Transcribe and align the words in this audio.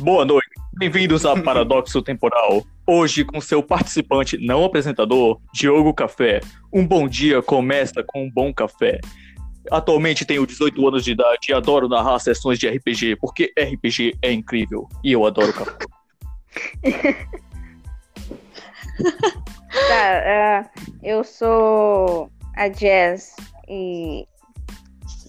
Boa 0.00 0.24
noite, 0.24 0.48
bem-vindos 0.74 1.26
a 1.26 1.34
Paradoxo 1.42 2.00
Temporal. 2.00 2.62
Hoje, 2.86 3.24
com 3.24 3.40
seu 3.40 3.60
participante 3.60 4.38
não 4.38 4.64
apresentador, 4.64 5.40
Diogo 5.52 5.92
Café. 5.92 6.38
Um 6.72 6.86
bom 6.86 7.08
dia 7.08 7.42
começa 7.42 8.04
com 8.06 8.22
um 8.22 8.30
bom 8.30 8.54
café. 8.54 9.00
Atualmente 9.72 10.24
tenho 10.24 10.46
18 10.46 10.86
anos 10.86 11.04
de 11.04 11.10
idade 11.10 11.48
e 11.48 11.52
adoro 11.52 11.88
narrar 11.88 12.20
sessões 12.20 12.60
de 12.60 12.68
RPG, 12.68 13.16
porque 13.16 13.52
RPG 13.58 14.16
é 14.22 14.30
incrível 14.30 14.88
e 15.02 15.10
eu 15.10 15.26
adoro 15.26 15.52
café. 15.52 15.78
Tá, 19.88 20.66
uh, 20.66 20.96
eu 21.02 21.22
sou 21.22 22.30
a 22.56 22.68
Jazz 22.68 23.36
e. 23.68 24.26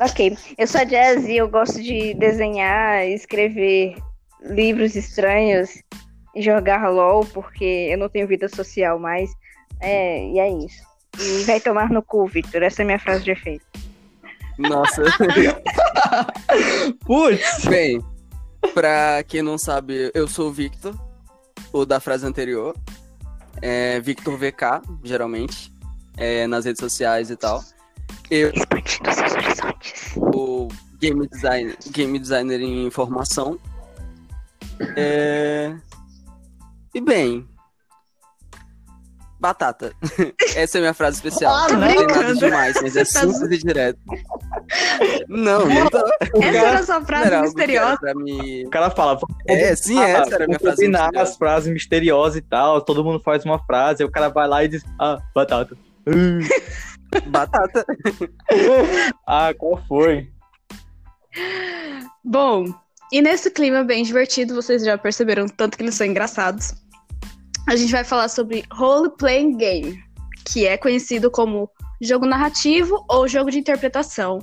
Ok, 0.02 0.36
eu 0.58 0.68
sou 0.68 0.82
a 0.82 0.84
Jazz 0.84 1.28
e 1.28 1.38
eu 1.38 1.48
gosto 1.48 1.82
de 1.82 2.14
desenhar, 2.16 3.06
escrever 3.08 3.96
livros 4.42 4.96
estranhos 4.96 5.82
e 6.36 6.42
jogar 6.42 6.88
LOL, 6.90 7.26
porque 7.26 7.90
eu 7.92 7.98
não 7.98 8.10
tenho 8.10 8.28
vida 8.28 8.48
social 8.48 9.00
mais. 9.00 9.32
É, 9.82 10.28
e 10.28 10.40
é 10.40 10.50
isso. 10.50 10.84
E 11.20 11.44
vai 11.44 11.60
tomar 11.60 11.90
no 11.90 12.02
cu, 12.02 12.28
Victor. 12.28 12.64
Essa 12.64 12.82
é 12.82 12.84
a 12.84 12.86
minha 12.86 13.00
frase 13.00 13.24
de 13.24 13.32
efeito. 13.32 13.66
Nossa. 14.58 15.04
Putz! 17.06 17.66
Bem, 17.66 18.04
pra 18.74 19.24
quem 19.24 19.42
não 19.42 19.58
sabe, 19.58 20.12
eu 20.14 20.28
sou 20.28 20.50
o 20.50 20.52
Victor, 20.52 20.94
o 21.72 21.86
da 21.86 22.00
frase 22.00 22.26
anterior. 22.26 22.76
É 23.62 24.00
Victor 24.00 24.38
VK, 24.38 24.82
geralmente, 25.04 25.74
é, 26.18 26.48
nas 26.48 26.66
redes 26.66 26.80
sociais 26.80 27.30
e 27.30 27.36
tal. 27.36 27.64
Eu 28.30 28.52
Expandindo 28.54 29.12
seus 29.12 29.34
horizontes. 29.34 30.14
sou 30.14 30.68
game 31.00 31.28
designer, 31.28 31.78
game 31.92 32.20
designer 32.20 32.62
em 32.62 32.90
formação. 32.90 33.60
É... 34.96 35.76
E 36.94 37.02
bem. 37.02 37.48
Batata. 39.40 39.94
Essa 40.54 40.78
é 40.78 40.80
a 40.80 40.82
minha 40.82 40.94
frase 40.94 41.18
especial. 41.18 41.56
Ah, 41.56 41.70
não 41.70 41.80
não, 41.80 41.88
tem 41.88 42.08
nada 42.08 42.36
demais, 42.36 42.76
mas 42.82 42.96
é 42.98 43.06
tá 43.06 43.22
e 43.50 43.58
direto. 43.58 44.00
Não, 45.30 45.66
não 45.66 45.88
tô. 45.88 45.98
Essa 46.42 46.58
era 46.58 46.80
a 46.80 46.84
sua 46.84 47.06
frase 47.06 47.28
Era 47.28 47.42
misteriosa. 47.44 47.98
pra 47.98 48.14
me... 48.16 48.66
O 48.66 48.70
cara 48.70 48.90
fala, 48.90 49.18
É, 49.48 49.74
sim, 49.76 49.98
essa 49.98 50.36
era 50.36 50.44
a 50.44 50.48
minha 50.48 50.60
frase 50.60 50.88
misteriosa. 50.88 51.22
as 51.22 51.38
frases 51.38 51.72
misteriosas 51.72 52.36
e 52.36 52.42
tal, 52.42 52.82
todo 52.82 53.04
mundo 53.04 53.22
faz 53.24 53.46
uma 53.46 53.60
frase, 53.64 54.04
aí 54.04 54.10
o 54.10 54.12
cara 54.12 54.28
vai 54.28 54.48
lá 54.48 54.64
e 54.64 54.68
diz, 54.68 54.84
ah, 55.00 55.20
batata. 55.34 55.78
Batata. 57.28 57.86
ah, 59.26 59.54
qual 59.58 59.82
foi? 59.88 60.30
Bom, 62.24 62.66
e 63.12 63.22
nesse 63.22 63.50
clima 63.50 63.84
bem 63.84 64.04
divertido, 64.04 64.56
vocês 64.56 64.84
já 64.84 64.98
perceberam 64.98 65.48
tanto 65.48 65.78
que 65.78 65.84
eles 65.84 65.96
são 65.96 66.06
engraçados. 66.06 66.74
A 67.68 67.76
gente 67.76 67.92
vai 67.92 68.04
falar 68.04 68.30
sobre 68.30 68.64
Role 68.72 69.12
Playing 69.18 69.58
Game, 69.58 70.04
que 70.46 70.66
é 70.66 70.78
conhecido 70.78 71.30
como 71.30 71.70
jogo 72.02 72.26
narrativo 72.26 73.06
ou 73.10 73.28
jogo 73.28 73.52
de 73.52 73.60
interpretação. 73.60 74.40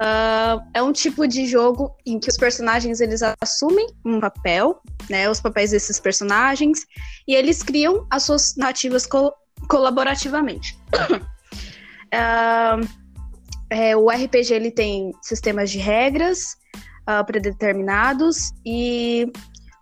Ah, 0.00 0.58
é 0.74 0.82
um 0.82 0.92
tipo 0.92 1.26
de 1.28 1.46
jogo 1.46 1.94
em 2.04 2.18
que 2.18 2.28
os 2.28 2.36
personagens 2.36 3.00
eles 3.00 3.20
assumem 3.40 3.86
um 4.04 4.18
papel, 4.18 4.80
né, 5.08 5.30
os 5.30 5.40
papéis 5.40 5.70
desses 5.70 6.00
personagens, 6.00 6.80
e 7.28 7.34
eles 7.34 7.62
criam 7.62 8.06
as 8.10 8.24
suas 8.24 8.56
narrativas 8.56 9.06
col- 9.06 9.34
colaborativamente. 9.68 10.76
Ah, 12.14 12.78
é, 13.70 13.96
o 13.96 14.10
RPG 14.10 14.52
ele 14.52 14.70
tem 14.70 15.12
sistemas 15.22 15.70
de 15.70 15.78
regras 15.78 16.58
ah, 17.06 17.24
predeterminados 17.24 18.52
e 18.64 19.30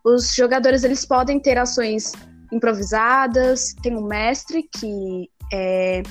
os 0.04 0.34
jogadores 0.34 0.84
eles 0.84 1.04
podem 1.04 1.38
ter 1.40 1.58
ações 1.58 2.12
improvisadas. 2.52 3.74
Tem 3.82 3.96
um 3.96 4.02
mestre 4.06 4.62
que 4.62 5.28
é, 5.52 6.02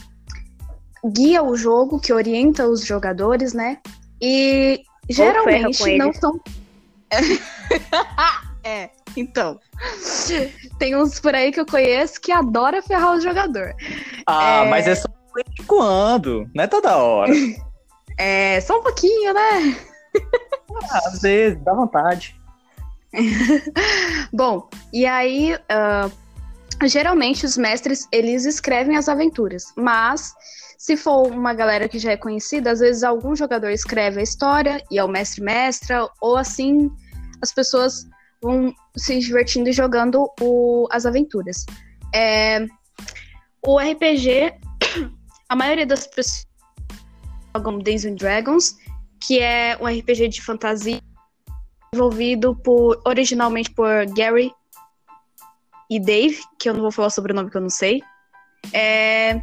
guia 1.06 1.44
o 1.44 1.56
jogo, 1.56 2.00
que 2.00 2.14
orienta 2.14 2.68
os 2.68 2.86
jogadores, 2.86 3.54
né? 3.54 3.78
E 4.22 4.82
geralmente 5.10 5.98
não 5.98 6.14
são. 6.14 6.40
é, 8.64 8.90
então. 9.16 9.60
Tem 10.78 10.96
uns 10.96 11.20
por 11.20 11.34
aí 11.34 11.52
que 11.52 11.60
eu 11.60 11.66
conheço 11.66 12.22
que 12.22 12.32
adora 12.32 12.82
ferrar 12.82 13.16
o 13.16 13.22
jogador. 13.22 13.74
Ah, 14.28 14.66
É. 14.66 14.70
mas 14.70 14.88
é 14.88 14.96
só 14.96 15.08
de 15.08 15.34
vez 15.34 15.48
em 15.60 15.64
quando, 15.64 16.50
não 16.54 16.64
é 16.64 16.68
toda 16.68 16.98
hora. 16.98 17.32
É, 18.22 18.60
só 18.60 18.80
um 18.80 18.84
pouquinho, 18.84 19.34
né? 19.34 19.78
Ah, 20.92 21.02
Às 21.08 21.22
vezes, 21.22 21.62
dá 21.64 21.74
vontade. 21.74 22.40
Bom, 24.34 24.70
e 24.94 25.06
aí, 25.06 25.58
ah, 25.70 26.10
geralmente 26.86 27.46
os 27.46 27.58
mestres, 27.58 28.08
eles 28.12 28.46
escrevem 28.46 28.96
as 28.96 29.10
aventuras, 29.10 29.66
mas 29.76 30.34
se 30.78 30.96
for 30.96 31.28
uma 31.28 31.54
galera 31.54 31.90
que 31.90 32.00
já 32.00 32.12
é 32.12 32.18
conhecida, 32.18 32.72
às 32.72 32.80
vezes 32.80 33.04
algum 33.04 33.36
jogador 33.36 33.70
escreve 33.70 34.20
a 34.20 34.24
história 34.24 34.84
e 34.90 34.98
é 34.98 35.04
o 35.04 35.08
mestre 35.10 35.42
mestra, 35.42 36.08
ou 36.22 36.38
assim 36.38 36.90
as 37.42 37.52
pessoas 37.52 38.08
vão 38.42 38.74
se 38.96 39.20
divertindo 39.20 39.70
e 39.70 39.74
jogando 39.74 40.30
o- 40.40 40.88
as 40.92 41.06
aventuras. 41.06 41.66
É, 42.16 42.66
o 43.66 43.78
RPG, 43.80 44.54
a 45.50 45.56
maioria 45.56 45.86
das 45.86 46.08
pessoas 46.08 46.48
jogam 47.56 47.80
Dungeons 47.80 48.16
Dragons, 48.16 48.78
que 49.22 49.40
é 49.40 49.78
um 49.80 49.86
RPG 49.86 50.30
de 50.30 50.42
fantasia 50.42 51.02
desenvolvido 51.92 52.56
por, 52.56 53.02
originalmente 53.06 53.72
por 53.72 54.06
Gary 54.16 54.52
e 55.90 56.00
Dave, 56.00 56.40
que 56.60 56.70
eu 56.70 56.74
não 56.74 56.82
vou 56.82 56.92
falar 56.92 57.10
sobre 57.10 57.32
o 57.32 57.36
nome 57.36 57.50
que 57.50 57.58
eu 57.58 57.62
não 57.62 57.70
sei. 57.70 58.02
É, 58.72 59.42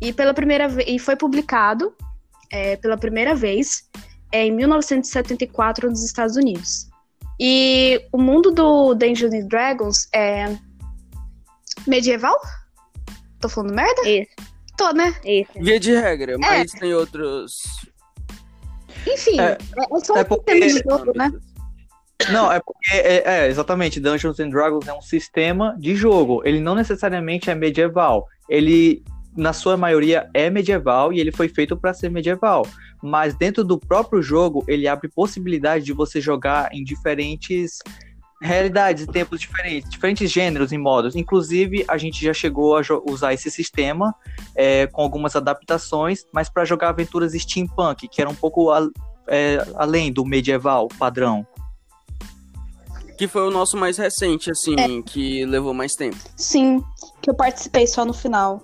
e 0.00 0.12
pela 0.12 0.32
primeira 0.32 0.68
vez, 0.68 0.88
e 0.88 0.98
foi 0.98 1.16
publicado 1.16 1.94
é, 2.50 2.76
pela 2.76 2.96
primeira 2.96 3.34
vez 3.34 3.88
é, 4.32 4.46
em 4.46 4.52
1974 4.52 5.90
nos 5.90 6.04
Estados 6.04 6.36
Unidos. 6.36 6.88
E 7.40 8.00
o 8.12 8.18
mundo 8.18 8.50
do 8.50 8.94
Dungeons 8.94 9.32
and 9.32 9.46
Dragons 9.46 10.08
é 10.12 10.56
medieval? 11.86 12.36
Tô 13.40 13.48
falando 13.48 13.74
merda? 13.74 14.08
Isso, 14.08 14.30
Tô, 14.76 14.92
né? 14.92 15.14
isso. 15.24 15.52
Via 15.56 15.78
de 15.78 15.94
regra, 15.94 16.36
mas 16.38 16.70
tem 16.72 16.94
outros. 16.94 17.62
Enfim, 19.06 19.40
É, 19.40 19.52
é, 19.52 19.56
é 19.96 20.00
só 20.04 20.16
é 20.16 20.22
um 20.22 20.24
porque- 20.24 20.52
sistema 20.68 20.98
de 20.98 21.04
jogo, 21.04 21.18
né? 21.18 21.32
Não, 22.32 22.50
é 22.50 22.58
porque, 22.60 22.90
é, 22.94 23.44
é, 23.44 23.46
exatamente, 23.48 24.00
Dungeons 24.00 24.40
and 24.40 24.50
Dragons 24.50 24.88
é 24.88 24.92
um 24.92 25.00
sistema 25.00 25.76
de 25.78 25.94
jogo. 25.94 26.42
Ele 26.44 26.60
não 26.60 26.74
necessariamente 26.74 27.48
é 27.48 27.54
medieval. 27.54 28.26
Ele, 28.48 29.02
na 29.36 29.52
sua 29.52 29.76
maioria, 29.76 30.28
é 30.34 30.50
medieval 30.50 31.12
e 31.12 31.20
ele 31.20 31.30
foi 31.30 31.48
feito 31.48 31.76
para 31.76 31.94
ser 31.94 32.10
medieval. 32.10 32.66
Mas 33.00 33.34
dentro 33.36 33.62
do 33.62 33.78
próprio 33.78 34.20
jogo, 34.20 34.64
ele 34.66 34.88
abre 34.88 35.08
possibilidade 35.08 35.84
de 35.84 35.92
você 35.92 36.20
jogar 36.20 36.68
em 36.72 36.82
diferentes 36.82 37.78
realidades 38.40 39.04
e 39.04 39.06
tempos 39.06 39.40
diferentes, 39.40 39.90
diferentes 39.90 40.30
gêneros 40.30 40.72
e 40.72 40.78
modos. 40.78 41.16
Inclusive, 41.16 41.84
a 41.88 41.96
gente 41.98 42.24
já 42.24 42.32
chegou 42.32 42.76
a 42.76 42.80
usar 43.08 43.34
esse 43.34 43.50
sistema 43.50 44.14
é, 44.54 44.86
com 44.86 45.02
algumas 45.02 45.34
adaptações, 45.36 46.24
mas 46.32 46.48
para 46.48 46.64
jogar 46.64 46.90
aventuras 46.90 47.32
steampunk, 47.32 48.08
que 48.08 48.20
era 48.20 48.30
um 48.30 48.34
pouco 48.34 48.70
a- 48.70 48.88
é, 49.28 49.66
além 49.74 50.12
do 50.12 50.24
medieval 50.24 50.88
padrão. 50.98 51.46
Que 53.16 53.26
foi 53.26 53.42
o 53.42 53.50
nosso 53.50 53.76
mais 53.76 53.98
recente, 53.98 54.50
assim, 54.50 54.76
É. 54.78 55.02
que 55.02 55.44
levou 55.44 55.74
mais 55.74 55.96
tempo. 55.96 56.16
Sim, 56.36 56.82
que 57.20 57.28
eu 57.28 57.34
participei 57.34 57.84
só 57.86 58.04
no 58.04 58.14
final. 58.14 58.62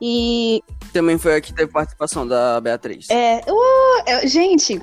E 0.00 0.62
Também 0.92 1.16
foi 1.16 1.36
a 1.36 1.40
que 1.40 1.52
teve 1.54 1.72
participação 1.72 2.26
da 2.26 2.60
Beatriz. 2.60 3.08
É, 3.10 3.40
uh, 3.48 4.10
eu- 4.10 4.28
gente, 4.28 4.80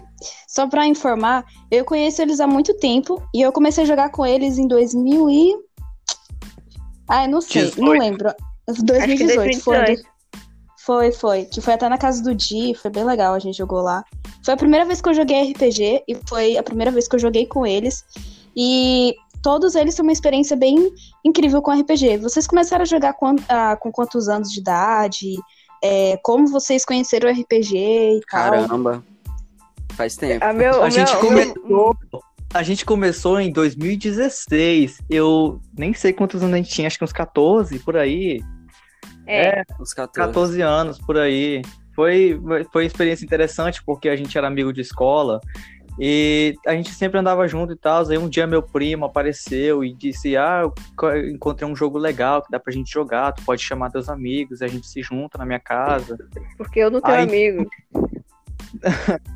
só 0.47 0.67
pra 0.67 0.87
informar, 0.87 1.45
eu 1.69 1.85
conheço 1.85 2.21
eles 2.21 2.39
há 2.39 2.47
muito 2.47 2.73
tempo 2.75 3.21
e 3.33 3.41
eu 3.41 3.51
comecei 3.51 3.83
a 3.83 3.87
jogar 3.87 4.09
com 4.09 4.25
eles 4.25 4.57
em 4.57 4.67
2000 4.67 5.29
e... 5.29 5.55
Ai, 7.07 7.27
não 7.27 7.41
sei, 7.41 7.63
não 7.77 7.93
18. 7.93 7.99
lembro. 7.99 8.29
Acho 8.67 8.79
que 8.79 8.85
2018, 8.85 9.59
foi. 9.61 9.75
2018. 9.77 10.13
Foi, 10.83 11.11
foi. 11.13 11.45
Que 11.45 11.61
foi 11.61 11.73
até 11.75 11.87
na 11.87 11.97
casa 11.97 12.21
do 12.21 12.35
Di, 12.35 12.73
foi 12.75 12.91
bem 12.91 13.05
legal, 13.05 13.33
a 13.33 13.39
gente 13.39 13.57
jogou 13.57 13.81
lá. 13.81 14.03
Foi 14.43 14.53
a 14.53 14.57
primeira 14.57 14.85
vez 14.85 14.99
que 14.99 15.07
eu 15.07 15.13
joguei 15.13 15.51
RPG 15.51 16.03
e 16.07 16.17
foi 16.27 16.57
a 16.57 16.63
primeira 16.63 16.91
vez 16.91 17.07
que 17.07 17.15
eu 17.15 17.19
joguei 17.19 17.45
com 17.45 17.65
eles. 17.65 18.03
E 18.55 19.15
todos 19.43 19.75
eles 19.75 19.93
têm 19.93 20.03
uma 20.03 20.11
experiência 20.11 20.55
bem 20.55 20.91
incrível 21.23 21.61
com 21.61 21.71
RPG. 21.71 22.17
Vocês 22.17 22.47
começaram 22.47 22.81
a 22.83 22.85
jogar 22.85 23.13
com, 23.13 23.35
ah, 23.49 23.75
com 23.75 23.91
quantos 23.91 24.27
anos 24.29 24.49
de 24.49 24.59
idade? 24.61 25.33
É, 25.83 26.17
como 26.23 26.47
vocês 26.47 26.85
conheceram 26.85 27.29
o 27.29 27.33
RPG 27.33 27.75
e 27.77 28.21
tal? 28.31 28.51
Caramba. 28.51 29.03
Faz 29.95 30.15
tempo. 30.15 30.43
A, 30.43 30.53
meu, 30.53 30.81
A 30.81 30.87
o 30.87 30.89
gente 30.89 31.11
meu- 31.11 31.19
começou. 31.21 31.97
A 32.53 32.63
gente 32.63 32.85
começou 32.85 33.39
em 33.39 33.51
2016. 33.51 34.99
Eu 35.09 35.59
nem 35.77 35.93
sei 35.93 36.13
quantos 36.13 36.41
anos 36.41 36.53
a 36.53 36.57
gente 36.57 36.69
tinha, 36.69 36.87
acho 36.87 36.97
que 36.97 37.03
uns 37.03 37.11
14 37.13 37.79
por 37.79 37.97
aí. 37.97 38.39
É, 39.27 39.63
Uns 39.79 39.93
14. 39.93 40.27
14 40.27 40.61
anos 40.61 40.99
por 40.99 41.17
aí. 41.17 41.61
Foi, 41.95 42.39
foi 42.71 42.83
uma 42.83 42.87
experiência 42.87 43.23
interessante 43.23 43.83
porque 43.85 44.09
a 44.09 44.15
gente 44.15 44.35
era 44.37 44.47
amigo 44.47 44.73
de 44.73 44.81
escola 44.81 45.39
E 45.99 46.55
a 46.65 46.73
gente 46.73 46.91
sempre 46.91 47.19
andava 47.19 47.47
junto 47.47 47.73
e 47.73 47.75
tal. 47.75 48.07
Aí 48.09 48.17
um 48.17 48.27
dia 48.27 48.47
meu 48.47 48.61
primo 48.63 49.05
apareceu 49.05 49.83
e 49.83 49.93
disse: 49.93 50.35
Ah, 50.35 50.61
eu 50.63 50.73
encontrei 51.29 51.69
um 51.69 51.75
jogo 51.75 51.97
legal 51.97 52.41
que 52.41 52.51
dá 52.51 52.59
pra 52.59 52.73
gente 52.73 52.91
jogar. 52.91 53.31
Tu 53.31 53.43
pode 53.43 53.61
chamar 53.61 53.91
teus 53.91 54.09
amigos, 54.09 54.61
a 54.61 54.67
gente 54.67 54.87
se 54.87 55.01
junta 55.01 55.37
na 55.37 55.45
minha 55.45 55.59
casa. 55.59 56.17
Porque 56.57 56.79
eu 56.79 56.89
não 56.89 57.01
tenho 57.01 57.17
Aí- 57.17 57.23
amigo. 57.23 57.69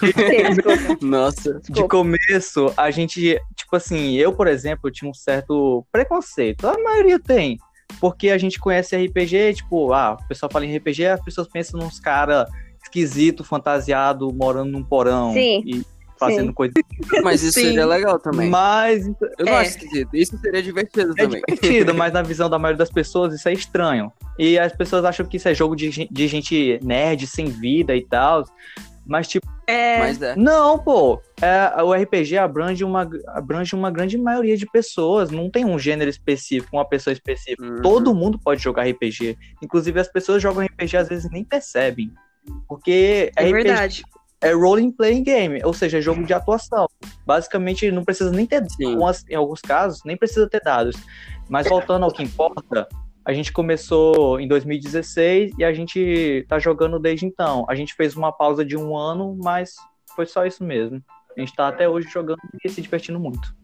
Sim, 0.00 0.54
desculpa. 0.54 1.06
Nossa. 1.06 1.60
De 1.70 1.86
começo, 1.88 2.72
a 2.76 2.90
gente, 2.90 3.40
tipo 3.54 3.76
assim, 3.76 4.14
eu, 4.16 4.32
por 4.32 4.46
exemplo, 4.46 4.90
tinha 4.90 5.10
um 5.10 5.14
certo 5.14 5.86
preconceito. 5.92 6.66
A 6.66 6.76
maioria 6.78 7.18
tem. 7.18 7.58
Porque 8.00 8.30
a 8.30 8.38
gente 8.38 8.58
conhece 8.58 8.96
RPG, 8.96 9.54
tipo, 9.54 9.92
ah, 9.92 10.16
o 10.20 10.28
pessoal 10.28 10.50
fala 10.52 10.66
em 10.66 10.76
RPG, 10.76 11.06
as 11.06 11.20
pessoas 11.20 11.48
pensam 11.48 11.80
nos 11.80 11.98
caras 11.98 12.48
esquisito, 12.82 13.44
fantasiado, 13.44 14.32
morando 14.32 14.70
num 14.70 14.82
porão 14.82 15.32
Sim. 15.32 15.62
e 15.64 15.84
fazendo 16.20 16.48
Sim. 16.48 16.52
coisa. 16.52 16.74
Mas 17.24 17.42
isso 17.42 17.58
Sim. 17.58 17.68
seria 17.68 17.86
legal 17.86 18.20
também. 18.20 18.48
Mas 18.48 19.06
Eu 19.06 19.46
não 19.46 19.52
É. 19.54 19.56
acho 19.60 19.70
esquisito. 19.70 20.10
Isso 20.14 20.38
seria 20.38 20.62
divertido 20.62 21.12
é 21.16 21.22
também. 21.22 21.42
divertido, 21.48 21.94
mas 21.96 22.12
na 22.12 22.22
visão 22.22 22.48
da 22.48 22.58
maioria 22.58 22.78
das 22.78 22.90
pessoas 22.90 23.34
isso 23.34 23.48
é 23.48 23.52
estranho. 23.52 24.12
E 24.38 24.58
as 24.58 24.72
pessoas 24.72 25.04
acham 25.04 25.26
que 25.26 25.38
isso 25.38 25.48
é 25.48 25.54
jogo 25.54 25.74
de, 25.74 26.06
de 26.08 26.28
gente 26.28 26.78
nerd, 26.82 27.26
sem 27.26 27.46
vida 27.46 27.96
e 27.96 28.04
tal. 28.04 28.44
Mas, 29.06 29.26
tipo, 29.26 29.48
É, 29.66 29.98
Mas 29.98 30.22
é. 30.22 30.36
Não, 30.36 30.78
pô. 30.78 31.20
É, 31.42 31.82
o 31.82 31.92
RPG 31.92 32.36
abrange 32.38 32.84
uma, 32.84 33.08
abrange 33.28 33.74
uma 33.74 33.90
grande 33.90 34.16
maioria 34.18 34.56
de 34.56 34.66
pessoas. 34.66 35.30
Não 35.30 35.50
tem 35.50 35.64
um 35.64 35.78
gênero 35.78 36.08
específico, 36.10 36.76
uma 36.76 36.84
pessoa 36.88 37.12
específica. 37.12 37.64
Uhum. 37.64 37.82
Todo 37.82 38.14
mundo 38.14 38.38
pode 38.38 38.62
jogar 38.62 38.86
RPG. 38.88 39.36
Inclusive, 39.62 39.98
as 39.98 40.06
pessoas 40.08 40.40
jogam 40.42 40.64
RPG 40.64 40.96
às 40.96 41.08
vezes 41.08 41.24
e 41.24 41.32
nem 41.32 41.42
percebem. 41.44 42.12
Porque 42.68 43.32
é 43.36 43.42
RPG 43.44 43.52
verdade. 43.52 44.02
É 44.40 44.52
role 44.52 44.92
playing 44.92 45.22
game, 45.22 45.60
ou 45.64 45.72
seja, 45.72 45.98
é 45.98 46.00
jogo 46.00 46.24
de 46.24 46.32
atuação. 46.32 46.86
Basicamente, 47.26 47.90
não 47.90 48.04
precisa 48.04 48.30
nem 48.30 48.46
ter, 48.46 48.64
algumas- 48.84 49.24
em 49.28 49.34
alguns 49.34 49.60
casos, 49.60 50.02
nem 50.04 50.16
precisa 50.16 50.48
ter 50.48 50.60
dados. 50.62 50.96
Mas 51.48 51.68
voltando 51.68 52.04
ao 52.04 52.12
que 52.12 52.22
importa, 52.22 52.88
a 53.24 53.32
gente 53.32 53.52
começou 53.52 54.40
em 54.40 54.48
2016 54.48 55.52
e 55.58 55.64
a 55.64 55.72
gente 55.72 56.44
tá 56.48 56.58
jogando 56.58 56.98
desde 56.98 57.26
então. 57.26 57.66
A 57.68 57.74
gente 57.74 57.94
fez 57.94 58.16
uma 58.16 58.32
pausa 58.32 58.64
de 58.64 58.76
um 58.76 58.96
ano, 58.96 59.36
mas 59.42 59.74
foi 60.16 60.26
só 60.26 60.46
isso 60.46 60.64
mesmo. 60.64 61.02
A 61.36 61.40
gente 61.40 61.54
tá 61.54 61.68
até 61.68 61.88
hoje 61.88 62.08
jogando 62.08 62.38
e 62.64 62.68
se 62.68 62.80
divertindo 62.80 63.20
muito. 63.20 63.54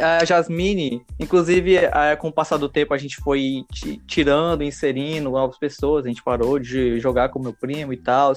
A 0.00 0.24
Jasmine, 0.24 1.04
inclusive, 1.18 1.74
eh, 1.76 2.16
com 2.16 2.28
o 2.28 2.32
passar 2.32 2.56
do 2.56 2.68
tempo, 2.68 2.94
a 2.94 2.98
gente 2.98 3.16
foi 3.16 3.64
ti- 3.72 4.00
tirando, 4.06 4.62
inserindo 4.62 5.28
novas 5.28 5.58
pessoas, 5.58 6.04
a 6.04 6.08
gente 6.08 6.22
parou 6.22 6.56
de 6.56 7.00
jogar 7.00 7.30
com 7.30 7.40
meu 7.42 7.52
primo 7.52 7.92
e 7.92 7.96
tal. 7.96 8.32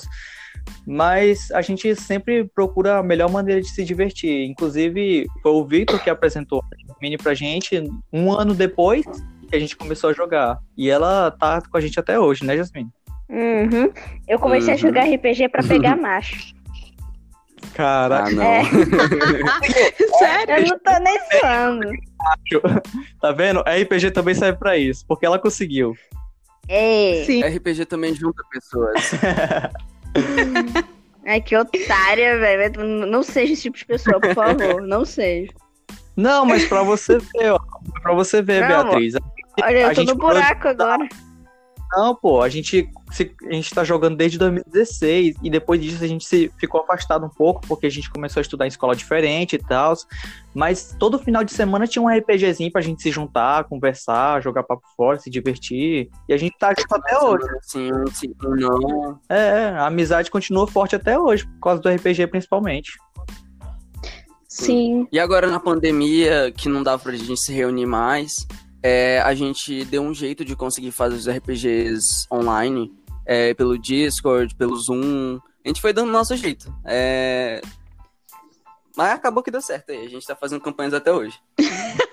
Mas 0.88 1.52
a 1.52 1.62
gente 1.62 1.96
sempre 1.96 2.44
procura 2.54 2.98
a 2.98 3.04
melhor 3.04 3.30
maneira 3.32 3.60
de 3.62 3.70
se 3.70 3.84
divertir. 3.84 4.46
Inclusive, 4.48 5.26
foi 5.42 5.52
o 5.52 5.66
Victor 5.66 6.00
que 6.04 6.10
apresentou 6.10 6.62
a 6.62 6.88
Jasmine 6.88 7.18
pra 7.18 7.34
gente 7.34 7.82
um 8.14 8.32
ano 8.32 8.54
depois 8.54 9.04
que 9.50 9.56
a 9.56 9.60
gente 9.60 9.76
começou 9.76 10.10
a 10.10 10.14
jogar. 10.14 10.60
E 10.78 10.90
ela 10.90 11.32
tá 11.32 11.62
com 11.62 11.78
a 11.78 11.82
gente 11.82 12.00
até 12.00 12.20
hoje, 12.20 12.46
né, 12.46 12.56
Jasmine? 12.58 12.90
Uhum. 13.30 13.92
Eu 14.28 14.38
comecei 14.40 14.74
a 14.74 14.76
Uhum. 14.76 14.82
jogar 14.82 15.06
RPG 15.06 15.50
pra 15.50 15.64
pegar 15.64 15.96
macho. 15.96 16.54
Caraca, 17.74 18.30
Ah, 18.30 18.32
não. 18.32 18.44
É. 19.66 20.18
Sério? 20.20 20.56
Eu 20.56 20.68
não 20.70 20.80
tô 20.80 21.00
nem 21.04 21.20
zoando. 21.42 22.86
tá 23.20 23.32
vendo? 23.32 23.64
A 23.66 23.76
RPG 23.76 24.12
também 24.12 24.34
serve 24.36 24.58
pra 24.60 24.78
isso, 24.78 25.04
porque 25.08 25.26
ela 25.26 25.40
conseguiu. 25.40 25.94
Ei, 26.70 27.26
Sim. 27.26 27.44
RPG 27.44 27.86
também 27.86 28.14
junta 28.14 28.42
pessoas. 28.52 29.12
ai 31.26 31.42
que 31.42 31.56
otária, 31.56 32.38
velho. 32.38 33.08
Não 33.08 33.24
seja 33.24 33.54
esse 33.54 33.64
tipo 33.64 33.78
de 33.78 33.86
pessoa, 33.86 34.20
por 34.20 34.34
favor. 34.34 34.82
Não 34.82 35.06
seja. 35.06 35.52
Não, 36.16 36.46
mas 36.46 36.66
pra 36.66 36.82
você 36.84 37.18
ver, 37.18 37.52
ó. 37.52 37.60
Pra 38.02 38.14
você 38.14 38.42
ver, 38.42 38.62
Não, 38.62 38.68
Beatriz. 38.68 39.16
Olha, 39.62 39.80
eu 39.80 39.96
tô 39.96 40.04
no 40.04 40.16
buraco 40.16 40.68
agora. 40.68 41.08
Não, 41.92 42.14
pô, 42.16 42.42
a 42.42 42.50
gente, 42.50 42.90
se- 43.12 43.34
a 43.50 43.54
gente 43.54 43.74
tá 43.74 43.84
jogando 43.84 44.18
desde 44.18 44.38
2016 44.38 45.36
e 45.42 45.50
depois 45.50 45.82
disso 45.82 46.04
a 46.04 46.08
gente 46.08 46.26
se 46.26 46.52
ficou 46.58 46.82
afastado 46.82 47.26
um 47.26 47.30
pouco 47.30 47.62
porque 47.68 47.86
a 47.86 47.90
gente 47.90 48.10
começou 48.10 48.40
a 48.40 48.42
estudar 48.42 48.66
em 48.66 48.68
escola 48.68 48.96
diferente 48.96 49.56
e 49.56 49.60
tal. 49.60 49.94
Mas 50.54 50.96
todo 51.00 51.20
final 51.20 51.44
de 51.44 51.54
semana 51.54 51.88
tinha 51.88 52.02
um 52.02 52.10
RPGzinho 52.10 52.72
pra 52.72 52.82
gente 52.82 53.02
se 53.02 53.12
juntar, 53.12 53.64
conversar, 53.66 54.42
jogar 54.42 54.64
papo 54.64 54.84
fora, 54.98 55.20
se 55.20 55.30
divertir. 55.30 56.10
E 56.28 56.34
a 56.34 56.38
gente 56.38 56.58
tá 56.58 56.74
junto 56.78 56.96
até 56.96 57.18
hoje. 57.18 57.48
Sim, 57.62 57.92
sim, 58.14 58.34
não. 58.42 59.20
É, 59.30 59.70
a 59.70 59.86
amizade 59.88 60.30
continua 60.32 60.68
forte 60.68 60.96
até 60.96 61.18
hoje, 61.20 61.46
por 61.46 61.60
causa 61.62 61.82
do 61.82 61.90
RPG 61.90 62.28
principalmente. 62.28 62.94
Sim. 64.48 65.08
E 65.12 65.20
agora 65.20 65.48
na 65.48 65.60
pandemia, 65.60 66.52
que 66.56 66.70
não 66.70 66.82
dava 66.82 67.04
pra 67.04 67.12
gente 67.14 67.38
se 67.38 67.54
reunir 67.54 67.86
mais, 67.86 68.48
é, 68.88 69.20
a 69.22 69.34
gente 69.34 69.84
deu 69.86 70.04
um 70.04 70.14
jeito 70.14 70.46
de 70.46 70.56
conseguir 70.56 70.92
fazer 70.92 71.16
os 71.16 71.28
RPGs 71.28 72.28
online, 72.32 72.94
é, 73.26 73.52
pelo 73.56 73.80
Discord, 73.80 74.54
pelo 74.54 74.76
Zoom. 74.78 75.40
A 75.64 75.68
gente 75.68 75.82
foi 75.82 75.92
dando 75.92 76.12
nosso 76.12 76.38
jeito. 76.38 76.72
É, 76.86 77.62
Mas 78.96 79.14
acabou 79.14 79.42
que 79.42 79.50
deu 79.50 79.60
certo 79.60 79.92
aí. 79.92 80.06
A 80.06 80.08
gente 80.08 80.28
tá 80.28 80.36
fazendo 80.36 80.62
campanhas 80.62 80.94
até 80.94 81.12
hoje. 81.12 81.36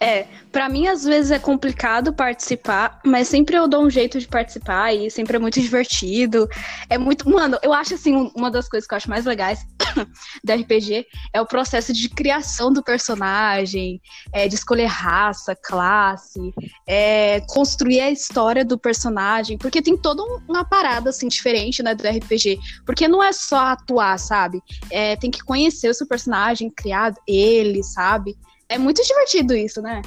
É, 0.00 0.26
pra 0.52 0.68
mim 0.68 0.86
às 0.86 1.04
vezes 1.04 1.30
é 1.30 1.38
complicado 1.38 2.12
participar, 2.12 3.00
mas 3.04 3.28
sempre 3.28 3.56
eu 3.56 3.66
dou 3.68 3.84
um 3.84 3.90
jeito 3.90 4.18
de 4.18 4.26
participar 4.28 4.92
e 4.92 5.10
sempre 5.10 5.36
é 5.36 5.38
muito 5.38 5.60
divertido. 5.60 6.48
É 6.90 6.98
muito, 6.98 7.28
mano, 7.30 7.58
eu 7.62 7.72
acho 7.72 7.94
assim, 7.94 8.14
um- 8.14 8.30
uma 8.36 8.50
das 8.50 8.68
coisas 8.68 8.86
que 8.86 8.94
eu 8.94 8.96
acho 8.96 9.08
mais 9.08 9.24
legais 9.24 9.60
do 10.44 10.52
RPG 10.52 11.06
é 11.32 11.40
o 11.40 11.46
processo 11.46 11.92
de 11.92 12.08
criação 12.08 12.72
do 12.72 12.82
personagem, 12.82 14.00
é, 14.32 14.48
de 14.48 14.54
escolher 14.54 14.86
raça, 14.86 15.54
classe, 15.56 16.40
é, 16.86 17.40
construir 17.48 18.00
a 18.00 18.10
história 18.10 18.64
do 18.64 18.78
personagem, 18.78 19.56
porque 19.56 19.80
tem 19.80 19.96
toda 19.96 20.22
um- 20.22 20.40
uma 20.48 20.64
parada 20.64 21.10
assim 21.10 21.28
diferente, 21.28 21.82
né, 21.82 21.94
do 21.94 22.06
RPG, 22.06 22.58
porque 22.84 23.06
não 23.08 23.22
é 23.22 23.32
só 23.32 23.58
atuar, 23.68 24.18
sabe? 24.18 24.60
É, 24.90 25.16
tem 25.16 25.30
que 25.30 25.42
conhecer 25.42 25.88
o 25.88 25.94
seu 25.94 26.06
personagem, 26.06 26.70
criar 26.70 27.14
ele, 27.26 27.82
sabe? 27.82 28.36
É 28.74 28.78
muito 28.78 29.00
divertido 29.02 29.54
isso, 29.54 29.80
né? 29.80 30.02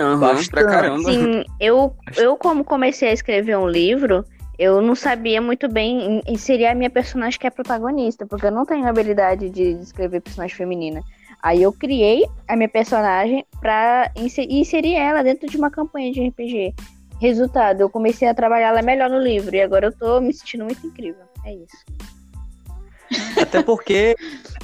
Aham, 0.00 0.18
Bastante. 0.18 0.50
pra 0.50 0.64
caramba. 0.66 1.12
Sim, 1.12 1.44
eu, 1.60 1.94
eu 2.16 2.36
como 2.36 2.64
comecei 2.64 3.10
a 3.10 3.12
escrever 3.12 3.56
um 3.56 3.68
livro, 3.68 4.24
eu 4.58 4.82
não 4.82 4.96
sabia 4.96 5.40
muito 5.40 5.68
bem 5.68 6.16
in- 6.18 6.22
inserir 6.26 6.66
a 6.66 6.74
minha 6.74 6.90
personagem 6.90 7.38
que 7.38 7.46
é 7.46 7.50
protagonista, 7.50 8.26
porque 8.26 8.46
eu 8.46 8.50
não 8.50 8.66
tenho 8.66 8.86
habilidade 8.88 9.50
de 9.50 9.62
escrever 9.80 10.20
personagem 10.20 10.56
feminina. 10.56 11.00
Aí 11.40 11.62
eu 11.62 11.72
criei 11.72 12.24
a 12.48 12.56
minha 12.56 12.68
personagem 12.68 13.44
pra 13.60 14.10
inse- 14.16 14.46
inserir 14.50 14.94
ela 14.94 15.22
dentro 15.22 15.48
de 15.48 15.56
uma 15.56 15.70
campanha 15.70 16.12
de 16.12 16.26
RPG. 16.26 16.74
Resultado, 17.20 17.80
eu 17.82 17.88
comecei 17.88 18.26
a 18.26 18.34
trabalhar 18.34 18.68
ela 18.70 18.82
melhor 18.82 19.08
no 19.08 19.20
livro 19.20 19.54
e 19.54 19.60
agora 19.60 19.86
eu 19.86 19.92
tô 19.92 20.20
me 20.20 20.32
sentindo 20.32 20.64
muito 20.64 20.84
incrível. 20.84 21.22
É 21.44 21.54
isso. 21.54 21.76
Até 23.40 23.62
porque 23.62 24.16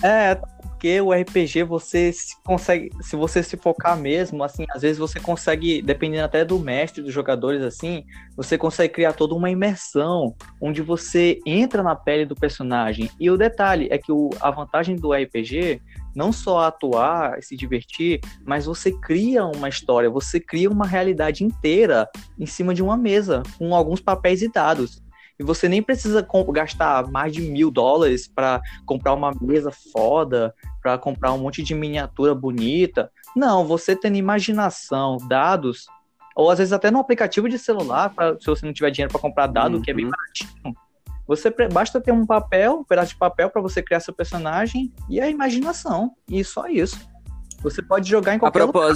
é 0.02 0.36
porque 0.78 1.00
o 1.00 1.12
RPG 1.12 1.64
você 1.64 2.12
se 2.12 2.40
consegue, 2.44 2.92
se 3.00 3.16
você 3.16 3.42
se 3.42 3.56
focar 3.56 3.98
mesmo, 3.98 4.44
assim, 4.44 4.64
às 4.70 4.82
vezes 4.82 4.96
você 4.96 5.18
consegue, 5.18 5.82
dependendo 5.82 6.24
até 6.24 6.44
do 6.44 6.56
mestre, 6.56 7.02
dos 7.02 7.12
jogadores, 7.12 7.62
assim, 7.62 8.04
você 8.36 8.56
consegue 8.56 8.94
criar 8.94 9.12
toda 9.12 9.34
uma 9.34 9.50
imersão 9.50 10.36
onde 10.60 10.80
você 10.80 11.40
entra 11.44 11.82
na 11.82 11.96
pele 11.96 12.24
do 12.24 12.36
personagem. 12.36 13.10
E 13.18 13.28
o 13.28 13.36
detalhe 13.36 13.88
é 13.90 13.98
que 13.98 14.12
o, 14.12 14.30
a 14.40 14.52
vantagem 14.52 14.94
do 14.94 15.12
RPG 15.12 15.82
não 16.14 16.32
só 16.32 16.60
atuar 16.60 17.40
e 17.40 17.42
se 17.42 17.56
divertir, 17.56 18.20
mas 18.46 18.66
você 18.66 18.92
cria 18.92 19.44
uma 19.46 19.68
história, 19.68 20.08
você 20.08 20.38
cria 20.38 20.70
uma 20.70 20.86
realidade 20.86 21.42
inteira 21.42 22.08
em 22.38 22.46
cima 22.46 22.72
de 22.72 22.84
uma 22.84 22.96
mesa, 22.96 23.42
com 23.58 23.74
alguns 23.74 24.00
papéis 24.00 24.42
e 24.42 24.48
dados. 24.48 25.02
E 25.38 25.44
você 25.44 25.68
nem 25.68 25.82
precisa 25.82 26.26
gastar 26.52 27.06
mais 27.10 27.32
de 27.32 27.42
mil 27.42 27.70
dólares 27.70 28.26
para 28.26 28.60
comprar 28.84 29.14
uma 29.14 29.32
mesa 29.40 29.70
foda, 29.92 30.52
para 30.82 30.98
comprar 30.98 31.32
um 31.32 31.38
monte 31.38 31.62
de 31.62 31.74
miniatura 31.74 32.34
bonita. 32.34 33.10
Não, 33.36 33.64
você 33.64 33.94
tendo 33.94 34.16
imaginação, 34.16 35.16
dados, 35.28 35.86
ou 36.34 36.50
às 36.50 36.58
vezes 36.58 36.72
até 36.72 36.90
no 36.90 36.98
aplicativo 36.98 37.48
de 37.48 37.58
celular, 37.58 38.10
pra, 38.10 38.36
se 38.38 38.46
você 38.46 38.66
não 38.66 38.72
tiver 38.72 38.90
dinheiro 38.90 39.12
para 39.12 39.20
comprar 39.20 39.46
dado, 39.46 39.80
que 39.80 39.90
é 39.90 39.94
bem 39.94 40.06
Uhum. 40.06 40.10
baratinho. 40.10 40.74
Você 41.26 41.50
basta 41.68 42.00
ter 42.00 42.10
um 42.10 42.24
papel, 42.26 42.78
um 42.80 42.84
pedaço 42.84 43.10
de 43.10 43.18
papel 43.18 43.50
para 43.50 43.60
você 43.60 43.82
criar 43.82 44.00
seu 44.00 44.14
personagem 44.14 44.92
e 45.10 45.20
a 45.20 45.28
imaginação. 45.28 46.12
E 46.26 46.42
só 46.42 46.66
isso. 46.68 46.98
Você 47.60 47.82
pode 47.82 48.08
jogar 48.08 48.32
em 48.32 48.36
A 48.36 48.40
qualquer 48.40 48.64
lugar. 48.64 48.92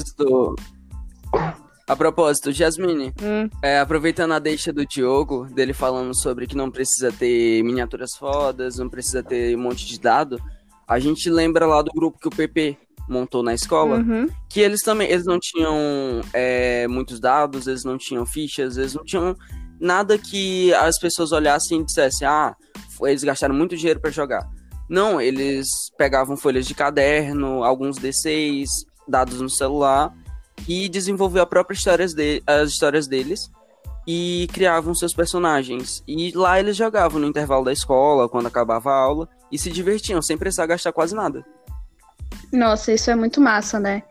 A 1.93 1.97
propósito, 1.97 2.51
Jasmine, 2.51 3.13
Hum, 3.23 3.51
é, 3.61 3.79
aproveitando 3.79 4.33
a 4.33 4.39
deixa 4.39 4.73
do 4.73 4.87
Diogo, 4.87 5.45
dele 5.53 5.75
falando 5.75 6.19
sobre 6.19 6.47
que 6.47 6.57
não 6.57 6.71
precisa 6.71 7.13
ter 7.13 7.63
miniaturas 7.63 8.17
fodas, 8.19 8.79
não 8.79 8.89
precisa 8.89 9.23
ter 9.23 9.55
um 9.55 9.61
monte 9.61 9.85
de 9.85 10.01
dado, 10.01 10.41
a 10.89 10.99
gente 10.99 11.29
lembra 11.29 11.67
lá 11.67 11.83
do 11.83 11.93
grupo 11.93 12.19
que 12.19 12.29
o 12.29 12.31
PP 12.31 12.79
montou 13.07 13.43
na 13.43 13.53
escola, 13.53 13.99
uhum. 13.99 14.27
que 14.49 14.59
eles 14.59 14.81
também, 14.81 15.07
eles 15.07 15.27
não 15.27 15.39
tinham 15.39 15.75
é, 16.33 16.89
muitos 16.89 17.21
dados, 17.21 17.67
eles 17.67 17.85
não 17.85 17.99
tinham 17.99 18.25
fichas, 18.25 18.79
eles 18.79 18.95
não 18.95 19.05
tinham 19.05 19.37
nada 19.79 20.17
que 20.17 20.73
as 20.73 20.99
pessoas 20.99 21.31
olhassem 21.31 21.83
e 21.83 21.85
dissessem, 21.85 22.27
ah, 22.27 22.57
eles 23.03 23.23
gastaram 23.23 23.55
muito 23.55 23.77
dinheiro 23.77 24.01
para 24.01 24.11
jogar. 24.11 24.49
Não, 24.89 25.21
eles 25.21 25.67
pegavam 25.99 26.39
folhas 26.39 26.67
de 26.67 26.75
caderno, 26.75 27.63
alguns 27.63 27.99
D6, 27.99 28.65
dados 29.07 29.43
no 29.43 29.51
celular 29.51 30.11
e 30.69 30.89
desenvolveu 30.89 31.43
a 31.43 31.47
própria 31.47 31.75
histórias 31.75 32.15
de, 32.15 32.43
as 32.47 32.71
histórias 32.71 33.07
deles 33.07 33.51
e 34.07 34.49
criavam 34.53 34.95
seus 34.95 35.15
personagens. 35.15 36.03
E 36.07 36.33
lá 36.33 36.59
eles 36.59 36.77
jogavam 36.77 37.21
no 37.21 37.27
intervalo 37.27 37.65
da 37.65 37.73
escola, 37.73 38.29
quando 38.29 38.47
acabava 38.47 38.91
a 38.91 38.97
aula, 38.97 39.29
e 39.51 39.59
se 39.59 39.71
divertiam 39.71 40.21
sem 40.21 40.37
precisar 40.37 40.67
gastar 40.67 40.93
quase 40.93 41.15
nada. 41.15 41.45
Nossa, 42.53 42.93
isso 42.93 43.11
é 43.11 43.15
muito 43.15 43.41
massa, 43.41 43.79
né? 43.79 44.03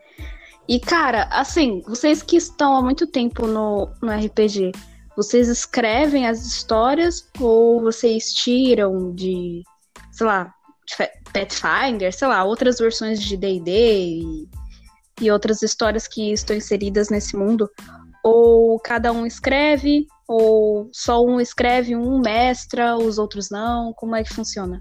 E, 0.68 0.78
cara, 0.78 1.24
assim, 1.30 1.82
vocês 1.86 2.22
que 2.22 2.36
estão 2.36 2.76
há 2.76 2.82
muito 2.82 3.06
tempo 3.06 3.46
no, 3.46 3.90
no 4.00 4.12
RPG, 4.12 4.72
vocês 5.16 5.48
escrevem 5.48 6.26
as 6.26 6.46
histórias 6.46 7.28
ou 7.38 7.80
vocês 7.80 8.32
tiram 8.32 9.12
de, 9.12 9.62
sei 10.12 10.26
lá, 10.26 10.54
Pathfinder, 11.32 12.12
sei 12.12 12.28
lá, 12.28 12.44
outras 12.44 12.78
versões 12.78 13.20
de 13.20 13.36
D&D 13.36 13.70
e, 13.70 14.48
e 15.22 15.30
outras 15.30 15.62
histórias 15.62 16.06
que 16.06 16.32
estão 16.32 16.56
inseridas 16.56 17.08
nesse 17.08 17.36
mundo? 17.36 17.70
Ou 18.24 18.78
cada 18.80 19.12
um 19.12 19.26
escreve, 19.26 20.06
ou 20.28 20.88
só 20.92 21.24
um 21.24 21.40
escreve, 21.40 21.96
um 21.96 22.20
mestra, 22.20 22.96
os 22.96 23.18
outros 23.18 23.50
não? 23.50 23.92
Como 23.94 24.14
é 24.14 24.22
que 24.22 24.32
funciona? 24.32 24.80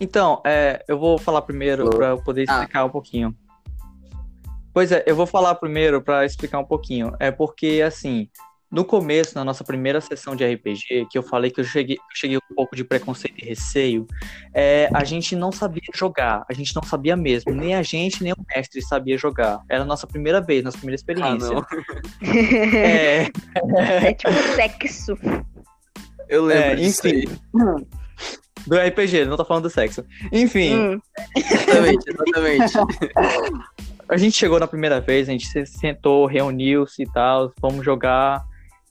Então, 0.00 0.42
é, 0.46 0.84
eu 0.86 0.98
vou 0.98 1.18
falar 1.18 1.42
primeiro 1.42 1.88
para 1.90 2.16
poder 2.18 2.44
ah. 2.48 2.52
explicar 2.52 2.80
ah. 2.80 2.84
um 2.84 2.90
pouquinho. 2.90 3.36
Pois 4.72 4.92
é, 4.92 5.02
eu 5.06 5.16
vou 5.16 5.26
falar 5.26 5.54
primeiro 5.56 6.00
para 6.02 6.24
explicar 6.24 6.58
um 6.58 6.64
pouquinho. 6.64 7.12
É 7.18 7.30
porque, 7.30 7.82
assim, 7.84 8.28
no 8.70 8.84
começo, 8.84 9.34
na 9.34 9.44
nossa 9.44 9.64
primeira 9.64 10.00
sessão 10.00 10.36
de 10.36 10.44
RPG, 10.44 11.06
que 11.10 11.16
eu 11.16 11.22
falei 11.22 11.50
que 11.50 11.60
eu 11.60 11.64
cheguei, 11.64 11.96
eu 11.96 12.16
cheguei 12.16 12.36
um 12.36 12.54
pouco 12.54 12.76
de 12.76 12.84
preconceito 12.84 13.38
e 13.38 13.46
receio, 13.46 14.06
é, 14.52 14.90
a 14.92 15.04
gente 15.04 15.34
não 15.34 15.50
sabia 15.50 15.82
jogar, 15.94 16.44
a 16.48 16.52
gente 16.52 16.74
não 16.76 16.82
sabia 16.82 17.16
mesmo, 17.16 17.52
nem 17.52 17.74
a 17.74 17.82
gente, 17.82 18.22
nem 18.22 18.32
o 18.32 18.44
mestre 18.54 18.82
sabia 18.82 19.16
jogar. 19.16 19.60
Era 19.68 19.82
a 19.82 19.86
nossa 19.86 20.06
primeira 20.06 20.40
vez, 20.40 20.62
nossa 20.62 20.76
primeira 20.76 20.96
experiência. 20.96 21.56
Ah, 21.56 21.66
é... 22.76 23.28
é 24.08 24.12
tipo 24.12 24.32
sexo. 24.54 25.16
Eu 26.28 26.44
lembro 26.44 26.80
é, 26.80 26.84
enfim. 26.84 27.24
Do 28.66 28.76
RPG, 28.76 29.24
não 29.24 29.36
tô 29.36 29.46
falando 29.46 29.62
do 29.62 29.70
sexo. 29.70 30.04
Enfim. 30.30 30.76
Hum. 30.76 31.00
Exatamente, 31.34 32.10
exatamente. 32.10 32.74
a 34.08 34.16
gente 34.18 34.36
chegou 34.36 34.60
na 34.60 34.66
primeira 34.66 35.00
vez, 35.00 35.26
a 35.26 35.32
gente 35.32 35.46
se 35.46 35.64
sentou, 35.64 36.26
reuniu-se 36.26 37.02
e 37.02 37.06
tal, 37.06 37.50
vamos 37.62 37.82
jogar. 37.82 38.44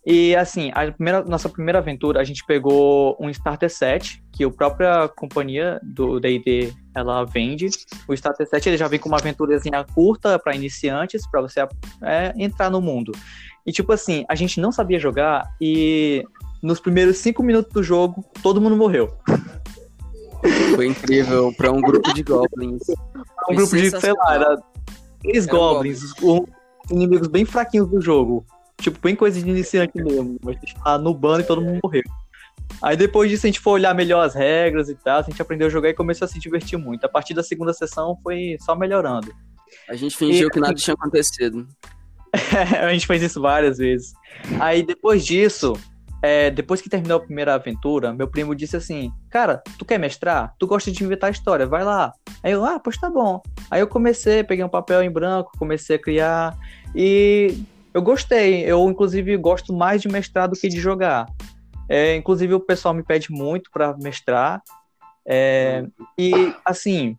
E 0.09 0.33
assim, 0.37 0.71
a 0.73 0.89
primeira, 0.89 1.21
nossa 1.25 1.49
primeira 1.49 1.79
aventura, 1.79 2.21
a 2.21 2.23
gente 2.23 2.41
pegou 2.45 3.17
um 3.19 3.29
starter 3.29 3.69
set, 3.69 4.23
que 4.31 4.45
a 4.45 4.49
própria 4.49 5.09
companhia 5.09 5.81
do 5.83 6.17
D&D 6.17 6.73
ela 6.95 7.25
vende. 7.25 7.67
O 8.07 8.13
starter 8.13 8.47
set 8.47 8.69
ele 8.69 8.77
já 8.77 8.87
vem 8.87 9.01
com 9.01 9.09
uma 9.09 9.17
aventurazinha 9.17 9.83
curta 9.83 10.39
para 10.39 10.55
iniciantes, 10.55 11.29
para 11.29 11.41
você 11.41 11.59
é, 12.01 12.33
entrar 12.37 12.69
no 12.69 12.79
mundo. 12.79 13.11
E 13.65 13.71
tipo 13.73 13.91
assim, 13.91 14.23
a 14.29 14.35
gente 14.35 14.61
não 14.61 14.71
sabia 14.71 14.97
jogar 14.97 15.43
e 15.59 16.23
nos 16.63 16.79
primeiros 16.79 17.17
cinco 17.17 17.43
minutos 17.43 17.73
do 17.73 17.83
jogo, 17.83 18.23
todo 18.41 18.61
mundo 18.61 18.77
morreu. 18.77 19.13
Foi 20.73 20.87
incrível 20.87 21.51
para 21.51 21.69
um 21.69 21.81
grupo 21.81 22.13
de 22.13 22.23
goblins. 22.23 22.83
um 23.49 23.55
grupo 23.55 23.75
de, 23.75 23.99
sei 23.99 24.13
lá, 24.13 24.35
era 24.35 24.57
três 25.19 25.45
era 25.45 25.57
goblins, 25.57 25.99
um, 26.23 26.45
inimigos 26.89 27.27
bem 27.27 27.43
fraquinhos 27.43 27.89
do 27.89 27.99
jogo. 27.99 28.45
Tipo, 28.81 28.99
bem 28.99 29.15
coisa 29.15 29.41
de 29.41 29.49
iniciante 29.49 29.93
mesmo. 29.95 30.37
Mas 30.43 30.57
a 30.57 30.59
gente 30.59 30.75
tava 30.75 30.97
no 30.97 31.13
bando 31.13 31.41
e 31.41 31.43
todo 31.43 31.61
mundo 31.61 31.79
morreu. 31.83 32.03
Aí 32.81 32.95
depois 32.95 33.29
disso 33.29 33.45
a 33.45 33.49
gente 33.49 33.59
foi 33.59 33.73
olhar 33.73 33.95
melhor 33.95 34.25
as 34.25 34.35
regras 34.35 34.89
e 34.89 34.95
tal, 34.95 35.19
a 35.19 35.23
gente 35.23 35.41
aprendeu 35.41 35.67
a 35.67 35.69
jogar 35.69 35.89
e 35.89 35.93
começou 35.93 36.25
a 36.25 36.27
se 36.27 36.39
divertir 36.39 36.77
muito. 36.77 37.05
A 37.05 37.09
partir 37.09 37.33
da 37.33 37.41
segunda 37.41 37.73
sessão 37.73 38.17
foi 38.21 38.57
só 38.61 38.75
melhorando. 38.75 39.33
A 39.89 39.95
gente 39.95 40.15
fingiu 40.15 40.47
e... 40.47 40.51
que 40.51 40.59
nada 40.59 40.75
tinha 40.75 40.93
acontecido. 40.93 41.67
a 42.81 42.91
gente 42.91 43.07
fez 43.07 43.21
isso 43.21 43.41
várias 43.41 43.77
vezes. 43.77 44.13
Aí 44.59 44.83
depois 44.83 45.25
disso, 45.25 45.73
é, 46.21 46.51
depois 46.51 46.81
que 46.81 46.89
terminou 46.89 47.17
a 47.17 47.21
primeira 47.21 47.53
aventura, 47.55 48.13
meu 48.13 48.27
primo 48.27 48.55
disse 48.55 48.75
assim: 48.75 49.11
Cara, 49.29 49.61
tu 49.77 49.85
quer 49.85 49.97
mestrar? 49.97 50.53
Tu 50.59 50.67
gosta 50.67 50.91
de 50.91 51.03
inventar 51.03 51.31
história, 51.31 51.65
vai 51.65 51.83
lá. 51.83 52.11
Aí 52.43 52.51
eu, 52.51 52.63
ah, 52.65 52.79
pois 52.79 52.97
tá 52.97 53.09
bom. 53.09 53.41
Aí 53.71 53.81
eu 53.81 53.87
comecei, 53.87 54.43
peguei 54.43 54.63
um 54.63 54.69
papel 54.69 55.01
em 55.01 55.11
branco, 55.11 55.51
comecei 55.57 55.95
a 55.95 56.01
criar. 56.01 56.57
E 56.95 57.57
eu 57.97 58.01
gostei. 58.01 58.63
Eu, 58.63 58.87
inclusive, 58.87 59.35
gosto 59.37 59.73
mais 59.73 60.03
de 60.03 60.07
mestrar 60.07 60.47
do 60.47 60.55
que 60.55 60.69
de 60.69 60.79
jogar. 60.79 61.25
É, 61.89 62.15
inclusive, 62.15 62.53
o 62.53 62.59
pessoal 62.59 62.93
me 62.93 63.01
pede 63.01 63.31
muito 63.31 63.71
para 63.71 63.97
mestrar. 63.97 64.61
É, 65.25 65.83
e, 66.15 66.53
assim, 66.63 67.17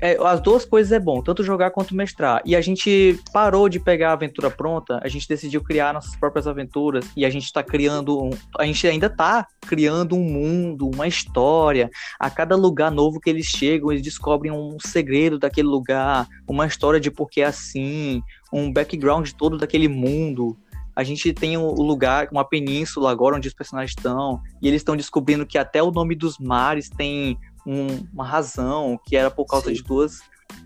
é, 0.00 0.16
as 0.24 0.40
duas 0.40 0.64
coisas 0.64 0.92
é 0.92 0.98
bom, 0.98 1.22
tanto 1.22 1.42
jogar 1.42 1.70
quanto 1.70 1.94
mestrar. 1.94 2.42
E 2.44 2.54
a 2.54 2.60
gente 2.60 3.18
parou 3.32 3.68
de 3.68 3.80
pegar 3.80 4.10
a 4.10 4.12
aventura 4.12 4.50
pronta, 4.50 5.00
a 5.02 5.08
gente 5.08 5.28
decidiu 5.28 5.62
criar 5.62 5.94
nossas 5.94 6.14
próprias 6.16 6.46
aventuras 6.46 7.08
e 7.16 7.24
a 7.24 7.30
gente 7.30 7.44
está 7.44 7.62
criando, 7.62 8.22
um, 8.22 8.30
a 8.58 8.66
gente 8.66 8.86
ainda 8.86 9.06
está 9.06 9.46
criando 9.66 10.16
um 10.16 10.22
mundo, 10.22 10.90
uma 10.92 11.06
história. 11.06 11.88
A 12.20 12.28
cada 12.28 12.56
lugar 12.56 12.90
novo 12.90 13.20
que 13.20 13.30
eles 13.30 13.46
chegam, 13.46 13.90
eles 13.90 14.02
descobrem 14.02 14.52
um 14.52 14.76
segredo 14.80 15.38
daquele 15.38 15.68
lugar, 15.68 16.26
uma 16.46 16.66
história 16.66 17.00
de 17.00 17.10
por 17.10 17.30
que 17.30 17.40
é 17.40 17.46
assim, 17.46 18.22
um 18.54 18.72
background 18.72 19.30
todo 19.36 19.58
daquele 19.58 19.88
mundo. 19.88 20.56
A 20.94 21.02
gente 21.02 21.32
tem 21.32 21.56
o 21.56 21.72
um 21.72 21.82
lugar, 21.82 22.28
uma 22.30 22.44
península 22.44 23.10
agora 23.10 23.36
onde 23.36 23.48
os 23.48 23.54
personagens 23.54 23.94
estão, 23.96 24.40
e 24.62 24.68
eles 24.68 24.80
estão 24.80 24.96
descobrindo 24.96 25.44
que 25.44 25.58
até 25.58 25.82
o 25.82 25.90
nome 25.90 26.14
dos 26.14 26.38
mares 26.38 26.88
tem 26.88 27.36
um, 27.66 27.86
uma 28.12 28.24
razão, 28.24 28.98
que 29.04 29.16
era 29.16 29.30
por 29.30 29.44
causa 29.46 29.68
Sim. 29.68 29.74
de 29.74 29.82
duas 29.82 30.18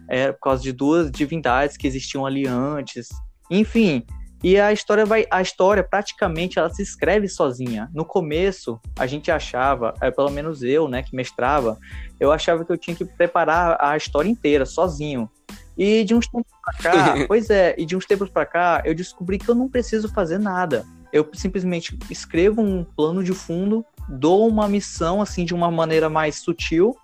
era 0.07 0.33
por 0.33 0.41
causa 0.41 0.63
de 0.63 0.73
duas 0.73 1.11
divindades 1.11 1.77
que 1.77 1.87
existiam 1.87 2.27
ali 2.27 2.47
antes. 2.47 3.09
Enfim, 3.51 4.05
e 4.43 4.59
a 4.59 4.73
história 4.73 5.07
vai 5.07 5.25
a 5.31 5.41
história 5.41 5.83
praticamente 5.83 6.59
ela 6.59 6.69
se 6.69 6.83
escreve 6.83 7.29
sozinha. 7.29 7.89
No 7.95 8.05
começo, 8.05 8.79
a 8.99 9.07
gente 9.07 9.31
achava, 9.31 9.95
é, 10.01 10.11
pelo 10.11 10.31
menos 10.31 10.63
eu, 10.63 10.89
né, 10.89 11.03
que 11.03 11.15
mestrava, 11.15 11.79
eu 12.21 12.31
achava 12.33 12.65
que 12.65 12.73
eu 12.73 12.77
tinha 12.77 12.95
que 12.95 13.05
preparar 13.05 13.77
a 13.81 13.97
história 13.97 14.29
inteira 14.29 14.67
sozinho. 14.67 15.31
E 15.79 16.05
de 16.05 16.15
uns 16.15 16.27
tempos 16.27 16.53
pra 16.63 16.75
cá, 16.75 17.15
pois 17.29 17.49
é, 17.49 17.75
e 17.79 17.87
de 17.87 17.97
uns 17.97 18.05
tempos 18.05 18.29
para 18.29 18.45
cá, 18.45 18.83
eu 18.85 18.95
descobri 18.95 19.39
que 19.39 19.49
eu 19.49 19.55
não 19.55 19.69
preciso 19.69 20.09
fazer 20.09 20.39
nada. 20.39 20.85
Eu 21.13 21.27
simplesmente 21.33 21.97
escrevo 22.11 22.61
um 22.61 22.85
plano 22.85 23.23
de 23.23 23.33
fundo 23.33 23.85
dou 24.09 24.49
uma 24.49 24.67
missão 24.67 25.21
assim 25.21 25.45
de 25.45 25.55
uma 25.55 25.71
maneira 25.71 26.09
mais 26.09 26.37
sutil, 26.37 26.97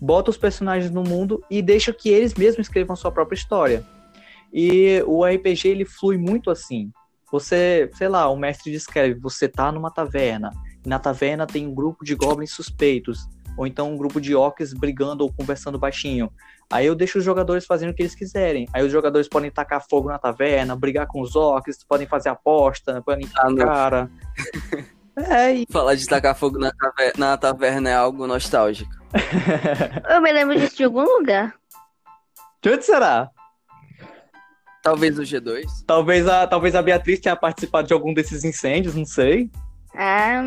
boto 0.00 0.30
os 0.30 0.36
personagens 0.36 0.90
no 0.90 1.02
mundo 1.02 1.42
e 1.50 1.62
deixo 1.62 1.94
que 1.94 2.10
eles 2.10 2.34
mesmos 2.34 2.66
escrevam 2.66 2.94
sua 2.94 3.10
própria 3.10 3.36
história. 3.36 3.84
E 4.52 5.02
o 5.06 5.24
RPG 5.24 5.68
ele 5.68 5.84
flui 5.84 6.18
muito 6.18 6.50
assim. 6.50 6.90
Você, 7.32 7.88
sei 7.94 8.08
lá, 8.08 8.28
o 8.28 8.36
mestre 8.36 8.72
descreve, 8.72 9.18
você 9.18 9.48
tá 9.48 9.70
numa 9.70 9.90
taverna, 9.90 10.50
e 10.84 10.88
na 10.88 10.98
taverna 10.98 11.46
tem 11.46 11.66
um 11.66 11.74
grupo 11.74 12.04
de 12.04 12.16
goblins 12.16 12.50
suspeitos, 12.50 13.28
ou 13.56 13.66
então 13.66 13.92
um 13.92 13.96
grupo 13.96 14.20
de 14.20 14.34
orcs 14.34 14.72
brigando 14.72 15.22
ou 15.22 15.32
conversando 15.32 15.78
baixinho. 15.78 16.30
Aí 16.72 16.86
eu 16.86 16.94
deixo 16.94 17.18
os 17.18 17.24
jogadores 17.24 17.66
fazendo 17.66 17.90
o 17.90 17.94
que 17.94 18.02
eles 18.02 18.14
quiserem. 18.14 18.68
Aí 18.72 18.84
os 18.84 18.92
jogadores 18.92 19.28
podem 19.28 19.50
tacar 19.50 19.84
fogo 19.88 20.08
na 20.08 20.18
taverna, 20.18 20.76
brigar 20.76 21.06
com 21.06 21.20
os 21.20 21.34
orcs, 21.34 21.84
podem 21.84 22.06
fazer 22.06 22.28
aposta, 22.28 23.02
podem 23.02 23.28
ah, 23.36 23.54
cara. 23.56 24.10
É, 25.28 25.52
e... 25.52 25.66
Falar 25.70 25.96
de 25.96 26.06
tacar 26.06 26.34
fogo 26.34 26.58
na 26.58 26.72
taverna, 26.72 27.12
na 27.18 27.36
taverna 27.36 27.90
é 27.90 27.94
algo 27.94 28.26
nostálgico. 28.26 28.90
Eu 30.08 30.22
me 30.22 30.32
lembro 30.32 30.58
disso 30.58 30.76
de 30.76 30.84
algum 30.84 31.02
lugar. 31.02 31.54
De 32.62 32.70
onde 32.70 32.84
será? 32.84 33.28
Talvez 34.82 35.18
o 35.18 35.22
G2. 35.22 35.64
Talvez 35.86 36.26
a, 36.26 36.46
talvez 36.46 36.74
a 36.74 36.80
Beatriz 36.80 37.20
tenha 37.20 37.36
participado 37.36 37.88
de 37.88 37.92
algum 37.92 38.14
desses 38.14 38.44
incêndios, 38.44 38.94
não 38.94 39.04
sei. 39.04 39.50
Ah, 39.94 40.42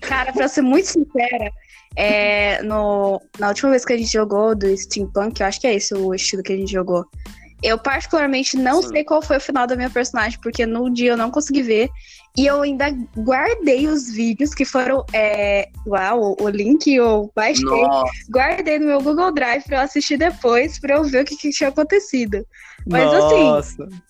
Cara, 0.00 0.32
pra 0.32 0.48
ser 0.48 0.62
muito 0.62 0.86
sincera, 0.86 1.50
é, 1.96 2.62
no, 2.62 3.20
na 3.38 3.48
última 3.48 3.70
vez 3.70 3.84
que 3.84 3.92
a 3.92 3.96
gente 3.96 4.12
jogou 4.12 4.54
do 4.54 4.76
Steampunk, 4.76 5.40
eu 5.40 5.46
acho 5.46 5.60
que 5.60 5.66
é 5.66 5.74
esse 5.74 5.94
o 5.94 6.14
estilo 6.14 6.42
que 6.42 6.52
a 6.52 6.56
gente 6.56 6.72
jogou. 6.72 7.06
Eu 7.62 7.78
particularmente 7.78 8.56
não 8.58 8.82
Sim. 8.82 8.88
sei 8.88 9.04
qual 9.04 9.22
foi 9.22 9.38
o 9.38 9.40
final 9.40 9.66
da 9.66 9.74
minha 9.74 9.88
personagem, 9.88 10.38
porque 10.42 10.66
no 10.66 10.90
dia 10.90 11.12
eu 11.12 11.16
não 11.16 11.30
consegui 11.30 11.62
ver. 11.62 11.88
E 12.36 12.46
eu 12.46 12.60
ainda 12.60 12.86
guardei 13.16 13.86
os 13.86 14.12
vídeos 14.12 14.52
que 14.52 14.64
foram. 14.64 15.04
É, 15.12 15.68
uau, 15.86 16.36
o 16.40 16.48
link 16.48 16.92
eu 16.92 17.30
baixei. 17.34 17.64
Nossa. 17.64 18.10
Guardei 18.28 18.78
no 18.78 18.86
meu 18.86 19.00
Google 19.00 19.32
Drive 19.32 19.62
pra 19.64 19.78
eu 19.78 19.82
assistir 19.82 20.18
depois, 20.18 20.78
pra 20.78 20.96
eu 20.96 21.04
ver 21.04 21.22
o 21.22 21.24
que, 21.24 21.36
que 21.36 21.50
tinha 21.50 21.70
acontecido. 21.70 22.44
Mas 22.86 23.14
assim, 23.14 23.44
Nossa. 23.44 23.84
assim, 23.84 24.00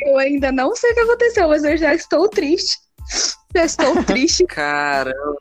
eu 0.00 0.18
ainda 0.18 0.50
não 0.50 0.74
sei 0.74 0.90
o 0.90 0.94
que 0.94 1.00
aconteceu, 1.00 1.48
mas 1.48 1.62
eu 1.62 1.76
já 1.76 1.94
estou 1.94 2.28
triste. 2.28 2.83
Já 3.54 3.64
estou 3.64 4.02
triste. 4.04 4.44
Caramba. 4.46 5.38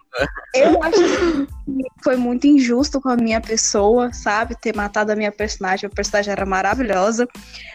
Eu 0.53 0.84
acho 0.84 0.98
que 0.98 2.03
foi 2.03 2.15
muito 2.15 2.46
injusto 2.46 3.01
com 3.01 3.10
a 3.10 3.15
minha 3.15 3.41
pessoa, 3.41 4.13
sabe? 4.13 4.55
Ter 4.60 4.75
matado 4.75 5.12
a 5.12 5.15
minha 5.15 5.32
personagem. 5.32 5.88
A 5.88 5.96
personagem 5.96 6.32
era 6.32 6.46
maravilhosa. 6.46 7.27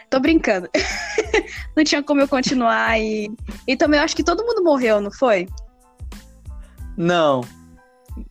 Tô 0.09 0.21
brincando. 0.21 0.69
não 1.77 1.85
tinha 1.85 2.03
como 2.03 2.21
eu 2.21 2.29
continuar 2.29 2.99
e. 3.01 3.31
E 3.67 3.77
também 3.77 3.99
eu 3.99 4.05
acho 4.05 4.15
que 4.15 4.25
todo 4.25 4.45
mundo 4.45 4.63
morreu, 4.63 5.01
não 5.01 5.11
foi? 5.11 5.49
Não. 6.97 7.43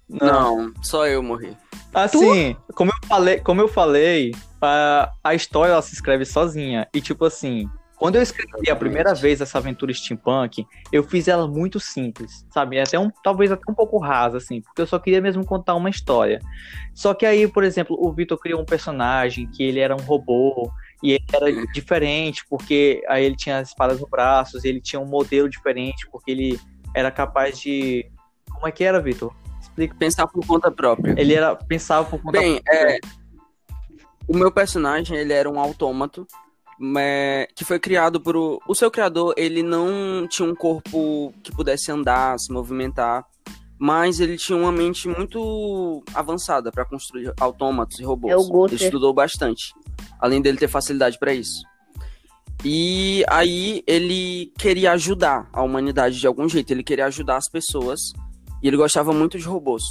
Não, 0.10 0.74
só 0.82 1.08
eu 1.08 1.22
morri. 1.22 1.56
Assim, 1.94 2.56
como 2.74 2.92
eu 2.92 3.08
falei, 3.08 3.40
como 3.40 3.62
eu 3.62 3.68
falei, 3.68 4.32
a, 4.62 5.12
a 5.24 5.34
história 5.34 5.72
ela 5.72 5.82
se 5.82 5.94
escreve 5.94 6.26
sozinha. 6.26 6.88
E 6.94 7.02
tipo 7.02 7.26
assim, 7.26 7.70
quando 7.98 8.16
eu 8.16 8.22
escrevi 8.22 8.70
a 8.70 8.76
primeira 8.76 9.14
vez 9.16 9.42
essa 9.42 9.58
aventura 9.58 9.92
steampunk, 9.92 10.66
eu 10.92 11.04
fiz 11.04 11.28
ela 11.28 11.48
muito 11.48 11.80
simples, 11.80 12.46
sabe? 12.52 12.80
Até 12.80 13.00
um, 13.00 13.10
talvez 13.24 13.52
até 13.52 13.64
um 13.70 13.74
pouco 13.74 13.98
rasa, 13.98 14.38
assim, 14.38 14.62
porque 14.62 14.82
eu 14.82 14.86
só 14.86 15.00
queria 15.00 15.20
mesmo 15.20 15.44
contar 15.44 15.74
uma 15.74 15.90
história. 15.90 16.40
Só 16.94 17.16
que 17.16 17.26
aí, 17.26 17.48
por 17.48 17.64
exemplo, 17.64 17.98
o 18.00 18.14
Vitor 18.14 18.38
criou 18.38 18.62
um 18.62 18.66
personagem 18.66 19.48
que 19.48 19.64
ele 19.64 19.80
era 19.80 19.96
um 19.96 20.00
robô 20.00 20.72
e 21.02 21.14
ele 21.14 21.26
era 21.34 21.66
diferente, 21.74 22.46
porque 22.48 23.04
aí 23.08 23.26
ele 23.26 23.36
tinha 23.36 23.58
as 23.58 23.70
espadas 23.70 24.00
no 24.00 24.08
braços, 24.08 24.64
ele 24.64 24.80
tinha 24.80 25.00
um 25.00 25.08
modelo 25.08 25.50
diferente, 25.50 26.08
porque 26.12 26.30
ele 26.30 26.60
era 26.96 27.10
capaz 27.10 27.60
de. 27.60 28.06
Como 28.52 28.68
é 28.68 28.72
que 28.72 28.84
era, 28.84 29.02
Vitor? 29.02 29.34
Explica. 29.60 29.96
Pensar 29.96 30.28
por 30.28 30.46
conta 30.46 30.70
própria. 30.72 31.16
Ele 31.18 31.34
era 31.34 31.56
pensava 31.56 32.08
por 32.08 32.22
conta 32.22 32.40
Bem, 32.40 32.62
própria. 32.62 32.96
é, 32.96 33.00
o 34.28 34.38
meu 34.38 34.52
personagem, 34.52 35.18
ele 35.18 35.34
era 35.34 35.50
um 35.50 35.60
autômato, 35.60 36.28
mas- 36.80 37.48
que 37.56 37.66
foi 37.66 37.80
criado 37.80 38.20
por... 38.22 38.36
O, 38.36 38.60
o 38.68 38.76
seu 38.76 38.90
criador, 38.92 39.34
ele 39.38 39.64
não 39.64 40.28
tinha 40.30 40.48
um 40.48 40.56
corpo 40.56 41.34
que 41.44 41.52
pudesse 41.52 41.92
andar, 41.92 42.38
se 42.40 42.52
movimentar, 42.52 43.26
mas 43.80 44.20
ele 44.20 44.38
tinha 44.38 44.58
uma 44.58 44.72
mente 44.72 45.08
muito 45.08 46.04
avançada 46.14 46.72
para 46.72 46.86
construir 46.86 47.32
autômatos 47.40 48.00
e 48.00 48.04
robôs. 48.04 48.34
É 48.34 48.38
o. 48.38 48.66
Ele 48.66 48.76
estudou 48.76 49.14
bastante, 49.14 49.74
além 50.20 50.42
dele 50.42 50.58
ter 50.58 50.68
facilidade 50.68 51.20
para 51.20 51.34
isso. 51.34 51.62
E 52.66 53.24
aí 53.30 53.84
ele 53.86 54.52
queria 54.58 54.94
ajudar 54.94 55.48
a 55.54 55.62
humanidade 55.62 56.20
de 56.20 56.26
algum 56.26 56.50
jeito, 56.50 56.72
ele 56.72 56.84
queria 56.84 57.06
ajudar 57.06 57.38
as 57.38 57.48
pessoas, 57.48 58.00
e 58.64 58.68
ele 58.68 58.78
gostava 58.78 59.14
muito 59.14 59.38
de 59.38 59.46
robôs. 59.46 59.84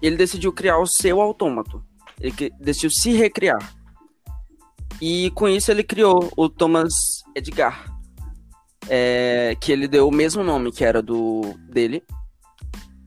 Ele 0.00 0.16
decidiu 0.16 0.52
criar 0.52 0.78
o 0.78 0.86
seu 0.86 1.20
autômato. 1.20 1.84
Ele 2.20 2.50
decidiu 2.58 2.90
se 2.90 3.12
recriar. 3.12 3.74
E 5.00 5.30
com 5.30 5.48
isso 5.48 5.70
ele 5.70 5.82
criou 5.82 6.30
o 6.36 6.48
Thomas 6.48 6.92
Edgar. 7.34 7.92
é, 8.88 9.56
que 9.60 9.72
ele 9.72 9.88
deu 9.88 10.08
o 10.08 10.12
mesmo 10.12 10.42
nome 10.42 10.72
que 10.72 10.84
era 10.84 11.02
do 11.02 11.54
dele. 11.68 12.02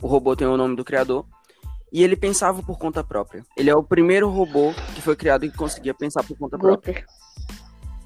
O 0.02 0.08
robô 0.08 0.36
tem 0.36 0.48
o 0.48 0.58
nome 0.58 0.76
do 0.76 0.86
criador. 0.86 1.26
E 1.92 2.04
ele 2.04 2.16
pensava 2.16 2.62
por 2.62 2.78
conta 2.78 3.04
própria. 3.04 3.44
Ele 3.56 3.70
é 3.70 3.76
o 3.76 3.84
primeiro 3.84 4.30
robô 4.30 4.74
que 4.94 5.02
foi 5.02 5.16
criado 5.16 5.46
e 5.46 5.50
que 5.50 5.58
conseguia 5.58 5.94
pensar 5.94 6.24
por 6.24 6.38
conta 6.38 6.58
própria. 6.58 6.94
Guter. 6.94 7.06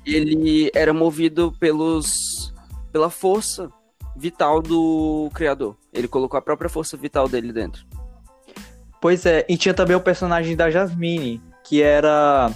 Ele 0.05 0.71
era 0.73 0.93
movido 0.93 1.51
pelos 1.59 2.53
pela 2.91 3.09
força 3.09 3.69
vital 4.15 4.61
do 4.61 5.29
criador. 5.33 5.77
Ele 5.93 6.07
colocou 6.07 6.37
a 6.37 6.41
própria 6.41 6.69
força 6.69 6.95
vital 6.97 7.27
dele 7.27 7.51
dentro. 7.51 7.85
Pois 9.01 9.25
é, 9.25 9.45
e 9.49 9.57
tinha 9.57 9.73
também 9.73 9.95
o 9.95 10.01
personagem 10.01 10.55
da 10.55 10.69
Jasmine, 10.69 11.41
que 11.63 11.81
era 11.81 12.51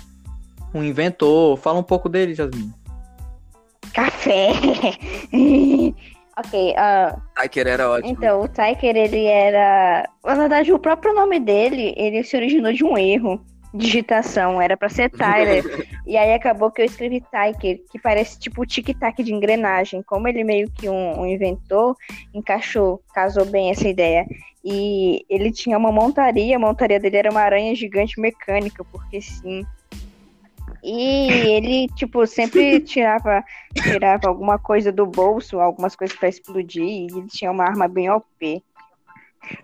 um 0.76 0.84
inventor. 0.84 1.58
Fala 1.58 1.80
um 1.80 1.84
pouco 1.84 2.10
dele, 2.10 2.34
Jasmine. 2.34 2.72
Café. 3.94 4.50
ok, 6.38 6.76
ah, 6.78 7.18
Tiker 7.42 7.68
era 7.68 7.90
ótimo. 7.90 8.12
então 8.12 8.42
o 8.42 8.48
Tyker, 8.48 8.96
ele 8.96 9.26
era. 9.26 10.10
Na 10.24 10.36
verdade, 10.36 10.74
o 10.74 10.80
próprio 10.80 11.14
nome 11.14 11.40
dele, 11.40 11.94
ele 11.96 12.24
se 12.24 12.36
originou 12.36 12.74
de 12.74 12.84
um 12.84 12.98
erro. 12.98 13.40
de 13.74 13.86
Digitação, 13.86 14.62
era 14.62 14.76
pra 14.76 14.90
ser 14.90 15.10
Tyler. 15.10 15.64
e 16.06 16.18
aí 16.18 16.34
acabou 16.34 16.72
que 16.72 16.82
eu 16.82 16.86
escrevi 16.86 17.22
Tyker, 17.32 17.82
que 17.90 18.00
parece 18.00 18.38
tipo 18.38 18.62
o 18.62 18.66
tic-tac 18.66 19.24
de 19.24 19.34
engrenagem. 19.34 20.04
Como 20.04 20.28
ele 20.28 20.44
meio 20.44 20.70
que 20.72 20.90
um, 20.90 21.22
um 21.22 21.26
inventor, 21.26 21.96
encaixou, 22.34 23.02
casou 23.14 23.46
bem 23.46 23.70
essa 23.70 23.88
ideia. 23.88 24.26
E 24.64 25.24
ele 25.30 25.52
tinha 25.52 25.78
uma 25.78 25.92
montaria, 25.92 26.56
a 26.56 26.60
montaria 26.60 27.00
dele 27.00 27.18
era 27.18 27.32
uma 27.32 27.42
aranha 27.42 27.76
gigante 27.76 28.20
mecânica, 28.20 28.84
porque 28.92 29.22
sim. 29.22 29.64
E 30.88 31.32
ele, 31.50 31.88
tipo, 31.96 32.28
sempre 32.28 32.80
tirava, 32.82 33.44
tirava 33.74 34.28
alguma 34.28 34.60
coisa 34.60 34.92
do 34.92 35.08
bolso, 35.08 35.60
algumas 35.60 35.96
coisas 35.96 36.16
pra 36.16 36.30
explodir, 36.30 36.84
e 36.84 37.08
ele 37.08 37.28
tinha 37.28 37.50
uma 37.52 37.64
arma 37.64 37.88
bem 37.88 38.08
OP. 38.08 38.64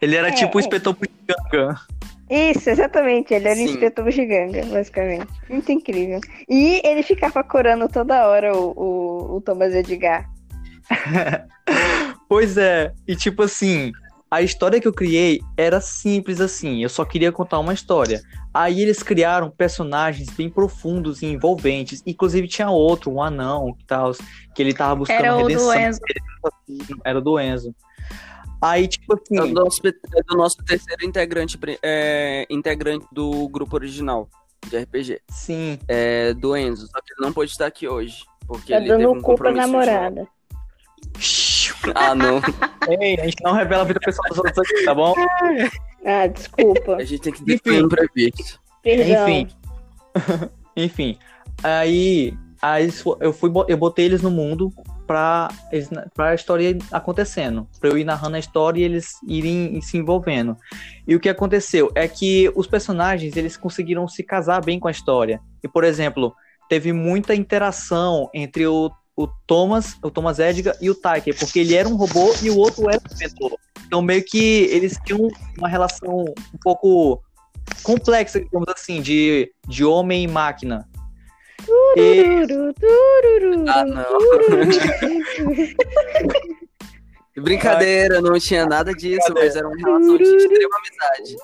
Ele 0.02 0.16
era 0.16 0.30
É, 0.30 0.32
tipo 0.32 0.58
o 0.58 0.60
é. 0.60 0.64
inspetor 0.64 0.96
Bugiganga. 0.96 1.80
Isso, 2.28 2.70
exatamente, 2.70 3.34
ele 3.34 3.48
era 3.48 3.60
o 3.60 3.62
inspetor 3.62 4.10
giganga, 4.10 4.66
basicamente. 4.66 5.28
Muito 5.48 5.72
incrível. 5.72 6.20
E 6.50 6.82
ele 6.84 7.04
ficava 7.04 7.44
corando 7.44 7.88
toda 7.88 8.28
hora 8.28 8.56
o, 8.58 8.72
o, 8.72 9.36
o 9.36 9.42
Thomas 9.42 9.76
Edgar. 9.76 10.28
Pois 12.28 12.58
é, 12.58 12.94
e 13.06 13.14
tipo 13.14 13.44
assim, 13.44 13.92
a 14.32 14.42
história 14.42 14.80
que 14.80 14.88
eu 14.88 14.94
criei 14.94 15.42
era 15.58 15.82
simples 15.82 16.40
assim, 16.40 16.82
eu 16.82 16.88
só 16.88 17.04
queria 17.04 17.34
contar 17.34 17.60
uma 17.60 17.74
história. 17.74 18.22
Aí 18.54 18.82
eles 18.82 19.04
criaram 19.04 19.50
personagens 19.52 20.30
bem 20.30 20.50
profundos 20.50 21.22
e 21.22 21.26
envolventes, 21.26 22.02
inclusive 22.06 22.48
tinha 22.48 22.70
outro, 22.70 23.12
um 23.12 23.22
anão 23.22 23.76
e 23.78 23.84
tal, 23.86 24.14
que 24.56 24.62
ele 24.62 24.74
tava 24.74 24.96
buscando 24.96 25.20
Era 25.20 25.36
o 25.36 25.42
do 25.42 25.48
redenção. 25.48 25.76
Enzo. 25.82 26.00
Era 27.04 27.18
o 27.20 27.22
do 27.22 27.38
Enzo. 27.40 27.76
Aí, 28.62 28.88
tipo 28.88 29.14
assim, 29.16 29.38
É 29.38 29.42
do 29.42 29.54
nosso, 29.54 29.82
é 29.86 30.24
do 30.24 30.38
nosso 30.38 30.58
terceiro 30.64 31.04
integrante, 31.06 31.60
é, 31.84 32.46
integrante 32.50 33.06
do 33.12 33.50
grupo 33.50 33.76
original 33.76 34.30
de 34.70 34.78
RPG. 34.78 35.20
sim, 35.30 35.78
É, 35.90 36.34
do 36.36 36.56
Enzo. 36.56 36.86
Só 36.88 37.02
que 37.02 37.14
ele 37.14 37.26
não 37.26 37.34
pôde 37.34 37.52
estar 37.52 37.66
aqui 37.66 37.88
hoje. 37.88 38.24
Porque 38.48 38.72
Tá 38.72 38.78
ele 38.80 38.88
teve 38.88 38.98
dando 39.04 39.12
um 39.12 39.22
cu 39.22 39.36
pra 39.36 39.52
compromisso. 39.52 39.66
de 39.66 39.72
namorada. 39.72 40.12
trabalho. 40.16 40.30
Ah, 41.96 42.16
não. 42.16 42.42
Ei, 43.00 43.20
a 43.20 43.26
gente 43.26 43.44
não 43.44 43.54
revela 43.54 43.84
a 43.84 43.86
vida 43.86 44.00
pessoal 44.00 44.28
dos 44.30 44.38
outros 44.38 44.58
aqui, 44.60 44.86
tá 44.86 44.94
bom? 44.96 45.14
Ah, 46.06 46.28
desculpa. 46.28 46.96
A 46.96 47.04
gente 47.04 47.20
tem 47.22 47.34
que 47.34 47.44
definir 47.44 47.86
um. 47.86 47.90
Perdão. 48.82 49.30
Enfim. 49.30 49.48
Enfim. 50.76 51.18
Aí, 51.64 52.34
aí 52.62 52.90
eu 53.20 53.34
fui 53.34 53.52
eu 53.68 53.78
botei 53.78 54.06
eles 54.06 54.22
no 54.22 54.32
mundo 54.32 54.74
pra, 55.06 55.50
eles- 55.72 55.90
pra 56.16 56.30
a 56.30 56.36
história 56.36 56.70
ir 56.72 56.80
acontecendo. 56.92 57.68
Pra 57.80 57.90
eu 57.90 57.98
ir 57.98 58.04
narrando 58.04 58.36
a 58.38 58.40
história 58.40 58.80
e 58.82 58.84
eles 58.84 59.16
irem 59.28 59.80
se 59.82 59.98
envolvendo. 59.98 60.58
E 61.08 61.16
o 61.16 61.20
que 61.20 61.30
aconteceu 61.30 61.92
é 61.94 62.08
que 62.08 62.52
os 62.56 62.66
personagens, 62.68 63.36
eles 63.36 63.56
conseguiram 63.58 64.08
se 64.08 64.24
casar 64.24 64.64
bem 64.64 64.80
com 64.80 64.88
a 64.88 64.92
história. 64.92 65.40
E, 65.64 65.68
por 65.68 65.84
exemplo, 65.84 66.34
teve 66.70 66.92
muita 66.94 67.36
interação 67.36 68.30
entre 68.34 68.66
o, 68.66 68.90
o 69.16 69.28
Thomas, 69.48 69.96
o 70.04 70.10
Thomas 70.10 70.40
Edgar 70.40 70.76
e 70.82 70.90
o 70.90 70.96
Tyker, 70.96 71.38
porque 71.38 71.60
ele 71.60 71.76
era 71.76 71.88
um 71.88 71.96
robô 71.96 72.34
e 72.42 72.50
o 72.50 72.58
outro 72.58 72.90
era 72.90 73.00
um 73.00 73.14
inventor. 73.14 73.58
Então, 73.86 74.02
meio 74.02 74.24
que 74.24 74.64
eles 74.72 74.98
tinham 75.06 75.28
uma 75.58 75.68
relação 75.68 76.26
um 76.54 76.58
pouco 76.62 77.22
complexa, 77.84 78.40
digamos 78.40 78.70
assim, 78.70 79.02
de, 79.02 79.52
de 79.68 79.84
homem 79.84 80.24
e 80.24 80.28
máquina. 80.28 80.88
E, 81.98 82.46
Ah, 83.68 83.86
não. 83.86 84.06
Brincadeira, 87.44 88.22
não 88.22 88.38
tinha 88.40 88.66
nada 88.66 88.94
disso, 88.94 89.34
mas 89.34 89.56
era 89.56 89.68
uma 89.68 89.78
relação 89.78 90.18
de 90.18 90.24
extrema 90.24 90.76
amizade. 90.78 91.36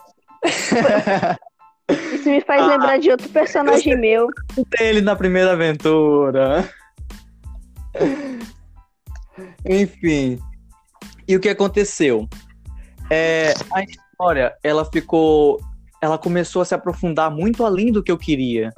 Isso 2.13 2.30
me 2.30 2.41
faz 2.41 2.62
Ah, 2.62 2.67
lembrar 2.67 2.99
de 2.99 3.10
outro 3.10 3.30
personagem 3.30 3.97
meu. 3.97 4.27
tem 4.69 4.88
ele 4.88 5.01
na 5.01 5.15
primeira 5.15 5.53
aventura. 5.53 6.69
Enfim. 9.66 10.40
E 11.28 11.36
o 11.36 11.40
que 11.40 11.50
aconteceu? 11.50 12.28
É, 13.10 13.54
a 13.72 13.84
história, 13.84 14.56
ela 14.64 14.86
ficou. 14.86 15.60
Ela 16.02 16.18
começou 16.18 16.62
a 16.62 16.66
se 16.66 16.76
aprofundar 16.76 17.32
muito 17.32 17.66
além 17.66 17.92
do 17.92 18.04
que 18.04 18.12
eu 18.12 18.18
queria. 18.18 18.72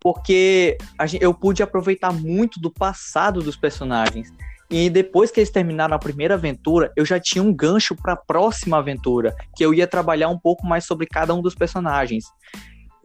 Porque 0.00 0.78
a 0.98 1.06
gen- 1.06 1.20
eu 1.22 1.32
pude 1.32 1.62
aproveitar 1.62 2.12
muito 2.12 2.60
do 2.60 2.70
passado 2.70 3.40
dos 3.40 3.56
personagens. 3.56 4.32
E 4.70 4.88
depois 4.88 5.30
que 5.30 5.38
eles 5.38 5.50
terminaram 5.50 5.94
a 5.94 5.98
primeira 5.98 6.34
aventura, 6.34 6.90
eu 6.96 7.04
já 7.04 7.20
tinha 7.20 7.42
um 7.42 7.52
gancho 7.52 7.94
para 7.94 8.14
a 8.14 8.16
próxima 8.16 8.78
aventura, 8.78 9.36
que 9.54 9.64
eu 9.64 9.74
ia 9.74 9.86
trabalhar 9.86 10.28
um 10.28 10.38
pouco 10.38 10.66
mais 10.66 10.86
sobre 10.86 11.06
cada 11.06 11.34
um 11.34 11.42
dos 11.42 11.54
personagens. 11.54 12.24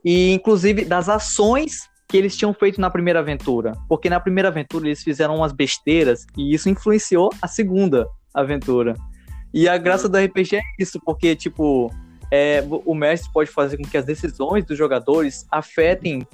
E 0.03 0.31
inclusive 0.31 0.85
das 0.85 1.09
ações 1.09 1.89
que 2.07 2.15
eles 2.15 2.35
tinham 2.35 2.53
feito 2.53 2.79
na 2.79 2.89
primeira 2.89 3.19
aventura. 3.19 3.73
Porque 3.89 4.09
na 4.09 4.19
primeira 4.19 4.49
aventura 4.49 4.87
eles 4.87 5.03
fizeram 5.03 5.35
umas 5.35 5.51
besteiras 5.51 6.25
e 6.37 6.53
isso 6.53 6.69
influenciou 6.69 7.29
a 7.41 7.47
segunda 7.47 8.07
aventura. 8.33 8.95
E 9.53 9.67
a 9.67 9.77
graça 9.77 10.07
do 10.07 10.17
RPG 10.17 10.57
é 10.57 10.61
isso, 10.79 10.99
porque, 11.03 11.35
tipo, 11.35 11.91
é, 12.31 12.63
o 12.85 12.93
mestre 12.93 13.31
pode 13.31 13.49
fazer 13.49 13.77
com 13.77 13.83
que 13.83 13.97
as 13.97 14.05
decisões 14.05 14.65
dos 14.65 14.77
jogadores 14.77 15.45
afetem 15.51 16.25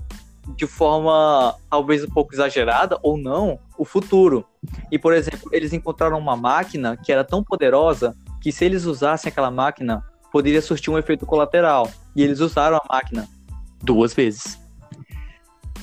de 0.58 0.68
forma 0.68 1.56
talvez 1.70 2.04
um 2.04 2.10
pouco 2.10 2.34
exagerada 2.34 3.00
ou 3.02 3.18
não 3.18 3.60
o 3.78 3.86
futuro. 3.86 4.46
E, 4.92 5.00
por 5.00 5.14
exemplo, 5.14 5.50
eles 5.52 5.74
encontraram 5.74 6.20
uma 6.20 6.36
máquina 6.36 6.98
que 6.98 7.12
era 7.12 7.24
tão 7.24 7.44
poderosa 7.44 8.16
que 8.42 8.52
se 8.52 8.66
eles 8.66 8.86
usassem 8.86 9.32
aquela 9.32 9.50
máquina, 9.50 10.04
poderia 10.32 10.62
surtir 10.62 10.92
um 10.92 10.98
efeito 10.98 11.26
colateral. 11.26 11.90
E 12.16 12.22
eles 12.22 12.40
usaram 12.42 12.78
a 12.78 12.94
máquina 12.94 13.28
duas 13.82 14.14
vezes. 14.14 14.63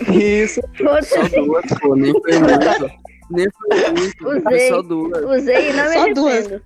Isso. 0.08 0.60
Só 0.76 0.84
Foda-se, 0.84 1.28
duas, 1.36 1.64
pô, 1.80 1.94
nem 1.94 2.12
foi 2.12 2.38
muito. 2.38 2.90
Nem 3.30 3.46
foi 3.50 3.90
muito. 3.90 4.28
Usei. 4.28 4.68
Só 4.68 4.82
duas. 4.82 5.24
usei 5.24 5.70
e 5.70 5.72
não 5.72 5.84
me 5.84 5.92
Só 5.94 6.14
duas. 6.14 6.34
arrependo. 6.34 6.62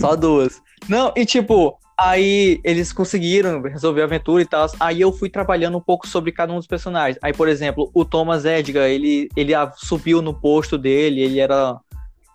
Só 0.00 0.16
duas. 0.16 0.62
Não, 0.88 1.12
e 1.16 1.24
tipo, 1.24 1.78
aí 1.98 2.60
eles 2.64 2.92
conseguiram 2.92 3.62
resolver 3.62 4.02
a 4.02 4.04
aventura 4.04 4.42
e 4.42 4.46
tal. 4.46 4.66
Aí 4.78 5.00
eu 5.00 5.12
fui 5.12 5.30
trabalhando 5.30 5.78
um 5.78 5.80
pouco 5.80 6.06
sobre 6.06 6.32
cada 6.32 6.52
um 6.52 6.56
dos 6.56 6.66
personagens. 6.66 7.18
Aí, 7.22 7.32
por 7.32 7.48
exemplo, 7.48 7.90
o 7.94 8.04
Thomas 8.04 8.44
Edgar, 8.44 8.84
ele, 8.84 9.28
ele 9.36 9.52
subiu 9.76 10.20
no 10.20 10.34
posto 10.34 10.76
dele, 10.76 11.20
ele 11.20 11.40
era. 11.40 11.78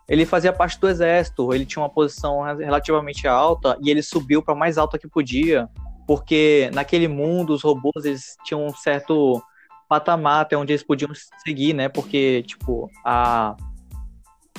Ele 0.10 0.26
fazia 0.26 0.52
parte 0.52 0.78
do 0.80 0.90
exército, 0.90 1.54
ele 1.54 1.66
tinha 1.66 1.82
uma 1.82 1.90
posição 1.90 2.42
relativamente 2.42 3.28
alta 3.30 3.78
e 3.82 3.90
ele 3.90 4.02
subiu 4.02 4.42
para 4.42 4.54
mais 4.54 4.78
alta 4.78 5.00
que 5.00 5.08
podia, 5.08 5.70
porque 6.12 6.70
naquele 6.74 7.08
mundo 7.08 7.54
os 7.54 7.62
robôs 7.62 8.04
eles 8.04 8.36
tinham 8.44 8.66
um 8.66 8.76
certo 8.76 9.42
patamar 9.88 10.42
até 10.42 10.58
onde 10.58 10.74
eles 10.74 10.84
podiam 10.84 11.10
seguir, 11.42 11.72
né? 11.72 11.88
Porque, 11.88 12.44
tipo, 12.46 12.92
a. 13.06 13.56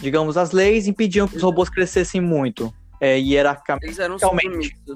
Digamos, 0.00 0.38
as 0.38 0.52
leis 0.52 0.88
impediam 0.88 1.28
que 1.28 1.36
os 1.36 1.42
robôs 1.42 1.68
crescessem 1.68 2.22
muito. 2.22 2.72
É, 2.98 3.18
hierarquicamente 3.18 3.84
Eles 3.84 3.98
eram 3.98 4.16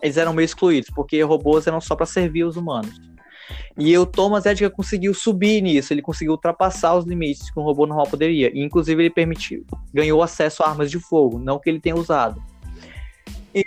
eles 0.03 0.16
eram 0.16 0.33
meio 0.33 0.47
excluídos, 0.47 0.88
porque 0.88 1.23
robôs 1.23 1.66
eram 1.66 1.79
só 1.79 1.95
para 1.95 2.07
servir 2.07 2.45
os 2.45 2.57
humanos. 2.57 2.99
E 3.77 3.97
o 3.99 4.07
Thomas 4.07 4.47
Edgar 4.47 4.71
conseguiu 4.71 5.12
subir 5.12 5.61
nisso, 5.61 5.92
ele 5.92 6.01
conseguiu 6.01 6.33
ultrapassar 6.33 6.95
os 6.95 7.05
limites 7.05 7.51
que 7.51 7.61
um 7.61 7.64
robô 7.64 7.87
normal 7.87 8.07
poderia. 8.07 8.51
E, 8.55 8.62
inclusive, 8.62 9.03
ele 9.03 9.11
permitiu, 9.11 9.66
ganhou 9.92 10.23
acesso 10.23 10.62
a 10.62 10.71
armas 10.71 10.90
de 10.90 10.99
fogo, 10.99 11.38
não 11.38 11.59
que 11.59 11.69
ele 11.69 11.81
tenha 11.81 11.97
usado. 11.97 12.42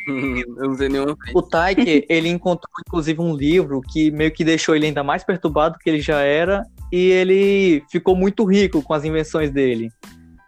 Não 0.08 0.73
nenhuma 0.89 1.17
O 1.34 1.41
Taike, 1.41 2.06
ele 2.10 2.30
encontrou, 2.30 2.71
inclusive, 2.86 3.19
um 3.19 3.36
livro 3.36 3.82
que 3.82 4.12
meio 4.12 4.32
que 4.32 4.43
deixou 4.43 4.75
ele 4.75 4.88
ainda 4.88 5.04
mais 5.04 5.23
perturbado 5.23 5.75
do 5.75 5.80
que 5.80 5.89
ele 5.89 6.02
já 6.02 6.19
era, 6.21 6.63
e 6.91 7.10
ele 7.12 7.84
ficou 7.89 8.15
muito 8.15 8.43
rico 8.45 8.82
com 8.82 8.93
as 8.93 9.04
invenções 9.04 9.52
dele. 9.52 9.91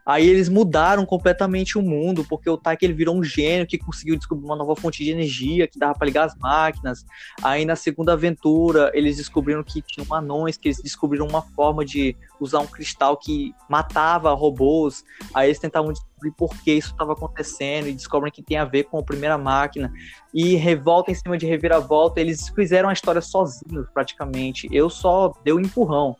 Aí 0.05 0.27
eles 0.27 0.49
mudaram 0.49 1.05
completamente 1.05 1.77
o 1.77 1.81
mundo, 1.81 2.25
porque 2.27 2.49
o 2.49 2.57
Taika 2.57 2.85
ele 2.85 2.93
virou 2.93 3.15
um 3.15 3.23
gênio 3.23 3.67
que 3.67 3.77
conseguiu 3.77 4.17
descobrir 4.17 4.45
uma 4.45 4.55
nova 4.55 4.75
fonte 4.75 5.03
de 5.03 5.11
energia 5.11 5.67
que 5.67 5.77
dava 5.77 5.93
para 5.93 6.05
ligar 6.05 6.25
as 6.25 6.35
máquinas. 6.35 7.05
Aí 7.41 7.65
na 7.65 7.75
segunda 7.75 8.13
aventura 8.13 8.91
eles 8.93 9.17
descobriram 9.17 9.63
que 9.63 9.81
tinham 9.81 10.13
anões, 10.13 10.57
que 10.57 10.67
eles 10.67 10.81
descobriram 10.81 11.27
uma 11.27 11.41
forma 11.41 11.85
de 11.85 12.15
usar 12.39 12.59
um 12.59 12.67
cristal 12.67 13.17
que 13.17 13.53
matava 13.69 14.33
robôs. 14.33 15.03
Aí 15.33 15.47
eles 15.47 15.59
tentavam 15.59 15.91
descobrir 15.91 16.31
por 16.37 16.49
que 16.61 16.71
isso 16.71 16.91
estava 16.91 17.13
acontecendo 17.13 17.87
e 17.87 17.93
descobrem 17.93 18.31
que 18.31 18.43
tem 18.43 18.57
a 18.57 18.65
ver 18.65 18.85
com 18.85 18.97
a 18.99 19.03
primeira 19.03 19.37
máquina. 19.37 19.91
E 20.33 20.55
revolta 20.55 21.11
em 21.11 21.15
cima 21.15 21.37
de 21.37 21.45
reviravolta, 21.45 22.19
eles 22.19 22.49
fizeram 22.49 22.89
a 22.89 22.93
história 22.93 23.21
sozinhos 23.21 23.87
praticamente. 23.93 24.67
Eu 24.71 24.89
só 24.89 25.33
dei 25.43 25.53
um 25.53 25.59
empurrão. 25.59 26.15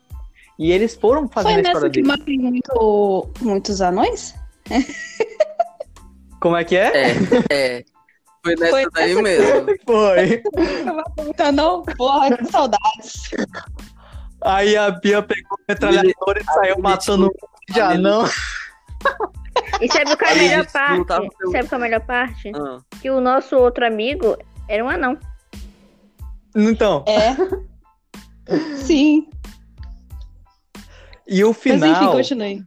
E 0.61 0.71
eles 0.71 0.93
foram 0.93 1.27
fazendo 1.27 1.53
Foi 1.53 1.55
a 1.55 1.61
história 1.61 1.79
nessa 1.79 1.89
que 1.89 2.01
deles. 2.03 2.07
matei 2.07 2.37
muito, 2.37 3.29
muitos 3.41 3.81
anões? 3.81 4.35
Como 6.39 6.55
é 6.55 6.63
que 6.63 6.77
é? 6.77 6.91
É, 6.95 7.15
é. 7.49 7.85
Foi 8.43 8.55
nessa 8.55 8.71
Foi 8.71 8.91
daí 8.91 9.15
nessa 9.15 9.21
mesmo. 9.23 9.75
Foi. 9.87 10.43
Muito 11.17 11.41
anão? 11.41 11.81
Porra, 11.97 12.37
que 12.37 12.45
saudades. 12.45 13.31
Aí 14.43 14.77
a 14.77 14.91
Bia 14.91 15.23
pegou 15.23 15.57
o 15.57 15.61
metralhador 15.67 16.37
e 16.39 16.43
saiu 16.53 16.77
matando 16.77 17.25
um 17.25 17.73
de 17.73 17.81
anão. 17.81 18.23
E 19.81 19.91
sabe 19.91 20.15
qual 20.15 20.29
é 20.29 20.33
a 20.33 20.35
melhor 20.35 20.71
parte? 20.71 21.07
Sabe 21.07 21.67
qual 21.67 21.67
é 21.71 21.75
a 21.75 21.79
melhor 21.79 22.05
parte? 22.05 22.51
Ah. 22.55 22.77
Que 23.01 23.09
o 23.09 23.19
nosso 23.19 23.57
outro 23.57 23.83
amigo 23.83 24.37
era 24.67 24.85
um 24.85 24.89
anão. 24.89 25.17
Então, 26.55 27.03
É. 27.07 27.35
Sim. 28.75 29.27
E 31.31 31.43
o 31.45 31.47
Mas 31.47 31.57
enfim, 31.57 31.77
final, 31.77 32.11
continue. 32.11 32.65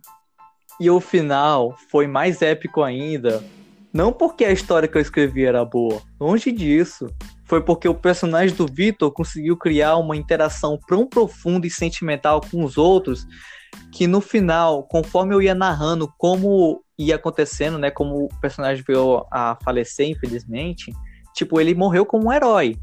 e 0.80 0.90
o 0.90 0.98
final 1.00 1.76
foi 1.90 2.06
mais 2.06 2.40
épico 2.40 2.82
ainda. 2.82 3.44
Não 3.92 4.12
porque 4.12 4.44
a 4.44 4.50
história 4.50 4.88
que 4.88 4.96
eu 4.96 5.02
escrevi 5.02 5.44
era 5.44 5.64
boa, 5.64 6.00
longe 6.18 6.50
disso. 6.50 7.06
Foi 7.44 7.60
porque 7.62 7.86
o 7.86 7.94
personagem 7.94 8.56
do 8.56 8.66
Victor 8.66 9.12
conseguiu 9.12 9.56
criar 9.56 9.96
uma 9.96 10.16
interação 10.16 10.78
tão 10.88 11.06
profunda 11.06 11.66
e 11.66 11.70
sentimental 11.70 12.40
com 12.40 12.64
os 12.64 12.78
outros 12.78 13.26
que 13.92 14.06
no 14.06 14.20
final, 14.20 14.82
conforme 14.84 15.34
eu 15.34 15.42
ia 15.42 15.54
narrando 15.54 16.12
como 16.18 16.82
ia 16.98 17.16
acontecendo, 17.16 17.78
né, 17.78 17.90
como 17.90 18.24
o 18.24 18.40
personagem 18.40 18.82
veio 18.86 19.26
a 19.30 19.58
falecer, 19.62 20.08
infelizmente, 20.08 20.92
tipo, 21.34 21.60
ele 21.60 21.74
morreu 21.74 22.06
como 22.06 22.28
um 22.28 22.32
herói. 22.32 22.76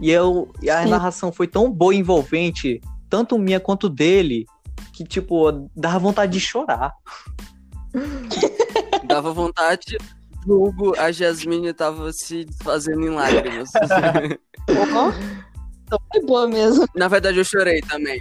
E 0.00 0.10
eu 0.10 0.50
e 0.62 0.70
a 0.70 0.82
Sim. 0.82 0.90
narração 0.90 1.32
foi 1.32 1.48
tão 1.48 1.70
boa 1.70 1.94
e 1.94 1.98
envolvente, 1.98 2.80
tanto 3.08 3.38
minha 3.38 3.58
quanto 3.58 3.88
dele, 3.88 4.44
que 4.92 5.04
tipo, 5.04 5.68
dava 5.76 5.98
vontade 5.98 6.32
de 6.32 6.40
chorar. 6.40 6.92
Dava 9.04 9.32
vontade. 9.32 9.98
Hugo, 10.46 10.94
a 10.98 11.10
Jasmine 11.12 11.72
tava 11.72 12.12
se 12.12 12.44
desfazendo 12.44 13.02
em 13.06 13.10
lágrimas. 13.10 13.70
Porra. 14.66 15.14
Então 15.84 15.98
foi 16.12 16.22
boa 16.22 16.48
mesmo. 16.48 16.86
Na 16.94 17.08
verdade, 17.08 17.38
eu 17.38 17.44
chorei 17.44 17.80
também. 17.82 18.20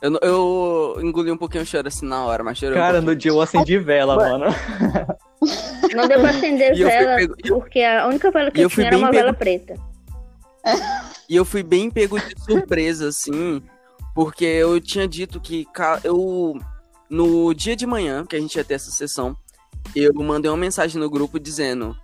Eu, 0.00 0.18
eu 0.22 0.96
engoli 1.02 1.30
um 1.30 1.36
pouquinho 1.36 1.62
o 1.62 1.66
choro 1.66 1.88
assim 1.88 2.06
na 2.06 2.24
hora, 2.24 2.42
mas 2.42 2.56
chorei 2.56 2.74
um 2.74 2.80
Cara, 2.80 2.92
pouquinho. 2.94 3.12
no 3.12 3.16
dia 3.18 3.30
eu 3.30 3.40
acendi 3.40 3.78
vela, 3.78 4.16
mano. 4.16 4.46
Não 5.94 6.06
deu 6.08 6.20
pra 6.20 6.30
acender 6.30 6.74
E 6.74 6.84
vela, 6.84 7.16
pego- 7.16 7.34
porque 7.48 7.80
a 7.82 8.06
única 8.06 8.30
vela 8.30 8.50
que 8.50 8.60
eu 8.60 8.64
eu 8.64 8.70
tinha 8.70 8.86
era 8.86 8.96
uma 8.96 9.10
pego- 9.10 9.22
vela 9.24 9.34
preta. 9.34 9.74
E 11.28 11.36
eu 11.36 11.44
fui 11.44 11.62
bem 11.62 11.90
pego 11.90 12.18
de 12.18 12.34
surpresa, 12.42 13.08
assim, 13.08 13.62
porque 14.20 14.44
eu 14.44 14.78
tinha 14.78 15.08
dito 15.08 15.40
que 15.40 15.66
eu. 16.04 16.60
No 17.08 17.54
dia 17.54 17.74
de 17.74 17.86
manhã, 17.86 18.26
que 18.26 18.36
a 18.36 18.38
gente 18.38 18.54
ia 18.54 18.62
ter 18.62 18.74
essa 18.74 18.90
sessão, 18.90 19.34
eu 19.96 20.12
mandei 20.12 20.50
uma 20.50 20.58
mensagem 20.58 21.00
no 21.00 21.08
grupo 21.08 21.40
dizendo. 21.40 21.96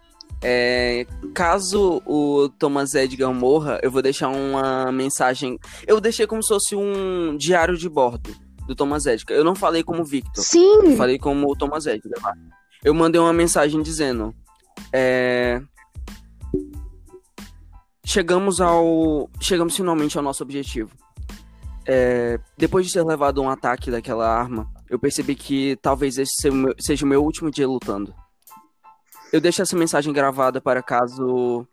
é, 0.42 1.06
caso 1.34 2.02
o 2.06 2.48
Thomas 2.58 2.94
Edgar 2.94 3.34
morra, 3.34 3.78
eu 3.82 3.90
vou 3.90 4.00
deixar 4.00 4.28
uma 4.28 4.90
mensagem. 4.90 5.58
Eu 5.86 6.00
deixei 6.00 6.26
como 6.26 6.42
se 6.42 6.48
fosse 6.48 6.74
um 6.74 7.36
diário 7.36 7.76
de 7.76 7.86
bordo 7.86 8.34
do 8.66 8.74
Thomas 8.74 9.04
Edgar. 9.04 9.36
Eu 9.36 9.44
não 9.44 9.54
falei 9.54 9.82
como 9.82 10.02
Victor. 10.02 10.42
Sim. 10.42 10.92
Eu 10.92 10.96
falei 10.96 11.18
como 11.18 11.52
o 11.52 11.54
Thomas 11.54 11.84
Edgar. 11.84 12.34
Eu 12.82 12.94
mandei 12.94 13.20
uma 13.20 13.32
mensagem 13.34 13.82
dizendo. 13.82 14.34
é, 14.90 15.60
Chegamos 18.06 18.58
ao. 18.62 19.28
Chegamos 19.38 19.76
finalmente 19.76 20.16
ao 20.16 20.24
nosso 20.24 20.42
objetivo. 20.42 20.90
É, 21.86 22.38
Depois 22.56 22.86
de 22.86 22.92
ter 22.92 23.02
levado 23.04 23.40
um 23.40 23.48
ataque 23.48 23.90
daquela 23.90 24.28
arma, 24.28 24.68
eu 24.90 24.98
percebi 24.98 25.34
que 25.34 25.76
talvez 25.80 26.18
esse 26.18 26.32
seja 26.40 26.52
o 26.52 26.56
meu- 26.56 26.74
seja 26.78 27.04
o 27.04 27.08
meu 27.08 27.22
último 27.22 27.50
dia 27.50 27.66
lutando. 27.68 28.14
Eu 29.32 29.40
deixo 29.40 29.62
essa 29.62 29.76
mensagem 29.76 30.12
gravada 30.12 30.60
para 30.60 30.82
caso 30.82 31.66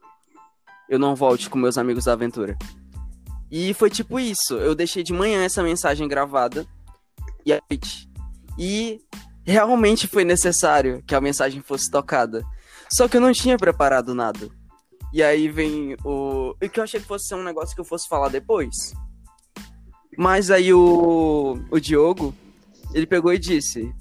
eu 0.90 1.00
não 1.00 1.16
volte 1.16 1.50
com 1.50 1.58
meus 1.58 1.78
amigos 1.78 2.06
da 2.06 2.14
aventura. 2.14 2.58
E 3.50 3.74
foi 3.74 3.90
tipo 3.90 4.20
isso. 4.20 4.56
Eu 4.56 4.76
deixei 4.76 5.04
de 5.04 5.14
manhã 5.14 5.44
essa 5.44 5.64
mensagem 5.64 6.08
gravada 6.08 6.66
e 7.46 7.54
à 7.54 7.60
noite. 7.70 8.10
E 8.58 9.00
realmente 9.46 10.08
foi 10.08 10.24
necessário 10.24 11.04
que 11.08 11.16
a 11.16 11.22
mensagem 11.22 11.62
fosse 11.62 11.90
tocada. 11.90 12.44
Só 12.92 13.08
que 13.08 13.18
eu 13.18 13.22
não 13.22 13.32
tinha 13.32 13.58
preparado 13.58 14.14
nada. 14.14 14.50
E 15.12 15.22
aí 15.24 15.48
vem 15.50 15.96
o. 16.04 16.56
E 16.62 16.68
que 16.68 16.80
eu 16.80 16.84
achei 16.84 17.00
que 17.00 17.06
fosse 17.08 17.28
ser 17.28 17.36
um 17.36 17.44
negócio 17.44 17.76
que 17.76 17.82
eu 17.82 17.86
fosse 17.86 18.08
falar 18.08 18.30
depois. 18.30 18.76
Mas 20.18 20.52
aí 20.52 20.74
o. 20.74 21.60
O 21.70 21.80
Diogo, 21.80 22.34
ele 22.94 23.06
pegou 23.06 23.34
e 23.34 23.40
disse. 23.40 23.94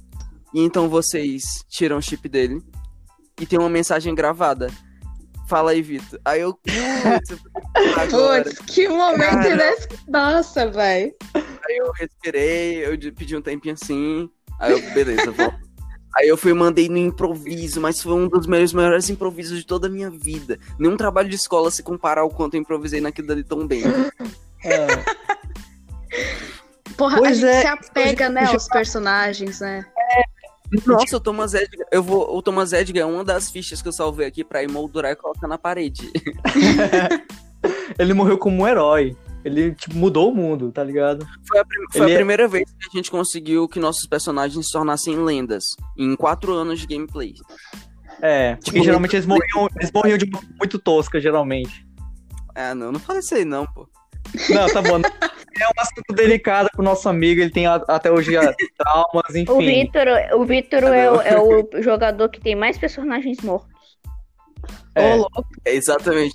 E 0.55 0.61
então 0.61 0.89
vocês 0.89 1.43
tiram 1.69 1.99
o 1.99 2.03
chip 2.03 2.29
dele. 2.29 2.63
E 3.41 3.47
tem 3.47 3.59
uma 3.59 3.71
mensagem 3.71 4.15
gravada. 4.15 4.71
Fala 5.49 5.73
aí, 5.73 5.83
Vitor. 5.83 6.21
Aí 6.25 6.41
eu. 6.41 6.55
Putz, 8.11 8.59
que 8.67 8.89
momento 8.89 9.47
inesperado. 9.47 10.03
Nossa, 10.09 10.71
velho. 10.71 11.15
Aí 11.35 11.77
eu 11.77 11.93
respirei, 11.93 12.87
eu 12.87 13.13
pedi 13.13 13.37
um 13.37 13.43
tempinho 13.43 13.75
assim. 13.75 14.29
Aí 14.59 14.73
eu, 14.73 14.95
beleza, 14.95 15.31
vou. 15.31 15.53
Aí 16.15 16.29
eu 16.29 16.37
fui 16.37 16.51
e 16.51 16.55
mandei 16.55 16.91
no 16.91 16.99
improviso, 16.99 17.81
mas 17.81 18.03
foi 18.03 18.13
um 18.13 18.29
dos 18.29 18.47
meus 18.47 18.73
melhores 18.75 19.09
improvisos 19.09 19.59
de 19.59 19.67
toda 19.67 19.87
a 19.87 19.91
minha 19.91 20.11
vida. 20.11 20.59
Nenhum 20.79 20.95
trabalho 20.97 21.29
de 21.29 21.37
escola 21.37 21.71
se 21.71 21.83
compara 21.83 22.21
ao 22.21 22.29
quanto 22.29 22.55
eu 22.55 22.61
improvisei 22.61 23.01
naquilo 23.01 23.29
dali 23.29 23.43
tão 23.43 23.67
bem. 23.67 23.83
Porra, 26.97 27.19
Pois 27.19 27.43
a 27.43 27.47
gente 27.47 27.47
é, 27.57 27.61
se 27.61 27.67
apega, 27.67 28.29
né, 28.29 28.47
já- 28.47 28.53
aos 28.53 28.69
personagens, 28.69 29.61
né? 29.61 29.85
Nossa, 30.87 31.17
o 31.19 31.21
Thomas 31.21 31.53
Edgar, 31.53 31.87
eu 31.93 32.03
vou, 32.03 32.35
o 32.35 32.41
Thomas 32.41 32.73
Edgar 32.73 33.03
é 33.03 33.07
uma 33.07 33.23
das 33.23 33.51
fichas 33.51 33.83
que 33.83 33.89
eu 33.89 33.93
salvei 33.93 34.27
aqui 34.27 34.43
pra 34.43 34.63
emoldurar 34.63 35.13
e 35.13 35.17
colocar 35.17 35.47
na 35.47 35.59
parede. 35.59 36.11
Ele 37.99 38.15
morreu 38.15 38.39
como 38.39 38.63
um 38.63 38.67
herói. 38.69 39.17
Ele 39.45 39.75
tipo, 39.75 39.97
mudou 39.97 40.31
o 40.31 40.35
mundo, 40.35 40.71
tá 40.71 40.85
ligado? 40.85 41.27
Foi 41.49 41.59
a, 41.59 41.65
prim- 41.65 41.85
foi 41.93 42.07
a 42.07 42.11
é- 42.11 42.15
primeira 42.17 42.47
vez 42.47 42.65
que 42.71 42.89
a 42.89 42.97
gente 42.97 43.11
conseguiu 43.11 43.69
que 43.69 43.81
nossos 43.81 44.07
personagens 44.07 44.67
se 44.67 44.73
tornassem 44.73 45.17
lendas 45.17 45.65
em 45.99 46.15
quatro 46.15 46.53
anos 46.55 46.81
de 46.81 46.87
gameplay. 46.87 47.35
É, 48.21 48.55
porque 48.55 48.71
Tipo, 48.71 48.85
geralmente 48.85 49.17
eles 49.17 49.27
morriam, 49.27 49.69
eles 49.77 49.91
morriam 49.93 50.17
de 50.17 50.31
muito 50.59 50.79
tosca, 50.79 51.21
geralmente. 51.21 51.85
Ah, 52.55 52.73
não, 52.75 52.93
não 52.93 53.01
falei 53.01 53.19
isso 53.21 53.35
aí 53.35 53.45
não, 53.45 53.67
pô. 53.67 53.89
Não, 54.49 54.69
tá 54.69 54.81
bom. 54.81 55.01
É 55.63 55.67
um 55.69 55.73
assunto 55.81 56.15
delicado 56.15 56.69
pro 56.73 56.83
nosso 56.83 57.09
amigo, 57.09 57.41
ele 57.41 57.51
tem 57.51 57.67
a- 57.67 57.83
até 57.89 58.11
hoje 58.11 58.37
a- 58.37 58.53
traumas, 58.77 59.31
O 59.31 59.39
enfim. 59.39 59.59
Vitor, 59.85 60.07
o 60.35 60.45
Vitor 60.45 60.83
é, 60.85 61.11
o- 61.11 61.21
é 61.21 61.41
o 61.41 61.83
jogador 61.83 62.29
que 62.29 62.41
tem 62.41 62.55
mais 62.55 62.77
personagens 62.79 63.39
mortos. 63.41 63.71
É. 64.95 65.17
É 65.65 65.75
exatamente. 65.75 66.35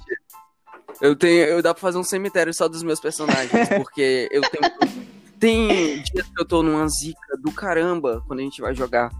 Eu 1.01 1.15
tenho. 1.15 1.43
Eu 1.45 1.61
dá 1.61 1.73
pra 1.73 1.81
fazer 1.81 1.97
um 1.97 2.03
cemitério 2.03 2.53
só 2.53 2.67
dos 2.67 2.81
meus 2.83 2.99
personagens, 2.99 3.51
porque 3.77 4.27
eu 4.31 4.41
tenho. 4.41 4.73
Tem 5.39 5.67
dias 6.01 6.25
que 6.27 6.41
eu 6.41 6.45
tô 6.45 6.63
numa 6.63 6.87
zica 6.87 7.37
do 7.39 7.51
caramba 7.51 8.23
quando 8.25 8.39
a 8.39 8.43
gente 8.43 8.59
vai 8.61 8.73
jogar. 8.73 9.11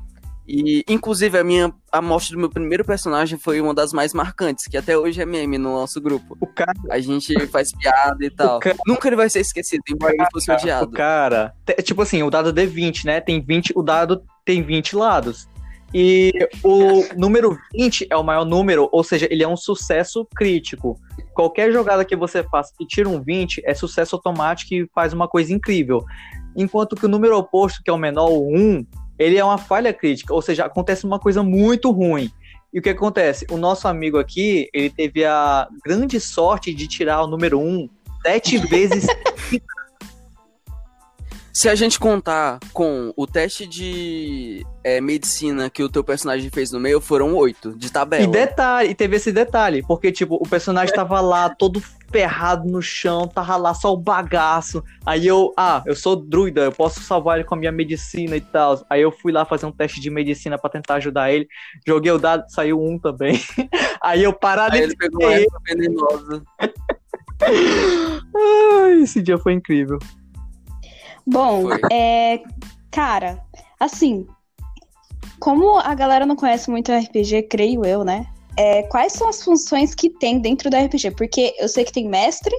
E, 0.47 0.83
inclusive, 0.87 1.37
a 1.37 1.43
minha 1.43 1.73
a 1.91 2.01
morte 2.01 2.31
do 2.31 2.39
meu 2.39 2.49
primeiro 2.49 2.85
personagem 2.85 3.37
foi 3.37 3.59
uma 3.59 3.73
das 3.73 3.91
mais 3.91 4.13
marcantes, 4.13 4.65
que 4.65 4.77
até 4.77 4.97
hoje 4.97 5.21
é 5.21 5.25
meme 5.25 5.57
no 5.57 5.73
nosso 5.73 5.99
grupo. 5.99 6.37
O 6.39 6.47
cara, 6.47 6.71
A 6.89 6.99
gente 6.99 7.47
faz 7.47 7.71
piada 7.75 8.23
e 8.25 8.29
tal. 8.29 8.59
cara- 8.59 8.77
Nunca 8.87 9.09
ele 9.09 9.15
vai 9.17 9.29
ser 9.29 9.41
esquecido, 9.41 9.81
embora 9.89 10.13
ele 10.13 10.25
fosse 10.31 10.49
o 10.49 10.53
odiado. 10.53 10.91
cara. 10.91 11.53
te- 11.65 11.81
Tipo 11.83 12.01
assim, 12.03 12.23
o 12.23 12.29
dado 12.29 12.53
D20, 12.53 13.03
né? 13.05 13.19
Tem 13.19 13.41
20, 13.41 13.73
o 13.75 13.83
dado 13.83 14.23
tem 14.45 14.61
20 14.63 14.95
lados. 14.95 15.49
E 15.93 16.31
o 16.63 17.03
número 17.17 17.57
20 17.73 18.07
é 18.09 18.15
o 18.17 18.23
maior 18.23 18.43
número, 18.45 18.89
ou 18.91 19.03
seja, 19.03 19.27
ele 19.31 19.43
é 19.43 19.47
um 19.47 19.55
sucesso 19.57 20.25
crítico. 20.35 20.99
Qualquer 21.33 21.71
jogada 21.71 22.03
que 22.05 22.15
você 22.15 22.43
faça 22.43 22.73
e 22.79 22.85
tira 22.85 23.07
um 23.09 23.21
20 23.21 23.61
é 23.65 23.73
sucesso 23.73 24.15
automático 24.15 24.73
e 24.73 24.87
faz 24.93 25.13
uma 25.13 25.27
coisa 25.27 25.51
incrível. 25.53 26.03
Enquanto 26.55 26.95
que 26.95 27.05
o 27.05 27.09
número 27.09 27.37
oposto, 27.37 27.81
que 27.83 27.89
é 27.89 27.93
o 27.93 27.97
menor, 27.97 28.29
o 28.29 28.47
1, 28.53 28.85
ele 29.17 29.37
é 29.37 29.43
uma 29.43 29.57
falha 29.57 29.93
crítica, 29.93 30.33
ou 30.33 30.41
seja, 30.41 30.65
acontece 30.65 31.05
uma 31.05 31.19
coisa 31.19 31.41
muito 31.43 31.91
ruim. 31.91 32.31
E 32.73 32.79
o 32.79 32.81
que 32.81 32.89
acontece? 32.89 33.45
O 33.49 33.57
nosso 33.57 33.87
amigo 33.87 34.17
aqui, 34.17 34.69
ele 34.73 34.89
teve 34.89 35.23
a 35.25 35.67
grande 35.85 36.19
sorte 36.19 36.73
de 36.73 36.87
tirar 36.87 37.23
o 37.23 37.27
número 37.27 37.59
1 37.59 37.89
sete 38.23 38.57
vezes 38.67 39.05
Se 41.57 41.67
a 41.67 41.73
gente 41.73 41.97
contar 41.97 42.59
com 42.71 43.11
o 43.17 43.25
teste 43.25 43.65
de 43.65 44.63
é, 44.83 45.01
medicina 45.01 45.71
que 45.71 45.81
o 45.81 45.89
teu 45.89 46.03
personagem 46.03 46.51
fez 46.51 46.71
no 46.71 46.79
meio, 46.79 47.01
foram 47.01 47.33
oito, 47.33 47.75
de 47.75 47.91
tabela. 47.91 48.23
E 48.23 48.27
detalhe, 48.27 48.89
e 48.91 48.93
teve 48.93 49.15
esse 49.15 49.31
detalhe, 49.31 49.81
porque, 49.81 50.11
tipo, 50.11 50.35
o 50.35 50.47
personagem 50.47 50.93
tava 50.93 51.19
lá, 51.19 51.49
todo 51.49 51.81
ferrado 52.09 52.69
no 52.69 52.81
chão, 52.81 53.27
tava 53.27 53.55
lá 53.57 53.73
só 53.73 53.93
o 53.93 53.97
bagaço. 53.97 54.83
Aí 55.05 55.27
eu, 55.27 55.53
ah, 55.57 55.83
eu 55.85 55.95
sou 55.95 56.15
druida, 56.15 56.61
eu 56.61 56.71
posso 56.71 57.01
salvar 57.01 57.37
ele 57.37 57.47
com 57.47 57.55
a 57.55 57.57
minha 57.57 57.71
medicina 57.71 58.35
e 58.35 58.41
tal. 58.41 58.83
Aí 58.89 59.01
eu 59.01 59.11
fui 59.11 59.31
lá 59.31 59.45
fazer 59.45 59.65
um 59.65 59.71
teste 59.71 59.99
de 59.99 60.09
medicina 60.09 60.57
pra 60.57 60.69
tentar 60.69 60.95
ajudar 60.95 61.31
ele. 61.31 61.47
Joguei 61.85 62.11
o 62.11 62.17
dado, 62.17 62.43
saiu 62.49 62.81
um 62.81 62.97
também. 62.97 63.39
Aí 64.01 64.23
eu 64.23 64.31
Aí 64.31 64.37
paralisei. 64.39 64.85
ele 64.85 64.95
pegou 64.95 65.23
uma 65.23 65.33
erva 65.33 65.59
venenosa. 65.65 66.43
Ai, 68.83 69.01
esse 69.01 69.21
dia 69.21 69.37
foi 69.37 69.53
incrível. 69.53 69.99
Bom, 71.25 71.63
Foi. 71.63 71.79
é. 71.91 72.41
Cara, 72.91 73.43
assim. 73.79 74.25
Como 75.39 75.77
a 75.77 75.93
galera 75.93 76.25
não 76.25 76.35
conhece 76.35 76.69
muito 76.71 76.91
RPG, 76.91 77.43
creio 77.43 77.85
eu, 77.85 78.03
né? 78.03 78.25
É, 78.57 78.83
quais 78.83 79.13
são 79.13 79.29
as 79.29 79.43
funções 79.43 79.93
que 79.93 80.09
tem 80.09 80.39
dentro 80.39 80.69
do 80.69 80.77
RPG? 80.77 81.11
Porque 81.11 81.55
eu 81.59 81.67
sei 81.69 81.83
que 81.83 81.93
tem 81.93 82.07
mestre. 82.07 82.55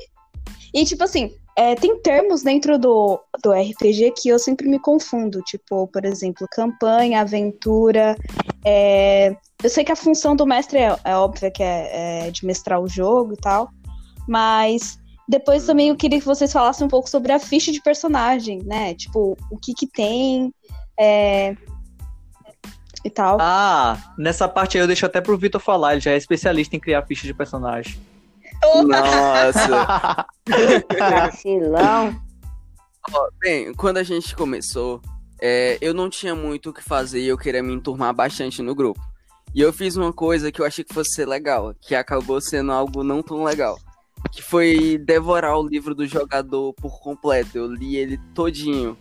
E, 0.73 0.85
tipo 0.85 1.03
assim, 1.03 1.35
é, 1.57 1.75
tem 1.75 2.01
termos 2.03 2.43
dentro 2.43 2.79
do, 2.79 3.21
do 3.43 3.53
RPG 3.53 4.13
que 4.17 4.29
eu 4.29 4.39
sempre 4.39 4.69
me 4.69 4.79
confundo. 4.79 5.43
Tipo, 5.43 5.89
por 5.89 6.05
exemplo, 6.05 6.47
campanha, 6.53 7.21
aventura. 7.21 8.17
é, 8.65 9.37
eu 9.63 9.69
sei 9.69 9.85
que 9.85 9.91
a 9.91 9.97
função 9.97 10.37
do 10.37 10.47
mestre 10.47 10.79
é, 10.79 10.97
é 11.05 11.17
óbvia, 11.17 11.51
que 11.51 11.63
é, 11.63 12.27
é 12.27 12.31
de 12.31 12.47
mestrar 12.47 12.81
o 12.81 12.89
jogo 12.89 13.33
e 13.33 13.37
tal. 13.37 13.69
Mas 14.29 14.99
depois 15.29 15.67
também 15.67 15.89
eu 15.89 15.97
queria 15.97 16.21
que 16.21 16.25
vocês 16.25 16.53
falassem 16.53 16.87
um 16.87 16.91
pouco 16.91 17.11
sobre 17.11 17.33
a 17.33 17.41
ficha 17.41 17.73
de 17.73 17.83
personagem, 17.83 18.63
né? 18.65 18.95
Tipo, 18.95 19.37
o 19.51 19.59
que 19.59 19.75
que 19.75 19.87
tem 19.87 20.55
é, 20.99 21.57
e 23.05 23.11
tal. 23.11 23.39
Ah, 23.41 23.97
nessa 24.17 24.49
parte 24.49 24.77
aí 24.77 24.83
eu 24.83 24.87
deixo 24.87 25.07
até 25.07 25.21
pro 25.21 25.39
Vitor 25.39 25.61
falar, 25.61 25.93
ele 25.93 26.01
já 26.01 26.13
é 26.13 26.17
especialista 26.17 26.77
em 26.77 26.81
criar 26.81 27.03
ficha 27.03 27.27
de 27.27 27.35
personagem. 27.35 28.01
Nossa. 28.87 30.27
Vacilão. 30.99 32.21
Bem, 33.41 33.73
quando 33.75 33.99
a 33.99 34.03
gente 34.03 34.35
começou, 34.35 35.01
é, 35.41 35.79
eu 35.81 35.95
não 35.95 36.11
tinha 36.11 36.35
muito 36.35 36.71
o 36.71 36.73
que 36.73 36.83
fazer 36.83 37.21
e 37.21 37.29
eu 37.29 37.39
queria 37.39 37.63
me 37.63 37.73
enturmar 37.73 38.13
bastante 38.13 38.61
no 38.61 38.75
grupo. 38.75 39.01
E 39.55 39.61
eu 39.61 39.73
fiz 39.73 39.97
uma 39.97 40.13
coisa 40.13 40.53
que 40.53 40.61
eu 40.61 40.67
achei 40.67 40.85
que 40.85 40.93
fosse 40.93 41.15
ser 41.15 41.27
legal, 41.27 41.75
que 41.81 41.95
acabou 41.95 42.41
sendo 42.41 42.71
algo 42.73 43.03
não 43.03 43.23
tão 43.23 43.43
legal. 43.45 43.79
Que 44.33 44.43
foi 44.43 44.99
devorar 44.99 45.57
o 45.59 45.67
livro 45.67 45.95
do 45.95 46.07
jogador 46.07 46.75
por 46.75 47.01
completo. 47.01 47.57
Eu 47.57 47.73
li 47.73 47.97
ele 47.97 48.19
todinho. 48.35 48.97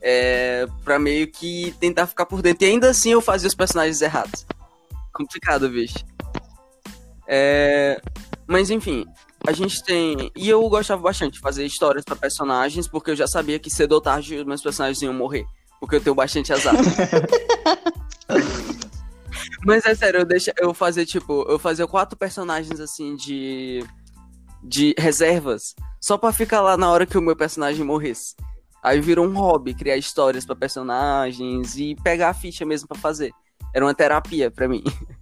É, 0.00 0.66
pra 0.84 0.98
meio 0.98 1.30
que 1.30 1.74
tentar 1.80 2.06
ficar 2.06 2.26
por 2.26 2.40
dentro. 2.40 2.64
E 2.64 2.70
ainda 2.70 2.90
assim 2.90 3.10
eu 3.10 3.20
fazia 3.20 3.48
os 3.48 3.54
personagens 3.54 4.00
errados. 4.00 4.46
Complicado, 5.12 5.68
bicho. 5.68 6.04
É, 7.26 8.00
mas 8.46 8.70
enfim, 8.70 9.04
a 9.46 9.52
gente 9.52 9.82
tem. 9.84 10.30
E 10.34 10.48
eu 10.48 10.66
gostava 10.68 11.02
bastante 11.02 11.34
de 11.34 11.40
fazer 11.40 11.64
histórias 11.64 12.04
pra 12.04 12.16
personagens, 12.16 12.88
porque 12.88 13.10
eu 13.10 13.16
já 13.16 13.26
sabia 13.26 13.58
que 13.58 13.70
cedo 13.70 13.92
ou 13.92 14.00
tarde 14.00 14.36
os 14.36 14.44
meus 14.44 14.62
personagens 14.62 15.02
iam 15.02 15.12
morrer. 15.12 15.44
Porque 15.78 15.96
eu 15.96 16.00
tenho 16.00 16.14
bastante 16.14 16.52
azar. 16.52 16.74
Mas 19.64 19.84
é 19.84 19.94
sério, 19.94 20.20
eu, 20.20 20.24
deixa, 20.24 20.52
eu 20.58 20.72
fazia, 20.72 21.04
tipo, 21.04 21.44
eu 21.48 21.58
fazia 21.58 21.86
quatro 21.86 22.16
personagens 22.16 22.80
assim 22.80 23.14
de. 23.16 23.84
de 24.62 24.94
reservas. 24.98 25.74
Só 26.00 26.16
pra 26.16 26.32
ficar 26.32 26.60
lá 26.60 26.76
na 26.76 26.90
hora 26.90 27.06
que 27.06 27.18
o 27.18 27.22
meu 27.22 27.36
personagem 27.36 27.84
morresse. 27.84 28.34
Aí 28.82 29.00
virou 29.00 29.26
um 29.26 29.34
hobby 29.34 29.74
criar 29.74 29.96
histórias 29.96 30.46
pra 30.46 30.54
personagens 30.54 31.76
e 31.76 31.96
pegar 31.96 32.30
a 32.30 32.34
ficha 32.34 32.64
mesmo 32.64 32.86
pra 32.88 32.98
fazer. 32.98 33.32
Era 33.74 33.84
uma 33.84 33.94
terapia 33.94 34.50
pra 34.50 34.68
mim. 34.68 34.82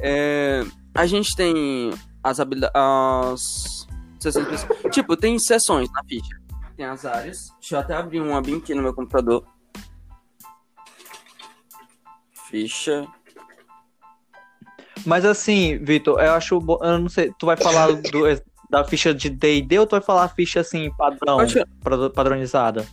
É, 0.00 0.64
a 0.92 1.06
gente 1.06 1.36
tem 1.36 1.92
as 2.22 2.40
habilidades. 2.40 2.74
As... 2.74 3.86
Tipo, 4.90 5.16
tem 5.16 5.38
sessões 5.38 5.88
na 5.92 6.02
ficha. 6.02 6.36
Tem 6.76 6.84
as 6.84 7.06
áreas. 7.06 7.48
Deixa 7.60 7.76
eu 7.76 7.80
até 7.80 7.94
abrir 7.94 8.20
uma 8.20 8.42
bem 8.42 8.56
aqui 8.56 8.74
no 8.74 8.82
meu 8.82 8.92
computador. 8.92 9.46
Ficha. 12.50 13.06
Mas 15.06 15.24
assim, 15.24 15.78
Vitor, 15.78 16.20
eu 16.20 16.32
acho. 16.32 16.54
Eu 16.82 16.98
não 16.98 17.08
sei, 17.08 17.32
tu 17.38 17.46
vai 17.46 17.56
falar 17.56 17.92
do- 17.92 18.26
da 18.70 18.84
ficha 18.84 19.14
de 19.14 19.30
DD 19.30 19.78
ou 19.78 19.86
tu 19.86 19.92
vai 19.92 20.00
falar 20.00 20.24
a 20.24 20.28
ficha 20.28 20.60
assim, 20.60 20.90
padrão, 20.96 21.38
Acho, 21.40 21.64
padronizada? 22.12 22.86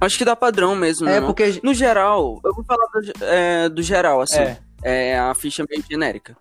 acho 0.00 0.18
que 0.18 0.24
dá 0.24 0.36
padrão 0.36 0.74
mesmo, 0.76 1.08
É, 1.08 1.20
porque. 1.20 1.60
No 1.62 1.74
geral, 1.74 2.40
eu 2.44 2.54
vou 2.54 2.64
falar 2.64 2.86
do, 2.86 3.24
é, 3.24 3.68
do 3.68 3.82
geral, 3.82 4.20
assim. 4.20 4.40
É, 4.40 4.58
é 4.82 5.18
a 5.18 5.34
ficha 5.34 5.64
meio 5.68 5.82
genérica. 5.88 6.36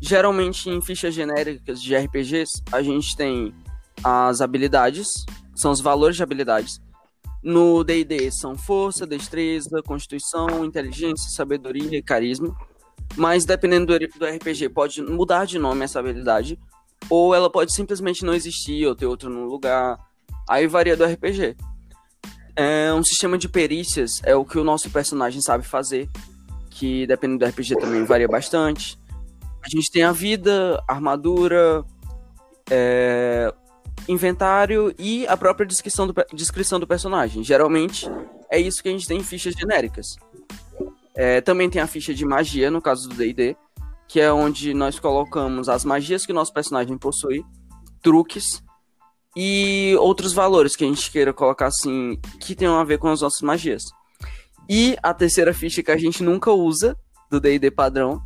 Geralmente 0.00 0.70
em 0.70 0.80
fichas 0.80 1.14
genéricas 1.14 1.82
de 1.82 1.96
RPGs, 1.96 2.62
a 2.70 2.82
gente 2.82 3.16
tem 3.16 3.52
as 4.02 4.40
habilidades, 4.40 5.08
são 5.56 5.70
os 5.70 5.80
valores 5.80 6.16
de 6.16 6.22
habilidades. 6.22 6.80
No 7.42 7.84
D&D 7.84 8.30
são 8.32 8.56
força, 8.56 9.06
destreza, 9.06 9.82
constituição, 9.84 10.64
inteligência, 10.64 11.30
sabedoria 11.30 11.98
e 11.98 12.02
carisma. 12.02 12.54
Mas 13.16 13.44
dependendo 13.44 13.98
do, 13.98 14.26
RPG, 14.26 14.68
pode 14.68 15.02
mudar 15.02 15.44
de 15.44 15.58
nome 15.58 15.84
essa 15.84 15.98
habilidade, 15.98 16.58
ou 17.10 17.34
ela 17.34 17.50
pode 17.50 17.72
simplesmente 17.72 18.24
não 18.24 18.34
existir, 18.34 18.86
ou 18.86 18.94
ter 18.94 19.06
outro 19.06 19.28
no 19.30 19.46
lugar. 19.46 19.98
Aí 20.48 20.66
varia 20.66 20.96
do 20.96 21.04
RPG. 21.04 21.56
É 22.54 22.92
um 22.92 23.02
sistema 23.02 23.38
de 23.38 23.48
perícias, 23.48 24.20
é 24.24 24.34
o 24.34 24.44
que 24.44 24.58
o 24.58 24.64
nosso 24.64 24.90
personagem 24.90 25.40
sabe 25.40 25.64
fazer 25.64 26.08
que 26.78 27.06
dependendo 27.08 27.44
do 27.44 27.48
RPG 27.48 27.76
também 27.76 28.04
varia 28.04 28.28
bastante. 28.28 28.96
A 29.64 29.68
gente 29.68 29.90
tem 29.90 30.04
a 30.04 30.12
vida, 30.12 30.82
armadura, 30.86 31.84
é, 32.70 33.52
inventário 34.06 34.94
e 34.96 35.26
a 35.26 35.36
própria 35.36 35.66
descrição 35.66 36.06
do, 36.06 36.14
descrição 36.32 36.78
do 36.78 36.86
personagem. 36.86 37.42
Geralmente 37.42 38.08
é 38.48 38.60
isso 38.60 38.80
que 38.80 38.88
a 38.88 38.92
gente 38.92 39.08
tem 39.08 39.18
em 39.18 39.24
fichas 39.24 39.54
genéricas. 39.54 40.16
É, 41.20 41.40
também 41.40 41.68
tem 41.68 41.82
a 41.82 41.86
ficha 41.88 42.14
de 42.14 42.24
magia, 42.24 42.70
no 42.70 42.80
caso 42.80 43.08
do 43.08 43.16
D&D, 43.16 43.56
que 44.06 44.20
é 44.20 44.32
onde 44.32 44.72
nós 44.72 45.00
colocamos 45.00 45.68
as 45.68 45.84
magias 45.84 46.24
que 46.24 46.30
o 46.30 46.34
nosso 46.34 46.52
personagem 46.52 46.96
possui, 46.96 47.44
truques 48.00 48.62
e 49.36 49.96
outros 49.98 50.32
valores 50.32 50.76
que 50.76 50.84
a 50.84 50.86
gente 50.86 51.10
queira 51.10 51.32
colocar 51.32 51.66
assim, 51.66 52.20
que 52.38 52.54
tenham 52.54 52.78
a 52.78 52.84
ver 52.84 52.98
com 52.98 53.08
as 53.08 53.20
nossas 53.20 53.40
magias. 53.40 53.82
E 54.68 54.96
a 55.02 55.12
terceira 55.12 55.52
ficha 55.52 55.82
que 55.82 55.90
a 55.90 55.96
gente 55.96 56.22
nunca 56.22 56.52
usa, 56.52 56.96
do 57.28 57.40
D&D 57.40 57.68
padrão, 57.72 58.22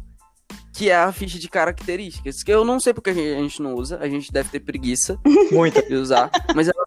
que 0.74 0.90
é 0.90 0.96
a 0.96 1.10
ficha 1.12 1.38
de 1.38 1.48
características, 1.48 2.42
que 2.42 2.52
eu 2.52 2.62
não 2.62 2.78
sei 2.78 2.92
porque 2.92 3.08
a 3.08 3.14
gente 3.14 3.62
não 3.62 3.74
usa, 3.74 3.98
a 4.02 4.08
gente 4.08 4.30
deve 4.30 4.50
ter 4.50 4.60
preguiça 4.60 5.18
muita. 5.50 5.82
de 5.82 5.94
usar, 5.94 6.30
mas 6.54 6.68
ela, 6.68 6.86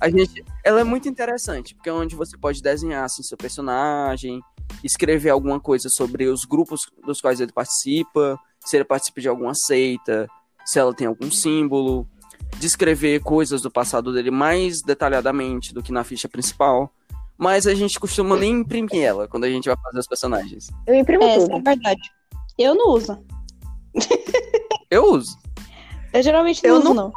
a 0.00 0.10
gente, 0.10 0.44
ela 0.64 0.80
é 0.80 0.84
muito 0.84 1.08
interessante, 1.08 1.76
porque 1.76 1.88
é 1.88 1.92
onde 1.92 2.16
você 2.16 2.36
pode 2.36 2.60
desenhar 2.60 3.04
assim, 3.04 3.22
seu 3.22 3.36
personagem, 3.36 4.42
escrever 4.84 5.30
alguma 5.30 5.58
coisa 5.60 5.88
sobre 5.90 6.26
os 6.26 6.44
grupos 6.44 6.80
dos 7.04 7.20
quais 7.20 7.40
ele 7.40 7.52
participa, 7.52 8.38
se 8.64 8.76
ele 8.76 8.84
participa 8.84 9.20
de 9.20 9.28
alguma 9.28 9.54
seita, 9.54 10.28
se 10.64 10.78
ela 10.78 10.92
tem 10.94 11.06
algum 11.06 11.30
símbolo, 11.30 12.06
descrever 12.58 13.20
coisas 13.20 13.62
do 13.62 13.70
passado 13.70 14.12
dele 14.12 14.30
mais 14.30 14.82
detalhadamente 14.82 15.72
do 15.74 15.82
que 15.82 15.92
na 15.92 16.04
ficha 16.04 16.28
principal. 16.28 16.92
Mas 17.36 17.66
a 17.68 17.74
gente 17.74 18.00
costuma 18.00 18.36
nem 18.36 18.52
imprimir 18.60 19.00
ela 19.02 19.28
quando 19.28 19.44
a 19.44 19.48
gente 19.50 19.66
vai 19.68 19.76
fazer 19.80 19.98
os 20.00 20.06
personagens. 20.08 20.68
Eu 20.86 20.94
imprimo 20.96 21.22
É, 21.22 21.36
essa 21.36 21.46
é 21.46 21.48
tudo. 21.50 21.62
verdade. 21.64 22.00
Eu 22.58 22.74
não 22.74 22.88
uso. 22.94 23.16
Eu 24.90 25.12
uso. 25.12 25.38
Eu 26.12 26.22
geralmente 26.22 26.62
não 26.64 26.70
Eu 26.70 26.76
uso, 26.76 26.84
não- 26.84 26.94
não. 26.94 27.12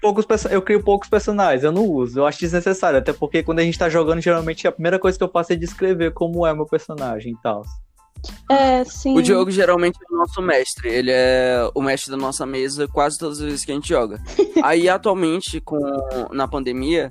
Poucos, 0.00 0.24
perso- 0.24 0.48
eu 0.48 0.62
crio 0.62 0.82
poucos 0.82 1.08
personagens, 1.08 1.62
eu 1.64 1.72
não 1.72 1.84
uso. 1.84 2.20
Eu 2.20 2.26
acho 2.26 2.38
desnecessário, 2.40 2.98
até 2.98 3.12
porque 3.12 3.42
quando 3.42 3.58
a 3.58 3.62
gente 3.62 3.78
tá 3.78 3.88
jogando, 3.88 4.20
geralmente 4.20 4.66
a 4.66 4.72
primeira 4.72 4.98
coisa 4.98 5.16
que 5.18 5.24
eu 5.24 5.30
faço 5.30 5.52
é 5.52 5.56
descrever 5.56 6.12
como 6.12 6.46
é 6.46 6.54
meu 6.54 6.66
personagem 6.66 7.32
e 7.32 7.42
tal. 7.42 7.62
É, 8.50 8.82
sim. 8.84 9.16
O 9.16 9.22
Diogo 9.22 9.50
geralmente 9.50 9.98
é 10.02 10.14
o 10.14 10.18
nosso 10.18 10.40
mestre. 10.42 10.88
Ele 10.88 11.10
é 11.12 11.70
o 11.74 11.82
mestre 11.82 12.10
da 12.10 12.16
nossa 12.16 12.46
mesa 12.46 12.88
quase 12.88 13.18
todas 13.18 13.38
as 13.38 13.44
vezes 13.44 13.64
que 13.64 13.72
a 13.72 13.74
gente 13.74 13.88
joga. 13.88 14.20
Aí, 14.64 14.88
atualmente, 14.88 15.60
com, 15.60 15.78
na 16.32 16.48
pandemia, 16.48 17.10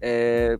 é, 0.00 0.56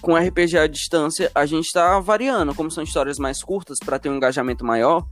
com 0.00 0.14
RPG 0.16 0.56
à 0.58 0.66
distância, 0.66 1.30
a 1.34 1.44
gente 1.46 1.70
tá 1.72 1.98
variando. 1.98 2.54
Como 2.54 2.70
são 2.70 2.84
histórias 2.84 3.18
mais 3.18 3.42
curtas, 3.42 3.78
para 3.84 3.98
ter 3.98 4.08
um 4.08 4.16
engajamento 4.16 4.64
maior, 4.64 5.04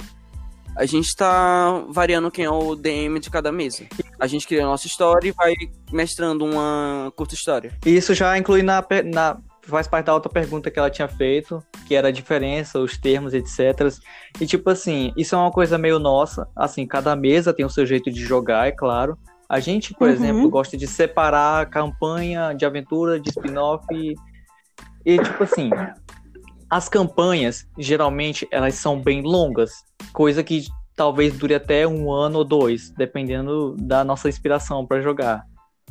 a 0.76 0.86
gente 0.86 1.14
tá 1.14 1.84
variando 1.90 2.30
quem 2.30 2.44
é 2.44 2.50
o 2.50 2.74
DM 2.74 3.20
de 3.20 3.28
cada 3.28 3.52
mesa. 3.52 3.84
A 4.22 4.26
gente 4.28 4.46
cria 4.46 4.62
a 4.62 4.66
nossa 4.66 4.86
história 4.86 5.28
e 5.28 5.32
vai 5.32 5.52
mestrando 5.90 6.44
uma 6.44 7.12
curta 7.16 7.34
história. 7.34 7.76
E 7.84 7.90
isso 7.96 8.14
já 8.14 8.38
inclui 8.38 8.62
na, 8.62 8.80
na. 9.04 9.36
Faz 9.62 9.88
parte 9.88 10.06
da 10.06 10.14
outra 10.14 10.30
pergunta 10.30 10.70
que 10.70 10.78
ela 10.78 10.88
tinha 10.88 11.08
feito, 11.08 11.60
que 11.88 11.96
era 11.96 12.06
a 12.06 12.12
diferença, 12.12 12.78
os 12.78 12.96
termos, 12.96 13.34
etc. 13.34 13.92
E 14.40 14.46
tipo 14.46 14.70
assim, 14.70 15.12
isso 15.16 15.34
é 15.34 15.38
uma 15.38 15.50
coisa 15.50 15.76
meio 15.76 15.98
nossa. 15.98 16.46
Assim, 16.54 16.86
cada 16.86 17.16
mesa 17.16 17.52
tem 17.52 17.66
o 17.66 17.70
seu 17.70 17.84
jeito 17.84 18.12
de 18.12 18.20
jogar, 18.24 18.68
é 18.68 18.70
claro. 18.72 19.18
A 19.48 19.58
gente, 19.58 19.92
por 19.92 20.06
Uhum. 20.06 20.14
exemplo, 20.14 20.48
gosta 20.50 20.76
de 20.76 20.86
separar 20.86 21.68
campanha 21.68 22.52
de 22.54 22.64
aventura, 22.64 23.18
de 23.18 23.28
spin-off. 23.30 23.84
E, 23.92 24.14
e, 25.04 25.18
tipo 25.18 25.42
assim, 25.42 25.68
as 26.70 26.88
campanhas, 26.88 27.66
geralmente, 27.76 28.46
elas 28.52 28.76
são 28.76 29.00
bem 29.00 29.20
longas. 29.22 29.84
Coisa 30.12 30.44
que 30.44 30.64
talvez 31.02 31.36
dure 31.36 31.52
até 31.52 31.84
um 31.84 32.12
ano 32.12 32.38
ou 32.38 32.44
dois, 32.44 32.90
dependendo 32.90 33.74
da 33.76 34.04
nossa 34.04 34.28
inspiração 34.28 34.86
para 34.86 35.00
jogar. 35.00 35.44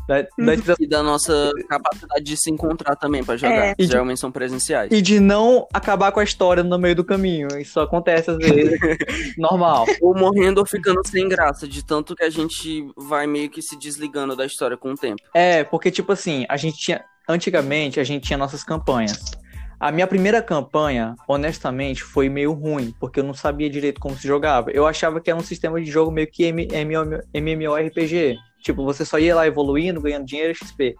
Da, 0.08 0.22
da 0.22 0.56
inspiração 0.56 0.86
E 0.86 0.88
da 0.88 1.04
nossa 1.04 1.52
capacidade 1.68 2.24
de 2.24 2.38
se 2.38 2.50
encontrar 2.50 2.96
também 2.96 3.22
pra 3.22 3.36
jogar. 3.36 3.68
É. 3.68 3.76
que 3.76 3.84
Geralmente 3.84 4.22
são 4.22 4.32
presenciais. 4.32 4.90
E 4.90 5.02
de 5.02 5.20
não 5.20 5.68
acabar 5.74 6.14
com 6.14 6.22
a 6.22 6.24
história 6.24 6.64
no 6.64 6.80
meio 6.80 6.96
do 6.96 7.04
caminho. 7.04 7.50
Isso 7.60 7.78
acontece 7.82 8.32
às 8.32 8.38
vezes. 8.38 8.80
normal. 9.38 9.86
Ou 10.02 10.16
morrendo 10.16 10.60
ou 10.60 10.66
ficando 10.66 11.06
sem 11.06 11.28
graça, 11.28 11.68
de 11.68 11.86
tanto 11.86 12.16
que 12.16 12.24
a 12.24 12.30
gente 12.30 12.88
vai 12.96 13.28
meio 13.28 13.50
que 13.50 13.62
se 13.62 13.78
desligando 13.78 14.34
da 14.34 14.46
história 14.46 14.78
com 14.78 14.94
o 14.94 14.96
tempo. 14.96 15.22
É, 15.34 15.66
porque, 15.66 15.92
tipo 15.92 16.14
assim, 16.14 16.46
a 16.48 16.56
gente 16.56 16.78
tinha. 16.78 17.04
Antigamente 17.28 18.00
a 18.00 18.04
gente 18.04 18.26
tinha 18.28 18.38
nossas 18.38 18.64
campanhas. 18.64 19.20
A 19.82 19.92
minha 19.92 20.06
primeira 20.06 20.44
campanha, 20.44 21.16
honestamente, 21.28 22.04
foi 22.04 22.30
meio 22.30 22.54
ruim, 22.54 22.94
porque 23.00 23.20
eu 23.20 23.24
não 23.24 23.34
sabia 23.34 23.68
direito 23.68 24.00
como 24.00 24.16
se 24.16 24.28
jogava. 24.28 24.70
Eu 24.70 24.86
achava 24.86 25.20
que 25.20 25.28
era 25.28 25.40
um 25.40 25.44
sistema 25.44 25.82
de 25.82 25.90
jogo 25.90 26.12
meio 26.12 26.28
que 26.28 26.44
MMORPG. 27.34 28.38
Tipo, 28.62 28.86
você 28.86 29.04
só 29.04 29.18
ia 29.18 29.34
lá 29.34 29.48
evoluindo, 29.48 30.00
ganhando 30.00 30.28
dinheiro 30.28 30.52
e 30.52 30.56
XP. 30.56 30.96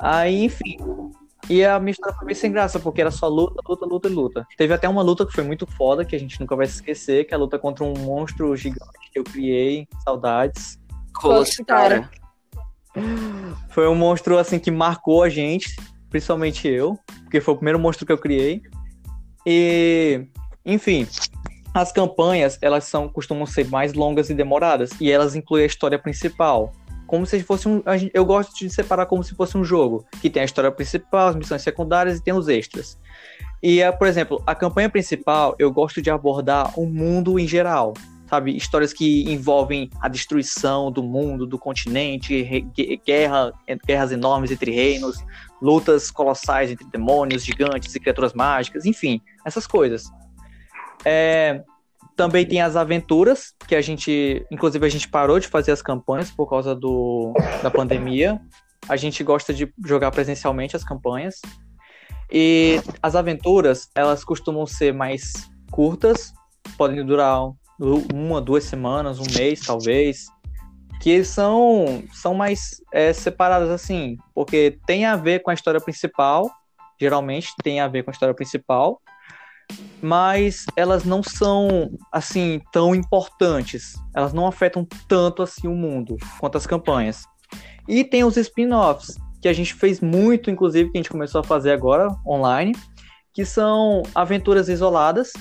Aí, 0.00 0.46
enfim. 0.46 0.78
E 1.48 1.64
a 1.64 1.78
minha 1.78 1.92
história 1.92 2.16
foi 2.16 2.26
meio 2.26 2.36
sem 2.36 2.50
graça, 2.50 2.80
porque 2.80 3.00
era 3.00 3.12
só 3.12 3.28
luta, 3.28 3.62
luta, 3.68 3.86
luta 3.86 4.08
e 4.08 4.12
luta. 4.12 4.46
Teve 4.58 4.74
até 4.74 4.88
uma 4.88 5.00
luta 5.00 5.24
que 5.24 5.32
foi 5.32 5.44
muito 5.44 5.64
foda, 5.64 6.04
que 6.04 6.16
a 6.16 6.18
gente 6.18 6.40
nunca 6.40 6.56
vai 6.56 6.66
se 6.66 6.74
esquecer, 6.74 7.24
que 7.24 7.32
é 7.32 7.36
a 7.36 7.38
luta 7.38 7.56
contra 7.56 7.84
um 7.84 7.94
monstro 7.96 8.56
gigante 8.56 9.12
que 9.12 9.20
eu 9.20 9.22
criei. 9.22 9.86
Saudades. 10.02 10.76
Colosse, 11.14 11.64
cara. 11.64 12.10
Foi 13.68 13.86
um 13.86 13.94
monstro 13.94 14.38
assim 14.38 14.58
que 14.58 14.72
marcou 14.72 15.22
a 15.22 15.28
gente, 15.28 15.76
principalmente 16.12 16.68
eu, 16.68 16.96
porque 17.24 17.40
foi 17.40 17.54
o 17.54 17.56
primeiro 17.56 17.80
monstro 17.80 18.06
que 18.06 18.12
eu 18.12 18.18
criei. 18.18 18.62
E, 19.44 20.26
enfim, 20.64 21.08
as 21.74 21.90
campanhas, 21.90 22.58
elas 22.60 22.84
são 22.84 23.08
costumam 23.08 23.46
ser 23.46 23.66
mais 23.68 23.94
longas 23.94 24.30
e 24.30 24.34
demoradas, 24.34 24.90
e 25.00 25.10
elas 25.10 25.34
incluem 25.34 25.64
a 25.64 25.66
história 25.66 25.98
principal. 25.98 26.72
Como 27.06 27.26
se 27.26 27.42
fosse 27.42 27.68
um, 27.68 27.82
eu 28.14 28.24
gosto 28.24 28.56
de 28.56 28.70
separar 28.70 29.06
como 29.06 29.24
se 29.24 29.34
fosse 29.34 29.56
um 29.56 29.64
jogo, 29.64 30.06
que 30.20 30.30
tem 30.30 30.42
a 30.42 30.44
história 30.44 30.70
principal, 30.70 31.28
as 31.28 31.36
missões 31.36 31.62
secundárias 31.62 32.18
e 32.18 32.22
tem 32.22 32.32
os 32.32 32.48
extras. 32.48 32.98
E, 33.62 33.80
eh, 33.80 33.92
por 33.92 34.06
exemplo, 34.06 34.42
a 34.46 34.54
campanha 34.54 34.88
principal, 34.88 35.54
eu 35.58 35.70
gosto 35.70 36.00
de 36.02 36.10
abordar 36.10 36.78
o 36.78 36.86
mundo 36.86 37.38
em 37.38 37.46
geral, 37.46 37.94
sabe? 38.32 38.56
Histórias 38.56 38.94
que 38.94 39.30
envolvem 39.30 39.90
a 40.00 40.08
destruição 40.08 40.90
do 40.90 41.02
mundo, 41.02 41.46
do 41.46 41.58
continente, 41.58 42.42
guerra, 43.04 43.52
guerras 43.86 44.10
enormes 44.10 44.50
entre 44.50 44.70
reinos, 44.70 45.22
lutas 45.60 46.10
colossais 46.10 46.70
entre 46.70 46.86
demônios, 46.86 47.44
gigantes 47.44 47.94
e 47.94 48.00
criaturas 48.00 48.32
mágicas, 48.32 48.86
enfim, 48.86 49.20
essas 49.44 49.66
coisas. 49.66 50.04
É, 51.04 51.62
também 52.16 52.46
tem 52.46 52.62
as 52.62 52.74
aventuras, 52.74 53.52
que 53.68 53.74
a 53.74 53.82
gente, 53.82 54.46
inclusive 54.50 54.86
a 54.86 54.88
gente 54.88 55.10
parou 55.10 55.38
de 55.38 55.46
fazer 55.46 55.72
as 55.72 55.82
campanhas 55.82 56.30
por 56.30 56.48
causa 56.48 56.74
do, 56.74 57.34
da 57.62 57.70
pandemia. 57.70 58.40
A 58.88 58.96
gente 58.96 59.22
gosta 59.22 59.52
de 59.52 59.70
jogar 59.84 60.10
presencialmente 60.10 60.74
as 60.74 60.82
campanhas. 60.82 61.34
E 62.30 62.80
as 63.02 63.14
aventuras, 63.14 63.90
elas 63.94 64.24
costumam 64.24 64.64
ser 64.66 64.94
mais 64.94 65.50
curtas, 65.70 66.32
podem 66.78 67.04
durar 67.04 67.52
uma, 67.82 68.40
duas 68.40 68.64
semanas, 68.64 69.18
um 69.18 69.26
mês, 69.36 69.60
talvez. 69.60 70.26
Que 71.00 71.24
são, 71.24 72.04
são 72.12 72.32
mais 72.32 72.80
é, 72.92 73.12
separadas 73.12 73.70
assim, 73.70 74.16
porque 74.32 74.78
tem 74.86 75.04
a 75.04 75.16
ver 75.16 75.40
com 75.40 75.50
a 75.50 75.54
história 75.54 75.80
principal, 75.80 76.48
geralmente 77.00 77.52
tem 77.62 77.80
a 77.80 77.88
ver 77.88 78.04
com 78.04 78.10
a 78.10 78.12
história 78.12 78.34
principal, 78.34 79.00
mas 80.00 80.64
elas 80.76 81.04
não 81.04 81.20
são 81.20 81.90
assim 82.12 82.60
tão 82.72 82.94
importantes. 82.94 83.94
Elas 84.14 84.32
não 84.32 84.46
afetam 84.46 84.86
tanto 85.08 85.42
assim 85.42 85.66
o 85.66 85.74
mundo 85.74 86.16
quanto 86.38 86.56
as 86.56 86.66
campanhas. 86.66 87.24
E 87.88 88.04
tem 88.04 88.22
os 88.22 88.36
spin-offs, 88.36 89.16
que 89.40 89.48
a 89.48 89.52
gente 89.52 89.74
fez 89.74 90.00
muito, 90.00 90.50
inclusive, 90.50 90.90
que 90.90 90.98
a 90.98 91.00
gente 91.00 91.10
começou 91.10 91.40
a 91.40 91.44
fazer 91.44 91.72
agora 91.72 92.08
online, 92.24 92.76
que 93.34 93.44
são 93.44 94.02
aventuras 94.14 94.68
isoladas, 94.68 95.32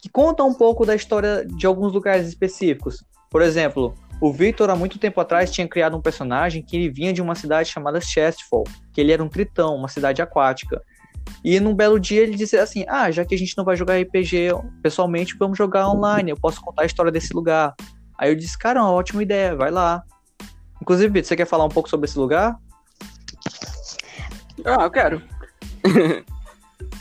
que 0.00 0.08
contam 0.08 0.48
um 0.48 0.54
pouco 0.54 0.86
da 0.86 0.94
história 0.94 1.44
de 1.44 1.66
alguns 1.66 1.92
lugares 1.92 2.26
específicos. 2.26 3.04
Por 3.30 3.42
exemplo, 3.42 3.94
o 4.20 4.32
Victor, 4.32 4.70
há 4.70 4.76
muito 4.76 4.98
tempo 4.98 5.20
atrás, 5.20 5.50
tinha 5.50 5.68
criado 5.68 5.96
um 5.96 6.00
personagem 6.00 6.62
que 6.62 6.76
ele 6.76 6.90
vinha 6.90 7.12
de 7.12 7.22
uma 7.22 7.34
cidade 7.34 7.68
chamada 7.68 8.00
Chestfall, 8.00 8.64
que 8.92 9.00
ele 9.00 9.12
era 9.12 9.22
um 9.22 9.28
tritão, 9.28 9.74
uma 9.74 9.88
cidade 9.88 10.20
aquática. 10.20 10.82
E 11.44 11.60
num 11.60 11.74
belo 11.74 11.98
dia 11.98 12.22
ele 12.22 12.36
disse 12.36 12.56
assim: 12.56 12.84
Ah, 12.88 13.10
já 13.10 13.24
que 13.24 13.34
a 13.34 13.38
gente 13.38 13.56
não 13.56 13.64
vai 13.64 13.76
jogar 13.76 14.00
RPG 14.00 14.48
pessoalmente, 14.82 15.36
vamos 15.38 15.56
jogar 15.56 15.88
online. 15.88 16.30
Eu 16.30 16.36
posso 16.36 16.60
contar 16.60 16.82
a 16.82 16.86
história 16.86 17.12
desse 17.12 17.32
lugar. 17.32 17.74
Aí 18.18 18.30
eu 18.30 18.36
disse: 18.36 18.58
Cara, 18.58 18.82
uma 18.82 18.92
ótima 18.92 19.22
ideia, 19.22 19.54
vai 19.54 19.70
lá. 19.70 20.02
Inclusive, 20.82 21.08
Vitor, 21.08 21.28
você 21.28 21.36
quer 21.36 21.46
falar 21.46 21.64
um 21.64 21.70
pouco 21.70 21.88
sobre 21.88 22.06
esse 22.06 22.18
lugar? 22.18 22.56
Ah, 24.64 24.84
eu 24.84 24.90
quero. 24.90 25.22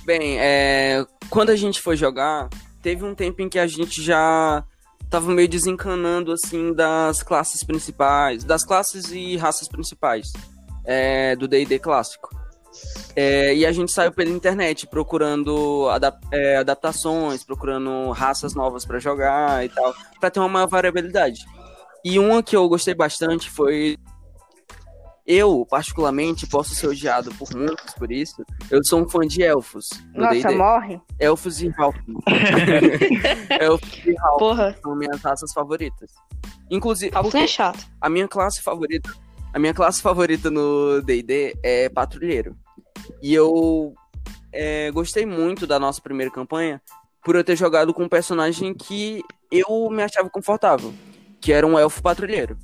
Bem, 0.05 0.37
é, 0.39 1.05
quando 1.29 1.49
a 1.49 1.55
gente 1.55 1.81
foi 1.81 1.95
jogar, 1.97 2.49
teve 2.81 3.03
um 3.03 3.15
tempo 3.15 3.41
em 3.41 3.49
que 3.49 3.59
a 3.59 3.67
gente 3.67 4.01
já 4.01 4.63
tava 5.09 5.31
meio 5.31 5.47
desencanando, 5.47 6.31
assim, 6.31 6.73
das 6.73 7.23
classes 7.23 7.63
principais, 7.63 8.43
das 8.43 8.63
classes 8.63 9.11
e 9.11 9.37
raças 9.37 9.67
principais 9.67 10.31
é, 10.85 11.35
do 11.35 11.47
D&D 11.47 11.79
clássico. 11.79 12.29
É, 13.15 13.55
e 13.55 13.65
a 13.65 13.71
gente 13.71 13.91
saiu 13.91 14.11
pela 14.11 14.29
internet 14.29 14.85
procurando 14.87 15.89
adap- 15.89 16.23
é, 16.31 16.57
adaptações, 16.57 17.43
procurando 17.43 18.11
raças 18.11 18.53
novas 18.53 18.85
pra 18.85 18.99
jogar 18.99 19.65
e 19.65 19.69
tal, 19.69 19.93
pra 20.19 20.29
ter 20.29 20.39
uma 20.39 20.47
maior 20.47 20.67
variabilidade. 20.67 21.43
E 22.05 22.19
uma 22.19 22.41
que 22.43 22.55
eu 22.55 22.69
gostei 22.69 22.93
bastante 22.93 23.49
foi 23.49 23.97
eu, 25.29 25.63
particularmente, 25.69 26.47
posso 26.47 26.73
ser 26.73 26.87
odiado 26.87 27.31
por 27.35 27.55
muitos 27.55 27.93
por 27.93 28.11
isso. 28.11 28.43
Eu 28.71 28.83
sou 28.83 29.03
um 29.03 29.07
fã 29.07 29.19
de 29.19 29.43
elfos 29.43 29.87
no 30.11 30.23
Nossa, 30.23 30.51
morre. 30.51 30.99
Elfos 31.19 31.61
e 31.61 31.71
Halfling. 31.77 32.17
elfos 33.61 34.05
e 34.07 34.17
Halfling 34.17 34.39
Porra, 34.39 34.75
são 34.81 34.95
minhas 34.95 35.21
raças 35.21 35.53
favoritas. 35.53 36.11
Inclusive, 36.71 37.15
Halfling 37.15 37.43
é 37.43 37.47
chato. 37.47 37.85
a 38.01 38.09
minha 38.09 38.27
classe 38.27 38.59
favorita, 38.59 39.13
a 39.53 39.59
minha 39.59 39.71
classe 39.71 40.01
favorita 40.01 40.49
no 40.49 40.99
D&D 41.03 41.55
é 41.61 41.87
patrulheiro. 41.89 42.57
E 43.21 43.31
eu 43.31 43.93
é, 44.51 44.89
gostei 44.89 45.27
muito 45.27 45.67
da 45.67 45.77
nossa 45.77 46.01
primeira 46.01 46.31
campanha 46.31 46.81
por 47.23 47.35
eu 47.35 47.43
ter 47.43 47.55
jogado 47.55 47.93
com 47.93 48.05
um 48.05 48.09
personagem 48.09 48.73
que 48.73 49.21
eu 49.51 49.91
me 49.91 50.01
achava 50.01 50.27
confortável, 50.27 50.91
que 51.39 51.53
era 51.53 51.67
um 51.67 51.77
elfo 51.77 52.01
patrulheiro. 52.01 52.57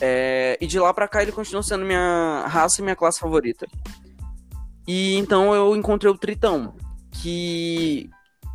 É, 0.00 0.58
e 0.60 0.66
de 0.66 0.78
lá 0.78 0.92
pra 0.92 1.08
cá 1.08 1.22
ele 1.22 1.32
continuou 1.32 1.62
sendo 1.62 1.84
minha 1.84 2.44
raça 2.46 2.80
e 2.80 2.84
minha 2.84 2.96
classe 2.96 3.20
favorita. 3.20 3.66
E 4.86 5.16
então 5.16 5.54
eu 5.54 5.74
encontrei 5.74 6.10
o 6.10 6.18
Tritão, 6.18 6.74
que 7.10 8.10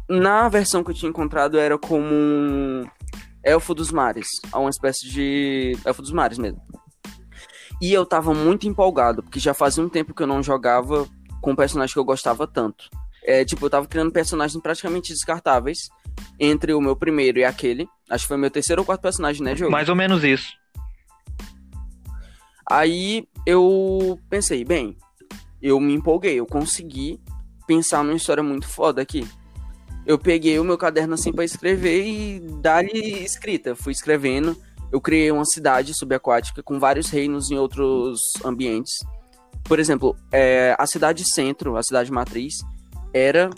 na 0.07 0.49
versão 0.49 0.83
que 0.83 0.91
eu 0.91 0.95
tinha 0.95 1.09
encontrado 1.09 1.57
era 1.57 1.77
como 1.77 2.05
um 2.05 2.85
elfo 3.43 3.73
dos 3.73 3.91
mares, 3.91 4.27
uma 4.53 4.69
espécie 4.69 5.09
de 5.09 5.77
elfo 5.85 6.01
dos 6.01 6.11
mares 6.11 6.37
mesmo. 6.37 6.61
E 7.81 7.93
eu 7.93 8.05
tava 8.05 8.33
muito 8.33 8.67
empolgado, 8.67 9.23
porque 9.23 9.39
já 9.39 9.53
fazia 9.53 9.83
um 9.83 9.89
tempo 9.89 10.13
que 10.13 10.21
eu 10.21 10.27
não 10.27 10.43
jogava 10.43 11.07
com 11.41 11.51
um 11.51 11.55
personagem 11.55 11.93
que 11.93 11.99
eu 11.99 12.05
gostava 12.05 12.45
tanto. 12.45 12.89
É, 13.23 13.45
tipo, 13.45 13.65
eu 13.65 13.69
tava 13.69 13.87
criando 13.87 14.11
personagens 14.11 14.61
praticamente 14.61 15.13
descartáveis 15.13 15.89
entre 16.39 16.73
o 16.73 16.81
meu 16.81 16.95
primeiro 16.95 17.39
e 17.39 17.45
aquele. 17.45 17.87
Acho 18.09 18.25
que 18.25 18.27
foi 18.27 18.37
meu 18.37 18.51
terceiro 18.51 18.81
ou 18.81 18.85
quarto 18.85 19.01
personagem, 19.01 19.43
né, 19.43 19.55
jogo? 19.55 19.71
Mais 19.71 19.87
ou 19.87 19.95
menos 19.95 20.23
isso. 20.23 20.53
Aí 22.69 23.27
eu 23.45 24.19
pensei, 24.29 24.63
bem, 24.63 24.95
eu 25.61 25.79
me 25.79 25.93
empolguei, 25.93 26.39
eu 26.39 26.45
consegui 26.45 27.19
pensar 27.65 28.03
numa 28.03 28.15
história 28.15 28.43
muito 28.43 28.67
foda 28.67 29.01
aqui. 29.01 29.27
Eu 30.05 30.17
peguei 30.17 30.57
o 30.59 30.63
meu 30.63 30.77
caderno 30.77 31.13
assim 31.13 31.31
para 31.31 31.43
escrever 31.43 32.05
e 32.05 32.39
dar-lhe 32.39 33.23
escrita. 33.23 33.75
Fui 33.75 33.91
escrevendo. 33.91 34.57
Eu 34.91 34.99
criei 34.99 35.31
uma 35.31 35.45
cidade 35.45 35.93
subaquática 35.93 36.63
com 36.63 36.79
vários 36.79 37.09
reinos 37.09 37.51
em 37.51 37.57
outros 37.57 38.19
ambientes. 38.43 38.93
Por 39.63 39.79
exemplo, 39.79 40.15
é, 40.31 40.75
a 40.79 40.87
cidade 40.87 41.23
centro, 41.25 41.77
a 41.77 41.83
cidade 41.83 42.11
matriz, 42.11 42.55
era 43.13 43.51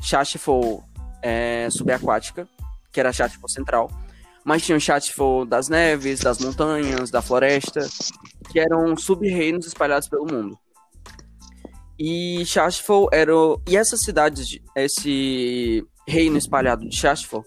Shashful 0.00 0.82
é, 1.22 1.68
subaquática, 1.70 2.48
que 2.90 3.00
era 3.00 3.10
a 3.10 3.12
Shashful 3.12 3.48
central. 3.48 3.90
Mas 4.44 4.62
tinha 4.62 4.76
o 4.76 4.80
Shashful 4.80 5.46
das 5.46 5.68
neves, 5.68 6.20
das 6.20 6.38
montanhas, 6.38 7.10
da 7.10 7.22
floresta, 7.22 7.80
que 8.50 8.60
eram 8.60 8.96
sub-reinos 8.96 9.66
espalhados 9.66 10.08
pelo 10.08 10.26
mundo. 10.26 10.58
E 11.98 12.44
Shashful 12.44 13.08
era. 13.12 13.32
E 13.68 13.76
essa 13.76 13.96
cidade, 13.96 14.62
esse 14.76 15.86
reino 16.06 16.36
espalhado 16.36 16.86
de 16.88 16.94
Shashful, 16.94 17.44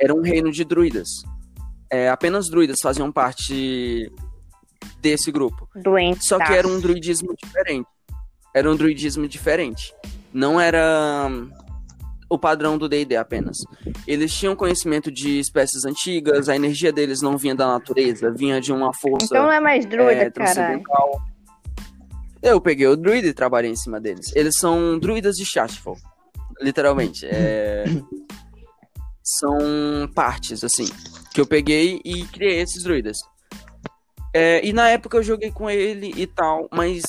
era 0.00 0.14
um 0.14 0.20
reino 0.20 0.52
de 0.52 0.64
druidas. 0.64 1.08
É, 1.90 2.08
apenas 2.08 2.48
druidas 2.48 2.78
faziam 2.82 3.10
parte 3.10 4.10
desse 5.00 5.32
grupo. 5.32 5.68
Doente. 5.74 6.24
Só 6.24 6.38
que 6.38 6.52
era 6.52 6.66
um 6.66 6.80
druidismo 6.80 7.34
diferente. 7.42 7.88
Era 8.54 8.70
um 8.70 8.76
druidismo 8.76 9.28
diferente. 9.28 9.94
Não 10.32 10.60
era 10.60 11.30
o 12.28 12.38
padrão 12.38 12.76
do 12.76 12.88
D&D 12.88 13.16
apenas. 13.16 13.58
Eles 14.06 14.32
tinham 14.34 14.56
conhecimento 14.56 15.10
de 15.10 15.38
espécies 15.38 15.84
antigas, 15.84 16.48
a 16.48 16.56
energia 16.56 16.92
deles 16.92 17.22
não 17.22 17.36
vinha 17.38 17.54
da 17.54 17.66
natureza, 17.66 18.30
vinha 18.30 18.60
de 18.60 18.72
uma 18.72 18.92
força 18.92 19.26
Então 19.26 19.44
não 19.44 19.52
é 19.52 19.60
mais 19.60 19.86
druida, 19.86 20.12
é, 20.12 20.30
transcendental. 20.30 21.22
Eu 22.42 22.60
peguei 22.60 22.86
o 22.86 22.96
druida 22.96 23.28
e 23.28 23.32
trabalhei 23.32 23.70
em 23.70 23.76
cima 23.76 24.00
deles. 24.00 24.34
Eles 24.34 24.56
são 24.56 24.98
druidas 24.98 25.36
de 25.36 25.44
Shashful, 25.44 25.96
literalmente. 26.60 27.26
É... 27.26 27.84
são 29.22 29.58
partes, 30.14 30.62
assim, 30.62 30.86
que 31.32 31.40
eu 31.40 31.46
peguei 31.46 32.00
e 32.04 32.24
criei 32.26 32.60
esses 32.60 32.82
druidas. 32.82 33.18
É, 34.32 34.64
e 34.64 34.72
na 34.72 34.88
época 34.88 35.16
eu 35.16 35.22
joguei 35.22 35.50
com 35.50 35.70
ele 35.70 36.12
e 36.14 36.26
tal, 36.26 36.68
mas 36.70 37.02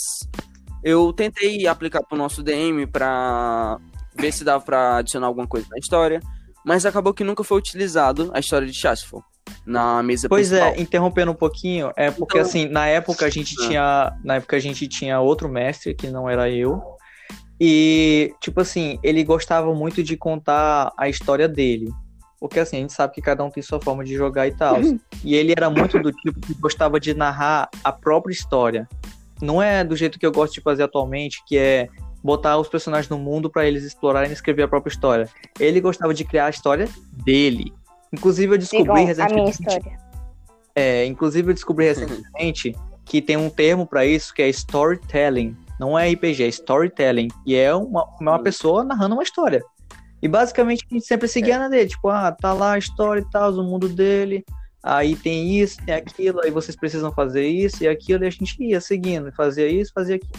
eu 0.84 1.11
tentei 1.11 1.68
aplicar 1.68 2.01
pro 2.03 2.18
nosso 2.18 2.41
DM 2.41 2.88
pra 2.88 3.78
ver 4.20 4.32
se 4.32 4.43
dava 4.43 4.63
pra 4.63 4.97
adicionar 4.97 5.28
alguma 5.28 5.47
coisa 5.47 5.68
na 5.70 5.78
história, 5.78 6.20
mas 6.65 6.86
acabou 6.86 7.13
que 7.13 7.24
nunca 7.24 7.43
foi 7.43 7.57
utilizado 7.57 8.30
a 8.34 8.39
história 8.39 8.68
de 8.68 8.74
Shashful 8.74 9.24
na 9.65 10.01
mesa 10.03 10.28
Pois 10.28 10.49
principal. 10.49 10.74
é, 10.74 10.82
interrompendo 10.82 11.32
um 11.32 11.36
pouquinho, 11.36 11.91
é 11.95 12.11
porque 12.11 12.38
Então- 12.38 12.47
assim, 12.49 12.68
na 12.68 12.86
época 12.88 13.26
a 13.26 13.30
gente 13.30 13.55
Ah. 13.59 13.68
tinha, 13.68 14.13
na 14.24 14.36
época 14.36 14.55
a 14.55 14.59
gente 14.59 14.88
tinha 14.88 15.20
outro 15.22 15.47
mestre 15.47 15.93
que 15.95 16.07
não 16.09 16.30
era 16.30 16.49
eu. 16.49 16.82
E 17.59 18.34
tipo 18.41 18.61
assim, 18.61 18.99
ele 19.01 19.24
gostava 19.24 19.74
muito 19.74 20.03
de 20.03 20.15
contar 20.15 20.91
a 20.97 21.09
história 21.09 21.47
dele. 21.47 21.91
Porque 22.39 22.59
assim, 22.59 22.78
a 22.78 22.80
gente 22.82 22.93
sabe 22.93 23.13
que 23.13 23.22
cada 23.22 23.43
um 23.43 23.49
tem 23.49 23.63
sua 23.63 23.82
forma 23.82 24.03
de 24.03 24.13
jogar 24.15 24.47
e 24.47 24.51
tal. 24.51 24.78
e 25.24 25.34
ele 25.36 25.53
era 25.53 25.70
muito 25.70 25.97
do 25.99 26.11
tipo 26.11 26.39
que 26.39 26.53
gostava 26.55 26.99
de 26.99 27.13
narrar 27.13 27.68
a 27.84 27.91
própria 27.91 28.32
história. 28.34 28.88
Não 29.41 29.61
é 29.61 29.84
do 29.84 29.95
jeito 29.95 30.20
que 30.20 30.26
eu 30.26 30.32
gosto 30.32 30.53
de 30.53 30.61
fazer 30.61 30.84
atualmente, 30.84 31.41
que 31.47 31.57
é 31.57 31.88
botar 32.24 32.57
os 32.57 32.68
personagens 32.68 33.09
no 33.09 33.18
mundo 33.18 33.49
para 33.49 33.65
eles 33.65 33.84
explorarem 33.84 34.30
e 34.30 34.34
escrever 34.34 34.63
a 34.63 34.68
própria 34.68 34.91
história. 34.91 35.30
Ele 35.59 35.80
gostava 35.80 36.13
de 36.13 36.24
criar 36.26 36.45
a 36.47 36.49
história 36.49 36.88
dele. 37.11 37.74
Inclusive 38.11 38.53
eu 38.55 38.57
descobri 38.57 38.82
Sigam 38.84 38.95
a 38.95 38.99
minha 38.99 39.07
recentemente 39.07 39.51
história. 39.61 39.97
é, 40.76 41.05
inclusive 41.05 41.49
eu 41.49 41.53
descobri 41.53 41.86
recentemente 41.86 42.76
que 43.05 43.22
tem 43.22 43.38
um 43.38 43.49
termo 43.49 43.86
pra 43.88 44.05
isso 44.05 44.34
que 44.34 44.41
é 44.41 44.49
storytelling. 44.49 45.55
Não 45.80 45.97
é 45.97 46.09
RPG, 46.11 46.43
é 46.43 46.47
storytelling. 46.47 47.28
E 47.45 47.55
é 47.55 47.74
uma, 47.74 48.05
uma 48.20 48.36
Hum. 48.39 48.43
pessoa 48.43 48.84
narrando 48.84 49.15
uma 49.15 49.24
história. 49.24 49.63
E 50.22 50.28
basicamente 50.28 50.86
a 50.89 50.93
gente 50.93 51.05
sempre 51.05 51.28
seguia 51.28 51.59
na 51.59 51.70
dele. 51.70 51.88
Tipo, 51.89 52.09
ah, 52.09 52.32
tá 52.32 52.51
lá 52.53 52.74
a 52.74 52.78
história 52.78 53.22
e 53.22 53.30
tal, 53.32 53.51
o 53.53 53.63
mundo 53.63 53.88
dele. 53.88 54.43
Aí 54.84 55.15
tem 55.15 55.59
isso, 55.59 55.78
tem 55.86 55.95
aquilo, 55.95 56.41
aí 56.43 56.49
vocês 56.51 56.76
precisam 56.76 57.11
fazer 57.11 57.45
isso 57.45 57.84
e 57.84 57.88
aquilo, 57.88 58.24
e 58.24 58.28
a 58.28 58.30
gente 58.30 58.55
ia 58.63 58.80
seguindo, 58.80 59.32
fazia 59.34 59.68
isso, 59.68 59.91
fazia 59.93 60.15
aquilo. 60.15 60.32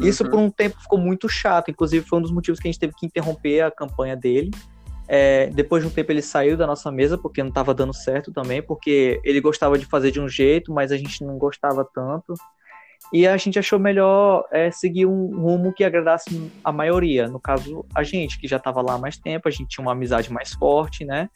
Isso 0.00 0.24
Uhum. 0.24 0.30
por 0.30 0.38
um 0.38 0.50
tempo 0.50 0.80
ficou 0.80 0.98
muito 0.98 1.28
chato. 1.28 1.70
Inclusive, 1.70 2.06
foi 2.06 2.18
um 2.18 2.22
dos 2.22 2.32
motivos 2.32 2.60
que 2.60 2.68
a 2.68 2.70
gente 2.70 2.80
teve 2.80 2.94
que 2.94 3.06
interromper 3.06 3.62
a 3.62 3.70
campanha 3.70 4.16
dele. 4.16 4.50
É, 5.06 5.48
depois 5.48 5.82
de 5.82 5.88
um 5.88 5.92
tempo 5.92 6.10
ele 6.10 6.22
saiu 6.22 6.56
da 6.56 6.66
nossa 6.66 6.90
mesa 6.90 7.18
porque 7.18 7.42
não 7.42 7.50
estava 7.50 7.74
dando 7.74 7.92
certo 7.92 8.32
também, 8.32 8.62
porque 8.62 9.20
ele 9.22 9.40
gostava 9.40 9.78
de 9.78 9.84
fazer 9.84 10.10
de 10.10 10.20
um 10.20 10.28
jeito, 10.28 10.72
mas 10.72 10.90
a 10.90 10.96
gente 10.96 11.22
não 11.22 11.36
gostava 11.36 11.86
tanto. 11.94 12.34
E 13.12 13.26
a 13.26 13.36
gente 13.36 13.58
achou 13.58 13.78
melhor 13.78 14.46
é, 14.50 14.70
seguir 14.70 15.04
um 15.04 15.38
rumo 15.38 15.74
que 15.74 15.84
agradasse 15.84 16.50
a 16.64 16.72
maioria. 16.72 17.28
No 17.28 17.38
caso, 17.38 17.84
a 17.94 18.02
gente, 18.02 18.38
que 18.38 18.48
já 18.48 18.56
estava 18.56 18.80
lá 18.80 18.94
há 18.94 18.98
mais 18.98 19.18
tempo, 19.18 19.46
a 19.46 19.50
gente 19.50 19.68
tinha 19.68 19.84
uma 19.84 19.92
amizade 19.92 20.32
mais 20.32 20.52
forte, 20.54 21.04
né? 21.04 21.28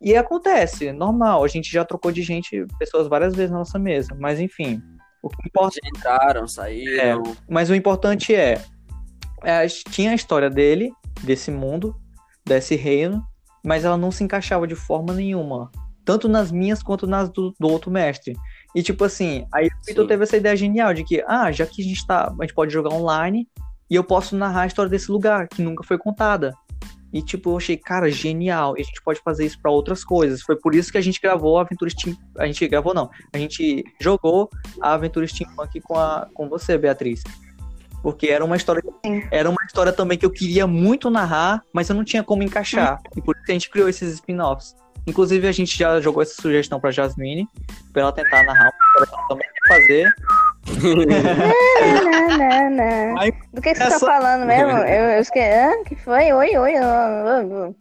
E 0.00 0.16
acontece, 0.16 0.92
normal, 0.92 1.44
a 1.44 1.48
gente 1.48 1.70
já 1.70 1.84
trocou 1.84 2.12
de 2.12 2.22
gente, 2.22 2.66
pessoas 2.78 3.08
várias 3.08 3.34
vezes 3.34 3.50
na 3.50 3.58
nossa 3.58 3.78
mesa, 3.78 4.16
mas 4.18 4.38
enfim. 4.38 4.82
O 5.22 5.28
que 5.28 5.48
importa 5.48 5.78
entraram, 5.84 6.46
saíram. 6.46 7.22
mas 7.48 7.70
o 7.70 7.74
importante 7.74 8.34
é, 8.34 8.62
é, 9.42 9.66
tinha 9.66 10.12
a 10.12 10.14
história 10.14 10.48
dele, 10.48 10.92
desse 11.22 11.50
mundo, 11.50 11.96
desse 12.46 12.76
reino, 12.76 13.22
mas 13.64 13.84
ela 13.84 13.96
não 13.96 14.10
se 14.10 14.22
encaixava 14.22 14.66
de 14.66 14.74
forma 14.74 15.12
nenhuma. 15.12 15.70
Tanto 16.04 16.28
nas 16.28 16.50
minhas 16.50 16.82
quanto 16.82 17.06
nas 17.06 17.28
do, 17.28 17.52
do 17.58 17.68
outro 17.68 17.90
mestre. 17.90 18.34
E 18.74 18.82
tipo 18.82 19.04
assim, 19.04 19.46
aí 19.52 19.66
o 19.66 19.86
Vitor 19.86 20.06
teve 20.06 20.22
essa 20.22 20.36
ideia 20.36 20.56
genial 20.56 20.94
de 20.94 21.04
que, 21.04 21.22
ah, 21.26 21.52
já 21.52 21.66
que 21.66 21.82
a 21.82 21.84
gente 21.84 22.06
tá. 22.06 22.32
A 22.38 22.44
gente 22.44 22.54
pode 22.54 22.72
jogar 22.72 22.94
online 22.94 23.46
e 23.90 23.94
eu 23.94 24.04
posso 24.04 24.36
narrar 24.36 24.62
a 24.62 24.66
história 24.66 24.90
desse 24.90 25.10
lugar, 25.10 25.48
que 25.48 25.62
nunca 25.62 25.84
foi 25.84 25.98
contada. 25.98 26.54
E 27.12 27.22
tipo, 27.22 27.50
eu 27.50 27.56
achei, 27.56 27.76
cara, 27.76 28.10
genial. 28.10 28.76
E 28.76 28.82
a 28.82 28.84
gente 28.84 29.02
pode 29.02 29.20
fazer 29.20 29.46
isso 29.46 29.60
pra 29.60 29.70
outras 29.70 30.04
coisas. 30.04 30.42
Foi 30.42 30.56
por 30.56 30.74
isso 30.74 30.92
que 30.92 30.98
a 30.98 31.00
gente 31.00 31.20
gravou 31.20 31.58
a 31.58 31.62
Aventura 31.62 31.90
Steam. 31.90 32.16
A 32.36 32.46
gente 32.46 32.66
gravou, 32.68 32.92
não. 32.92 33.10
A 33.32 33.38
gente 33.38 33.84
jogou 34.00 34.50
a 34.80 34.92
Aventura 34.92 35.26
Steampunk 35.26 35.80
com, 35.80 35.96
a, 35.96 36.28
com 36.34 36.48
você, 36.48 36.76
Beatriz. 36.76 37.22
Porque 38.02 38.28
era 38.28 38.44
uma 38.44 38.56
história. 38.56 38.82
Sim. 39.04 39.22
Era 39.30 39.48
uma 39.48 39.64
história 39.66 39.92
também 39.92 40.18
que 40.18 40.26
eu 40.26 40.30
queria 40.30 40.66
muito 40.66 41.10
narrar, 41.10 41.62
mas 41.72 41.88
eu 41.88 41.96
não 41.96 42.04
tinha 42.04 42.22
como 42.22 42.42
encaixar. 42.42 43.00
E 43.16 43.22
por 43.22 43.34
isso 43.34 43.44
que 43.44 43.52
a 43.52 43.54
gente 43.54 43.70
criou 43.70 43.88
esses 43.88 44.12
spin-offs. 44.14 44.76
Inclusive, 45.06 45.48
a 45.48 45.52
gente 45.52 45.76
já 45.76 46.00
jogou 46.00 46.22
essa 46.22 46.40
sugestão 46.40 46.78
pra 46.78 46.90
Jasmine, 46.90 47.48
pra 47.92 48.02
ela 48.02 48.12
tentar 48.12 48.42
narrar 48.44 48.70
uma 48.70 48.86
história 48.86 49.06
que 49.06 49.14
ela 49.14 49.28
também 49.28 49.48
quer 49.48 49.68
fazer. 49.68 50.14
Não, 50.82 52.38
não, 52.38 52.70
não. 52.70 53.18
Aí, 53.20 53.32
Do 53.52 53.60
que, 53.62 53.70
que 53.72 53.76
você 53.76 53.82
essa- 53.84 54.00
tá 54.00 54.06
falando 54.06 54.46
mesmo? 54.46 54.70
Eu, 54.86 55.04
eu 55.10 55.20
esqueci. 55.20 55.48
Hã? 55.48 55.84
que 55.84 55.96
foi? 55.96 56.32
Oi, 56.32 56.56
oi. 56.56 56.74
oi, 56.74 56.74
oi. 56.78 57.74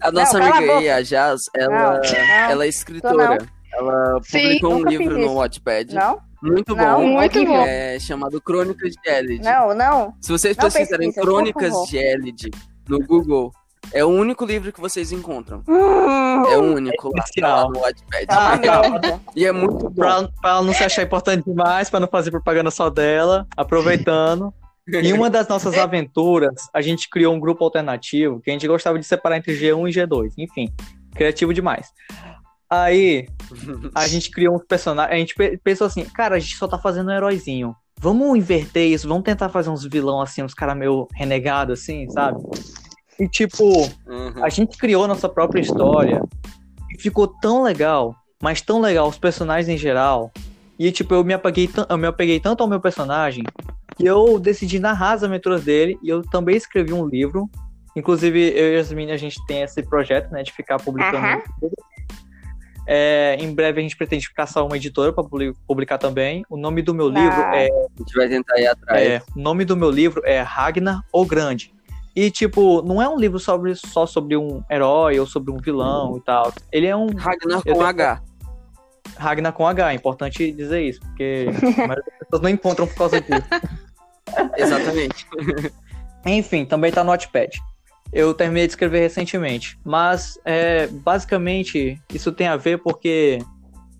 A 0.00 0.10
nossa 0.10 0.38
Não, 0.38 0.52
amiga 0.52 0.72
a 0.72 0.78
aí, 0.78 0.90
a 0.90 1.02
Jazz, 1.02 1.40
ela, 1.54 1.68
Não, 1.94 1.94
não, 2.00 2.50
ela 2.50 2.64
é 2.64 2.68
escritora. 2.68 3.38
Ela 3.72 4.20
Sim, 4.22 4.40
publicou 4.42 4.70
um 4.72 4.78
nunca 4.78 4.90
fiz 4.90 4.98
livro 4.98 5.18
no. 5.18 5.34
Wattpad. 5.34 5.94
não, 5.94 6.20
Muito 6.42 6.74
não, 6.76 6.96
bom. 7.00 7.06
muito 7.08 7.36
horrível. 7.38 7.54
bom. 7.56 7.66
É 7.66 7.98
chamado 7.98 8.40
Crônicas 8.40 8.92
de 8.92 9.10
Elid. 9.10 9.44
Não, 9.44 9.74
não. 9.74 10.14
Se 10.20 10.30
vocês 10.32 10.56
Não 10.56 10.64
pesquisarem 10.64 11.12
por 11.12 11.22
Crônicas 11.22 11.72
de 11.88 11.96
Elid 11.98 12.50
no 12.88 12.98
Google, 13.00 13.52
é 13.92 14.04
o 14.04 14.08
único 14.08 14.44
livro 14.44 14.72
que 14.72 14.80
vocês 14.80 15.12
encontram. 15.12 15.62
É 15.68 16.56
o 16.56 16.62
único 16.74 17.10
lá, 17.16 17.24
tá 17.40 17.56
lá 17.64 17.68
no 17.68 17.80
Wattpad. 17.80 18.26
Merda. 18.60 19.20
E 19.36 19.44
é 19.44 19.52
muito 19.52 19.88
bom. 19.88 19.90
pra, 19.90 20.28
pra 20.40 20.50
ela 20.50 20.62
não 20.62 20.72
se 20.72 20.82
achar 20.84 21.02
importante 21.02 21.44
demais, 21.44 21.90
pra 21.90 22.00
não 22.00 22.08
fazer 22.08 22.30
propaganda 22.30 22.70
só 22.70 22.88
dela, 22.90 23.46
aproveitando. 23.56 24.52
Em 24.88 25.12
uma 25.14 25.30
das 25.30 25.48
nossas 25.48 25.78
aventuras, 25.78 26.68
a 26.72 26.82
gente 26.82 27.08
criou 27.08 27.34
um 27.34 27.40
grupo 27.40 27.64
alternativo 27.64 28.40
que 28.40 28.50
a 28.50 28.52
gente 28.52 28.68
gostava 28.68 28.98
de 28.98 29.04
separar 29.06 29.38
entre 29.38 29.54
G1 29.58 29.88
e 29.88 29.92
G2. 29.92 30.32
Enfim, 30.36 30.68
criativo 31.14 31.54
demais. 31.54 31.88
Aí, 32.68 33.26
a 33.94 34.06
gente 34.06 34.30
criou 34.30 34.56
uns 34.56 34.64
personagens. 34.64 35.14
A 35.14 35.18
gente 35.18 35.34
pe- 35.34 35.58
pensou 35.62 35.86
assim, 35.86 36.04
cara, 36.04 36.36
a 36.36 36.38
gente 36.38 36.56
só 36.56 36.66
tá 36.68 36.78
fazendo 36.78 37.08
um 37.08 37.12
heróizinho. 37.14 37.74
Vamos 38.00 38.36
inverter 38.36 38.88
isso, 38.90 39.08
vamos 39.08 39.22
tentar 39.24 39.48
fazer 39.48 39.70
uns 39.70 39.84
vilão 39.84 40.20
assim, 40.20 40.42
uns 40.42 40.52
caras 40.52 40.76
meio 40.76 41.08
renegados 41.14 41.80
assim, 41.80 42.08
sabe? 42.10 42.38
E 43.18 43.28
tipo, 43.28 43.64
Uhum. 44.06 44.42
a 44.44 44.48
gente 44.48 44.76
criou 44.76 45.06
nossa 45.06 45.28
própria 45.28 45.60
história 45.60 46.20
e 46.90 47.00
ficou 47.00 47.26
tão 47.28 47.62
legal, 47.62 48.14
mas 48.42 48.60
tão 48.60 48.80
legal, 48.80 49.08
os 49.08 49.18
personagens 49.18 49.68
em 49.68 49.78
geral. 49.78 50.32
E 50.78 50.90
tipo, 50.90 51.14
eu 51.14 51.22
me 51.24 51.32
apeguei, 51.32 51.70
eu 51.88 51.96
me 51.98 52.06
apeguei 52.06 52.40
tanto 52.40 52.62
ao 52.62 52.68
meu 52.68 52.80
personagem 52.80 53.44
que 53.96 54.04
eu 54.04 54.40
decidi 54.40 54.80
narrar 54.80 55.12
as 55.12 55.22
aventuras 55.22 55.62
dele 55.62 55.96
e 56.02 56.08
eu 56.08 56.22
também 56.22 56.56
escrevi 56.56 56.92
um 56.92 57.06
livro. 57.06 57.48
Inclusive, 57.96 58.50
eu 58.58 58.72
e 58.72 58.76
Yasmin, 58.76 59.12
a 59.12 59.16
gente 59.16 59.38
tem 59.46 59.62
esse 59.62 59.80
projeto, 59.84 60.28
né, 60.32 60.42
de 60.42 60.50
ficar 60.52 60.78
publicando. 60.78 61.16
Aham. 61.18 61.40
É, 62.86 63.36
em 63.40 63.54
breve 63.54 63.80
a 63.80 63.82
gente 63.82 63.96
pretende 63.96 64.30
caçar 64.34 64.64
uma 64.66 64.76
editora 64.76 65.10
para 65.12 65.24
publicar 65.66 65.96
também. 65.96 66.44
O 66.50 66.56
nome 66.56 66.82
do 66.82 66.92
meu 66.92 67.06
Ah. 67.06 67.10
livro 67.10 67.40
é 67.54 67.66
A 67.68 67.98
gente 67.98 68.14
vai 68.14 68.28
tentar 68.28 68.58
ir 68.60 68.66
atrás. 68.66 69.00
é, 69.08 69.22
o 69.34 69.40
nome 69.40 69.64
do 69.64 69.76
meu 69.76 69.90
livro 69.90 70.20
é 70.24 70.40
Ragnar 70.42 71.00
o 71.12 71.24
Grande. 71.24 71.72
E, 72.14 72.30
tipo, 72.30 72.80
não 72.82 73.02
é 73.02 73.08
um 73.08 73.18
livro 73.18 73.38
sobre, 73.40 73.74
só 73.74 74.06
sobre 74.06 74.36
um 74.36 74.62
herói 74.70 75.18
ou 75.18 75.26
sobre 75.26 75.50
um 75.50 75.56
vilão 75.56 76.16
e 76.16 76.20
tal. 76.20 76.52
Ele 76.70 76.86
é 76.86 76.94
um. 76.94 77.08
Ragnar 77.14 77.56
com 77.58 77.62
tenho- 77.62 77.82
H. 77.82 78.22
Ragnar 79.16 79.52
com 79.52 79.66
H, 79.66 79.92
é 79.92 79.94
importante 79.94 80.52
dizer 80.52 80.82
isso, 80.82 81.00
porque 81.00 81.46
a 81.48 81.86
maioria 81.86 82.04
das 82.04 82.18
pessoas 82.18 82.42
não 82.42 82.48
encontram 82.48 82.86
por 82.86 82.96
causa 82.96 83.20
disso. 83.20 83.46
Exatamente. 84.56 85.26
Enfim, 86.26 86.64
também 86.64 86.90
tá 86.90 87.04
no 87.04 87.10
Notepad. 87.10 87.50
Eu 88.12 88.32
terminei 88.32 88.66
de 88.66 88.72
escrever 88.72 89.00
recentemente. 89.00 89.78
Mas, 89.84 90.38
é, 90.44 90.86
basicamente, 90.86 92.00
isso 92.12 92.32
tem 92.32 92.46
a 92.46 92.56
ver 92.56 92.78
porque 92.78 93.40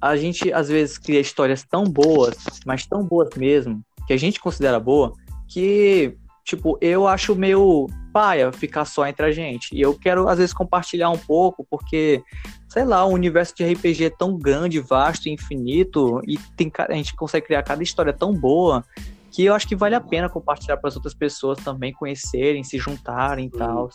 a 0.00 0.16
gente, 0.16 0.52
às 0.52 0.68
vezes, 0.68 0.98
cria 0.98 1.20
histórias 1.20 1.64
tão 1.64 1.84
boas, 1.84 2.36
mas 2.64 2.86
tão 2.86 3.02
boas 3.02 3.30
mesmo, 3.36 3.82
que 4.06 4.12
a 4.12 4.16
gente 4.16 4.40
considera 4.40 4.78
boa, 4.78 5.12
que, 5.48 6.16
tipo, 6.44 6.78
eu 6.80 7.06
acho 7.08 7.34
meio 7.34 7.86
paia 8.14 8.52
ficar 8.52 8.84
só 8.84 9.04
entre 9.08 9.26
a 9.26 9.32
gente. 9.32 9.74
E 9.74 9.80
eu 9.80 9.92
quero, 9.92 10.28
às 10.28 10.38
vezes, 10.38 10.54
compartilhar 10.54 11.10
um 11.10 11.18
pouco, 11.18 11.66
porque, 11.68 12.22
sei 12.68 12.84
lá, 12.84 13.04
o 13.04 13.12
universo 13.12 13.52
de 13.56 13.64
RPG 13.64 14.04
é 14.04 14.10
tão 14.10 14.38
grande, 14.38 14.78
vasto 14.78 15.26
e 15.26 15.32
infinito, 15.32 16.20
e 16.24 16.38
tem, 16.56 16.70
a 16.78 16.94
gente 16.94 17.16
consegue 17.16 17.46
criar 17.46 17.64
cada 17.64 17.82
história 17.82 18.12
tão 18.12 18.32
boa 18.32 18.84
que 19.32 19.44
eu 19.44 19.52
acho 19.52 19.66
que 19.66 19.74
vale 19.74 19.96
a 19.96 20.00
pena 20.00 20.28
compartilhar 20.28 20.76
para 20.76 20.86
as 20.86 20.94
outras 20.94 21.12
pessoas 21.12 21.58
também 21.58 21.92
conhecerem, 21.92 22.62
se 22.62 22.78
juntarem 22.78 23.46
e 23.46 23.50
tal. 23.50 23.88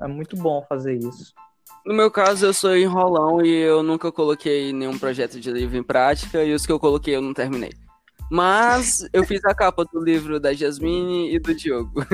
É 0.00 0.06
muito 0.06 0.36
bom 0.36 0.64
fazer 0.68 0.94
isso. 0.96 1.34
No 1.84 1.92
meu 1.92 2.08
caso, 2.08 2.46
eu 2.46 2.54
sou 2.54 2.76
enrolão 2.76 3.44
e 3.44 3.50
eu 3.50 3.82
nunca 3.82 4.12
coloquei 4.12 4.72
nenhum 4.72 4.96
projeto 4.96 5.40
de 5.40 5.50
livro 5.50 5.76
em 5.76 5.82
prática 5.82 6.44
e 6.44 6.54
os 6.54 6.64
que 6.64 6.70
eu 6.70 6.78
coloquei 6.78 7.16
eu 7.16 7.20
não 7.20 7.34
terminei. 7.34 7.72
Mas 8.30 9.06
eu 9.12 9.24
fiz 9.24 9.44
a 9.44 9.54
capa 9.54 9.84
do 9.84 10.02
livro 10.02 10.40
da 10.40 10.52
Jasmine 10.52 11.34
e 11.34 11.38
do 11.38 11.54
Diogo. 11.54 12.04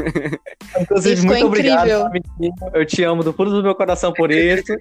Inclusive, 0.79 1.17
ficou 1.23 1.33
muito 1.33 1.47
obrigado. 1.47 2.17
incrível. 2.17 2.71
Eu 2.75 2.87
te 2.87 3.03
amo 3.03 3.25
do 3.25 3.33
fundo 3.33 3.51
do 3.51 3.63
meu 3.63 3.75
coração 3.75 4.13
por 4.13 4.31
isso. 4.31 4.73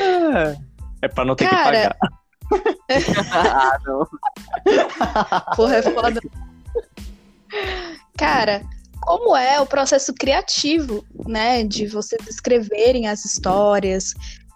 é, 0.00 0.56
é 1.02 1.08
para 1.08 1.24
não 1.24 1.36
ter 1.36 1.48
Cara, 1.48 1.90
que 1.90 1.98
pagar. 1.98 3.24
ah, 3.32 3.78
não. 3.84 4.08
Porra, 5.56 5.76
é 5.76 5.82
foda. 5.82 6.20
Cara, 8.16 8.62
como 9.02 9.36
é 9.36 9.60
o 9.60 9.66
processo 9.66 10.14
criativo, 10.14 11.04
né? 11.26 11.64
De 11.64 11.86
vocês 11.86 12.26
escreverem 12.26 13.06
as 13.06 13.24
histórias, 13.24 14.14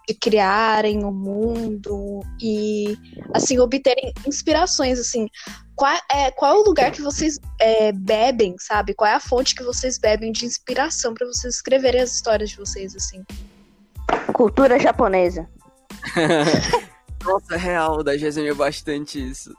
de 0.09 0.15
criarem 0.15 1.03
o 1.03 1.11
mundo 1.11 2.21
e, 2.41 2.97
assim, 3.31 3.59
obterem 3.59 4.11
inspirações, 4.25 4.99
assim. 4.99 5.27
Qual 5.75 5.95
é, 6.11 6.31
qual 6.31 6.55
é 6.55 6.59
o 6.59 6.63
lugar 6.63 6.91
que 6.91 7.01
vocês 7.01 7.39
é, 7.61 7.91
bebem, 7.91 8.55
sabe? 8.57 8.95
Qual 8.95 9.07
é 9.07 9.13
a 9.13 9.19
fonte 9.19 9.53
que 9.53 9.63
vocês 9.63 9.99
bebem 9.99 10.31
de 10.31 10.47
inspiração 10.47 11.13
para 11.13 11.27
vocês 11.27 11.55
escreverem 11.55 12.01
as 12.01 12.15
histórias 12.15 12.49
de 12.49 12.57
vocês, 12.57 12.95
assim? 12.95 13.23
Cultura 14.33 14.79
japonesa. 14.79 15.47
Nossa, 17.23 17.55
real, 17.55 18.03
da 18.03 18.17
Jasmine 18.17 18.49
é 18.49 18.53
bastante 18.55 19.29
isso. 19.29 19.53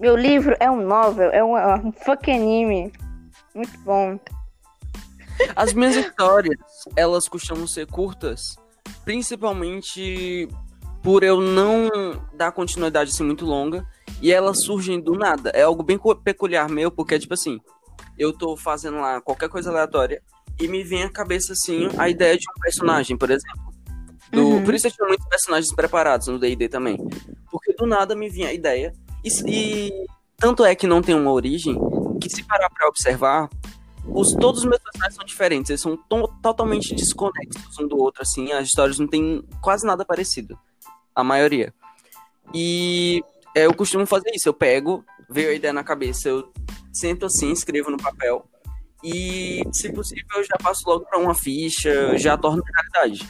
Meu 0.00 0.16
livro 0.16 0.56
é 0.60 0.70
um 0.70 0.80
novel, 0.80 1.30
é 1.30 1.44
um, 1.44 1.58
é 1.58 1.74
um 1.74 1.92
fuck 1.92 2.30
anime. 2.30 2.90
Muito 3.54 3.78
bom. 3.80 4.18
As 5.54 5.74
minhas 5.74 5.94
histórias, 5.94 6.58
elas 6.96 7.28
costumam 7.28 7.66
ser 7.66 7.86
curtas, 7.86 8.56
principalmente 9.04 10.48
por 11.02 11.22
eu 11.22 11.40
não 11.40 11.88
dar 12.34 12.52
continuidade 12.52 13.10
assim 13.10 13.24
muito 13.24 13.44
longa, 13.46 13.86
e 14.20 14.32
elas 14.32 14.62
surgem 14.64 15.00
do 15.00 15.14
nada. 15.14 15.50
É 15.50 15.62
algo 15.62 15.82
bem 15.82 15.98
peculiar 16.22 16.68
meu, 16.68 16.90
porque 16.90 17.18
tipo 17.18 17.32
assim, 17.34 17.58
eu 18.18 18.32
tô 18.36 18.56
fazendo 18.56 18.98
lá 18.98 19.20
qualquer 19.20 19.48
coisa 19.48 19.70
aleatória 19.70 20.22
e 20.60 20.68
me 20.68 20.84
vem 20.84 21.04
à 21.04 21.10
cabeça 21.10 21.54
assim 21.54 21.88
a 21.96 22.08
ideia 22.08 22.36
de 22.36 22.44
um 22.50 22.60
personagem, 22.60 23.16
por 23.16 23.30
exemplo. 23.30 23.70
Do- 24.30 24.40
Uhum. 24.46 24.64
Por 24.64 24.74
isso 24.74 24.86
eu 24.86 24.90
tinha 24.92 25.08
muitos 25.08 25.26
personagens 25.26 25.74
preparados 25.74 26.28
no 26.28 26.38
D&D 26.38 26.68
também. 26.68 26.96
Porque 27.50 27.72
do 27.72 27.84
nada 27.86 28.14
me 28.14 28.28
vinha 28.28 28.48
a 28.48 28.52
ideia. 28.52 28.92
E, 29.24 29.28
e 29.48 29.90
tanto 30.36 30.64
é 30.64 30.74
que 30.74 30.86
não 30.86 31.02
tem 31.02 31.14
uma 31.16 31.32
origem, 31.32 31.76
que 32.20 32.28
se 32.30 32.44
parar 32.44 32.70
pra 32.70 32.86
observar, 32.86 33.48
os, 34.06 34.32
todos 34.34 34.60
os 34.60 34.66
meus 34.66 34.80
personagens 34.82 35.14
são 35.14 35.24
diferentes, 35.24 35.70
eles 35.70 35.80
são 35.80 35.96
to- 35.96 36.32
totalmente 36.42 36.94
desconexos 36.94 37.78
um 37.78 37.86
do 37.86 37.98
outro, 37.98 38.22
assim, 38.22 38.52
as 38.52 38.66
histórias 38.66 38.98
não 38.98 39.06
têm 39.06 39.42
quase 39.62 39.86
nada 39.86 40.04
parecido. 40.04 40.58
A 41.14 41.24
maioria. 41.24 41.74
E 42.54 43.22
é, 43.54 43.66
eu 43.66 43.74
costumo 43.74 44.06
fazer 44.06 44.30
isso, 44.34 44.48
eu 44.48 44.54
pego, 44.54 45.04
veio 45.28 45.50
a 45.50 45.54
ideia 45.54 45.72
na 45.72 45.84
cabeça, 45.84 46.28
eu 46.28 46.52
sento 46.92 47.26
assim, 47.26 47.52
escrevo 47.52 47.90
no 47.90 47.96
papel, 47.96 48.48
e 49.02 49.62
se 49.72 49.92
possível 49.92 50.26
eu 50.36 50.44
já 50.44 50.56
passo 50.62 50.82
logo 50.86 51.04
pra 51.06 51.18
uma 51.18 51.34
ficha, 51.34 52.16
já 52.18 52.36
torno 52.36 52.62
realidade. 52.62 53.28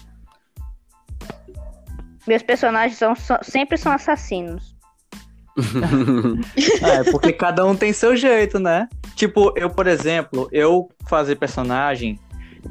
Meus 2.26 2.42
personagens 2.42 2.98
são, 2.98 3.14
sempre 3.42 3.76
são 3.76 3.92
assassinos. 3.92 4.76
É, 6.82 7.10
porque 7.10 7.32
cada 7.32 7.64
um 7.66 7.76
tem 7.76 7.92
seu 7.92 8.16
jeito, 8.16 8.58
né? 8.58 8.88
Tipo, 9.14 9.52
eu, 9.56 9.68
por 9.70 9.86
exemplo, 9.86 10.48
eu 10.52 10.88
fazer 11.08 11.36
personagem, 11.36 12.18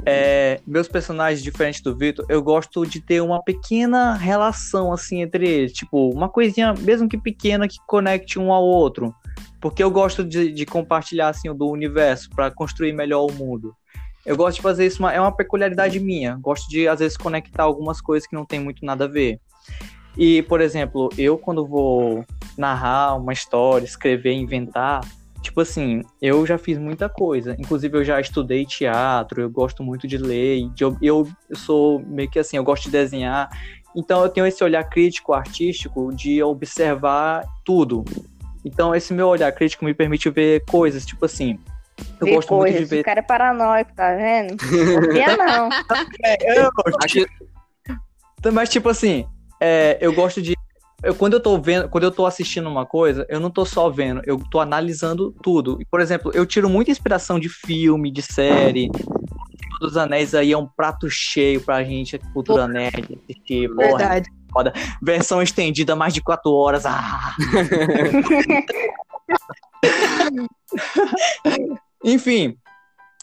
é, 0.05 0.59
meus 0.65 0.87
personagens, 0.87 1.43
diferente 1.43 1.81
do 1.83 1.95
Vitor, 1.95 2.25
eu 2.29 2.41
gosto 2.41 2.85
de 2.85 2.99
ter 3.01 3.21
uma 3.21 3.41
pequena 3.41 4.13
relação, 4.15 4.91
assim, 4.91 5.21
entre 5.21 5.47
eles. 5.47 5.73
Tipo, 5.73 6.09
uma 6.11 6.29
coisinha, 6.29 6.73
mesmo 6.73 7.07
que 7.07 7.17
pequena, 7.17 7.67
que 7.67 7.77
conecte 7.87 8.37
um 8.39 8.51
ao 8.51 8.63
outro. 8.63 9.13
Porque 9.61 9.83
eu 9.83 9.91
gosto 9.91 10.23
de, 10.23 10.51
de 10.51 10.65
compartilhar, 10.65 11.29
assim, 11.29 11.53
do 11.53 11.67
universo 11.67 12.29
para 12.29 12.49
construir 12.51 12.93
melhor 12.93 13.25
o 13.25 13.33
mundo. 13.33 13.73
Eu 14.25 14.37
gosto 14.37 14.57
de 14.57 14.61
fazer 14.61 14.85
isso, 14.85 14.99
uma- 14.99 15.13
é 15.13 15.19
uma 15.19 15.35
peculiaridade 15.35 15.99
minha. 15.99 16.35
Gosto 16.35 16.69
de, 16.69 16.87
às 16.87 16.99
vezes, 16.99 17.17
conectar 17.17 17.63
algumas 17.63 17.99
coisas 17.99 18.27
que 18.27 18.35
não 18.35 18.45
tem 18.45 18.59
muito 18.59 18.85
nada 18.85 19.05
a 19.05 19.07
ver. 19.07 19.39
E, 20.17 20.41
por 20.43 20.61
exemplo, 20.61 21.09
eu 21.17 21.37
quando 21.37 21.65
vou 21.65 22.25
narrar 22.59 23.15
uma 23.15 23.33
história, 23.33 23.85
escrever, 23.85 24.33
inventar. 24.33 25.01
Tipo 25.41 25.61
assim, 25.61 26.01
eu 26.21 26.45
já 26.45 26.57
fiz 26.57 26.77
muita 26.77 27.07
coisa. 27.07 27.55
Inclusive, 27.57 27.97
eu 27.97 28.03
já 28.03 28.19
estudei 28.19 28.65
teatro, 28.65 29.41
eu 29.41 29.49
gosto 29.49 29.81
muito 29.81 30.05
de 30.07 30.17
ler, 30.17 30.57
e 30.57 30.69
de- 30.69 30.83
eu, 30.83 31.27
eu 31.49 31.55
sou 31.55 31.99
meio 32.05 32.29
que 32.29 32.37
assim, 32.37 32.57
eu 32.57 32.63
gosto 32.63 32.83
de 32.85 32.91
desenhar. 32.91 33.49
Então, 33.95 34.21
eu 34.21 34.29
tenho 34.29 34.45
esse 34.45 34.61
olhar 34.63 34.83
crítico, 34.83 35.33
artístico, 35.33 36.13
de 36.13 36.43
observar 36.43 37.45
tudo. 37.63 38.03
Então, 38.65 38.93
esse 38.93 39.13
meu 39.13 39.27
olhar 39.29 39.51
crítico 39.53 39.85
me 39.85 39.93
permite 39.93 40.29
ver 40.29 40.63
coisas, 40.69 41.05
tipo 41.05 41.25
assim. 41.25 41.57
Eu 42.19 42.27
Ver 42.27 42.35
gosto 42.35 42.53
muito 42.53 42.63
coisas. 42.65 42.79
de 42.81 42.95
ver. 42.95 43.01
O 43.01 43.03
cara 43.05 43.19
é 43.19 43.23
paranoico, 43.23 43.91
tá 43.95 44.15
vendo? 44.15 44.57
Confia 44.57 45.35
não. 45.37 45.69
É, 46.23 46.59
eu- 46.61 46.69
Mas, 48.53 48.69
tipo 48.69 48.89
assim, 48.89 49.25
é, 49.59 49.97
eu 50.01 50.13
gosto 50.13 50.41
de. 50.41 50.55
Eu, 51.01 51.15
quando 51.15 51.33
eu 51.33 51.39
tô 51.39 51.57
vendo, 51.57 51.87
quando 51.87 52.03
eu 52.03 52.11
tô 52.11 52.25
assistindo 52.25 52.67
uma 52.67 52.85
coisa, 52.85 53.25
eu 53.29 53.39
não 53.39 53.49
tô 53.49 53.65
só 53.65 53.89
vendo, 53.89 54.21
eu 54.25 54.37
tô 54.51 54.59
analisando 54.59 55.33
tudo. 55.41 55.77
E, 55.79 55.85
por 55.85 56.01
exemplo, 56.01 56.29
eu 56.33 56.45
tiro 56.45 56.69
muita 56.69 56.91
inspiração 56.91 57.39
de 57.39 57.47
filme, 57.47 58.11
de 58.11 58.21
série. 58.21 58.89
O 59.75 59.79
dos 59.79 59.95
Anéis 59.95 60.35
aí 60.35 60.51
é 60.51 60.57
um 60.57 60.67
prato 60.67 61.09
cheio 61.09 61.61
pra 61.61 61.81
gente, 61.83 62.19
cultura 62.33 62.67
nerd, 62.67 63.17
assistir. 63.23 63.69
Porra, 63.69 63.97
Verdade. 63.97 64.29
versão 65.01 65.41
estendida, 65.41 65.95
mais 65.95 66.13
de 66.13 66.21
quatro 66.21 66.51
horas. 66.51 66.85
Ah! 66.85 67.33
Enfim. 72.03 72.57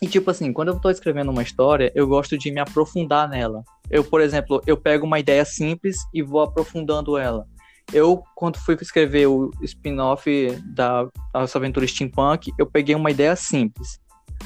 E 0.01 0.07
tipo 0.07 0.31
assim, 0.31 0.53
quando 0.53 0.69
eu 0.69 0.81
tô 0.81 0.91
escrevendo 0.91 1.31
uma 1.31 1.43
história, 1.43 1.93
eu 1.95 2.07
gosto 2.07 2.39
de 2.39 2.51
me 2.51 2.61
aprofundar 2.61 3.29
nela. 3.29 3.63
Eu, 3.91 4.03
por 4.03 4.21
exemplo, 4.21 4.63
eu 4.67 4.77
pego 4.77 5.07
uma 5.07 5.19
ideia 5.19 5.45
simples 5.45 5.97
e 6.13 6.23
vou 6.23 6.41
aprofundando 6.41 7.19
ela. 7.19 7.47
Eu, 7.93 8.23
quando 8.35 8.59
fui 8.59 8.77
escrever 8.81 9.27
o 9.27 9.51
spin-off 9.63 10.51
da 10.65 11.09
nossa 11.33 11.59
aventura 11.59 11.87
steampunk, 11.87 12.53
eu 12.59 12.67
peguei 12.67 12.95
uma 12.95 13.11
ideia 13.11 13.37
simples. 13.37 14.01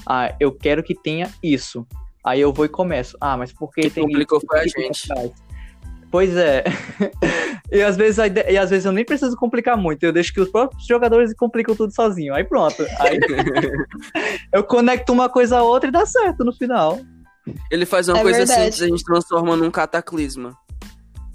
Ah, 0.07 0.35
eu 0.39 0.53
quero 0.53 0.83
que 0.83 0.95
tenha 0.95 1.31
isso. 1.43 1.87
Aí 2.25 2.41
eu 2.41 2.53
vou 2.53 2.67
e 2.67 2.69
começo. 2.69 3.17
Ah, 3.21 3.37
mas 3.37 3.53
por 3.53 3.73
que 3.73 3.83
Quem 3.83 3.91
tem 3.91 4.05
complicou 4.05 4.41
foi 4.47 4.61
a 4.61 4.65
isso 4.65 4.79
gente. 4.79 5.09
Pois 6.11 6.37
é. 6.37 6.65
e, 7.73 7.81
às 7.83 7.97
vezes 7.97 8.19
e 8.19 8.59
às 8.59 8.69
vezes 8.69 8.85
eu 8.85 8.93
nem 8.93 9.05
preciso 9.05 9.37
complicar 9.37 9.77
muito. 9.77 10.03
Eu 10.03 10.13
deixo 10.13 10.35
que 10.35 10.41
os 10.41 10.51
próprios 10.51 10.85
jogadores 10.87 11.33
complicam 11.35 11.75
tudo 11.75 11.95
sozinho. 11.95 12.35
Aí 12.35 12.45
pronto. 12.45 12.85
Aí 12.99 13.19
eu 14.53 14.63
conecto 14.65 15.13
uma 15.13 15.29
coisa 15.29 15.59
a 15.59 15.63
outra 15.63 15.89
e 15.89 15.93
dá 15.93 16.05
certo 16.05 16.45
no 16.45 16.53
final. 16.53 17.01
Ele 17.71 17.87
faz 17.87 18.09
uma 18.09 18.19
É 18.19 18.23
coisa 18.23 18.39
verdade. 18.39 18.61
simples, 18.61 18.83
a 18.83 18.87
gente 18.89 19.05
transforma 19.05 19.57
num 19.57 19.71
cataclisma. 19.71 20.55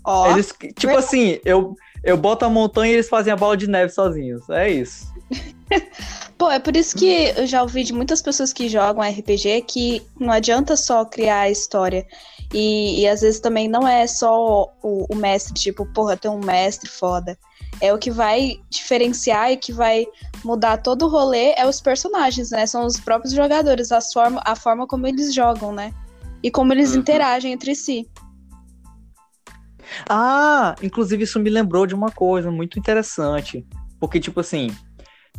Ó, 0.04 0.32
Eles, 0.32 0.54
tipo 0.78 0.96
assim, 0.96 1.40
eu, 1.44 1.76
eu 2.06 2.16
boto 2.16 2.46
a 2.46 2.50
montanha 2.50 2.92
e 2.92 2.96
eles 2.96 3.10
fazem 3.10 3.34
a 3.34 3.36
bola 3.36 3.58
de 3.58 3.68
neve 3.68 3.92
sozinhos. 3.92 4.48
É 4.50 4.70
isso. 4.70 5.08
Pô, 6.38 6.52
é 6.52 6.60
por 6.60 6.78
isso 6.78 6.96
que 6.96 7.34
eu 7.36 7.48
já 7.48 7.64
ouvi 7.64 7.84
de 7.84 7.92
muitas 7.92 8.22
pessoas 8.22 8.54
que 8.54 8.70
jogam 8.70 9.02
RPG 9.02 9.64
que 9.68 10.06
não 10.20 10.32
adianta 10.32 10.78
só 10.78 11.04
criar 11.04 11.42
a 11.42 11.50
história. 11.50 12.06
E, 12.54 13.02
e 13.02 13.08
às 13.08 13.22
vezes 13.22 13.40
também 13.40 13.68
não 13.68 13.88
é 13.88 14.06
só 14.06 14.72
o, 14.84 15.08
o 15.10 15.16
mestre, 15.16 15.56
tipo, 15.56 15.84
porra, 15.94 16.16
tem 16.16 16.30
um 16.30 16.40
mestre 16.40 16.88
foda. 16.88 17.36
É 17.82 17.92
o 17.92 17.98
que 17.98 18.12
vai 18.12 18.58
diferenciar 18.70 19.52
e 19.52 19.58
que 19.58 19.74
vai 19.74 20.06
mudar 20.44 20.78
todo 20.78 21.06
o 21.06 21.10
rolê 21.10 21.54
é 21.58 21.66
os 21.66 21.82
personagens, 21.82 22.52
né? 22.52 22.68
São 22.68 22.86
os 22.86 23.00
próprios 23.00 23.34
jogadores, 23.34 23.92
a 23.92 24.00
forma, 24.00 24.42
a 24.46 24.56
forma 24.56 24.86
como 24.86 25.08
eles 25.08 25.34
jogam, 25.34 25.74
né? 25.74 25.92
E 26.44 26.52
como 26.52 26.72
eles 26.72 26.94
Uhum. 26.94 27.00
interagem 27.00 27.52
entre 27.52 27.74
si. 27.74 28.08
Ah, 30.10 30.76
inclusive 30.82 31.24
isso 31.24 31.40
me 31.40 31.50
lembrou 31.50 31.86
de 31.86 31.96
uma 31.96 32.12
coisa 32.12 32.52
muito 32.52 32.78
interessante. 32.80 33.66
Porque, 34.00 34.20
tipo 34.20 34.40
assim, 34.40 34.76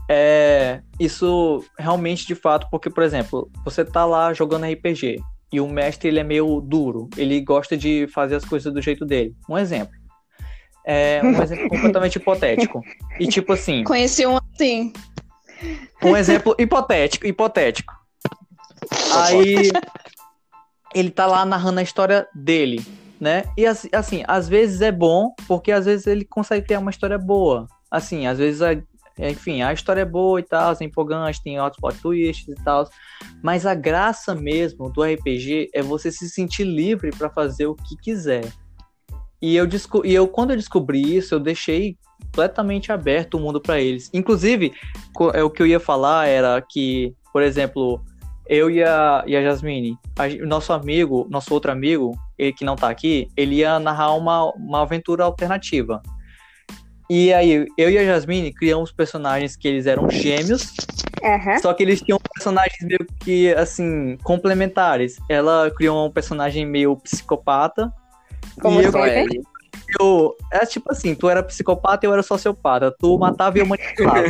é, 0.09 0.80
isso 1.01 1.64
realmente 1.78 2.26
de 2.26 2.34
fato, 2.34 2.68
porque, 2.70 2.88
por 2.88 3.03
exemplo, 3.03 3.51
você 3.64 3.84
tá 3.84 4.05
lá 4.05 4.32
jogando 4.32 4.66
RPG 4.66 5.20
e 5.53 5.61
o 5.61 5.68
mestre 5.68 6.09
ele 6.09 6.20
é 6.20 6.24
meio 6.24 6.61
duro, 6.61 7.09
ele 7.16 7.40
gosta 7.40 7.76
de 7.76 8.07
fazer 8.09 8.36
as 8.36 8.44
coisas 8.44 8.72
do 8.72 8.82
jeito 8.82 9.05
dele. 9.05 9.34
Um 9.49 9.59
exemplo. 9.59 9.94
É 10.84 11.20
um 11.22 11.42
exemplo 11.42 11.68
completamente 11.70 12.16
hipotético. 12.16 12.82
E 13.18 13.26
tipo 13.26 13.53
assim, 13.53 13.82
Conheci 13.84 14.26
um 14.26 14.38
assim. 14.55 14.92
um 16.03 16.16
exemplo 16.16 16.55
hipotético, 16.59 17.26
hipotético. 17.26 17.92
Aí 19.12 19.70
ele 20.94 21.11
tá 21.11 21.26
lá 21.26 21.44
narrando 21.44 21.80
a 21.80 21.82
história 21.82 22.26
dele, 22.34 22.84
né? 23.20 23.44
E 23.56 23.66
assim, 23.66 24.22
às 24.26 24.48
vezes 24.48 24.80
é 24.80 24.92
bom, 24.92 25.34
porque 25.46 25.72
às 25.72 25.84
vezes 25.86 26.06
ele 26.06 26.24
consegue 26.24 26.66
criar 26.66 26.80
uma 26.80 26.90
história 26.90 27.18
boa. 27.18 27.66
Assim, 27.90 28.26
às 28.26 28.38
vezes, 28.38 28.62
a- 28.62 28.76
enfim, 29.18 29.62
a 29.62 29.72
história 29.72 30.02
é 30.02 30.04
boa 30.04 30.38
e 30.40 30.42
tal, 30.42 30.74
é 30.78 30.84
empolgante, 30.84 31.42
tem 31.42 31.58
outros 31.60 31.80
plot 31.80 31.98
twists 32.00 32.48
e 32.48 32.62
tal. 32.62 32.88
Mas 33.42 33.64
a 33.64 33.74
graça 33.74 34.34
mesmo 34.34 34.90
do 34.90 35.02
RPG 35.02 35.70
é 35.72 35.82
você 35.82 36.12
se 36.12 36.28
sentir 36.28 36.64
livre 36.64 37.10
pra 37.10 37.30
fazer 37.30 37.66
o 37.66 37.74
que 37.74 37.96
quiser. 37.96 38.44
E 39.40 39.56
eu, 39.56 39.66
e 40.04 40.14
eu 40.14 40.28
quando 40.28 40.50
eu 40.50 40.56
descobri 40.56 41.16
isso, 41.16 41.34
eu 41.34 41.40
deixei 41.40 41.96
completamente 42.24 42.92
aberto 42.92 43.34
o 43.34 43.40
mundo 43.40 43.60
pra 43.60 43.80
eles. 43.80 44.10
Inclusive, 44.12 44.72
é, 45.32 45.42
o 45.42 45.50
que 45.50 45.62
eu 45.62 45.66
ia 45.66 45.80
falar 45.80 46.26
era 46.26 46.60
que, 46.60 47.14
por 47.32 47.42
exemplo, 47.42 48.02
eu 48.46 48.70
e 48.70 48.82
a, 48.82 49.24
e 49.26 49.36
a 49.36 49.42
Jasmine, 49.42 49.96
a 50.18 50.28
nosso 50.46 50.72
amigo, 50.72 51.26
nosso 51.30 51.52
outro 51.52 51.70
amigo, 51.70 52.16
ele 52.39 52.53
que 52.53 52.64
não 52.64 52.76
tá 52.76 52.89
aqui, 52.89 53.28
ele 53.37 53.57
ia 53.57 53.78
narrar 53.78 54.14
uma, 54.14 54.53
uma 54.53 54.82
aventura 54.82 55.24
alternativa. 55.24 56.03
E 57.09 57.32
aí, 57.32 57.66
eu 57.78 57.91
e 57.91 57.99
a 57.99 58.05
Jasmine 58.05 58.53
criamos 58.53 58.91
personagens 58.91 59.55
que 59.55 59.68
eles 59.68 59.87
eram 59.87 60.11
gêmeos, 60.11 60.72
Aham. 61.22 61.59
só 61.61 61.72
que 61.72 61.82
eles 61.82 62.03
tinham 62.03 62.18
personagens 62.34 62.82
meio 62.82 63.07
que, 63.20 63.55
assim, 63.55 64.16
complementares. 64.24 65.16
Ela 65.28 65.70
criou 65.70 66.07
um 66.07 66.11
personagem 66.11 66.66
meio 66.66 66.97
psicopata. 66.97 67.93
Como 68.61 68.80
e 68.80 68.84
eu. 68.84 68.93
Eu. 69.98 70.36
É 70.52 70.64
tipo 70.64 70.90
assim, 70.90 71.14
tu 71.14 71.28
era 71.28 71.42
psicopata 71.42 72.04
e 72.04 72.08
eu 72.08 72.12
era 72.12 72.22
sociopata. 72.22 72.90
Tu 72.90 73.18
matava 73.18 73.58
e 73.58 73.60
eu 73.60 73.66
manipulava. 73.66 74.22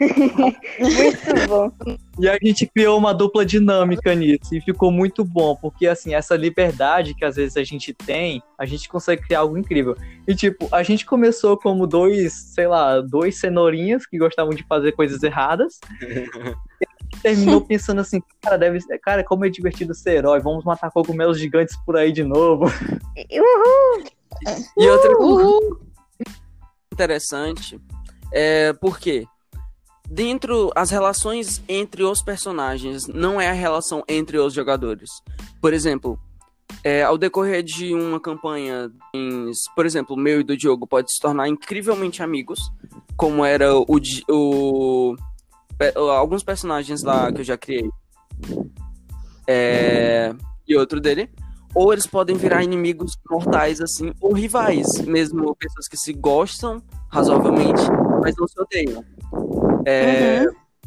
Muito 0.78 1.48
bom. 1.48 1.72
E 2.18 2.28
a 2.28 2.36
gente 2.42 2.66
criou 2.66 2.98
uma 2.98 3.14
dupla 3.14 3.46
dinâmica 3.46 4.12
nisso 4.12 4.52
e 4.52 4.60
ficou 4.60 4.90
muito 4.90 5.24
bom, 5.24 5.54
porque 5.54 5.86
assim, 5.86 6.14
essa 6.14 6.34
liberdade 6.34 7.14
que 7.14 7.24
às 7.24 7.36
vezes 7.36 7.56
a 7.56 7.62
gente 7.62 7.94
tem, 7.94 8.42
a 8.58 8.66
gente 8.66 8.88
consegue 8.88 9.22
criar 9.22 9.40
algo 9.40 9.56
incrível. 9.56 9.96
E 10.26 10.34
tipo, 10.34 10.68
a 10.72 10.82
gente 10.82 11.06
começou 11.06 11.56
como 11.56 11.86
dois, 11.86 12.32
sei 12.32 12.66
lá, 12.66 13.00
dois 13.00 13.38
cenourinhas 13.38 14.04
que 14.04 14.18
gostavam 14.18 14.52
de 14.52 14.64
fazer 14.64 14.92
coisas 14.92 15.22
erradas. 15.22 15.78
E 16.02 16.26
terminou 17.22 17.60
pensando 17.60 18.00
assim, 18.00 18.20
cara, 18.42 18.56
deve 18.56 18.80
ser, 18.80 18.98
cara, 18.98 19.22
como 19.22 19.44
é 19.44 19.48
divertido 19.48 19.94
ser 19.94 20.16
herói, 20.16 20.40
vamos 20.40 20.64
matar 20.64 20.90
cogumelos 20.90 21.38
gigantes 21.38 21.76
por 21.86 21.96
aí 21.96 22.10
de 22.10 22.24
novo. 22.24 22.64
Uhul. 22.64 24.17
E 24.76 24.88
outra 24.88 25.16
coisa 25.16 25.78
interessante 26.92 27.80
é 28.32 28.72
porque 28.74 29.24
dentro 30.08 30.70
as 30.74 30.90
relações 30.90 31.62
entre 31.68 32.02
os 32.02 32.22
personagens 32.22 33.06
não 33.06 33.40
é 33.40 33.48
a 33.48 33.52
relação 33.52 34.02
entre 34.08 34.38
os 34.38 34.52
jogadores. 34.52 35.10
Por 35.60 35.72
exemplo, 35.72 36.18
é, 36.84 37.02
ao 37.02 37.16
decorrer 37.18 37.62
de 37.62 37.94
uma 37.94 38.20
campanha, 38.20 38.90
em- 39.14 39.50
por 39.74 39.86
exemplo, 39.86 40.14
o 40.14 40.18
meu 40.18 40.40
e 40.40 40.44
do 40.44 40.56
Diogo 40.56 40.86
pode 40.86 41.12
se 41.12 41.20
tornar 41.20 41.48
incrivelmente 41.48 42.22
amigos, 42.22 42.60
como 43.16 43.44
era 43.44 43.74
o, 43.76 43.84
o- 44.28 45.16
pe- 45.78 45.94
alguns 45.96 46.42
personagens 46.42 47.02
lá 47.02 47.32
que 47.32 47.40
eu 47.40 47.44
já 47.44 47.56
criei. 47.56 47.88
É, 49.46 50.34
e 50.66 50.76
outro 50.76 51.00
dele. 51.00 51.30
Ou 51.74 51.92
eles 51.92 52.06
podem 52.06 52.36
virar 52.36 52.62
inimigos 52.62 53.18
mortais, 53.30 53.80
assim, 53.80 54.12
ou 54.20 54.32
rivais, 54.32 54.86
mesmo 55.02 55.54
pessoas 55.54 55.86
que 55.86 55.96
se 55.96 56.12
gostam 56.12 56.82
razoavelmente, 57.08 57.82
mas 58.20 58.34
não 58.36 58.48
se 58.48 58.60
odeiam. 58.60 59.04
É, 59.84 60.46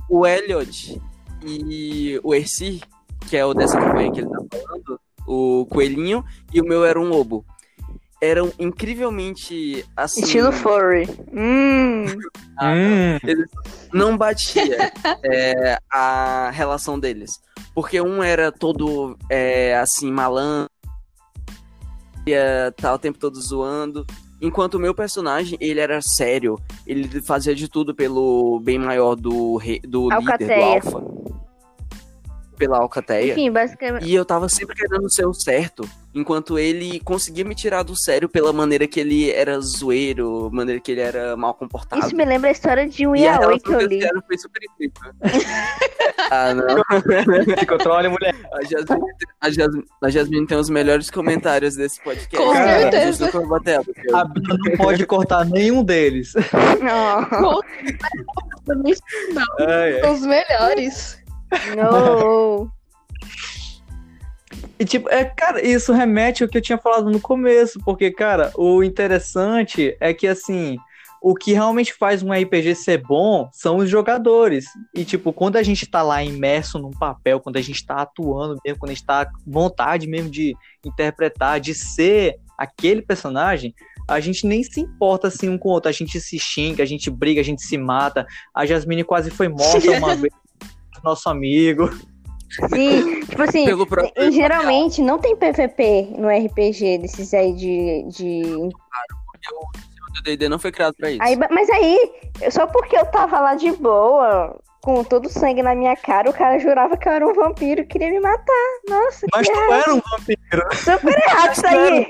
O 0.10 0.26
Elliot 0.26 1.02
e 1.46 2.20
o 2.24 2.34
Erci, 2.34 2.82
que 3.30 3.38
é 3.38 3.46
o 3.46 3.54
dessa 3.54 3.80
campanha 3.80 4.12
que 4.12 4.20
ele 4.20 4.30
tá 4.30 4.40
falando, 4.52 5.00
o 5.28 5.66
coelhinho, 5.68 6.24
e 6.54 6.60
o 6.60 6.66
meu 6.66 6.84
era 6.84 7.00
um 7.00 7.08
lobo. 7.08 7.46
Eram 8.22 8.54
incrivelmente 8.60 9.84
assim. 9.98 10.22
Estilo 10.22 10.52
furry. 10.52 11.10
Hum. 11.34 12.06
Hum, 12.64 13.18
não 13.92 14.16
batia 14.16 14.94
é, 15.24 15.80
a 15.92 16.52
relação 16.54 17.00
deles. 17.00 17.32
Porque 17.74 18.00
um 18.00 18.22
era 18.22 18.52
todo 18.52 19.18
é, 19.28 19.76
assim, 19.78 20.12
malandro, 20.12 20.70
ia 22.28 22.72
tá 22.78 22.94
o 22.94 23.00
tempo 23.00 23.18
todo 23.18 23.42
zoando. 23.42 24.06
Enquanto 24.40 24.76
o 24.76 24.80
meu 24.80 24.94
personagem, 24.94 25.58
ele 25.60 25.80
era 25.80 26.00
sério. 26.04 26.60
Ele 26.86 27.22
fazia 27.24 27.56
de 27.56 27.68
tudo 27.68 27.96
pelo 27.96 28.60
bem 28.60 28.78
maior 28.78 29.16
do, 29.16 29.58
re- 29.58 29.82
do 29.84 30.10
líder, 30.10 30.48
do 30.48 30.64
alfa. 30.64 31.21
Pela 32.62 32.78
alcateia. 32.78 33.32
Enfim, 33.32 33.51
basicamente. 33.51 34.05
E 34.05 34.14
eu 34.14 34.24
tava 34.24 34.47
sempre 34.47 34.76
querendo 34.76 35.09
ser 35.09 35.26
o 35.26 35.34
certo, 35.34 35.89
enquanto 36.14 36.59
ele 36.59 36.99
conseguia 36.99 37.43
me 37.43 37.55
tirar 37.55 37.84
do 37.84 37.95
sério 37.95 38.30
pela 38.30 38.53
maneira 38.53 38.88
que 38.88 38.99
ele 38.99 39.32
era 39.32 39.59
zoeiro, 39.59 40.49
maneira 40.51 40.80
que 40.80 40.91
ele 40.91 41.01
era 41.01 41.36
mal 41.36 41.53
comportado. 41.53 42.05
Isso 42.05 42.16
me 42.16 42.24
lembra 42.24 42.49
a 42.49 42.51
história 42.51 42.88
de 42.88 43.07
um 43.07 43.16
E 43.16 43.28
a 43.28 43.36
yaoi 43.36 43.59
que 43.59 43.72
eu 43.72 43.82
li. 43.82 44.01
foi 44.28 44.38
super 44.38 44.62
incrível. 44.64 45.12
ah, 46.30 46.53
não. 46.53 46.84
se 47.57 47.66
controle, 47.66 48.09
mulher. 48.09 48.36
A 48.53 48.64
Jasmine, 48.64 49.12
a, 49.39 49.49
Jasmine, 49.49 49.86
a 50.01 50.09
Jasmine 50.09 50.47
tem 50.47 50.57
os 50.57 50.70
melhores 50.70 51.09
comentários 51.09 51.76
desse 51.76 52.01
podcast. 52.03 52.38
Com 52.38 52.53
certeza. 52.53 53.30
A 54.14 54.26
Bia 54.26 54.57
não 54.66 54.78
pode 54.78 55.05
cortar 55.05 55.45
nenhum 55.45 55.84
deles. 55.84 56.34
Não. 56.82 57.62
São 60.01 60.14
os 60.14 60.22
melhores. 60.22 61.21
Não. 61.76 62.72
E 64.80 64.86
tipo, 64.86 65.08
é, 65.10 65.24
cara, 65.26 65.66
isso 65.66 65.93
remete 65.93 66.43
ao 66.43 66.49
que 66.49 66.58
eu 66.58 66.62
tinha 66.62 66.78
falado 66.78 67.10
no 67.10 67.20
começo, 67.20 67.80
porque, 67.86 68.10
cara, 68.10 68.52
o 68.56 68.84
interessante 68.84 69.95
é 69.99 70.12
que, 70.12 70.28
assim, 70.28 70.78
o 71.22 71.36
que 71.36 71.54
realmente 71.54 71.93
faz 71.93 72.24
um 72.24 72.34
RPG 72.34 72.74
ser 72.74 72.97
bom 72.97 73.47
são 73.54 73.78
os 73.78 73.88
jogadores. 73.88 74.66
E, 74.95 75.06
tipo, 75.06 75.32
quando 75.32 75.58
a 75.58 75.64
gente 75.64 75.86
tá 75.86 76.02
lá 76.02 76.24
imerso 76.24 76.80
num 76.80 76.89
papel, 76.89 77.39
quando 77.39 77.58
a 77.58 77.62
gente 77.62 77.86
tá 77.86 77.97
atuando 77.97 78.60
mesmo, 78.66 78.80
quando 78.80 78.89
a 78.89 78.93
gente 78.95 79.06
tá 79.06 79.26
com 79.28 79.39
vontade 79.45 80.08
mesmo 80.08 80.32
de 80.32 80.56
interpretar, 80.84 81.60
de 81.60 81.76
ser 81.76 82.39
aquele 82.58 83.04
personagem, 83.04 83.76
a 84.08 84.20
gente 84.20 84.47
nem 84.47 84.64
se 84.64 84.82
importa 84.82 85.28
assim 85.28 85.47
um 85.47 85.60
com 85.60 85.70
o 85.70 85.72
outro. 85.74 85.89
A 85.89 85.93
gente 85.93 86.20
se 86.20 86.39
xinga, 86.39 86.82
a 86.82 86.88
gente 86.88 87.12
briga, 87.12 87.39
a 87.39 87.43
gente 87.43 87.62
se 87.62 87.78
mata. 87.78 88.26
A 88.52 88.66
Jasmine 88.66 89.04
quase 89.04 89.30
foi 89.30 89.47
morta 89.47 89.91
uma 89.97 90.16
vez. 90.16 90.34
Nosso 91.04 91.30
amigo. 91.30 91.89
Sim, 92.70 93.22
tipo 93.22 93.41
assim, 93.43 93.66
e 94.18 94.32
geralmente 94.32 95.02
não 95.02 95.18
tem 95.18 95.36
PVP 95.36 96.14
no 96.18 96.28
RPG 96.28 96.97
desses 96.97 97.34
aí 97.34 97.54
de. 97.54 98.04
de... 98.10 98.43
o 98.56 98.70
D&D 100.24 100.49
não 100.49 100.60
foi 100.60 100.72
criado 100.72 100.93
pra 100.95 101.10
isso. 101.10 101.24
Aí, 101.24 101.38
mas 101.49 101.70
aí, 101.70 102.12
só 102.52 102.68
porque 102.68 102.97
eu 102.97 103.06
tava 103.06 103.39
lá 103.39 103.56
de 103.56 103.72
boa, 103.72 104.60
com 104.82 105.02
todo 105.04 105.28
o 105.28 105.30
sangue 105.30 105.64
na 105.64 105.74
minha 105.74 105.95
cara, 105.95 106.30
o 106.30 106.34
cara 106.34 106.60
jurava 106.60 106.97
que 106.97 107.08
eu 107.08 107.14
era 107.14 107.26
um 107.26 107.34
vampiro 107.34 107.82
e 107.82 107.86
queria 107.86 108.10
me 108.10 108.20
matar. 108.20 108.80
Nossa, 108.89 109.26
Mas 109.34 109.47
que 109.47 109.54
tu 109.54 109.60
errado. 109.60 109.82
era 109.84 109.93
um 109.93 110.02
vampiro. 110.12 110.76
super 110.76 111.18
errado 111.18 111.52
isso 111.54 111.68
aí. 111.72 112.08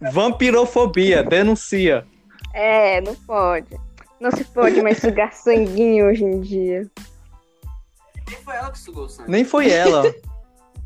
Vampirofobia, 0.12 1.22
denuncia. 1.22 2.06
É, 2.52 3.00
não 3.00 3.14
pode. 3.14 3.85
Não 4.20 4.30
se 4.30 4.44
pode 4.44 4.80
mais 4.82 4.98
sugar 4.98 5.32
sanguinho 5.32 6.06
hoje 6.06 6.24
em 6.24 6.40
dia. 6.40 6.90
Nem 8.28 8.38
foi 8.38 8.56
ela 8.56 8.70
que 8.70 8.78
sugou 8.78 9.04
o 9.04 9.08
sangue. 9.08 9.30
Nem 9.30 9.44
foi 9.44 9.70
ela. 9.70 10.02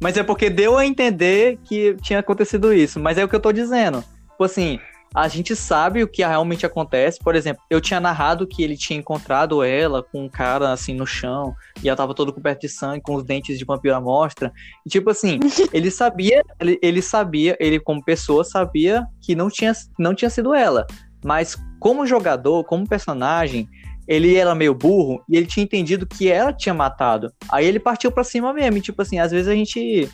Mas 0.00 0.16
é 0.16 0.22
porque 0.22 0.50
deu 0.50 0.76
a 0.76 0.86
entender 0.86 1.58
que 1.64 1.94
tinha 2.02 2.18
acontecido 2.18 2.72
isso. 2.72 2.98
Mas 2.98 3.18
é 3.18 3.24
o 3.24 3.28
que 3.28 3.36
eu 3.36 3.40
tô 3.40 3.52
dizendo. 3.52 4.02
Tipo 4.30 4.44
assim, 4.44 4.80
a 5.14 5.28
gente 5.28 5.54
sabe 5.54 6.02
o 6.02 6.08
que 6.08 6.24
realmente 6.24 6.64
acontece. 6.64 7.18
Por 7.18 7.34
exemplo, 7.34 7.62
eu 7.68 7.80
tinha 7.80 8.00
narrado 8.00 8.46
que 8.46 8.62
ele 8.62 8.76
tinha 8.76 8.98
encontrado 8.98 9.62
ela 9.62 10.02
com 10.02 10.24
um 10.24 10.28
cara 10.28 10.72
assim 10.72 10.94
no 10.94 11.06
chão 11.06 11.54
e 11.82 11.88
ela 11.88 11.96
tava 11.96 12.14
toda 12.14 12.32
coberta 12.32 12.60
de 12.60 12.68
sangue, 12.68 13.02
com 13.02 13.14
os 13.14 13.24
dentes 13.24 13.58
de 13.58 13.64
vampiro 13.64 13.94
à 13.94 14.00
mostra. 14.00 14.52
E 14.86 14.88
tipo 14.88 15.10
assim, 15.10 15.38
ele 15.72 15.90
sabia, 15.90 16.42
ele, 16.58 16.78
ele 16.82 17.02
sabia, 17.02 17.56
ele 17.60 17.78
como 17.78 18.04
pessoa 18.04 18.42
sabia 18.42 19.04
que 19.20 19.34
não 19.34 19.48
tinha, 19.48 19.72
não 19.98 20.14
tinha 20.14 20.30
sido 20.30 20.54
ela. 20.54 20.86
Mas 21.24 21.56
como 21.80 22.06
jogador, 22.06 22.62
como 22.64 22.88
personagem, 22.88 23.68
ele 24.06 24.36
era 24.36 24.54
meio 24.54 24.74
burro 24.74 25.22
e 25.28 25.36
ele 25.36 25.46
tinha 25.46 25.64
entendido 25.64 26.06
que 26.06 26.30
ela 26.30 26.52
tinha 26.52 26.74
matado. 26.74 27.32
Aí 27.50 27.66
ele 27.66 27.80
partiu 27.80 28.12
pra 28.12 28.22
cima 28.22 28.52
mesmo. 28.52 28.76
E, 28.78 28.82
tipo 28.82 29.00
assim, 29.02 29.18
às 29.18 29.32
vezes 29.32 29.48
a 29.48 29.54
gente 29.54 30.08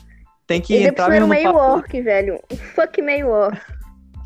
tem 0.47 0.61
que 0.61 0.73
Ele 0.73 0.87
entrar 0.87 1.09
mesmo 1.09 1.27
no 1.27 1.33
meio 1.33 1.51
papo. 1.51 1.59
orc, 1.59 2.01
velho. 2.01 2.39
Fuck 2.73 3.01
meio 3.01 3.29
orc. 3.29 3.59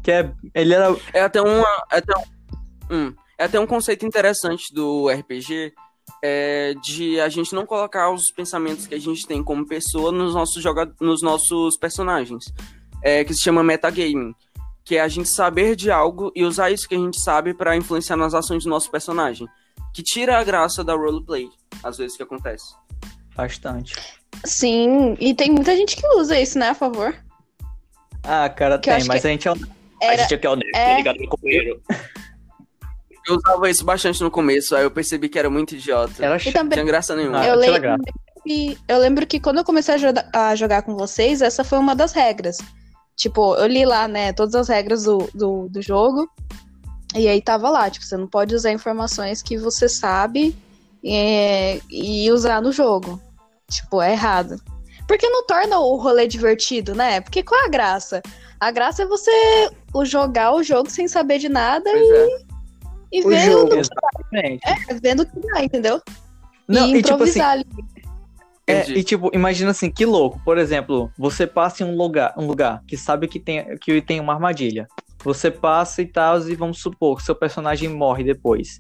Que 0.04 0.12
é, 0.12 0.32
ele 0.54 0.74
era. 0.74 0.96
É 1.14 1.22
até, 1.22 1.42
uma, 1.42 1.68
é, 1.92 1.98
até 1.98 2.14
um, 2.18 2.96
hum, 2.96 3.14
é 3.38 3.46
até 3.46 3.60
um 3.60 3.68
conceito 3.68 4.06
interessante 4.06 4.74
do 4.74 5.10
RPG 5.10 5.74
é, 6.24 6.74
de 6.84 7.20
a 7.20 7.30
gente 7.30 7.54
não 7.54 7.66
colocar 7.66 8.12
os 8.12 8.32
pensamentos 8.32 8.86
que 8.86 8.96
a 8.96 9.00
gente 9.00 9.26
tem 9.26 9.44
como 9.44 9.68
pessoa 9.68 10.12
nos 10.12 10.34
nossos, 10.34 10.62
joga 10.62 10.92
nos 11.00 11.22
nossos 11.22 11.78
personagens, 11.78 12.46
é, 13.04 13.24
que 13.24 13.34
se 13.34 13.42
chama 13.42 13.64
metagaming, 13.64 14.34
que 14.84 14.98
é 14.98 15.02
a 15.02 15.08
gente 15.08 15.30
saber 15.30 15.76
de 15.76 15.92
algo 15.92 16.32
e 16.36 16.44
usar 16.44 16.72
isso 16.72 16.88
que 16.88 16.96
a 16.96 16.98
gente 16.98 17.20
sabe 17.22 17.54
para 17.54 17.76
influenciar 17.76 18.16
nas 18.18 18.34
ações 18.34 18.64
do 18.64 18.70
nosso 18.70 18.90
personagem, 18.92 19.48
que 19.94 20.02
tira 20.04 20.38
a 20.40 20.44
graça 20.44 20.84
da 20.84 20.94
roleplay, 20.96 21.48
às 21.84 21.98
vezes 21.98 22.18
que 22.18 22.24
acontece. 22.24 22.66
Bastante. 23.36 23.94
Sim, 24.46 25.16
e 25.20 25.34
tem 25.34 25.52
muita 25.52 25.76
gente 25.76 25.96
que 25.96 26.08
usa 26.16 26.40
isso, 26.40 26.58
né, 26.58 26.70
a 26.70 26.74
favor. 26.76 27.16
Ah, 28.24 28.50
cara, 28.50 28.78
Que 28.80 28.90
tem, 28.92 29.04
mas 29.06 29.22
que 29.22 29.28
a 29.28 29.30
gente 29.32 29.48
é 29.48 29.52
o. 29.52 29.56
Era- 30.02 30.14
A 30.14 30.18
gente 30.18 30.34
aqui 30.36 30.46
é 30.48 30.50
o 30.50 30.56
nerd, 30.56 30.72
é- 30.76 30.86
tá 30.92 30.98
ligado, 30.98 31.20
meu 31.20 31.30
companheiro? 31.30 31.82
Eu 33.28 33.36
usava 33.38 33.70
isso 33.70 33.86
bastante 33.86 34.20
no 34.24 34.32
começo, 34.32 34.76
aí 34.76 34.82
eu 34.84 34.90
percebi 34.90 35.30
que 35.30 35.38
era 35.38 35.48
muito 35.48 35.76
idiota. 35.76 36.12
Era 36.18 36.32
Não 36.32 36.40
chato. 36.40 36.54
também, 36.54 36.72
tinha 36.76 36.84
graça 36.86 37.16
nenhuma. 37.16 37.40
Ah, 37.42 37.48
eu, 37.50 37.56
lembro 37.56 37.80
graça. 37.80 38.04
que, 38.44 38.78
eu 38.88 38.98
lembro 38.98 39.28
que 39.28 39.40
quando 39.40 39.60
eu 39.60 39.64
comecei 39.64 39.94
a, 39.94 39.98
joga- 40.00 40.28
a 40.34 40.56
jogar 40.56 40.82
com 40.82 40.96
vocês, 40.96 41.40
essa 41.40 41.64
foi 41.64 41.78
uma 41.78 41.96
das 41.96 42.14
regras. 42.14 42.58
Tipo, 43.16 43.56
eu 43.56 43.68
li 43.68 43.86
lá, 43.86 44.08
né, 44.08 44.34
todas 44.34 44.56
as 44.56 44.68
regras 44.68 45.04
do, 45.04 45.30
do, 45.34 45.70
do 45.70 45.82
jogo. 45.82 46.30
E 47.16 47.28
aí 47.28 47.42
tava 47.42 47.70
lá, 47.70 47.90
tipo, 47.90 48.06
você 48.06 48.16
não 48.18 48.28
pode 48.28 48.56
usar 48.56 48.72
informações 48.72 49.42
que 49.42 49.58
você 49.58 49.88
sabe 49.90 50.56
é, 51.04 51.80
e 51.90 52.32
usar 52.32 52.62
no 52.62 52.72
jogo. 52.72 53.22
Tipo, 53.70 54.02
é 54.02 54.14
errado. 54.14 54.62
Porque 55.08 55.28
não 55.28 55.46
torna 55.46 55.80
o 55.80 55.98
rolê 55.98 56.28
divertido, 56.28 56.96
né? 56.96 57.20
Porque 57.22 57.44
qual 57.44 57.62
é 57.62 57.66
a 57.66 57.70
graça? 57.70 58.22
A 58.60 58.72
graça 58.72 59.04
é 59.04 59.06
você 59.06 59.32
jogar 60.06 60.54
o 60.54 60.64
jogo 60.64 60.90
sem 60.90 61.08
saber 61.08 61.40
de 61.40 61.50
nada 61.50 61.90
Pois 61.90 62.12
é. 62.12 62.28
e 63.12 63.22
O 63.26 63.28
ver 63.28 63.52
jogo. 63.52 63.74
É, 64.34 64.94
vendo 65.02 65.24
o 65.24 65.26
que 65.26 65.40
dá, 65.40 65.64
entendeu? 65.64 66.02
Não, 66.68 66.88
e 66.88 66.98
e 66.98 67.02
tipo 67.04 67.24
assim, 67.24 67.40
improvisar 67.40 67.66
É, 68.72 68.82
Entendi. 68.82 69.00
e 69.00 69.04
tipo, 69.04 69.30
imagina 69.34 69.72
assim, 69.72 69.90
que 69.90 70.06
louco. 70.06 70.40
Por 70.44 70.58
exemplo, 70.58 71.12
você 71.18 71.46
passa 71.46 71.84
em 71.84 71.86
um 71.86 71.96
lugar, 71.96 72.34
um 72.38 72.46
lugar 72.46 72.82
que 72.88 72.98
sabe 72.98 73.28
que 73.28 73.40
tem, 73.40 73.78
que 73.78 74.02
tem 74.02 74.20
uma 74.20 74.34
armadilha. 74.34 74.88
Você 75.24 75.52
passa 75.52 76.02
e 76.02 76.06
tal, 76.06 76.40
e 76.48 76.56
vamos 76.56 76.80
supor 76.80 77.18
que 77.18 77.24
seu 77.24 77.36
personagem 77.36 77.90
morre 77.90 78.24
depois. 78.24 78.80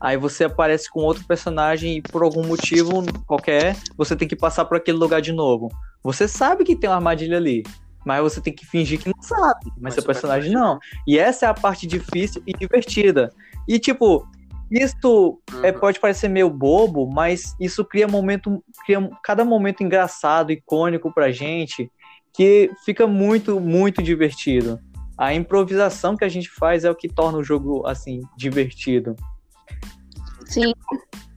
Aí 0.00 0.16
você 0.16 0.44
aparece 0.44 0.90
com 0.90 1.00
outro 1.00 1.24
personagem 1.26 1.98
e 1.98 2.02
por 2.02 2.22
algum 2.22 2.46
motivo 2.46 3.02
qualquer, 3.26 3.76
você 3.96 4.14
tem 4.14 4.28
que 4.28 4.36
passar 4.36 4.64
por 4.64 4.76
aquele 4.76 4.96
lugar 4.96 5.20
de 5.20 5.32
novo. 5.32 5.68
Você 6.02 6.26
sabe 6.26 6.64
que 6.64 6.76
tem 6.76 6.88
uma 6.88 6.96
armadilha 6.96 7.36
ali, 7.36 7.62
mas 8.04 8.22
você 8.22 8.40
tem 8.40 8.52
que 8.52 8.66
fingir 8.66 9.00
que 9.00 9.08
não 9.08 9.22
sabe. 9.22 9.66
Mas, 9.66 9.80
Mas 9.80 9.94
seu 9.94 10.02
seu 10.02 10.06
personagem 10.06 10.50
personagem 10.50 10.52
não. 10.52 10.78
E 11.06 11.18
essa 11.18 11.46
é 11.46 11.48
a 11.48 11.54
parte 11.54 11.86
difícil 11.86 12.42
e 12.46 12.52
divertida. 12.52 13.32
E 13.68 13.78
tipo, 13.78 14.26
isso 14.72 15.38
é, 15.62 15.70
Uhum. 15.70 15.78
pode 15.78 16.00
parecer 16.00 16.28
meio 16.28 16.48
bobo, 16.48 17.06
mas 17.06 17.54
isso 17.60 17.84
cria 17.84 18.08
momento, 18.08 18.64
cria 18.86 19.10
cada 19.22 19.44
momento 19.44 19.82
engraçado, 19.82 20.50
icônico 20.50 21.12
pra 21.12 21.30
gente, 21.30 21.90
que 22.32 22.70
fica 22.84 23.06
muito, 23.06 23.60
muito 23.60 24.02
divertido. 24.02 24.80
A 25.18 25.34
improvisação 25.34 26.16
que 26.16 26.24
a 26.24 26.28
gente 26.28 26.48
faz 26.48 26.84
é 26.84 26.90
o 26.90 26.94
que 26.94 27.08
torna 27.08 27.38
o 27.38 27.44
jogo 27.44 27.86
assim 27.86 28.22
divertido. 28.36 29.14
Sim. 30.46 30.72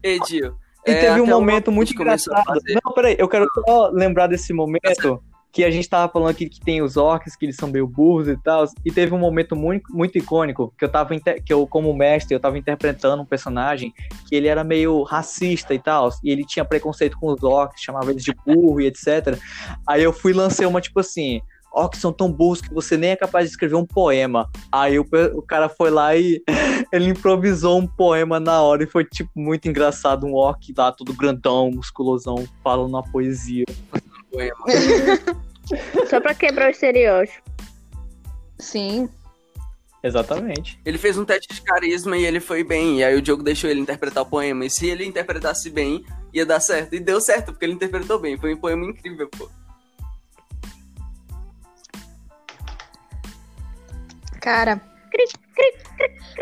Edil. 0.02 0.56
E 0.88 0.92
é, 0.92 1.00
teve 1.02 1.20
um 1.20 1.26
momento 1.28 1.72
muito 1.72 1.94
engraçado. 1.94 2.44
Não, 2.84 2.94
peraí, 2.94 3.16
eu 3.18 3.28
quero 3.28 3.48
só 3.68 3.90
lembrar 3.90 4.28
desse 4.28 4.54
momento 4.54 5.22
que 5.56 5.64
a 5.64 5.72
gente 5.72 5.88
tava 5.88 6.12
falando 6.12 6.32
aqui 6.32 6.50
que 6.50 6.60
tem 6.60 6.82
os 6.82 6.98
orcs, 6.98 7.34
que 7.34 7.46
eles 7.46 7.56
são 7.56 7.70
meio 7.70 7.88
burros 7.88 8.28
e 8.28 8.36
tal. 8.36 8.66
E 8.84 8.92
teve 8.92 9.14
um 9.14 9.18
momento 9.18 9.56
muito, 9.56 9.90
muito 9.96 10.18
icônico 10.18 10.74
que 10.78 10.84
eu 10.84 10.90
tava 10.90 11.18
que 11.18 11.54
eu, 11.54 11.66
como 11.66 11.96
mestre, 11.96 12.36
eu 12.36 12.42
tava 12.42 12.58
interpretando 12.58 13.22
um 13.22 13.26
personagem 13.26 13.94
que 14.28 14.36
ele 14.36 14.50
era 14.50 14.66
meio 14.66 15.02
racista 15.04 15.74
e 15.74 15.80
tal. 15.80 16.10
E 16.22 16.30
ele 16.30 16.44
tinha 16.44 16.66
preconceito 16.66 17.18
com 17.18 17.28
os 17.28 17.42
orcs, 17.42 17.82
chamava 17.82 18.12
eles 18.12 18.22
de 18.22 18.36
burro 18.46 18.82
e 18.82 18.88
etc. 18.88 19.40
Aí 19.88 20.04
eu 20.04 20.12
fui 20.12 20.34
lancei 20.34 20.68
uma 20.68 20.82
tipo 20.82 21.00
assim. 21.00 21.40
Orcs 21.72 22.02
são 22.02 22.12
tão 22.12 22.30
burros 22.30 22.60
que 22.60 22.74
você 22.74 22.98
nem 22.98 23.12
é 23.12 23.16
capaz 23.16 23.46
de 23.46 23.52
escrever 23.52 23.76
um 23.76 23.86
poema. 23.86 24.50
Aí 24.70 25.00
o, 25.00 25.06
o 25.36 25.42
cara 25.42 25.70
foi 25.70 25.90
lá 25.90 26.18
e 26.18 26.42
ele 26.92 27.12
improvisou 27.12 27.80
um 27.80 27.88
poema 27.88 28.42
na 28.42 28.62
hora 28.62 28.84
e 28.84 28.88
foi, 28.88 29.06
tipo, 29.06 29.32
muito 29.36 29.70
engraçado. 29.70 30.26
Um 30.26 30.34
orc 30.34 30.74
lá, 30.78 30.92
todo 30.92 31.14
grandão, 31.14 31.72
musculosão, 31.72 32.46
falando 32.62 32.90
uma 32.90 33.04
poesia. 33.04 33.64
Poema. 34.36 34.66
Só 36.10 36.20
pra 36.20 36.36
quebrar 36.36 36.68
o 36.68 36.72
estereótipo. 36.72 37.42
Sim. 38.60 39.10
Exatamente. 40.04 40.80
Ele 40.86 40.98
fez 40.98 41.18
um 41.18 41.26
teste 41.26 41.52
de 41.54 41.62
carisma 41.62 42.16
e 42.16 42.26
ele 42.26 42.40
foi 42.40 42.64
bem. 42.64 43.00
E 43.00 43.04
aí 43.04 43.16
o 43.16 43.22
Diogo 43.22 43.42
deixou 43.42 43.70
ele 43.70 43.80
interpretar 43.80 44.22
o 44.24 44.26
poema. 44.26 44.66
E 44.66 44.70
se 44.70 44.88
ele 44.88 45.04
interpretasse 45.04 45.70
bem, 45.70 46.06
ia 46.32 46.46
dar 46.46 46.60
certo. 46.60 46.94
E 46.94 47.00
deu 47.00 47.20
certo, 47.20 47.48
porque 47.48 47.66
ele 47.66 47.74
interpretou 47.74 48.20
bem. 48.20 48.38
Foi 48.38 48.54
um 48.54 48.58
poema 48.58 48.86
incrível, 48.86 49.28
pô. 49.30 49.50
Cara, 54.40 54.80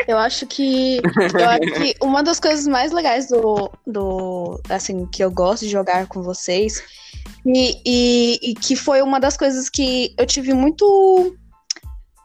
eu 0.07 0.17
acho 0.17 0.45
que 0.47 1.01
eu 1.39 1.49
acho 1.49 1.61
que 1.61 1.95
uma 2.01 2.23
das 2.23 2.39
coisas 2.39 2.67
mais 2.67 2.91
legais 2.91 3.27
do, 3.27 3.71
do 3.85 4.59
assim 4.69 5.05
que 5.07 5.23
eu 5.23 5.31
gosto 5.31 5.65
de 5.65 5.71
jogar 5.71 6.07
com 6.07 6.21
vocês 6.21 6.83
e, 7.45 7.81
e, 7.85 8.51
e 8.51 8.55
que 8.55 8.75
foi 8.75 9.01
uma 9.01 9.19
das 9.19 9.37
coisas 9.37 9.69
que 9.69 10.13
eu 10.17 10.25
tive 10.25 10.53
muito 10.53 11.35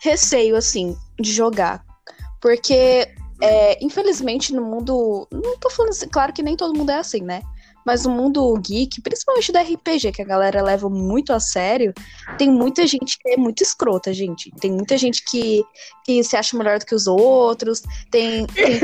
receio 0.00 0.56
assim 0.56 0.96
de 1.20 1.32
jogar, 1.32 1.84
porque 2.40 3.08
é, 3.42 3.84
infelizmente 3.84 4.54
no 4.54 4.62
mundo 4.62 5.28
não 5.32 5.58
tô 5.58 5.70
falando 5.70 5.90
assim, 5.90 6.08
claro 6.08 6.32
que 6.32 6.42
nem 6.42 6.56
todo 6.56 6.76
mundo 6.76 6.90
é 6.90 6.98
assim, 6.98 7.20
né? 7.20 7.42
Mas 7.84 8.04
no 8.04 8.10
mundo 8.10 8.54
geek, 8.60 9.00
principalmente 9.00 9.50
da 9.52 9.62
RPG, 9.62 10.12
que 10.12 10.22
a 10.22 10.26
galera 10.26 10.62
leva 10.62 10.88
muito 10.90 11.32
a 11.32 11.40
sério, 11.40 11.92
tem 12.36 12.50
muita 12.50 12.86
gente 12.86 13.18
que 13.18 13.30
é 13.30 13.36
muito 13.36 13.62
escrota, 13.62 14.12
gente. 14.12 14.50
Tem 14.60 14.70
muita 14.70 14.98
gente 14.98 15.24
que, 15.24 15.64
que 16.04 16.22
se 16.22 16.36
acha 16.36 16.56
melhor 16.56 16.78
do 16.78 16.86
que 16.86 16.94
os 16.94 17.06
outros. 17.06 17.82
Tem. 18.10 18.46
tem- 18.46 18.80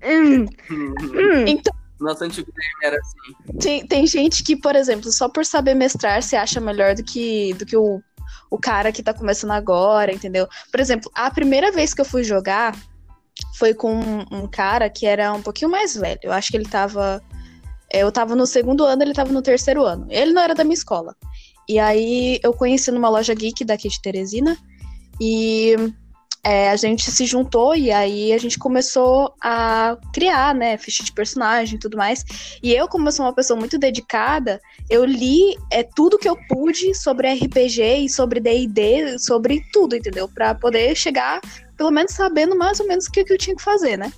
então, 1.46 1.72
Nosso 2.00 2.22
antigo 2.24 2.48
DM 2.52 2.86
era 2.86 2.96
assim. 2.96 3.58
tem, 3.58 3.86
tem 3.86 4.06
gente 4.06 4.44
que, 4.44 4.54
por 4.56 4.76
exemplo, 4.76 5.10
só 5.10 5.28
por 5.28 5.44
saber 5.44 5.74
mestrar 5.74 6.22
se 6.22 6.36
acha 6.36 6.60
melhor 6.60 6.94
do 6.94 7.02
que, 7.02 7.52
do 7.54 7.66
que 7.66 7.76
o, 7.76 8.00
o 8.50 8.56
cara 8.58 8.92
que 8.92 9.02
tá 9.02 9.12
começando 9.12 9.50
agora, 9.50 10.12
entendeu? 10.14 10.46
Por 10.70 10.78
exemplo, 10.78 11.10
a 11.14 11.28
primeira 11.30 11.72
vez 11.72 11.92
que 11.92 12.00
eu 12.00 12.04
fui 12.04 12.22
jogar 12.22 12.76
foi 13.56 13.74
com 13.74 13.94
um, 13.94 14.24
um 14.30 14.46
cara 14.46 14.88
que 14.88 15.06
era 15.06 15.32
um 15.32 15.42
pouquinho 15.42 15.70
mais 15.70 15.96
velho. 15.96 16.20
Eu 16.22 16.32
acho 16.32 16.50
que 16.50 16.56
ele 16.56 16.68
tava. 16.68 17.20
Eu 17.92 18.12
tava 18.12 18.36
no 18.36 18.46
segundo 18.46 18.84
ano, 18.84 19.02
ele 19.02 19.14
tava 19.14 19.32
no 19.32 19.42
terceiro 19.42 19.84
ano. 19.84 20.06
Ele 20.10 20.32
não 20.32 20.42
era 20.42 20.54
da 20.54 20.64
minha 20.64 20.74
escola. 20.74 21.14
E 21.68 21.78
aí 21.78 22.38
eu 22.42 22.52
conheci 22.52 22.90
numa 22.90 23.08
loja 23.08 23.34
geek 23.34 23.64
daqui 23.64 23.88
de 23.88 24.00
Teresina. 24.00 24.56
E 25.20 25.74
é, 26.44 26.70
a 26.70 26.76
gente 26.76 27.10
se 27.10 27.26
juntou 27.26 27.74
e 27.74 27.90
aí 27.90 28.32
a 28.32 28.38
gente 28.38 28.58
começou 28.58 29.34
a 29.42 29.98
criar, 30.14 30.54
né, 30.54 30.78
ficha 30.78 31.04
de 31.04 31.12
personagem 31.12 31.76
e 31.76 31.78
tudo 31.78 31.96
mais. 31.96 32.24
E 32.62 32.72
eu, 32.72 32.88
como 32.88 33.08
eu 33.08 33.12
sou 33.12 33.26
uma 33.26 33.34
pessoa 33.34 33.58
muito 33.58 33.78
dedicada, 33.78 34.60
eu 34.88 35.04
li 35.04 35.56
é, 35.70 35.82
tudo 35.82 36.18
que 36.18 36.28
eu 36.28 36.36
pude 36.48 36.94
sobre 36.94 37.32
RPG 37.34 38.04
e 38.04 38.08
sobre 38.08 38.40
D&D, 38.40 39.18
sobre 39.18 39.62
tudo, 39.72 39.96
entendeu? 39.96 40.28
Pra 40.28 40.54
poder 40.54 40.96
chegar, 40.96 41.40
pelo 41.76 41.90
menos 41.90 42.12
sabendo 42.12 42.56
mais 42.56 42.80
ou 42.80 42.86
menos 42.86 43.06
o 43.06 43.10
que, 43.10 43.24
que 43.24 43.32
eu 43.32 43.38
tinha 43.38 43.56
que 43.56 43.62
fazer, 43.62 43.96
né? 43.96 44.12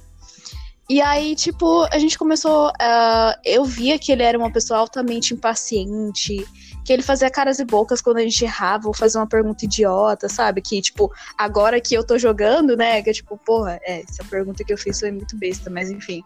E 0.91 1.01
aí, 1.01 1.36
tipo, 1.36 1.84
a 1.84 2.01
gente 2.01 2.18
começou. 2.18 2.72
ah, 2.80 3.38
eu 3.45 3.64
via 3.64 3.97
que 3.97 4.11
ele 4.11 4.24
era 4.24 4.36
uma 4.36 4.51
pessoa 4.53 4.80
altamente 4.80 5.32
impaciente, 5.32 6.45
que 6.84 6.93
ele 6.93 7.01
fazia 7.01 7.30
caras 7.30 7.61
e 7.61 7.64
bocas 7.64 8.03
quando 8.03 8.16
a 8.16 8.22
gente 8.22 8.45
errava 8.45 8.88
ou 8.88 8.93
fazia 8.93 9.20
uma 9.20 9.26
pergunta 9.28 9.64
idiota, 9.64 10.28
sabe? 10.28 10.61
Que, 10.61 10.82
tipo, 10.82 11.09
agora 11.38 11.80
que 11.80 11.95
eu 11.95 12.05
tô 12.05 12.18
jogando, 12.18 12.76
né? 12.76 13.01
Que 13.03 13.11
é 13.11 13.12
tipo, 13.12 13.38
porra, 13.38 13.78
é, 13.84 14.01
essa 14.01 14.24
pergunta 14.24 14.64
que 14.64 14.72
eu 14.72 14.76
fiz 14.76 14.99
foi 14.99 15.12
muito 15.12 15.38
besta, 15.38 15.70
mas 15.70 15.93
enfim. 15.93 16.24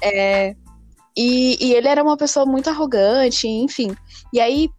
É, 0.00 0.54
e, 1.16 1.58
e 1.60 1.74
ele 1.74 1.88
era 1.88 2.00
uma 2.00 2.16
pessoa 2.16 2.46
muito 2.46 2.70
arrogante, 2.70 3.48
enfim. 3.48 3.92
E 4.32 4.38
aí, 4.38 4.70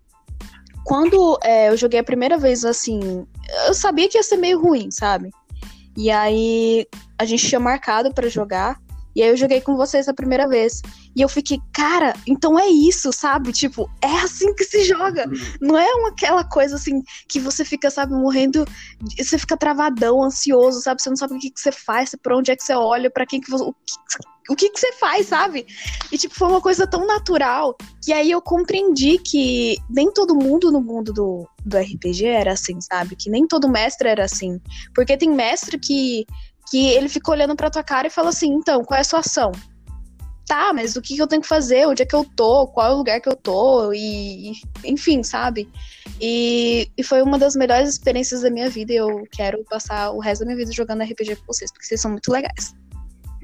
quando 0.86 1.38
é, 1.44 1.68
eu 1.68 1.76
joguei 1.76 2.00
a 2.00 2.04
primeira 2.04 2.38
vez 2.38 2.64
assim, 2.64 3.28
eu 3.68 3.74
sabia 3.74 4.08
que 4.08 4.18
ia 4.18 4.24
ser 4.24 4.38
meio 4.38 4.62
ruim, 4.62 4.90
sabe? 4.90 5.32
E 5.98 6.10
aí 6.10 6.88
a 7.20 7.26
gente 7.26 7.46
tinha 7.46 7.60
marcado 7.60 8.14
para 8.14 8.30
jogar. 8.30 8.87
E 9.18 9.24
aí 9.24 9.30
eu 9.30 9.36
joguei 9.36 9.59
com 9.59 9.76
vocês 9.76 10.07
a 10.07 10.13
primeira 10.13 10.47
vez. 10.47 10.80
E 11.15 11.24
eu 11.24 11.28
fiquei, 11.28 11.57
cara, 11.74 12.15
então 12.28 12.59
é 12.59 12.68
isso, 12.68 13.11
sabe? 13.11 13.51
Tipo, 13.51 13.89
é 13.99 14.15
assim 14.20 14.53
que 14.53 14.63
se 14.63 14.84
joga. 14.86 15.26
Não 15.59 15.76
é 15.76 15.91
uma, 15.95 16.09
aquela 16.09 16.43
coisa 16.43 16.76
assim 16.76 17.01
que 17.28 17.39
você 17.39 17.65
fica, 17.65 17.89
sabe, 17.89 18.13
morrendo. 18.13 18.63
Você 19.18 19.39
fica 19.39 19.57
travadão, 19.57 20.24
ansioso, 20.24 20.82
sabe? 20.82 21.01
Você 21.01 21.09
não 21.09 21.18
sabe 21.18 21.34
o 21.34 21.39
que, 21.39 21.49
que 21.49 21.59
você 21.59 21.72
faz, 21.72 22.13
pra 22.22 22.38
onde 22.38 22.51
é 22.51 22.55
que 22.55 22.61
você 22.63 22.76
olha, 22.76 23.09
para 23.09 23.26
quem 23.26 23.41
que 23.41 23.49
você. 23.49 23.63
O 23.63 23.74
que, 23.74 24.53
o 24.53 24.55
que, 24.55 24.70
que 24.70 24.80
você 24.80 24.93
faz, 24.93 25.26
sabe? 25.26 25.65
E, 26.11 26.18
tipo, 26.20 26.36
foi 26.36 26.47
uma 26.47 26.61
coisa 26.61 26.86
tão 26.86 27.07
natural 27.07 27.76
que 28.05 28.13
aí 28.13 28.30
eu 28.30 28.41
compreendi 28.41 29.18
que 29.18 29.78
nem 29.89 30.11
todo 30.13 30.36
mundo 30.36 30.72
no 30.72 30.80
mundo 30.80 31.11
do, 31.11 31.49
do 31.65 31.78
RPG 31.78 32.26
era 32.26 32.53
assim, 32.53 32.80
sabe? 32.80 33.15
Que 33.15 33.32
nem 33.32 33.47
todo 33.47 33.68
mestre 33.68 34.09
era 34.09 34.24
assim. 34.24 34.61
Porque 34.93 35.18
tem 35.18 35.32
mestre 35.32 35.80
que 35.80 36.24
que 36.70 36.89
ele 36.89 37.09
fica 37.09 37.32
olhando 37.32 37.55
pra 37.55 37.70
tua 37.70 37.84
cara 37.84 38.07
e 38.07 38.11
fala 38.11 38.30
assim: 38.30 38.53
então, 38.53 38.84
qual 38.84 38.97
é 38.97 39.01
a 39.01 39.03
sua 39.03 39.20
ação? 39.20 39.51
Tá, 40.47 40.72
mas 40.74 40.95
o 40.95 41.01
que, 41.01 41.15
que 41.15 41.22
eu 41.22 41.28
tenho 41.28 41.41
que 41.41 41.47
fazer? 41.47 41.86
Onde 41.88 42.03
é 42.03 42.05
que 42.05 42.15
eu 42.15 42.24
tô? 42.24 42.68
Qual 42.68 42.88
é 42.88 42.93
o 42.93 42.97
lugar 42.97 43.20
que 43.20 43.28
eu 43.28 43.36
tô? 43.36 43.91
E, 43.91 44.51
e 44.51 44.53
enfim, 44.86 45.22
sabe? 45.22 45.70
E, 46.22 46.89
e, 46.97 47.03
foi 47.03 47.22
uma 47.22 47.38
das 47.38 47.53
melhores 47.53 47.89
experiências 47.89 48.41
da 48.41 48.49
minha 48.49 48.70
vida 48.70 48.93
e 48.93 48.95
eu 48.95 49.24
quero 49.30 49.61
passar 49.65 50.11
o 50.11 50.20
resto 50.20 50.41
da 50.41 50.45
minha 50.45 50.57
vida 50.57 50.72
jogando 50.72 51.03
RPG 51.03 51.36
com 51.36 51.45
vocês, 51.47 51.70
porque 51.70 51.86
vocês 51.86 51.99
são 51.99 52.11
muito 52.11 52.32
legais. 52.32 52.74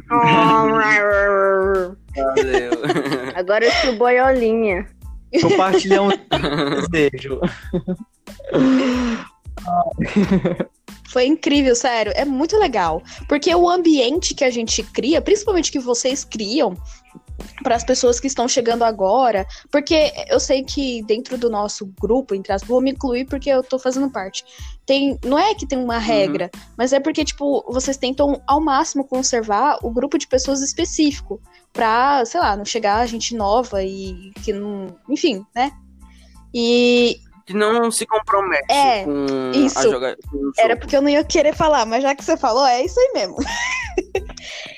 Valeu. 0.07 1.97
Agora 3.36 3.65
eu 3.65 3.71
sou 3.71 3.97
boiolinha. 3.97 4.88
Compartilhar 5.41 6.03
um 6.03 6.09
desejo. 6.89 7.41
Foi 11.09 11.26
incrível, 11.26 11.76
sério. 11.76 12.11
É 12.16 12.26
muito 12.26 12.57
legal. 12.57 13.01
Porque 13.28 13.53
o 13.53 13.70
ambiente 13.70 14.34
que 14.34 14.43
a 14.43 14.49
gente 14.49 14.82
cria, 14.82 15.22
principalmente 15.22 15.72
que 15.72 15.80
vocês 15.80 16.24
criam, 16.24 16.76
para 17.61 17.76
as 17.76 17.84
pessoas 17.84 18.20
que 18.20 18.28
estão 18.28 18.47
chegando 18.47 18.84
agora, 18.84 19.45
porque 19.72 20.11
eu 20.28 20.39
sei 20.39 20.64
que 20.64 21.03
dentro 21.03 21.38
do 21.38 21.49
nosso 21.49 21.86
grupo, 21.99 22.36
entre 22.36 22.53
as 22.53 22.64
vou 22.64 22.82
me 22.82 22.91
incluir 22.91 23.26
porque 23.26 23.49
eu 23.49 23.64
tô 23.64 23.78
fazendo 23.80 24.09
parte. 24.09 24.43
Tem, 24.86 25.18
não 25.24 25.38
é 25.38 25.53
que 25.55 25.66
tem 25.66 25.78
uma 25.78 25.97
regra, 25.97 26.49
uhum. 26.53 26.61
mas 26.78 26.93
é 26.93 26.99
porque 26.99 27.24
tipo, 27.24 27.64
vocês 27.72 27.97
tentam 27.97 28.41
ao 28.47 28.59
máximo 28.59 29.05
conservar 29.05 29.80
o 29.82 29.91
grupo 29.91 30.18
de 30.18 30.28
pessoas 30.28 30.61
específico 30.61 31.41
para, 31.72 32.26
sei 32.26 32.39
lá, 32.39 32.55
não 32.55 32.66
chegar 32.66 33.07
gente 33.07 33.36
nova 33.36 33.84
e 33.84 34.32
que 34.43 34.51
não, 34.51 34.95
enfim, 35.09 35.45
né? 35.55 35.72
E 36.53 37.20
que 37.46 37.54
não 37.54 37.91
se 37.91 38.06
compromete 38.06 38.72
é, 38.72 39.04
com 39.04 39.52
isso. 39.54 39.80
a 39.80 39.84
jogar. 39.84 40.16
Era 40.58 40.78
porque 40.78 40.96
eu 40.96 41.02
não 41.02 41.10
ia 41.10 41.24
querer 41.24 41.56
falar, 41.56 41.86
mas 41.86 42.04
já 42.04 42.16
que 42.16 42.24
você 42.24 42.38
falou, 42.38 42.66
é 42.66 42.84
isso 42.84 43.00
aí 43.00 43.12
mesmo. 43.14 43.38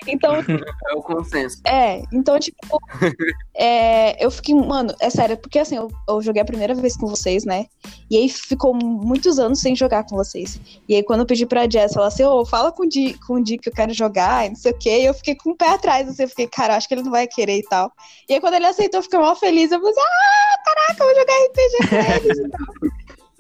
então. 0.08 0.36
É 0.88 0.94
o 0.94 1.02
consenso. 1.02 1.62
É, 1.66 2.04
então, 2.14 2.40
tipo. 2.40 2.80
é, 3.56 4.24
eu 4.24 4.30
fiquei. 4.30 4.54
Mano, 4.54 4.94
é 5.00 5.10
sério, 5.10 5.38
porque 5.38 5.60
assim, 5.60 5.76
eu, 5.76 5.90
eu, 6.08 6.22
joguei 6.22 6.42
a 6.42 6.46
primeira 6.46 6.76
vez 6.76 6.96
com 6.96 7.08
vocês, 7.08 7.44
né? 7.44 7.66
E 8.10 8.18
aí 8.18 8.30
ficou 8.30 8.74
muitos 8.74 9.40
anos 9.40 9.60
sem 9.60 9.76
jogar 9.76 10.04
com 10.06 10.16
vocês. 10.16 10.60
E 10.88 10.96
aí, 10.96 11.04
quando 11.04 11.22
eu 11.22 11.26
pedi 11.26 11.46
pra 11.46 11.70
Jess, 11.70 11.96
ela 11.96 12.08
assim, 12.08 12.24
ô, 12.24 12.42
oh, 12.42 12.46
fala 12.46 12.72
com 12.72 12.84
o, 12.84 12.90
Di, 12.90 13.16
com 13.26 13.36
o 13.36 13.44
Di 13.44 13.58
que 13.58 13.70
eu 13.70 13.74
quero 13.74 13.94
jogar, 13.94 14.46
e 14.46 14.50
não 14.50 14.56
sei 14.56 14.72
o 14.72 14.78
quê. 14.78 15.02
E 15.02 15.06
eu 15.06 15.14
fiquei 15.14 15.36
com 15.36 15.52
o 15.52 15.56
pé 15.56 15.70
atrás, 15.70 16.08
assim, 16.08 16.24
eu 16.24 16.30
fiquei, 16.30 16.48
cara, 16.48 16.76
acho 16.76 16.88
que 16.88 16.94
ele 16.94 17.04
não 17.04 17.12
vai 17.12 17.28
querer 17.28 17.58
e 17.58 17.64
tal. 17.64 17.92
E 18.30 18.34
aí, 18.34 18.40
quando 18.40 18.54
ele 18.54 18.66
aceitou, 18.66 19.00
eu 19.00 19.04
fiquei 19.04 19.20
mal 19.20 19.36
feliz. 19.36 19.72
Eu 19.72 19.80
falei, 19.80 19.96
ah, 19.98 20.58
caraca, 20.64 21.04
eu 21.04 21.08
vou 21.08 21.16
jogar 21.16 21.34
RPG 21.46 21.90
com 21.90 22.28
eles. 22.28 22.38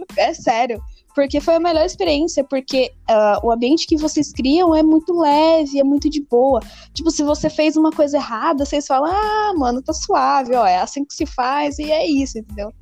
é 0.18 0.34
sério. 0.34 0.82
Porque 1.16 1.40
foi 1.40 1.56
a 1.56 1.60
melhor 1.60 1.86
experiência, 1.86 2.44
porque 2.44 2.92
uh, 3.10 3.48
o 3.48 3.52
ambiente 3.52 3.88
que 3.88 3.96
vocês 3.96 4.34
criam 4.34 4.76
é 4.76 4.84
muito 4.84 5.18
leve, 5.18 5.80
é 5.80 5.84
muito 5.84 6.10
de 6.10 6.22
boa. 6.22 6.60
Tipo, 6.94 7.10
se 7.10 7.24
você 7.24 7.50
fez 7.50 7.78
uma 7.78 7.90
coisa 7.90 8.18
errada, 8.18 8.66
vocês 8.66 8.86
falam, 8.86 9.12
ah, 9.12 9.54
mano, 9.56 9.82
tá 9.82 9.94
suave, 9.94 10.54
ó, 10.54 10.66
é 10.66 10.78
assim 10.78 11.06
que 11.06 11.14
se 11.14 11.26
faz 11.26 11.80
e 11.80 11.90
é 11.90 12.06
isso, 12.06 12.38
entendeu? 12.38 12.74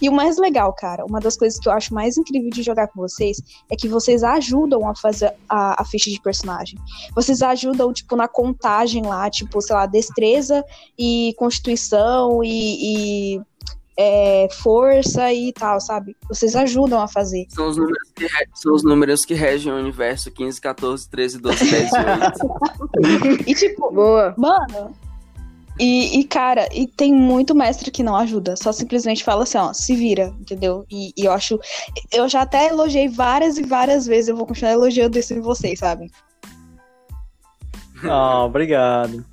E 0.00 0.08
o 0.08 0.12
mais 0.12 0.38
legal, 0.38 0.72
cara, 0.72 1.04
uma 1.04 1.20
das 1.20 1.36
coisas 1.36 1.58
que 1.58 1.68
eu 1.68 1.72
acho 1.72 1.92
mais 1.92 2.16
incrível 2.16 2.50
de 2.50 2.62
jogar 2.62 2.88
com 2.88 3.00
vocês 3.00 3.42
é 3.70 3.76
que 3.76 3.88
vocês 3.88 4.24
ajudam 4.24 4.88
a 4.88 4.94
fazer 4.94 5.34
a, 5.48 5.82
a 5.82 5.84
ficha 5.84 6.10
de 6.10 6.20
personagem. 6.20 6.78
Vocês 7.14 7.42
ajudam, 7.42 7.92
tipo, 7.92 8.16
na 8.16 8.26
contagem 8.26 9.04
lá, 9.04 9.28
tipo, 9.28 9.60
sei 9.60 9.76
lá, 9.76 9.86
destreza 9.86 10.64
e 10.98 11.34
constituição 11.36 12.42
e, 12.42 13.34
e 13.36 13.40
é, 13.96 14.48
força 14.50 15.32
e 15.32 15.52
tal, 15.52 15.80
sabe? 15.80 16.16
Vocês 16.28 16.56
ajudam 16.56 17.00
a 17.00 17.08
fazer. 17.08 17.46
São 17.50 17.68
os, 17.68 17.76
números 17.76 18.10
que, 18.14 18.26
são 18.54 18.74
os 18.74 18.82
números 18.82 19.24
que 19.24 19.34
regem 19.34 19.72
o 19.72 19.76
universo 19.76 20.30
15, 20.30 20.60
14, 20.60 21.08
13, 21.08 21.38
12, 21.38 21.70
10 21.70 21.90
e 21.92 21.96
8. 23.36 23.44
e 23.48 23.54
tipo, 23.54 23.92
Boa. 23.92 24.34
mano. 24.36 24.94
E, 25.78 26.20
e, 26.20 26.24
cara, 26.24 26.68
e 26.72 26.86
tem 26.86 27.14
muito 27.14 27.54
mestre 27.54 27.90
que 27.90 28.02
não 28.02 28.14
ajuda, 28.14 28.56
só 28.56 28.72
simplesmente 28.72 29.24
fala 29.24 29.44
assim, 29.44 29.56
ó, 29.56 29.72
se 29.72 29.96
vira, 29.96 30.32
entendeu? 30.38 30.84
E, 30.90 31.12
e 31.16 31.24
eu 31.24 31.32
acho. 31.32 31.58
Eu 32.12 32.28
já 32.28 32.42
até 32.42 32.68
elogiei 32.68 33.08
várias 33.08 33.56
e 33.56 33.62
várias 33.62 34.06
vezes, 34.06 34.28
eu 34.28 34.36
vou 34.36 34.46
continuar 34.46 34.72
elogiando 34.72 35.18
isso 35.18 35.32
em 35.32 35.40
vocês, 35.40 35.78
sabe? 35.78 36.10
Oh, 38.04 38.44
obrigado. 38.44 39.24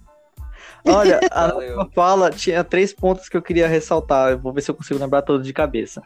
Olha, 0.86 1.20
a 1.32 1.86
fala 1.94 2.30
tinha 2.30 2.64
três 2.64 2.94
pontos 2.94 3.30
que 3.30 3.38
eu 3.38 3.42
queria 3.42 3.68
ressaltar. 3.68 4.32
Eu 4.32 4.40
vou 4.40 4.54
ver 4.54 4.62
se 4.62 4.72
eu 4.72 4.76
consigo 4.76 5.00
lembrar 5.00 5.22
todos 5.22 5.46
de 5.46 5.54
cabeça. 5.54 6.02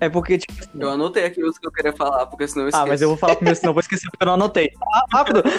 É 0.00 0.08
porque, 0.08 0.38
tipo. 0.38 0.52
Assim, 0.58 0.70
eu 0.78 0.90
anotei 0.90 1.24
aqui 1.24 1.42
os 1.42 1.58
que 1.58 1.66
eu 1.66 1.72
queria 1.72 1.92
falar, 1.92 2.26
porque 2.26 2.46
senão 2.46 2.64
eu 2.64 2.68
esqueço. 2.68 2.84
Ah, 2.84 2.88
mas 2.88 3.02
eu 3.02 3.08
vou 3.08 3.16
falar 3.16 3.36
primeiro, 3.36 3.58
senão 3.58 3.70
eu 3.70 3.74
vou 3.74 3.80
esquecer 3.80 4.08
porque 4.10 4.22
eu 4.22 4.26
não 4.26 4.34
anotei. 4.34 4.70
Ah, 4.92 5.04
rápido! 5.10 5.42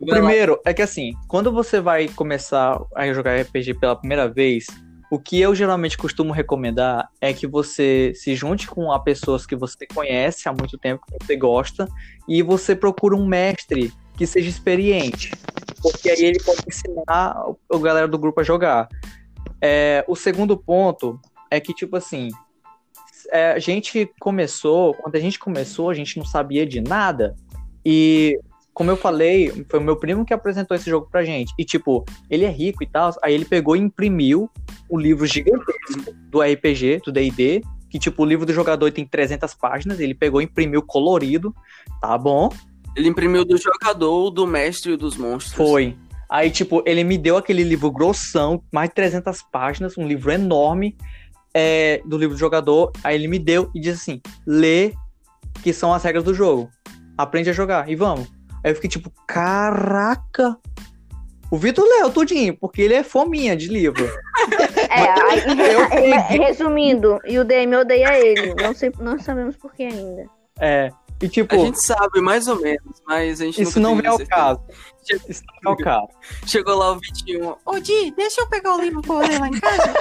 Primeiro, 0.00 0.58
é 0.64 0.72
que 0.72 0.80
assim, 0.80 1.12
quando 1.28 1.52
você 1.52 1.78
vai 1.78 2.08
começar 2.08 2.80
a 2.96 3.12
jogar 3.12 3.38
RPG 3.38 3.74
pela 3.74 3.94
primeira 3.94 4.26
vez, 4.26 4.66
o 5.10 5.18
que 5.18 5.38
eu 5.38 5.54
geralmente 5.54 5.98
costumo 5.98 6.32
recomendar 6.32 7.10
é 7.20 7.34
que 7.34 7.46
você 7.46 8.12
se 8.14 8.34
junte 8.34 8.66
com 8.66 8.90
a 8.90 8.98
pessoas 8.98 9.44
que 9.44 9.54
você 9.54 9.86
conhece 9.86 10.48
há 10.48 10.54
muito 10.54 10.78
tempo, 10.78 11.04
que 11.04 11.26
você 11.26 11.36
gosta, 11.36 11.86
e 12.26 12.42
você 12.42 12.74
procura 12.74 13.14
um 13.14 13.26
mestre 13.26 13.92
que 14.16 14.26
seja 14.26 14.48
experiente 14.48 15.32
porque 15.82 16.10
aí 16.10 16.24
ele 16.24 16.42
pode 16.42 16.62
ensinar 16.66 17.04
a 17.72 17.78
galera 17.78 18.08
do 18.08 18.18
grupo 18.18 18.40
a 18.40 18.44
jogar. 18.44 18.88
É, 19.60 20.04
o 20.08 20.16
segundo 20.16 20.56
ponto 20.56 21.20
é 21.50 21.60
que, 21.60 21.74
tipo 21.74 21.96
assim, 21.96 22.30
é, 23.30 23.52
a 23.52 23.58
gente 23.58 24.10
começou, 24.20 24.94
quando 24.94 25.16
a 25.16 25.20
gente 25.20 25.38
começou, 25.38 25.90
a 25.90 25.94
gente 25.94 26.18
não 26.18 26.24
sabia 26.24 26.66
de 26.66 26.80
nada. 26.80 27.34
E, 27.84 28.38
como 28.72 28.90
eu 28.90 28.96
falei, 28.96 29.64
foi 29.68 29.80
o 29.80 29.82
meu 29.82 29.96
primo 29.96 30.24
que 30.24 30.34
apresentou 30.34 30.76
esse 30.76 30.88
jogo 30.88 31.08
pra 31.10 31.24
gente. 31.24 31.52
E, 31.58 31.64
tipo, 31.64 32.04
ele 32.28 32.44
é 32.44 32.50
rico 32.50 32.82
e 32.82 32.86
tal, 32.86 33.14
aí 33.22 33.34
ele 33.34 33.44
pegou 33.44 33.76
e 33.76 33.80
imprimiu 33.80 34.50
o 34.88 34.98
livro 34.98 35.26
gigantesco 35.26 36.12
do 36.30 36.40
RPG, 36.40 37.02
do 37.04 37.12
D&D, 37.12 37.62
que, 37.88 37.98
tipo, 37.98 38.22
o 38.22 38.26
livro 38.26 38.46
do 38.46 38.52
jogador 38.52 38.90
tem 38.92 39.04
300 39.04 39.52
páginas, 39.54 39.98
ele 40.00 40.14
pegou 40.14 40.40
e 40.40 40.44
imprimiu 40.44 40.82
colorido, 40.82 41.54
tá 42.00 42.16
bom? 42.16 42.48
Ele 42.96 43.08
imprimiu 43.08 43.44
do 43.44 43.56
jogador, 43.56 44.30
do 44.30 44.46
mestre 44.46 44.92
e 44.92 44.96
dos 44.96 45.16
monstros. 45.16 45.54
Foi. 45.54 45.96
Aí, 46.28 46.50
tipo, 46.50 46.82
ele 46.86 47.02
me 47.02 47.18
deu 47.18 47.36
aquele 47.36 47.62
livro 47.62 47.90
grossão, 47.90 48.62
mais 48.72 48.88
de 48.88 48.94
300 48.94 49.42
páginas, 49.50 49.98
um 49.98 50.06
livro 50.06 50.30
enorme 50.30 50.96
é, 51.52 52.00
do 52.04 52.16
livro 52.16 52.34
do 52.34 52.38
jogador. 52.38 52.92
Aí 53.02 53.14
ele 53.16 53.28
me 53.28 53.38
deu 53.38 53.70
e 53.74 53.80
disse 53.80 54.12
assim: 54.12 54.22
lê, 54.46 54.92
que 55.62 55.72
são 55.72 55.92
as 55.92 56.02
regras 56.02 56.24
do 56.24 56.34
jogo. 56.34 56.70
Aprende 57.18 57.50
a 57.50 57.52
jogar 57.52 57.88
e 57.88 57.96
vamos. 57.96 58.28
Aí 58.64 58.70
eu 58.70 58.74
fiquei 58.74 58.90
tipo: 58.90 59.12
caraca! 59.26 60.56
O 61.50 61.56
Vitor 61.56 61.84
leu 61.84 62.10
tudinho, 62.10 62.56
porque 62.56 62.80
ele 62.80 62.94
é 62.94 63.02
fominha 63.02 63.56
de 63.56 63.68
livro. 63.68 64.08
É, 64.92 66.36
resumindo, 66.36 67.20
e 67.24 67.38
o 67.38 67.44
DM 67.44 67.76
odeia 67.76 68.18
ele. 68.18 68.54
Não, 68.54 68.74
sei, 68.74 68.92
não 68.98 69.20
sabemos 69.20 69.54
por 69.54 69.72
que 69.72 69.84
ainda. 69.84 70.26
É, 70.58 70.90
e, 71.20 71.28
tipo, 71.28 71.54
a 71.54 71.58
gente 71.58 71.80
sabe 71.80 72.20
mais 72.20 72.48
ou 72.48 72.60
menos, 72.60 73.00
mas 73.06 73.40
a 73.40 73.44
gente 73.44 73.62
Isso 73.62 73.78
não 73.78 74.00
é 74.00 74.12
o 74.12 74.26
caso. 74.26 74.60
Isso 75.28 75.42
não 75.62 75.72
é 75.72 75.74
o 75.74 75.76
caso. 75.76 76.08
Chegou 76.46 76.76
lá 76.76 76.92
o 76.92 76.98
Vitinho. 76.98 77.56
Ô, 77.64 77.78
Di, 77.78 78.10
deixa 78.16 78.40
eu 78.40 78.48
pegar 78.48 78.76
o 78.76 78.80
livro 78.80 79.02
pra 79.02 79.18
ler 79.18 79.38
lá 79.38 79.48
em 79.48 79.60
casa. 79.60 79.94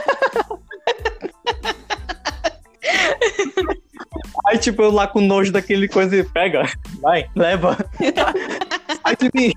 Aí, 4.47 4.57
tipo, 4.57 4.82
eu 4.82 4.91
lá 4.91 5.07
com 5.07 5.20
nojo 5.20 5.51
daquele 5.51 5.88
coisa 5.88 6.15
e 6.15 6.24
pega, 6.24 6.63
vai, 7.01 7.30
leva. 7.36 7.78
Sai 9.03 9.15
de 9.17 9.30
mim. 9.34 9.53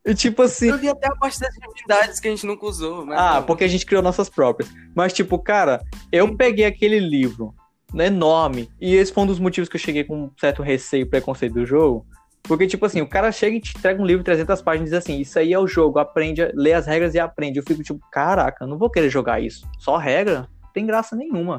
E 0.05 0.15
tipo 0.15 0.43
assim. 0.43 0.69
Eu 0.69 0.79
vi 0.79 0.89
até 0.89 1.09
a 1.09 1.15
parte 1.15 1.39
das 1.39 1.55
divindades 1.55 2.19
que 2.21 2.29
a 2.29 2.31
gente 2.31 2.47
nunca 2.47 2.67
usou. 2.67 3.07
ah, 3.13 3.35
não. 3.37 3.43
porque 3.45 3.65
a 3.65 3.69
gente 3.69 3.87
criou 3.87 4.03
nossas 4.03 4.29
próprias. 4.29 4.71
Mas, 4.95 5.13
tipo, 5.13 5.39
cara, 5.39 5.81
eu 6.11 6.37
peguei 6.37 6.65
aquele 6.65 6.99
livro 6.99 7.55
enorme. 7.95 8.69
E 8.81 8.95
esse 8.95 9.13
foi 9.13 9.25
um 9.25 9.27
dos 9.27 9.39
motivos 9.39 9.69
que 9.69 9.77
eu 9.77 9.81
cheguei 9.81 10.05
com 10.05 10.25
um 10.25 10.31
certo 10.39 10.63
receio 10.63 11.03
e 11.03 11.09
preconceito 11.09 11.55
do 11.55 11.67
jogo. 11.67 12.07
Porque, 12.43 12.67
tipo 12.67 12.85
assim, 12.85 13.01
o 13.01 13.09
cara 13.09 13.31
chega 13.31 13.57
e 13.57 13.61
te 13.61 13.77
entrega 13.77 14.03
um 14.03 14.07
livro 14.07 14.23
de 14.23 14.27
300 14.27 14.61
páginas 14.63 14.89
e 14.89 14.91
diz 14.91 14.99
assim, 14.99 15.21
isso 15.21 15.39
aí 15.39 15.53
é 15.53 15.59
o 15.59 15.67
jogo, 15.67 16.01
aprende, 16.01 16.43
lê 16.55 16.73
as 16.73 16.87
regras 16.87 17.15
e 17.15 17.21
aprende. 17.21 17.59
Eu 17.59 17.65
fico 17.65 17.83
tipo, 17.83 18.01
caraca, 18.11 18.67
não 18.67 18.77
vou 18.77 18.91
querer 18.91 19.09
jogar 19.09 19.41
isso. 19.41 19.65
Só 19.79 19.97
regra? 19.97 20.49
Não 20.61 20.73
tem 20.73 20.85
graça 20.85 21.15
nenhuma. 21.15 21.57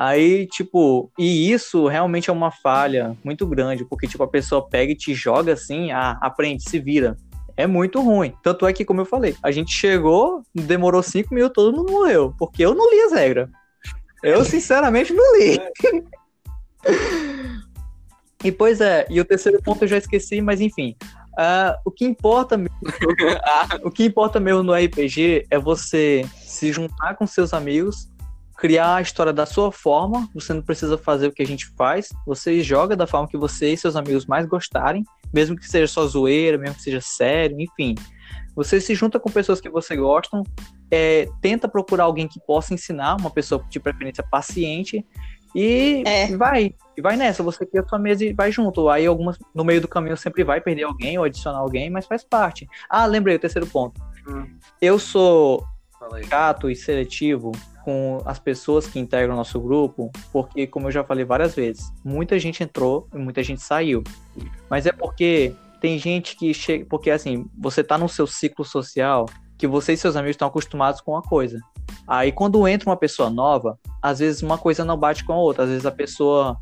Aí, 0.00 0.46
tipo, 0.46 1.10
e 1.18 1.50
isso 1.50 1.88
realmente 1.88 2.30
é 2.30 2.32
uma 2.32 2.52
falha 2.52 3.16
muito 3.24 3.44
grande, 3.44 3.84
porque, 3.84 4.06
tipo, 4.06 4.22
a 4.22 4.28
pessoa 4.28 4.64
pega 4.64 4.92
e 4.92 4.96
te 4.96 5.12
joga 5.12 5.54
assim, 5.54 5.90
ah, 5.90 6.16
aprende, 6.22 6.62
se 6.62 6.78
vira. 6.78 7.16
É 7.56 7.66
muito 7.66 8.00
ruim. 8.00 8.32
Tanto 8.40 8.64
é 8.64 8.72
que, 8.72 8.84
como 8.84 9.00
eu 9.00 9.04
falei, 9.04 9.34
a 9.42 9.50
gente 9.50 9.72
chegou, 9.72 10.44
demorou 10.54 11.02
cinco 11.02 11.34
minutos, 11.34 11.56
todo 11.56 11.76
mundo 11.76 11.90
morreu, 11.90 12.32
porque 12.38 12.64
eu 12.64 12.76
não 12.76 12.88
li 12.88 13.00
as 13.00 13.12
regras. 13.12 13.50
Eu, 14.22 14.44
sinceramente, 14.44 15.12
não 15.12 15.36
li. 15.36 15.58
E 18.44 18.52
pois 18.52 18.80
é, 18.80 19.04
e 19.10 19.20
o 19.20 19.24
terceiro 19.24 19.60
ponto 19.60 19.82
eu 19.82 19.88
já 19.88 19.98
esqueci, 19.98 20.40
mas 20.40 20.60
enfim. 20.60 20.94
Uh, 21.32 21.74
o 21.84 21.90
que 21.90 22.04
importa 22.04 22.56
mesmo, 22.56 22.78
o 23.82 23.90
que 23.90 24.04
importa 24.04 24.38
mesmo 24.38 24.62
no 24.62 24.72
RPG 24.72 25.44
é 25.50 25.58
você 25.58 26.24
se 26.36 26.70
juntar 26.70 27.16
com 27.16 27.26
seus 27.26 27.52
amigos, 27.52 28.08
criar 28.58 28.96
a 28.96 29.00
história 29.00 29.32
da 29.32 29.46
sua 29.46 29.70
forma. 29.70 30.28
Você 30.34 30.52
não 30.52 30.62
precisa 30.62 30.98
fazer 30.98 31.28
o 31.28 31.32
que 31.32 31.42
a 31.42 31.46
gente 31.46 31.66
faz. 31.76 32.08
Você 32.26 32.60
joga 32.60 32.96
da 32.96 33.06
forma 33.06 33.28
que 33.28 33.38
você 33.38 33.72
e 33.72 33.76
seus 33.76 33.94
amigos 33.94 34.26
mais 34.26 34.46
gostarem, 34.46 35.04
mesmo 35.32 35.56
que 35.56 35.66
seja 35.66 35.86
só 35.86 36.04
zoeira, 36.06 36.58
mesmo 36.58 36.74
que 36.74 36.82
seja 36.82 37.00
sério, 37.00 37.58
enfim. 37.60 37.94
Você 38.56 38.80
se 38.80 38.94
junta 38.96 39.20
com 39.20 39.30
pessoas 39.30 39.60
que 39.60 39.70
você 39.70 39.96
gostam, 39.96 40.42
é, 40.90 41.28
tenta 41.40 41.68
procurar 41.68 42.04
alguém 42.04 42.26
que 42.26 42.40
possa 42.40 42.74
ensinar, 42.74 43.16
uma 43.20 43.30
pessoa 43.30 43.64
de 43.70 43.78
preferência 43.78 44.24
paciente, 44.28 45.06
e 45.54 46.02
é. 46.04 46.36
vai, 46.36 46.74
e 46.96 47.00
vai 47.00 47.16
nessa, 47.16 47.42
você 47.42 47.64
cria 47.64 47.82
a 47.82 47.88
sua 47.88 47.98
mesa 47.98 48.24
e 48.24 48.32
vai 48.32 48.50
junto. 48.50 48.88
Aí 48.88 49.06
algumas 49.06 49.38
no 49.54 49.64
meio 49.64 49.80
do 49.80 49.86
caminho 49.86 50.16
sempre 50.16 50.42
vai 50.42 50.60
perder 50.60 50.82
alguém 50.82 51.16
ou 51.16 51.24
adicionar 51.24 51.58
alguém, 51.58 51.88
mas 51.88 52.06
faz 52.06 52.24
parte. 52.24 52.68
Ah, 52.90 53.06
lembrei 53.06 53.36
o 53.36 53.38
terceiro 53.38 53.66
ponto. 53.68 54.00
Hum. 54.28 54.46
Eu 54.82 54.98
sou 54.98 55.64
chato 56.28 56.70
e 56.70 56.76
seletivo 56.76 57.52
com 57.84 58.20
as 58.24 58.38
pessoas 58.38 58.86
que 58.86 58.98
integram 58.98 59.34
o 59.34 59.36
nosso 59.36 59.58
grupo, 59.60 60.10
porque 60.32 60.66
como 60.66 60.88
eu 60.88 60.92
já 60.92 61.02
falei 61.02 61.24
várias 61.24 61.54
vezes, 61.54 61.90
muita 62.04 62.38
gente 62.38 62.62
entrou 62.62 63.08
e 63.14 63.18
muita 63.18 63.42
gente 63.42 63.62
saiu. 63.62 64.04
Mas 64.68 64.86
é 64.86 64.92
porque 64.92 65.54
tem 65.80 65.98
gente 65.98 66.36
que 66.36 66.52
chega, 66.52 66.84
porque 66.84 67.10
assim, 67.10 67.46
você 67.56 67.82
tá 67.82 67.96
no 67.96 68.08
seu 68.08 68.26
ciclo 68.26 68.64
social 68.64 69.26
que 69.56 69.66
você 69.66 69.94
e 69.94 69.96
seus 69.96 70.16
amigos 70.16 70.34
estão 70.34 70.48
acostumados 70.48 71.00
com 71.00 71.12
uma 71.12 71.22
coisa. 71.22 71.58
Aí 72.06 72.30
quando 72.30 72.66
entra 72.68 72.90
uma 72.90 72.96
pessoa 72.96 73.30
nova, 73.30 73.78
às 74.02 74.18
vezes 74.18 74.42
uma 74.42 74.58
coisa 74.58 74.84
não 74.84 74.96
bate 74.96 75.24
com 75.24 75.32
a 75.32 75.36
outra, 75.36 75.64
às 75.64 75.70
vezes 75.70 75.86
a 75.86 75.90
pessoa 75.90 76.56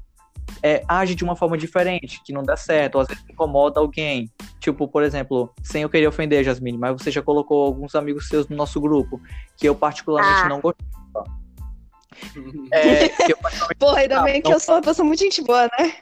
é, 0.62 0.82
age 0.88 1.14
de 1.14 1.24
uma 1.24 1.36
forma 1.36 1.56
diferente, 1.56 2.20
que 2.24 2.32
não 2.32 2.42
dá 2.42 2.56
certo, 2.56 2.96
ou 2.96 3.00
às 3.00 3.08
vezes 3.08 3.24
incomoda 3.28 3.80
alguém. 3.80 4.30
Tipo, 4.60 4.88
por 4.88 5.02
exemplo, 5.02 5.52
sem 5.62 5.82
eu 5.82 5.88
querer 5.88 6.06
ofender, 6.06 6.42
Jasmine, 6.44 6.78
mas 6.78 7.00
você 7.00 7.10
já 7.10 7.22
colocou 7.22 7.64
alguns 7.64 7.94
amigos 7.94 8.28
seus 8.28 8.48
no 8.48 8.56
nosso 8.56 8.80
grupo, 8.80 9.20
que 9.56 9.68
eu 9.68 9.74
particularmente 9.74 10.42
ah. 10.42 10.48
não 10.48 10.60
gostava. 10.60 10.86
É, 12.72 13.08
Porra, 13.78 13.98
ainda 13.98 14.22
bem 14.22 14.40
que 14.40 14.50
eu 14.50 14.58
sou 14.58 14.76
uma 14.76 14.80
pessoa 14.80 15.06
muito 15.06 15.20
gente 15.20 15.42
boa, 15.42 15.68
né? 15.78 15.96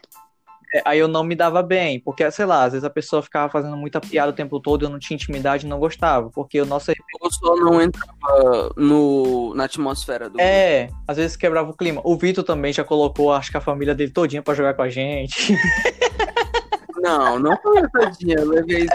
É, 0.74 0.82
aí 0.84 0.98
eu 0.98 1.06
não 1.06 1.22
me 1.22 1.36
dava 1.36 1.62
bem, 1.62 2.00
porque, 2.00 2.28
sei 2.32 2.44
lá, 2.44 2.64
às 2.64 2.72
vezes 2.72 2.84
a 2.84 2.90
pessoa 2.90 3.22
ficava 3.22 3.48
fazendo 3.48 3.76
muita 3.76 4.00
piada 4.00 4.32
o 4.32 4.34
tempo 4.34 4.58
todo, 4.58 4.84
eu 4.84 4.90
não 4.90 4.98
tinha 4.98 5.14
intimidade 5.14 5.64
e 5.64 5.68
não 5.68 5.78
gostava, 5.78 6.30
porque 6.30 6.60
o 6.60 6.66
nosso... 6.66 6.90
O 7.20 7.30
só 7.30 7.54
não 7.54 7.80
entrava 7.80 8.72
no, 8.76 9.54
na 9.54 9.64
atmosfera 9.66 10.28
do... 10.28 10.40
É, 10.40 10.88
às 11.06 11.16
vezes 11.16 11.36
quebrava 11.36 11.70
o 11.70 11.76
clima. 11.76 12.00
O 12.02 12.16
Vitor 12.16 12.42
também 12.42 12.72
já 12.72 12.82
colocou, 12.82 13.32
acho 13.32 13.52
que 13.52 13.56
a 13.56 13.60
família 13.60 13.94
dele 13.94 14.10
todinha 14.10 14.42
pra 14.42 14.54
jogar 14.54 14.74
com 14.74 14.82
a 14.82 14.88
gente. 14.88 15.56
Não, 16.96 17.38
não 17.38 17.56
foi 17.58 17.88
todinha, 17.90 18.38
eu 18.38 18.48
levei, 18.48 18.88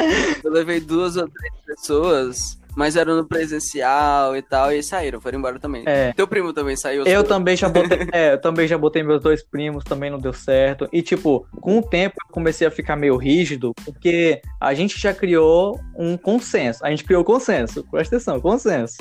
eu 0.44 0.52
levei 0.52 0.82
duas 0.82 1.16
ou 1.16 1.30
três 1.30 1.54
pessoas 1.66 2.60
mas 2.80 2.96
era 2.96 3.14
no 3.14 3.28
presencial 3.28 4.38
e 4.38 4.42
tal, 4.42 4.72
e 4.72 4.82
saíram, 4.82 5.20
foram 5.20 5.38
embora 5.38 5.60
também. 5.60 5.84
É. 5.86 6.14
Teu 6.14 6.26
primo 6.26 6.54
também 6.54 6.78
saiu? 6.78 7.04
Eu 7.04 7.26
também 7.26 7.58
já 7.58 7.68
botei, 7.68 8.08
é, 8.14 8.32
eu 8.32 8.40
também 8.40 8.70
já 8.70 8.78
botei 8.78 9.04
meus 9.04 9.22
dois 9.22 9.44
primos, 9.44 9.84
também 9.84 10.10
não 10.10 10.18
deu 10.18 10.32
certo. 10.32 10.88
E 10.94 11.02
tipo, 11.02 11.46
com 11.60 11.80
o 11.80 11.82
tempo 11.82 12.16
eu 12.26 12.34
comecei 12.34 12.66
a 12.66 12.72
ficar 12.72 12.96
meio 12.96 13.18
rígido, 13.18 13.74
porque 13.84 14.42
a 14.62 14.74
gente 14.74 14.98
já 14.98 15.14
criou 15.14 15.78
um 15.94 16.16
consenso. 16.16 16.86
A 16.86 16.90
gente 16.90 17.04
criou 17.04 17.22
consenso, 17.22 17.86
presta 17.92 18.16
atenção, 18.16 18.40
consenso. 18.40 18.96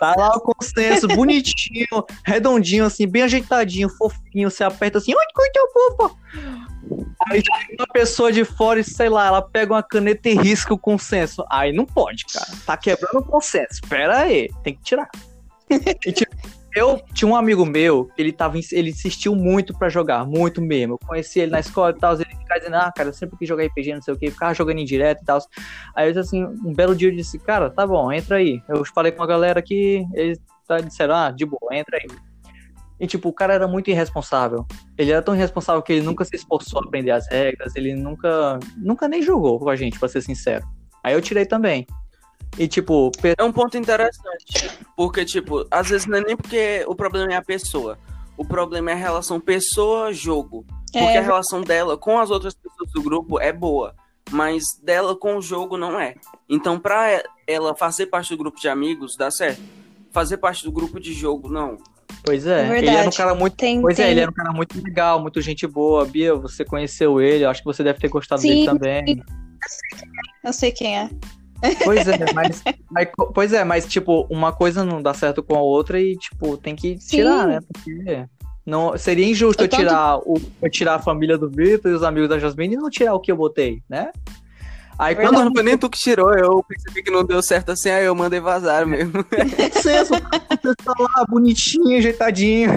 Tá 0.00 0.14
lá 0.16 0.30
o 0.30 0.40
consenso, 0.40 1.06
bonitinho, 1.14 2.06
redondinho, 2.24 2.86
assim, 2.86 3.06
bem 3.06 3.24
ajeitadinho, 3.24 3.90
fofinho, 3.90 4.50
você 4.50 4.64
aperta 4.64 4.96
assim, 4.96 5.12
oi, 5.12 5.26
curte 5.34 5.58
o 5.58 5.96
povo. 5.98 6.18
Aí 7.30 7.42
uma 7.78 7.86
pessoa 7.86 8.32
de 8.32 8.44
fora 8.44 8.80
e, 8.80 8.84
sei 8.84 9.08
lá, 9.08 9.26
ela 9.26 9.42
pega 9.42 9.74
uma 9.74 9.82
caneta 9.82 10.28
e 10.28 10.34
risca 10.34 10.72
o 10.72 10.78
consenso. 10.78 11.44
Aí 11.50 11.72
não 11.72 11.84
pode, 11.84 12.24
cara. 12.26 12.46
Tá 12.64 12.76
quebrando 12.76 13.18
o 13.18 13.24
consenso. 13.24 13.80
Pera 13.88 14.18
aí, 14.18 14.48
tem 14.62 14.74
que 14.74 14.82
tirar. 14.82 15.08
E, 15.70 16.12
tipo, 16.12 16.34
eu 16.74 17.02
tinha 17.12 17.28
um 17.28 17.36
amigo 17.36 17.64
meu, 17.66 18.10
ele 18.16 18.32
tava, 18.32 18.56
ele 18.72 18.90
insistiu 18.90 19.34
muito 19.34 19.76
para 19.76 19.88
jogar, 19.88 20.24
muito 20.24 20.62
mesmo. 20.62 20.94
Eu 20.94 20.98
conheci 20.98 21.40
ele 21.40 21.50
na 21.50 21.60
escola 21.60 21.90
e 21.90 21.98
tal, 21.98 22.14
ele 22.14 22.24
ficava 22.24 22.60
dizendo, 22.60 22.76
ah, 22.76 22.92
cara, 22.94 23.08
eu 23.08 23.12
sempre 23.12 23.36
quis 23.36 23.48
jogar 23.48 23.64
RPG, 23.64 23.94
não 23.94 24.02
sei 24.02 24.14
o 24.14 24.18
que, 24.18 24.30
ficava 24.30 24.54
jogando 24.54 24.78
em 24.78 24.84
direto 24.84 25.22
e 25.22 25.24
tal. 25.24 25.38
Aí 25.94 26.08
eu 26.08 26.12
disse 26.12 26.26
assim, 26.26 26.44
um 26.44 26.72
belo 26.72 26.94
dia 26.94 27.08
eu 27.08 27.16
disse, 27.16 27.38
cara, 27.38 27.68
tá 27.68 27.86
bom, 27.86 28.12
entra 28.12 28.36
aí. 28.36 28.62
Eu 28.68 28.84
falei 28.84 29.12
com 29.12 29.22
a 29.22 29.26
galera 29.26 29.58
aqui, 29.58 30.06
eles 30.14 30.38
disseram, 30.84 31.14
ah, 31.14 31.30
de 31.30 31.44
boa, 31.44 31.74
entra 31.74 31.96
aí. 31.96 32.06
E, 33.00 33.06
tipo, 33.06 33.28
o 33.28 33.32
cara 33.32 33.54
era 33.54 33.68
muito 33.68 33.90
irresponsável. 33.90 34.66
Ele 34.96 35.12
era 35.12 35.22
tão 35.22 35.34
irresponsável 35.34 35.82
que 35.82 35.92
ele 35.92 36.02
nunca 36.02 36.24
se 36.24 36.34
esforçou 36.34 36.80
a 36.80 36.84
aprender 36.84 37.12
as 37.12 37.28
regras, 37.28 37.74
ele 37.76 37.94
nunca, 37.94 38.58
nunca 38.76 39.06
nem 39.06 39.22
jogou 39.22 39.58
com 39.58 39.70
a 39.70 39.76
gente, 39.76 39.98
pra 39.98 40.08
ser 40.08 40.20
sincero. 40.20 40.66
Aí 41.02 41.14
eu 41.14 41.22
tirei 41.22 41.46
também. 41.46 41.86
E, 42.58 42.66
tipo. 42.66 43.10
É 43.36 43.44
um 43.44 43.52
ponto 43.52 43.76
interessante. 43.76 44.70
Porque, 44.96 45.24
tipo, 45.24 45.66
às 45.70 45.88
vezes 45.88 46.06
não 46.06 46.18
é 46.18 46.24
nem 46.24 46.36
porque 46.36 46.84
o 46.88 46.94
problema 46.94 47.32
é 47.32 47.36
a 47.36 47.42
pessoa. 47.42 47.98
O 48.36 48.44
problema 48.44 48.90
é 48.90 48.94
a 48.94 48.96
relação 48.96 49.40
pessoa-jogo. 49.40 50.64
Porque 50.92 50.98
é. 50.98 51.18
a 51.18 51.22
relação 51.22 51.60
dela 51.60 51.96
com 51.96 52.18
as 52.18 52.30
outras 52.30 52.54
pessoas 52.54 52.90
do 52.92 53.02
grupo 53.02 53.38
é 53.40 53.52
boa. 53.52 53.94
Mas 54.30 54.64
dela 54.82 55.14
com 55.16 55.36
o 55.36 55.42
jogo 55.42 55.76
não 55.76 55.98
é. 55.98 56.14
Então, 56.48 56.78
pra 56.78 57.22
ela 57.46 57.74
fazer 57.74 58.06
parte 58.06 58.30
do 58.30 58.38
grupo 58.38 58.60
de 58.60 58.68
amigos, 58.68 59.16
dá 59.16 59.30
certo. 59.30 59.62
Fazer 60.10 60.38
parte 60.38 60.64
do 60.64 60.72
grupo 60.72 60.98
de 60.98 61.12
jogo, 61.12 61.48
não. 61.48 61.78
Pois 62.24 62.46
é, 62.46 62.68
é 62.68 62.78
ele 62.78 62.88
era 62.88 63.08
um 63.08 63.12
cara 63.12 63.34
muito. 63.34 63.56
Tem, 63.56 63.80
pois 63.80 63.98
é, 63.98 64.02
tem... 64.02 64.06
é, 64.06 64.10
ele 64.12 64.20
era 64.20 64.30
um 64.30 64.34
cara 64.34 64.52
muito 64.52 64.82
legal, 64.82 65.20
muito 65.20 65.40
gente 65.40 65.66
boa. 65.66 66.04
Bia, 66.04 66.34
você 66.34 66.64
conheceu 66.64 67.20
ele, 67.20 67.44
acho 67.44 67.60
que 67.60 67.66
você 67.66 67.82
deve 67.82 67.98
ter 67.98 68.08
gostado 68.08 68.40
Sim, 68.40 68.48
dele 68.48 68.66
também. 68.66 69.22
Eu 70.44 70.52
sei 70.52 70.70
quem 70.70 70.98
é. 70.98 71.10
Pois 71.84 72.06
é, 72.06 72.18
mas, 72.34 72.62
mas, 72.90 73.08
pois 73.34 73.52
é, 73.52 73.64
mas 73.64 73.86
tipo, 73.86 74.26
uma 74.30 74.52
coisa 74.52 74.84
não 74.84 75.02
dá 75.02 75.12
certo 75.12 75.42
com 75.42 75.56
a 75.56 75.60
outra 75.60 76.00
e 76.00 76.16
tipo, 76.16 76.56
tem 76.56 76.76
que 76.76 76.96
tirar, 76.98 77.42
Sim. 77.42 77.48
né? 77.48 77.60
Porque 77.72 78.26
não 78.64 78.96
seria 78.98 79.26
injusto 79.26 79.62
eu, 79.62 79.66
eu 79.66 79.70
tirar 79.70 80.18
o 80.18 80.34
eu 80.60 80.70
tirar 80.70 80.96
a 80.96 80.98
família 80.98 81.38
do 81.38 81.48
Vitor 81.48 81.90
e 81.90 81.94
os 81.94 82.02
amigos 82.02 82.28
da 82.28 82.38
Jasmine 82.38 82.74
e 82.74 82.78
não 82.78 82.90
tirar 82.90 83.14
o 83.14 83.20
que 83.20 83.32
eu 83.32 83.36
botei, 83.36 83.82
né? 83.88 84.12
Aí 84.98 85.14
Verdade. 85.14 85.36
quando 85.36 85.44
não 85.44 85.52
foi 85.54 85.62
nem 85.62 85.78
tu 85.78 85.88
que 85.88 85.98
tirou, 85.98 86.34
eu 86.34 86.62
percebi 86.64 87.04
que 87.04 87.10
não 87.10 87.24
deu 87.24 87.40
certo 87.40 87.70
assim, 87.70 87.88
aí 87.88 88.04
eu 88.04 88.14
mandei 88.16 88.40
vazar 88.40 88.84
mesmo. 88.84 89.24
Licença, 89.56 90.20
você 90.60 90.74
tá 90.84 90.92
lá, 90.98 91.24
bonitinho, 91.28 91.98
ajeitadinho. 91.98 92.70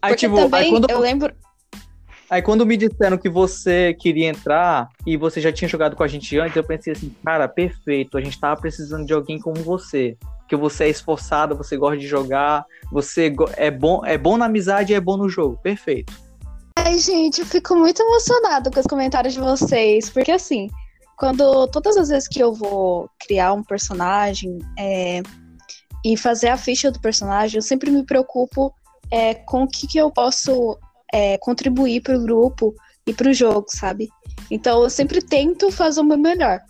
Aí, 0.00 0.12
Porque 0.12 0.26
tipo, 0.26 0.36
também, 0.36 0.60
aí 0.60 0.70
quando... 0.70 0.88
eu 0.88 1.00
lembro... 1.00 1.34
Aí 2.30 2.40
quando 2.40 2.64
me 2.64 2.76
disseram 2.76 3.18
que 3.18 3.28
você 3.28 3.92
queria 3.98 4.28
entrar 4.28 4.88
e 5.04 5.16
você 5.16 5.40
já 5.40 5.50
tinha 5.50 5.68
jogado 5.68 5.96
com 5.96 6.04
a 6.04 6.06
gente 6.06 6.38
antes, 6.38 6.56
eu 6.56 6.62
pensei 6.62 6.92
assim, 6.92 7.12
cara, 7.24 7.48
perfeito, 7.48 8.16
a 8.16 8.20
gente 8.20 8.38
tava 8.38 8.60
precisando 8.60 9.04
de 9.04 9.12
alguém 9.12 9.40
como 9.40 9.56
você. 9.56 10.16
Que 10.48 10.54
você 10.54 10.84
é 10.84 10.88
esforçado, 10.88 11.56
você 11.56 11.76
gosta 11.76 11.98
de 11.98 12.06
jogar, 12.06 12.64
você 12.92 13.34
é 13.56 13.68
bom, 13.68 14.06
é 14.06 14.16
bom 14.16 14.36
na 14.36 14.46
amizade 14.46 14.92
e 14.92 14.94
é 14.94 15.00
bom 15.00 15.16
no 15.16 15.28
jogo. 15.28 15.58
Perfeito. 15.60 16.12
Ai, 16.84 16.98
gente, 16.98 17.40
eu 17.40 17.46
fico 17.46 17.76
muito 17.76 18.02
emocionada 18.02 18.70
com 18.70 18.80
os 18.80 18.86
comentários 18.86 19.34
de 19.34 19.40
vocês, 19.40 20.08
porque 20.08 20.32
assim, 20.32 20.68
quando 21.16 21.66
todas 21.68 21.96
as 21.96 22.08
vezes 22.08 22.26
que 22.26 22.40
eu 22.40 22.54
vou 22.54 23.08
criar 23.18 23.52
um 23.52 23.62
personagem 23.62 24.58
é, 24.78 25.22
e 26.04 26.16
fazer 26.16 26.48
a 26.48 26.56
ficha 26.56 26.90
do 26.90 26.98
personagem, 26.98 27.58
eu 27.58 27.62
sempre 27.62 27.90
me 27.90 28.04
preocupo 28.04 28.72
é, 29.10 29.34
com 29.34 29.64
o 29.64 29.68
que, 29.68 29.86
que 29.86 29.98
eu 29.98 30.10
posso 30.10 30.78
é, 31.12 31.36
contribuir 31.38 32.00
para 32.00 32.16
o 32.16 32.22
grupo 32.22 32.74
e 33.06 33.12
para 33.12 33.28
o 33.28 33.34
jogo, 33.34 33.66
sabe? 33.68 34.08
Então 34.50 34.82
eu 34.82 34.90
sempre 34.90 35.20
tento 35.20 35.70
fazer 35.70 36.00
o 36.00 36.04
meu 36.04 36.18
melhor. 36.18 36.60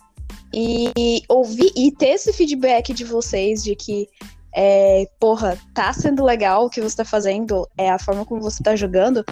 E 0.53 1.23
ouvir 1.29 1.71
e 1.75 1.89
ter 1.89 2.09
esse 2.09 2.33
feedback 2.33 2.93
de 2.93 3.05
vocês 3.05 3.63
de 3.63 3.73
que 3.75 4.09
é, 4.53 5.07
porra, 5.19 5.57
tá 5.73 5.93
sendo 5.93 6.23
legal 6.23 6.65
o 6.65 6.69
que 6.69 6.81
você 6.81 6.97
tá 6.97 7.05
fazendo, 7.05 7.67
é 7.77 7.89
a 7.89 7.97
forma 7.97 8.25
como 8.25 8.41
você 8.41 8.61
tá 8.61 8.75
jogando, 8.75 9.23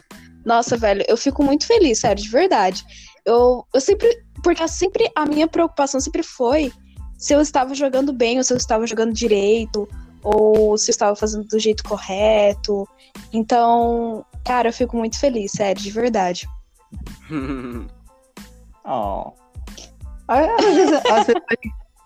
nossa, 0.50 0.76
velho, 0.76 1.06
eu 1.08 1.16
fico 1.16 1.44
muito 1.44 1.68
feliz, 1.68 2.00
sério, 2.00 2.24
de 2.24 2.28
verdade. 2.28 2.84
Eu, 3.24 3.64
eu 3.72 3.80
sempre. 3.80 4.10
Porque 4.44 4.68
sempre 4.68 5.08
a 5.16 5.24
minha 5.24 5.48
preocupação 5.48 6.02
sempre 6.02 6.24
foi 6.24 6.74
se 7.20 7.34
eu 7.34 7.40
estava 7.40 7.76
jogando 7.76 8.12
bem, 8.12 8.40
ou 8.40 8.44
se 8.44 8.52
eu 8.52 8.58
estava 8.58 8.88
jogando 8.88 9.14
direito, 9.14 9.88
ou 10.24 10.76
se 10.76 10.90
eu 10.90 10.94
estava 10.94 11.16
fazendo 11.16 11.46
do 11.46 11.60
jeito 11.60 11.84
correto. 11.84 12.88
Então, 13.32 14.26
cara, 14.44 14.70
eu 14.70 14.74
fico 14.74 14.98
muito 14.98 15.20
feliz, 15.20 15.52
sério, 15.52 15.82
de 15.82 15.92
verdade. 15.92 16.48
Oh. 18.92 19.34
Às 20.28 20.66
vezes, 20.66 20.94
às, 21.12 21.28
vezes, 21.28 21.44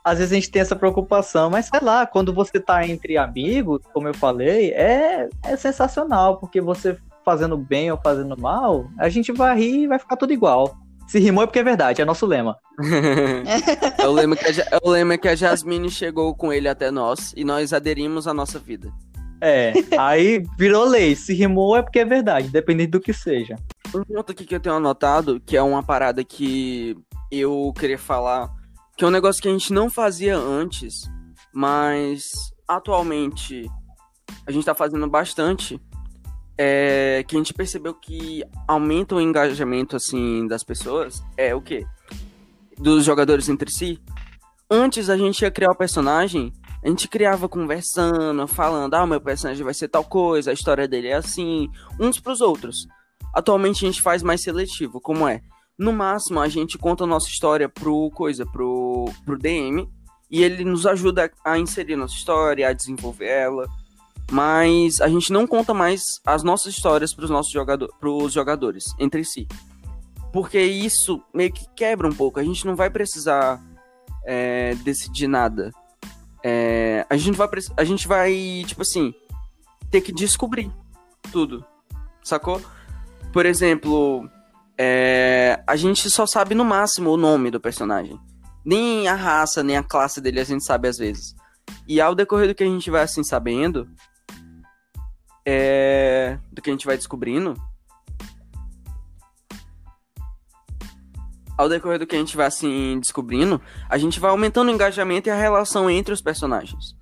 às 0.04 0.18
vezes 0.18 0.32
a 0.34 0.36
gente 0.36 0.52
tem 0.52 0.62
essa 0.62 0.76
preocupação, 0.76 1.50
mas 1.50 1.68
sei 1.68 1.80
lá, 1.82 2.06
quando 2.06 2.34
você 2.34 2.60
tá 2.60 2.86
entre 2.86 3.16
amigos, 3.16 3.80
como 3.94 4.10
eu 4.10 4.14
falei, 4.14 4.72
é, 4.72 5.30
é 5.44 5.56
sensacional, 5.56 6.40
porque 6.40 6.60
você 6.60 6.98
fazendo 7.24 7.58
bem 7.58 7.92
ou 7.92 8.00
fazendo 8.02 8.38
mal, 8.38 8.90
a 8.98 9.10
gente 9.10 9.32
vai 9.32 9.58
rir 9.58 9.84
e 9.84 9.88
vai 9.88 10.00
ficar 10.00 10.16
tudo 10.16 10.34
igual. 10.34 10.76
Se 11.08 11.20
rimou 11.20 11.44
é 11.44 11.48
porque 11.48 11.60
é 11.60 11.64
verdade, 11.64 12.02
é 12.02 12.06
nosso 12.06 12.26
lema. 12.26 12.58
é, 14.00 14.08
o 14.08 14.12
lema 14.12 14.36
que 14.36 14.46
a, 14.46 14.50
é 14.50 14.80
o 14.82 14.90
lema 14.90 15.18
que 15.18 15.28
a 15.28 15.36
Jasmine 15.36 15.90
chegou 15.90 16.34
com 16.36 16.52
ele 16.52 16.68
até 16.68 16.90
nós 16.90 17.34
e 17.36 17.44
nós 17.44 17.74
aderimos 17.74 18.28
à 18.28 18.34
nossa 18.34 18.58
vida. 18.58 18.92
É, 19.42 19.74
aí 19.98 20.42
virou 20.58 20.86
lei. 20.86 21.16
Se 21.16 21.34
rimou 21.34 21.76
é 21.76 21.82
porque 21.82 22.00
é 22.00 22.06
verdade, 22.06 22.48
dependendo 22.48 22.92
do 22.92 23.02
que 23.02 23.14
seja. 23.14 23.58
Um 23.94 24.04
ponto 24.04 24.32
aqui 24.32 24.46
que 24.46 24.56
eu 24.56 24.60
tenho 24.60 24.76
anotado, 24.76 25.42
que 25.46 25.58
é 25.58 25.62
uma 25.62 25.84
parada 25.84 26.24
que 26.24 26.96
eu 27.30 27.74
queria 27.78 27.98
falar, 27.98 28.50
que 28.96 29.04
é 29.04 29.08
um 29.08 29.12
negócio 29.12 29.42
que 29.42 29.50
a 29.50 29.52
gente 29.52 29.74
não 29.74 29.90
fazia 29.90 30.38
antes, 30.38 31.02
mas 31.54 32.32
atualmente 32.68 33.70
a 34.48 34.52
gente 34.52 34.66
tá 34.66 34.74
fazendo 34.74 35.08
bastante, 35.10 35.80
é, 36.58 37.24
que 37.28 37.36
a 37.36 37.40
gente 37.40 37.54
percebeu 37.54 37.94
que 37.94 38.44
aumenta 38.68 39.16
o 39.16 39.22
engajamento 39.22 39.96
assim 39.96 40.48
das 40.48 40.64
pessoas 40.64 41.24
é 41.38 41.54
o 41.56 41.62
quê? 41.62 41.86
Dos 42.78 43.04
jogadores 43.06 43.50
entre 43.50 43.72
si. 43.72 44.00
Antes 44.70 45.10
a 45.10 45.18
gente 45.18 45.42
ia 45.42 45.52
criar 45.52 45.72
o 45.72 45.76
personagem, 45.76 46.54
a 46.84 46.88
gente 46.88 47.08
criava 47.08 47.48
conversando, 47.48 48.48
falando, 48.48 48.94
ah, 48.94 49.06
meu 49.06 49.22
personagem 49.22 49.64
vai 49.64 49.74
ser 49.74 49.88
tal 49.88 50.04
coisa, 50.04 50.52
a 50.52 50.54
história 50.54 50.88
dele 50.88 51.08
é 51.08 51.14
assim, 51.14 51.70
uns 52.00 52.20
pros 52.20 52.42
outros. 52.42 52.88
Atualmente 53.34 53.86
a 53.86 53.88
gente 53.88 54.02
faz 54.02 54.22
mais 54.22 54.42
seletivo, 54.42 55.00
como 55.00 55.28
é? 55.28 55.42
No 55.78 55.92
máximo 55.92 56.40
a 56.40 56.48
gente 56.48 56.78
conta 56.78 57.04
a 57.04 57.08
nossa 57.08 57.28
história 57.28 57.68
pro 57.68 58.12
coisa, 58.12 58.46
pro, 58.46 59.06
pro 59.26 59.38
DM, 59.38 59.90
e 60.30 60.44
ele 60.44 60.64
nos 60.64 60.86
ajuda 60.86 61.32
a 61.44 61.58
inserir 61.58 61.96
nossa 61.96 62.16
história, 62.16 62.68
a 62.68 62.74
desenvolver 62.74 63.28
ela 63.28 63.68
mas 64.32 65.02
a 65.02 65.08
gente 65.08 65.32
não 65.32 65.46
conta 65.46 65.74
mais 65.74 66.20
as 66.26 66.44
nossas 66.44 66.74
histórias 66.74 67.14
para 67.14 67.26
os 67.26 67.30
nossos 67.30 67.52
jogador, 67.52 67.90
jogadores 68.30 68.86
entre 69.00 69.24
si. 69.24 69.48
Porque 70.32 70.60
isso 70.60 71.22
meio 71.34 71.52
que 71.52 71.66
quebra 71.76 72.08
um 72.08 72.14
pouco. 72.14 72.40
A 72.40 72.44
gente 72.44 72.66
não 72.66 72.76
vai 72.76 72.90
precisar 72.90 73.62
é, 74.26 74.74
decidir 74.76 75.28
nada. 75.28 75.72
É, 76.44 77.06
a, 77.10 77.16
gente 77.16 77.38
vai, 77.38 77.48
a 77.78 77.84
gente 77.84 78.08
vai, 78.08 78.64
tipo 78.66 78.82
assim, 78.82 79.14
ter 79.92 80.02
que 80.02 80.12
descobrir 80.12 80.72
tudo. 81.32 81.64
Sacou? 82.24 82.60
Por 83.32 83.46
exemplo, 83.46 84.28
é, 84.78 85.62
a 85.68 85.76
gente 85.76 86.10
só 86.10 86.26
sabe 86.26 86.56
no 86.56 86.66
máximo 86.66 87.12
o 87.12 87.18
nome 87.18 87.52
do 87.52 87.60
personagem. 87.60 88.20
Nem 88.66 89.08
a 89.08 89.16
raça, 89.16 89.62
nem 89.62 89.78
a 89.78 89.84
classe 89.84 90.20
dele 90.20 90.40
a 90.40 90.44
gente 90.44 90.66
sabe 90.66 90.88
às 90.88 90.98
vezes. 90.98 91.36
E 91.88 92.02
ao 92.02 92.16
decorrer 92.16 92.48
do 92.48 92.56
que 92.56 92.64
a 92.64 92.68
gente 92.68 92.90
vai 92.90 93.04
assim 93.04 93.24
sabendo, 93.24 93.88
é, 95.46 96.38
do 96.52 96.62
que 96.62 96.70
a 96.70 96.74
gente 96.74 96.86
vai 96.86 96.98
descobrindo, 96.98 97.56
ao 101.58 101.70
decorrer 101.70 102.00
do 102.00 102.08
que 102.08 102.16
a 102.16 102.20
gente 102.20 102.36
vai 102.36 102.48
assim 102.48 103.00
descobrindo, 103.00 103.62
a 103.90 103.98
gente 103.98 104.20
vai 104.20 104.32
aumentando 104.32 104.70
o 104.70 104.74
engajamento 104.74 105.30
e 105.30 105.32
a 105.32 105.36
relação 105.36 105.90
entre 105.90 106.14
os 106.14 106.22
personagens. 106.22 106.96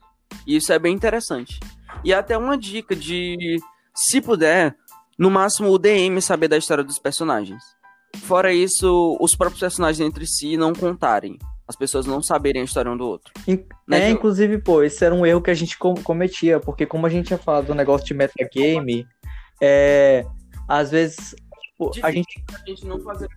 E 0.45 0.55
isso 0.55 0.73
é 0.73 0.79
bem 0.79 0.93
interessante. 0.93 1.59
E 2.03 2.13
até 2.13 2.37
uma 2.37 2.57
dica 2.57 2.95
de, 2.95 3.57
se 3.95 4.21
puder, 4.21 4.75
no 5.17 5.29
máximo 5.29 5.69
o 5.69 5.77
DM 5.77 6.21
saber 6.21 6.47
da 6.47 6.57
história 6.57 6.83
dos 6.83 6.99
personagens. 6.99 7.63
Fora 8.23 8.53
isso, 8.53 9.17
os 9.21 9.35
próprios 9.35 9.59
personagens 9.59 10.05
entre 10.05 10.25
si 10.25 10.57
não 10.57 10.73
contarem 10.73 11.37
as 11.67 11.75
pessoas 11.75 12.05
não 12.05 12.21
saberem 12.21 12.61
a 12.61 12.65
história 12.65 12.91
um 12.91 12.97
do 12.97 13.07
outro. 13.07 13.33
In 13.47 13.65
né, 13.87 14.07
é, 14.07 14.09
inclusive, 14.09 14.57
pô, 14.57 14.83
esse 14.83 15.03
era 15.03 15.13
um 15.13 15.25
erro 15.25 15.41
que 15.41 15.51
a 15.51 15.53
gente 15.53 15.77
com 15.77 15.93
cometia, 15.95 16.59
porque 16.59 16.85
como 16.85 17.05
a 17.05 17.09
gente 17.09 17.27
tinha 17.27 17.39
falado 17.39 17.67
do 17.67 17.75
negócio 17.75 18.05
de 18.05 18.13
metagame, 18.13 19.07
é, 19.61 20.25
às 20.67 20.91
vezes 20.91 21.35
tipo, 21.63 21.91
a 22.03 22.11
gente... 22.11 22.43
a 22.53 22.69
gente 22.69 22.85
não 22.85 22.99
fazer 23.01 23.27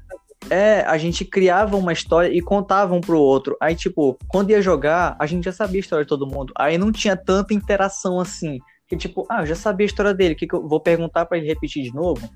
é, 0.51 0.81
a 0.83 0.99
gente 0.99 1.25
criava 1.25 1.75
uma 1.77 1.93
história 1.93 2.29
e 2.29 2.41
contava 2.41 2.95
um 2.95 3.01
pro 3.01 3.19
outro. 3.19 3.57
Aí, 3.61 3.75
tipo, 3.75 4.19
quando 4.29 4.51
ia 4.51 4.61
jogar, 4.61 5.17
a 5.19 5.25
gente 5.25 5.45
já 5.45 5.53
sabia 5.53 5.79
a 5.79 5.81
história 5.81 6.05
de 6.05 6.09
todo 6.09 6.27
mundo. 6.27 6.53
Aí 6.57 6.77
não 6.77 6.93
tinha 6.93 7.17
tanta 7.17 7.55
interação 7.55 8.21
assim. 8.21 8.59
Que, 8.87 8.95
tipo, 8.95 9.27
ah, 9.31 9.41
eu 9.41 9.47
já 9.47 9.55
sabia 9.55 9.87
a 9.87 9.89
história 9.89 10.13
dele, 10.13 10.35
que, 10.35 10.47
que 10.47 10.55
eu 10.55 10.69
vou 10.69 10.81
perguntar 10.81 11.25
para 11.25 11.39
ele 11.39 11.47
repetir 11.47 11.83
de 11.83 11.95
novo? 11.95 12.29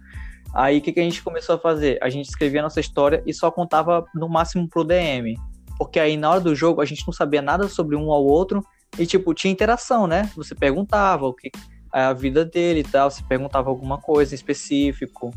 Aí 0.55 0.79
o 0.79 0.81
que, 0.81 0.93
que 0.93 1.01
a 1.01 1.03
gente 1.03 1.23
começou 1.23 1.57
a 1.57 1.59
fazer? 1.59 1.99
A 2.03 2.09
gente 2.09 2.27
escrevia 2.27 2.61
a 2.61 2.63
nossa 2.63 2.81
história 2.81 3.23
e 3.27 3.35
só 3.35 3.51
contava 3.51 4.07
no 4.15 4.27
máximo 4.27 4.67
pro 4.67 4.85
DM 4.85 5.37
porque 5.79 6.01
aí 6.01 6.17
na 6.17 6.31
hora 6.31 6.41
do 6.41 6.55
jogo 6.55 6.81
a 6.81 6.85
gente 6.85 7.07
não 7.07 7.15
sabia 7.15 7.41
nada 7.41 7.69
sobre 7.69 7.95
um 7.95 8.11
ao 8.11 8.25
outro 8.25 8.65
e 8.99 9.07
tipo 9.07 9.33
tinha 9.33 9.53
interação, 9.53 10.07
né? 10.07 10.31
Você 10.35 10.55
perguntava 10.55 11.27
o 11.27 11.33
que 11.33 11.51
a 11.91 12.13
vida 12.13 12.45
dele 12.45 12.81
e 12.81 12.85
tal, 12.85 13.11
você 13.11 13.23
perguntava 13.23 13.71
alguma 13.71 13.99
coisa 13.99 14.35
em 14.35 14.37
específico 14.37 15.33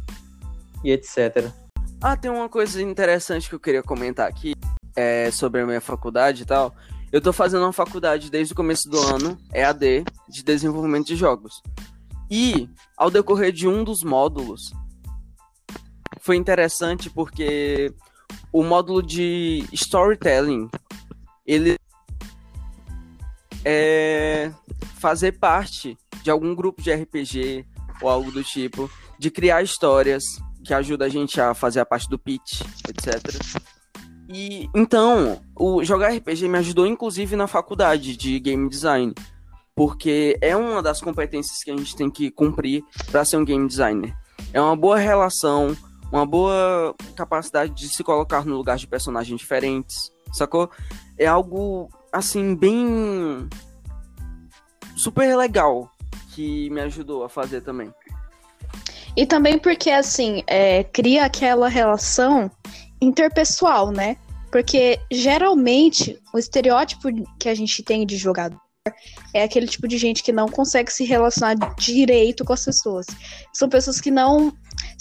e 0.84 0.92
etc. 0.92 1.50
Ah, 2.02 2.18
tem 2.18 2.32
uma 2.32 2.50
coisa 2.50 2.82
interessante 2.82 3.48
que 3.48 3.56
eu 3.56 3.60
queria 3.60 3.84
comentar 3.84 4.28
aqui 4.28 4.54
é, 4.96 5.30
sobre 5.32 5.62
a 5.62 5.66
minha 5.66 5.80
faculdade 5.80 6.44
e 6.44 6.46
tal. 6.46 6.74
Eu 7.12 7.22
tô 7.22 7.32
fazendo 7.32 7.64
uma 7.64 7.74
faculdade 7.74 8.32
desde 8.32 8.54
o 8.54 8.56
começo 8.56 8.90
do 8.90 8.98
ano, 8.98 9.38
EAD, 9.54 10.06
de 10.28 10.44
desenvolvimento 10.44 11.08
de 11.08 11.16
jogos. 11.16 11.62
E, 12.30 12.70
ao 12.98 13.12
decorrer 13.12 13.52
de 13.52 13.68
um 13.68 13.84
dos 13.84 14.04
módulos, 14.04 14.72
foi 16.22 16.38
interessante 16.38 17.10
porque 17.10 17.94
o 18.52 18.64
módulo 18.64 19.02
de 19.02 19.66
storytelling, 19.72 20.70
ele 21.46 21.78
é 23.64 24.52
fazer 25.00 25.34
parte 25.34 25.98
de 26.24 26.30
algum 26.30 26.54
grupo 26.56 26.82
de 26.82 26.92
RPG 26.94 27.66
ou 28.02 28.10
algo 28.10 28.32
do 28.32 28.44
tipo, 28.44 28.90
de 29.20 29.30
criar 29.30 29.62
histórias 29.62 30.24
que 30.64 30.74
ajuda 30.74 31.06
a 31.06 31.10
gente 31.10 31.40
a 31.40 31.54
fazer 31.54 31.80
a 31.80 31.86
parte 31.86 32.10
do 32.10 32.18
pitch, 32.18 32.62
etc. 32.88 33.62
E 34.30 34.70
então, 34.76 35.42
o 35.56 35.84
jogar 35.84 36.14
RPG 36.14 36.48
me 36.48 36.58
ajudou 36.60 36.88
inclusive 36.88 37.36
na 37.36 37.48
faculdade 37.48 38.16
de 38.16 38.40
game 38.40 38.70
design, 38.70 39.14
porque 39.76 40.38
é 40.42 40.56
uma 40.56 40.82
das 40.82 41.02
competências 41.02 41.64
que 41.64 41.72
a 41.72 41.78
gente 41.78 41.96
tem 41.96 42.10
que 42.10 42.32
cumprir 42.32 42.84
para 43.12 43.26
ser 43.26 43.38
um 43.38 43.46
game 43.46 43.68
designer. 43.68 44.16
É 44.54 44.62
uma 44.62 44.76
boa 44.76 44.98
relação 44.98 45.76
uma 46.12 46.26
boa 46.26 46.96
capacidade 47.16 47.74
de 47.74 47.88
se 47.88 48.04
colocar 48.04 48.46
no 48.46 48.58
lugar 48.58 48.78
de 48.78 48.88
personagens 48.88 49.40
diferentes, 49.40 50.12
sacou? 50.34 50.70
É 51.18 51.26
algo, 51.26 51.90
assim, 52.12 52.56
bem. 52.56 53.48
super 54.96 55.36
legal 55.38 55.90
que 56.34 56.70
me 56.70 56.82
ajudou 56.82 57.24
a 57.24 57.30
fazer 57.30 57.62
também. 57.62 57.94
E 59.16 59.26
também 59.26 59.58
porque, 59.58 59.90
assim, 59.90 60.44
é, 60.48 60.84
cria 60.84 61.26
aquela 61.26 61.68
relação 61.68 62.50
interpessoal, 63.02 63.92
né? 63.92 64.18
Porque 64.52 65.00
geralmente 65.12 66.20
o 66.34 66.38
estereótipo 66.38 67.10
que 67.40 67.50
a 67.50 67.56
gente 67.56 67.84
tem 67.84 68.06
de 68.06 68.18
jogador 68.18 68.60
é 69.34 69.44
aquele 69.44 69.68
tipo 69.68 69.88
de 69.88 69.98
gente 69.98 70.24
que 70.24 70.32
não 70.32 70.48
consegue 70.48 70.92
se 70.92 71.06
relacionar 71.06 71.56
direito 71.76 72.44
com 72.44 72.54
as 72.54 72.66
pessoas. 72.66 73.06
São 73.54 73.70
pessoas 73.70 74.02
que 74.02 74.10
não 74.10 74.52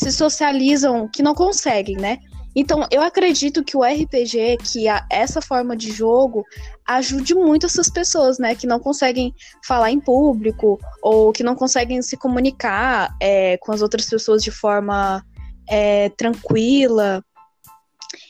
se 0.00 0.10
socializam, 0.10 1.06
que 1.06 1.22
não 1.22 1.34
conseguem, 1.34 1.96
né? 1.96 2.18
Então, 2.56 2.86
eu 2.90 3.02
acredito 3.02 3.62
que 3.62 3.76
o 3.76 3.82
RPG, 3.82 4.56
que 4.56 4.88
a, 4.88 5.06
essa 5.10 5.42
forma 5.42 5.76
de 5.76 5.92
jogo, 5.92 6.42
ajude 6.86 7.34
muito 7.34 7.66
essas 7.66 7.90
pessoas, 7.90 8.38
né? 8.38 8.54
Que 8.54 8.66
não 8.66 8.80
conseguem 8.80 9.34
falar 9.64 9.90
em 9.90 10.00
público 10.00 10.80
ou 11.02 11.32
que 11.32 11.44
não 11.44 11.54
conseguem 11.54 12.00
se 12.00 12.16
comunicar 12.16 13.14
é, 13.20 13.58
com 13.58 13.72
as 13.72 13.82
outras 13.82 14.08
pessoas 14.08 14.42
de 14.42 14.50
forma 14.50 15.22
é, 15.68 16.08
tranquila. 16.08 17.22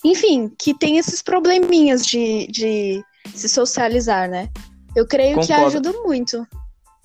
Enfim, 0.04 0.52
que 0.58 0.74
tem 0.74 0.98
esses 0.98 1.22
probleminhas 1.22 2.04
de, 2.04 2.48
de 2.48 3.02
se 3.32 3.48
socializar, 3.48 4.28
né? 4.28 4.50
Eu 4.94 5.06
creio 5.06 5.36
Concordo. 5.36 5.46
que 5.46 5.52
ajuda 5.52 5.92
muito. 6.02 6.46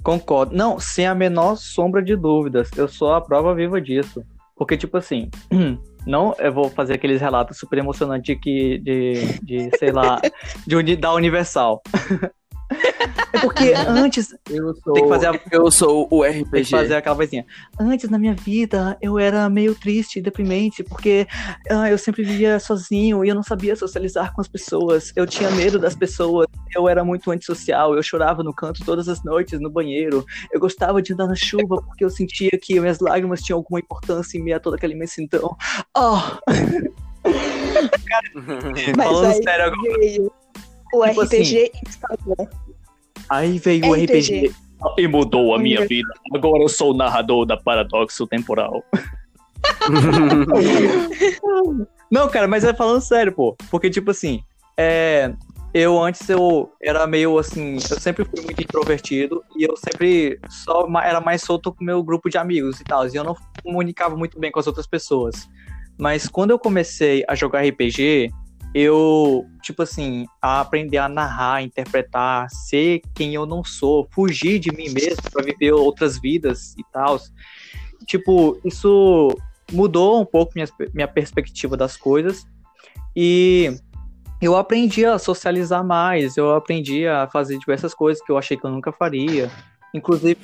Concordo. 0.04 0.56
Não, 0.56 0.80
sem 0.80 1.06
a 1.06 1.16
menor 1.16 1.56
sombra 1.56 2.02
de 2.02 2.16
dúvidas. 2.16 2.70
Eu 2.76 2.88
sou 2.88 3.14
a 3.14 3.22
prova 3.22 3.54
viva 3.54 3.80
disso. 3.80 4.24
Porque, 4.56 4.78
tipo 4.78 4.98
assim, 4.98 5.30
não 6.08 6.36
eu 6.40 6.54
vou 6.54 6.70
fazer 6.70 6.94
aqueles 6.94 7.20
relatos 7.20 7.58
super 7.58 7.78
emocionantes 7.80 8.24
de 8.24 8.40
que, 8.40 8.78
de, 8.80 9.40
de 9.44 9.78
sei 9.78 9.92
lá, 9.92 10.22
de, 10.66 10.96
da 10.96 11.14
Universal. 11.14 11.82
É 13.34 13.40
porque 13.40 13.74
antes. 13.88 14.36
Eu 14.50 14.74
sou, 14.76 14.94
tem 14.94 15.04
que 15.04 15.10
fazer 15.10 15.28
a, 15.28 15.40
eu 15.52 15.72
sou 15.72 16.08
o 16.10 16.24
RPG. 16.24 16.52
Tem 16.52 16.64
que 16.64 16.70
fazer 16.70 16.96
aquela 16.96 17.16
vozinha. 17.16 17.46
Antes 17.80 18.10
na 18.10 18.18
minha 18.18 18.34
vida 18.34 18.98
eu 19.02 19.20
era 19.20 19.50
meio 19.50 19.76
triste, 19.76 20.22
deprimente, 20.22 20.84
porque 20.84 21.28
ah, 21.70 21.90
eu 21.90 21.98
sempre 21.98 22.24
vivia 22.24 22.60
sozinho 22.60 23.24
e 23.24 23.30
eu 23.30 23.36
não 23.36 23.44
sabia 23.44 23.76
socializar 23.76 24.34
com 24.34 24.42
as 24.42 24.48
pessoas. 24.48 25.12
Eu 25.16 25.26
tinha 25.26 25.52
medo 25.52 25.78
das 25.78 25.96
pessoas. 25.96 26.48
Eu 26.76 26.88
era 26.90 27.04
muito 27.04 27.30
antissocial. 27.32 27.96
Eu 27.96 28.04
chorava 28.04 28.44
no 28.44 28.54
canto 28.54 28.84
todas 28.86 29.08
as 29.08 29.24
noites 29.24 29.60
no 29.60 29.70
banheiro. 29.70 30.26
Eu 30.52 30.60
gostava 30.60 31.02
de 31.02 31.14
andar 31.14 31.28
na 31.28 31.36
chuva 31.36 31.82
porque 31.82 32.04
eu 32.04 32.10
sentia 32.10 32.52
que 32.62 32.80
minhas 32.80 33.00
lágrimas 33.00 33.42
tinham 33.42 33.58
alguma 33.58 33.80
importância 33.80 34.38
em 34.38 34.44
meio 34.44 34.58
a 34.58 34.60
toda 34.60 34.76
aquela 34.78 34.94
imensidão. 34.94 35.56
Oh! 35.96 36.20
Mas 38.96 39.08
Falando 39.08 39.26
aí 39.26 39.44
sério 39.44 39.66
agora. 39.66 40.45
O 41.00 41.08
Tipo 41.08 41.22
RPG 41.22 41.72
Instagram. 41.88 42.48
Aí 43.30 43.60
veio 43.60 43.88
o 43.88 43.94
RPG. 43.94 44.48
RPG. 44.48 44.56
E 44.98 45.08
mudou 45.08 45.56
a 45.56 45.60
minha 45.60 45.88
vida. 45.88 46.10
Agora 46.34 46.62
eu 46.62 46.70
sou 46.70 46.92
o 46.92 46.98
narrador 46.98 47.46
da 47.46 47.58
Paradoxo 47.58 48.28
Temporal. 48.28 48.84
Não, 52.12 52.30
cara, 52.30 52.48
mas 52.48 52.64
é 52.64 52.74
falando 52.74 53.02
sério, 53.02 53.32
pô. 53.32 53.56
Porque, 53.72 53.90
tipo 53.90 54.12
assim, 54.12 54.44
é, 54.78 55.34
eu 55.74 56.02
antes 56.02 56.28
eu 56.30 56.72
era 56.82 57.06
meio 57.08 57.38
assim, 57.38 57.76
eu 57.76 58.00
sempre 58.00 58.24
fui 58.24 58.42
muito 58.44 58.62
introvertido 58.62 59.44
e 59.58 59.64
eu 59.64 59.76
sempre 59.76 60.40
só 60.50 60.88
era 61.04 61.20
mais 61.20 61.42
solto 61.42 61.74
com 61.74 61.84
o 61.84 61.86
meu 61.86 62.04
grupo 62.04 62.30
de 62.30 62.38
amigos 62.38 62.80
e 62.80 62.84
tal. 62.84 63.08
E 63.08 63.16
eu 63.16 63.24
não 63.24 63.36
comunicava 63.64 64.16
muito 64.16 64.40
bem 64.40 64.52
com 64.52 64.60
as 64.60 64.68
outras 64.68 64.88
pessoas. 64.88 65.48
Mas 65.98 66.28
quando 66.28 66.52
eu 66.52 66.60
comecei 66.60 67.24
a 67.28 67.36
jogar 67.36 67.66
RPG, 67.66 68.30
eu, 68.78 69.46
tipo 69.62 69.84
assim, 69.84 70.26
a 70.42 70.60
aprender 70.60 70.98
a 70.98 71.08
narrar, 71.08 71.64
interpretar, 71.64 72.50
ser 72.50 73.02
quem 73.16 73.34
eu 73.34 73.46
não 73.46 73.64
sou, 73.64 74.06
fugir 74.12 74.60
de 74.60 74.70
mim 74.70 74.90
mesmo 74.90 75.32
pra 75.32 75.42
viver 75.42 75.72
outras 75.72 76.20
vidas 76.20 76.76
e 76.78 76.84
tal. 76.92 77.18
Tipo, 78.06 78.60
isso 78.66 79.34
mudou 79.72 80.20
um 80.20 80.26
pouco 80.26 80.52
minha, 80.56 80.68
minha 80.94 81.08
perspectiva 81.08 81.78
das 81.78 81.96
coisas 81.96 82.46
e 83.16 83.74
eu 84.42 84.58
aprendi 84.58 85.06
a 85.06 85.18
socializar 85.18 85.82
mais, 85.82 86.36
eu 86.36 86.54
aprendi 86.54 87.08
a 87.08 87.30
fazer 87.30 87.58
diversas 87.58 87.94
coisas 87.94 88.22
que 88.22 88.30
eu 88.30 88.38
achei 88.38 88.58
que 88.58 88.66
eu 88.66 88.72
nunca 88.72 88.92
faria. 88.92 89.50
Inclusive, 89.96 90.38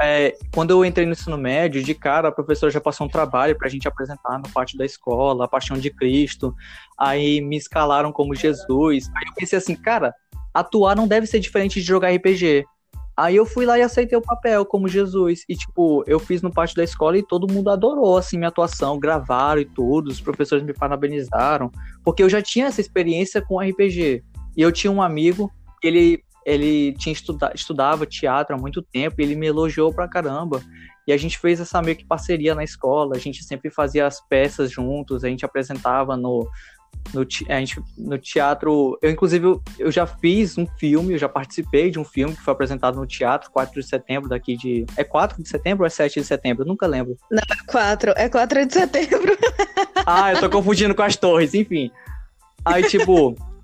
é, 0.00 0.36
quando 0.52 0.72
eu 0.72 0.84
entrei 0.84 1.06
no 1.06 1.12
ensino 1.12 1.38
médio, 1.38 1.80
de 1.80 1.94
cara, 1.94 2.26
a 2.26 2.32
professora 2.32 2.72
já 2.72 2.80
passou 2.80 3.06
um 3.06 3.10
trabalho 3.10 3.56
pra 3.56 3.68
gente 3.68 3.86
apresentar 3.86 4.36
no 4.38 4.48
pátio 4.50 4.76
da 4.76 4.84
escola, 4.84 5.44
a 5.44 5.48
Paixão 5.48 5.78
de 5.78 5.90
Cristo. 5.90 6.52
Aí 6.98 7.40
me 7.40 7.56
escalaram 7.56 8.10
como 8.10 8.34
Jesus. 8.34 9.08
Aí 9.14 9.24
eu 9.28 9.34
pensei 9.34 9.56
assim, 9.56 9.76
cara, 9.76 10.12
atuar 10.52 10.96
não 10.96 11.06
deve 11.06 11.28
ser 11.28 11.38
diferente 11.38 11.80
de 11.80 11.86
jogar 11.86 12.12
RPG. 12.12 12.64
Aí 13.16 13.36
eu 13.36 13.46
fui 13.46 13.64
lá 13.64 13.78
e 13.78 13.82
aceitei 13.82 14.18
o 14.18 14.22
papel 14.22 14.66
como 14.66 14.88
Jesus. 14.88 15.44
E, 15.48 15.54
tipo, 15.54 16.02
eu 16.06 16.18
fiz 16.18 16.42
no 16.42 16.52
pátio 16.52 16.74
da 16.74 16.82
escola 16.82 17.16
e 17.16 17.22
todo 17.22 17.50
mundo 17.50 17.70
adorou, 17.70 18.18
assim, 18.18 18.36
minha 18.36 18.48
atuação. 18.48 18.98
Gravaram 18.98 19.60
e 19.60 19.64
tudo, 19.64 20.08
os 20.08 20.20
professores 20.20 20.64
me 20.64 20.74
parabenizaram. 20.74 21.70
Porque 22.04 22.24
eu 22.24 22.28
já 22.28 22.42
tinha 22.42 22.66
essa 22.66 22.80
experiência 22.80 23.40
com 23.40 23.60
RPG. 23.60 24.24
E 24.56 24.62
eu 24.62 24.72
tinha 24.72 24.90
um 24.90 25.00
amigo 25.00 25.48
ele, 25.82 26.22
ele 26.46 26.92
tinha 26.92 27.12
estuda, 27.12 27.50
estudava 27.52 28.06
teatro 28.06 28.54
há 28.54 28.58
muito 28.58 28.80
tempo 28.80 29.16
e 29.18 29.24
ele 29.24 29.34
me 29.34 29.48
elogiou 29.48 29.92
pra 29.92 30.06
caramba. 30.06 30.62
E 31.04 31.12
a 31.12 31.16
gente 31.16 31.38
fez 31.38 31.60
essa 31.60 31.82
meio 31.82 31.96
que 31.96 32.04
parceria 32.04 32.54
na 32.54 32.62
escola. 32.62 33.16
A 33.16 33.18
gente 33.18 33.42
sempre 33.44 33.68
fazia 33.68 34.06
as 34.06 34.20
peças 34.20 34.70
juntos, 34.70 35.24
a 35.24 35.28
gente 35.28 35.44
apresentava 35.44 36.16
no, 36.16 36.48
no, 37.12 37.26
a 37.48 37.58
gente, 37.58 37.82
no 37.98 38.16
teatro. 38.16 38.96
Eu, 39.02 39.10
inclusive, 39.10 39.44
eu, 39.44 39.62
eu 39.76 39.90
já 39.90 40.06
fiz 40.06 40.56
um 40.56 40.66
filme, 40.78 41.14
eu 41.14 41.18
já 41.18 41.28
participei 41.28 41.90
de 41.90 41.98
um 41.98 42.04
filme 42.04 42.36
que 42.36 42.42
foi 42.42 42.52
apresentado 42.52 42.96
no 42.96 43.06
teatro, 43.06 43.50
4 43.50 43.80
de 43.80 43.86
setembro 43.86 44.28
daqui 44.28 44.56
de. 44.56 44.86
É 44.96 45.02
4 45.02 45.42
de 45.42 45.48
setembro 45.48 45.82
ou 45.82 45.86
é 45.86 45.90
7 45.90 46.20
de 46.20 46.26
setembro? 46.26 46.62
Eu 46.62 46.68
nunca 46.68 46.86
lembro. 46.86 47.16
4, 47.66 48.12
é 48.16 48.28
4 48.28 48.66
de 48.66 48.72
setembro. 48.72 49.36
Ah, 50.06 50.32
eu 50.32 50.38
tô 50.38 50.48
confundindo 50.48 50.94
com 50.94 51.02
as 51.02 51.16
torres, 51.16 51.54
enfim. 51.54 51.90
Aí, 52.64 52.84
tipo, 52.84 53.34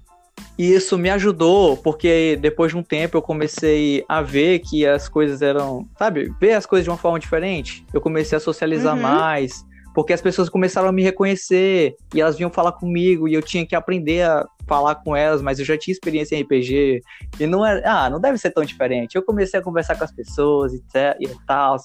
isso 0.58 0.98
me 0.98 1.10
ajudou, 1.10 1.76
porque 1.76 2.38
depois 2.40 2.72
de 2.72 2.78
um 2.78 2.82
tempo 2.82 3.16
eu 3.16 3.22
comecei 3.22 4.04
a 4.08 4.22
ver 4.22 4.60
que 4.60 4.86
as 4.86 5.08
coisas 5.08 5.42
eram, 5.42 5.88
sabe, 5.98 6.32
ver 6.40 6.52
as 6.52 6.66
coisas 6.66 6.84
de 6.84 6.90
uma 6.90 6.98
forma 6.98 7.18
diferente. 7.18 7.84
Eu 7.92 8.00
comecei 8.00 8.36
a 8.36 8.40
socializar 8.40 8.94
Uhum. 8.94 9.02
mais, 9.02 9.64
porque 9.94 10.12
as 10.12 10.20
pessoas 10.20 10.48
começaram 10.48 10.88
a 10.88 10.92
me 10.92 11.02
reconhecer 11.02 11.94
e 12.14 12.20
elas 12.20 12.36
vinham 12.36 12.50
falar 12.50 12.72
comigo 12.72 13.26
e 13.28 13.34
eu 13.34 13.42
tinha 13.42 13.66
que 13.66 13.74
aprender 13.74 14.22
a 14.22 14.46
falar 14.66 14.94
com 14.96 15.16
elas, 15.16 15.42
mas 15.42 15.58
eu 15.58 15.64
já 15.64 15.76
tinha 15.76 15.92
experiência 15.92 16.36
em 16.36 16.42
RPG 16.42 17.00
e 17.40 17.46
não 17.46 17.64
era, 17.66 17.82
ah, 17.84 18.08
não 18.10 18.20
deve 18.20 18.38
ser 18.38 18.50
tão 18.50 18.64
diferente. 18.64 19.16
Eu 19.16 19.22
comecei 19.22 19.58
a 19.58 19.62
conversar 19.62 19.96
com 19.96 20.04
as 20.04 20.12
pessoas 20.12 20.72
e, 20.72 20.82
e 21.20 21.28
tal. 21.46 21.76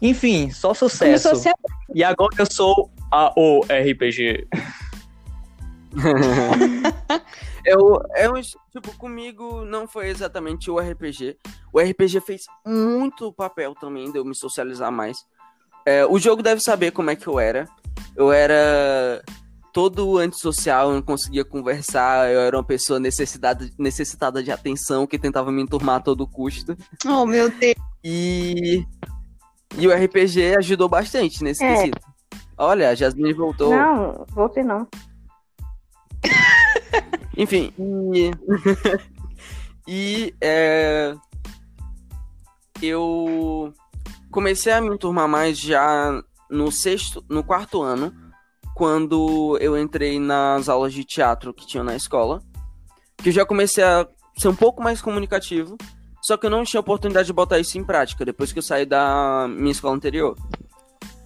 Enfim, 0.00 0.50
só 0.50 0.72
sucesso. 0.74 1.34
Ser 1.36 1.52
E 1.94 2.04
agora 2.04 2.34
eu 2.38 2.46
sou 2.50 2.90
a 3.12 3.32
o 3.36 3.60
RPG. 3.62 4.46
Eu, 7.64 8.00
é 8.14 8.30
um, 8.30 8.40
tipo, 8.40 8.96
comigo 8.96 9.64
não 9.64 9.86
foi 9.86 10.08
exatamente 10.08 10.70
o 10.70 10.78
RPG. 10.78 11.36
O 11.72 11.80
RPG 11.80 12.20
fez 12.20 12.42
muito 12.66 13.32
papel 13.32 13.74
também 13.74 14.10
de 14.10 14.18
eu 14.18 14.24
me 14.24 14.34
socializar 14.34 14.90
mais. 14.90 15.18
É, 15.84 16.06
o 16.06 16.18
jogo 16.18 16.42
deve 16.42 16.60
saber 16.60 16.92
como 16.92 17.10
é 17.10 17.16
que 17.16 17.26
eu 17.26 17.38
era. 17.38 17.66
Eu 18.16 18.32
era 18.32 19.22
todo 19.72 20.18
antissocial, 20.18 20.88
eu 20.88 20.94
não 20.96 21.02
conseguia 21.02 21.44
conversar, 21.44 22.30
eu 22.32 22.40
era 22.40 22.56
uma 22.56 22.64
pessoa 22.64 22.98
necessitada, 22.98 23.68
necessitada 23.78 24.42
de 24.42 24.50
atenção 24.50 25.06
que 25.06 25.18
tentava 25.18 25.52
me 25.52 25.62
enturmar 25.62 25.96
a 25.96 26.00
todo 26.00 26.26
custo. 26.26 26.76
Oh, 27.06 27.24
meu 27.26 27.50
Deus. 27.50 27.74
E, 28.02 28.84
e 29.76 29.86
o 29.86 29.92
RPG 29.94 30.56
ajudou 30.58 30.88
bastante 30.88 31.44
nesse 31.44 31.62
É. 31.62 31.74
quesito. 31.74 32.00
Olha, 32.56 32.90
a 32.90 32.94
Jasmine 32.94 33.32
voltou. 33.32 33.70
Não, 33.70 34.26
voltei 34.30 34.64
não. 34.64 34.86
Enfim, 37.36 37.72
e, 38.14 38.30
e 39.86 40.34
é, 40.40 41.14
eu 42.82 43.72
comecei 44.30 44.72
a 44.72 44.80
me 44.80 44.88
enturmar 44.88 45.28
mais 45.28 45.58
já 45.58 46.22
no 46.50 46.70
sexto, 46.72 47.24
no 47.28 47.44
quarto 47.44 47.82
ano, 47.82 48.12
quando 48.74 49.58
eu 49.60 49.78
entrei 49.78 50.18
nas 50.18 50.68
aulas 50.68 50.92
de 50.92 51.04
teatro 51.04 51.52
que 51.52 51.66
tinham 51.66 51.84
na 51.84 51.96
escola, 51.96 52.42
que 53.16 53.28
eu 53.28 53.32
já 53.32 53.44
comecei 53.44 53.82
a 53.82 54.06
ser 54.36 54.48
um 54.48 54.54
pouco 54.54 54.82
mais 54.82 55.02
comunicativo, 55.02 55.76
só 56.22 56.36
que 56.36 56.46
eu 56.46 56.50
não 56.50 56.64
tinha 56.64 56.80
oportunidade 56.80 57.26
de 57.26 57.32
botar 57.32 57.58
isso 57.58 57.78
em 57.78 57.84
prática 57.84 58.24
depois 58.24 58.52
que 58.52 58.58
eu 58.58 58.62
saí 58.62 58.86
da 58.86 59.46
minha 59.48 59.72
escola 59.72 59.96
anterior. 59.96 60.36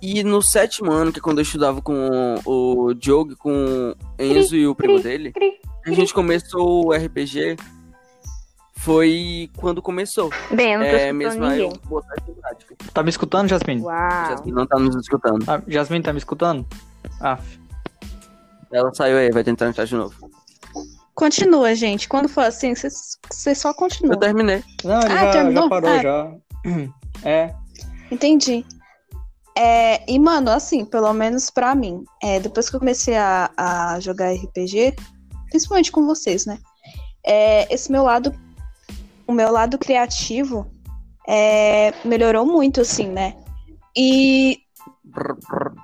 E 0.02 0.24
no 0.24 0.42
sétimo 0.42 0.90
ano, 0.90 1.12
que 1.12 1.20
é 1.20 1.22
quando 1.22 1.38
eu 1.38 1.42
estudava 1.42 1.80
com 1.80 2.34
o 2.44 2.92
Diogo, 2.92 3.36
com 3.36 3.94
o 4.18 4.22
Enzo 4.22 4.56
e 4.56 4.66
o 4.66 4.74
primo 4.74 5.00
dele, 5.00 5.30
Cri. 5.32 5.52
a 5.86 5.92
gente 5.92 6.12
começou 6.12 6.86
o 6.88 6.92
RPG 6.92 7.56
foi 8.76 9.48
quando 9.56 9.80
começou. 9.80 10.28
Bem, 10.50 10.72
eu 10.72 10.80
não 10.80 10.86
tô 10.86 10.92
É 10.92 10.96
escutando 10.96 11.16
mesmo 11.18 11.44
ninguém. 11.46 11.60
eu 11.60 11.72
botar 11.88 12.14
isso 12.20 12.30
em 12.30 12.34
prática. 12.34 12.76
Tá 12.92 13.02
me 13.04 13.10
escutando, 13.10 13.48
Jasmine? 13.48 13.80
Uau. 13.82 14.26
Jasmine 14.28 14.52
não 14.56 14.66
tá 14.66 14.78
nos 14.78 14.96
escutando. 14.96 15.44
Ah, 15.48 15.62
Jasmine, 15.68 16.02
tá 16.02 16.12
me 16.12 16.18
escutando? 16.18 16.66
Ah, 17.20 17.38
Ela 18.72 18.92
saiu 18.94 19.18
aí, 19.18 19.30
vai 19.30 19.44
tentar 19.44 19.68
entrar 19.68 19.84
de 19.84 19.94
novo. 19.94 20.14
Continua, 21.14 21.74
gente. 21.76 22.08
Quando 22.08 22.28
for 22.28 22.40
assim, 22.42 22.74
você 22.74 23.54
só 23.54 23.72
continua. 23.74 24.14
Eu 24.14 24.18
terminei. 24.18 24.64
não, 24.82 24.98
ele 25.00 25.12
Ah, 25.12 25.24
já, 25.26 25.32
terminou? 25.32 25.62
já 25.64 25.68
parou, 25.68 25.90
Ah. 25.90 26.02
já. 26.02 26.32
É. 27.24 27.54
Entendi. 28.10 28.64
É, 29.56 30.10
e, 30.10 30.18
mano, 30.18 30.50
assim, 30.50 30.84
pelo 30.84 31.12
menos 31.12 31.50
pra 31.50 31.74
mim, 31.74 32.04
é, 32.22 32.40
depois 32.40 32.70
que 32.70 32.76
eu 32.76 32.80
comecei 32.80 33.16
a, 33.16 33.50
a 33.56 34.00
jogar 34.00 34.32
RPG, 34.32 34.94
principalmente 35.50 35.92
com 35.92 36.06
vocês, 36.06 36.46
né? 36.46 36.58
É, 37.24 37.72
esse 37.72 37.92
meu 37.92 38.02
lado, 38.02 38.34
o 39.26 39.32
meu 39.32 39.52
lado 39.52 39.78
criativo 39.78 40.66
é, 41.28 41.92
melhorou 42.04 42.46
muito, 42.46 42.80
assim, 42.80 43.08
né? 43.08 43.36
E 43.96 44.58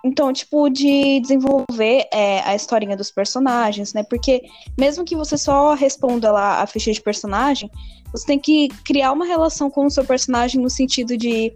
então, 0.05 0.32
tipo, 0.32 0.70
de 0.70 1.20
desenvolver 1.20 2.09
é, 2.12 2.40
a 2.40 2.55
historinha 2.55 2.97
dos 2.97 3.11
personagens, 3.11 3.93
né? 3.93 4.03
Porque 4.03 4.43
mesmo 4.78 5.05
que 5.05 5.15
você 5.15 5.36
só 5.36 5.74
responda 5.74 6.32
lá 6.32 6.62
a 6.62 6.66
ficha 6.66 6.90
de 6.93 7.03
personagem, 7.03 7.70
você 8.11 8.27
tem 8.27 8.39
que 8.39 8.69
criar 8.85 9.12
uma 9.12 9.27
relação 9.27 9.70
com 9.70 9.86
o 9.86 9.90
seu 9.90 10.05
personagem 10.05 10.61
no 10.61 10.70
sentido 10.70 11.16
de 11.16 11.53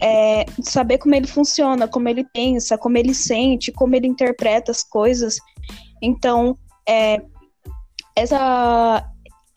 é, 0.00 0.44
saber 0.62 0.98
como 0.98 1.14
ele 1.14 1.26
funciona, 1.26 1.88
como 1.88 2.08
ele 2.08 2.24
pensa, 2.32 2.76
como 2.76 2.98
ele 2.98 3.14
sente, 3.14 3.72
como 3.72 3.94
ele 3.94 4.06
interpreta 4.06 4.70
as 4.70 4.82
coisas. 4.82 5.36
Então, 6.02 6.56
é, 6.86 7.22
essa, 8.16 9.04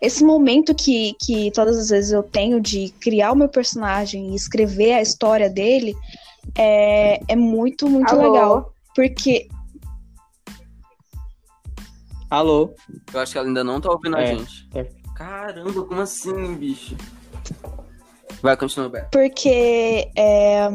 esse 0.01 0.23
momento 0.23 0.73
que, 0.73 1.15
que 1.21 1.51
todas 1.51 1.77
as 1.77 1.89
vezes 1.89 2.11
eu 2.11 2.23
tenho 2.23 2.61
de 2.61 2.89
criar 2.99 3.31
o 3.31 3.35
meu 3.35 3.49
personagem 3.49 4.31
e 4.31 4.35
escrever 4.35 4.93
a 4.93 5.01
história 5.01 5.49
dele 5.49 5.95
é, 6.55 7.19
é 7.27 7.35
muito, 7.35 7.89
muito 7.89 8.09
Alô? 8.11 8.21
legal. 8.21 8.73
Porque. 8.95 9.47
Alô? 12.29 12.73
Eu 13.13 13.19
acho 13.19 13.31
que 13.31 13.37
ela 13.37 13.47
ainda 13.47 13.63
não 13.63 13.79
tá 13.79 13.91
ouvindo 13.91 14.17
a 14.17 14.21
É, 14.21 14.35
gente. 14.35 14.69
tá. 14.69 14.85
Caramba, 15.15 15.83
como 15.83 16.01
assim, 16.01 16.55
bicho? 16.55 16.95
Vai, 18.41 18.55
continua, 18.55 18.89
Beto. 18.89 19.09
Porque 19.11 20.09
é, 20.15 20.69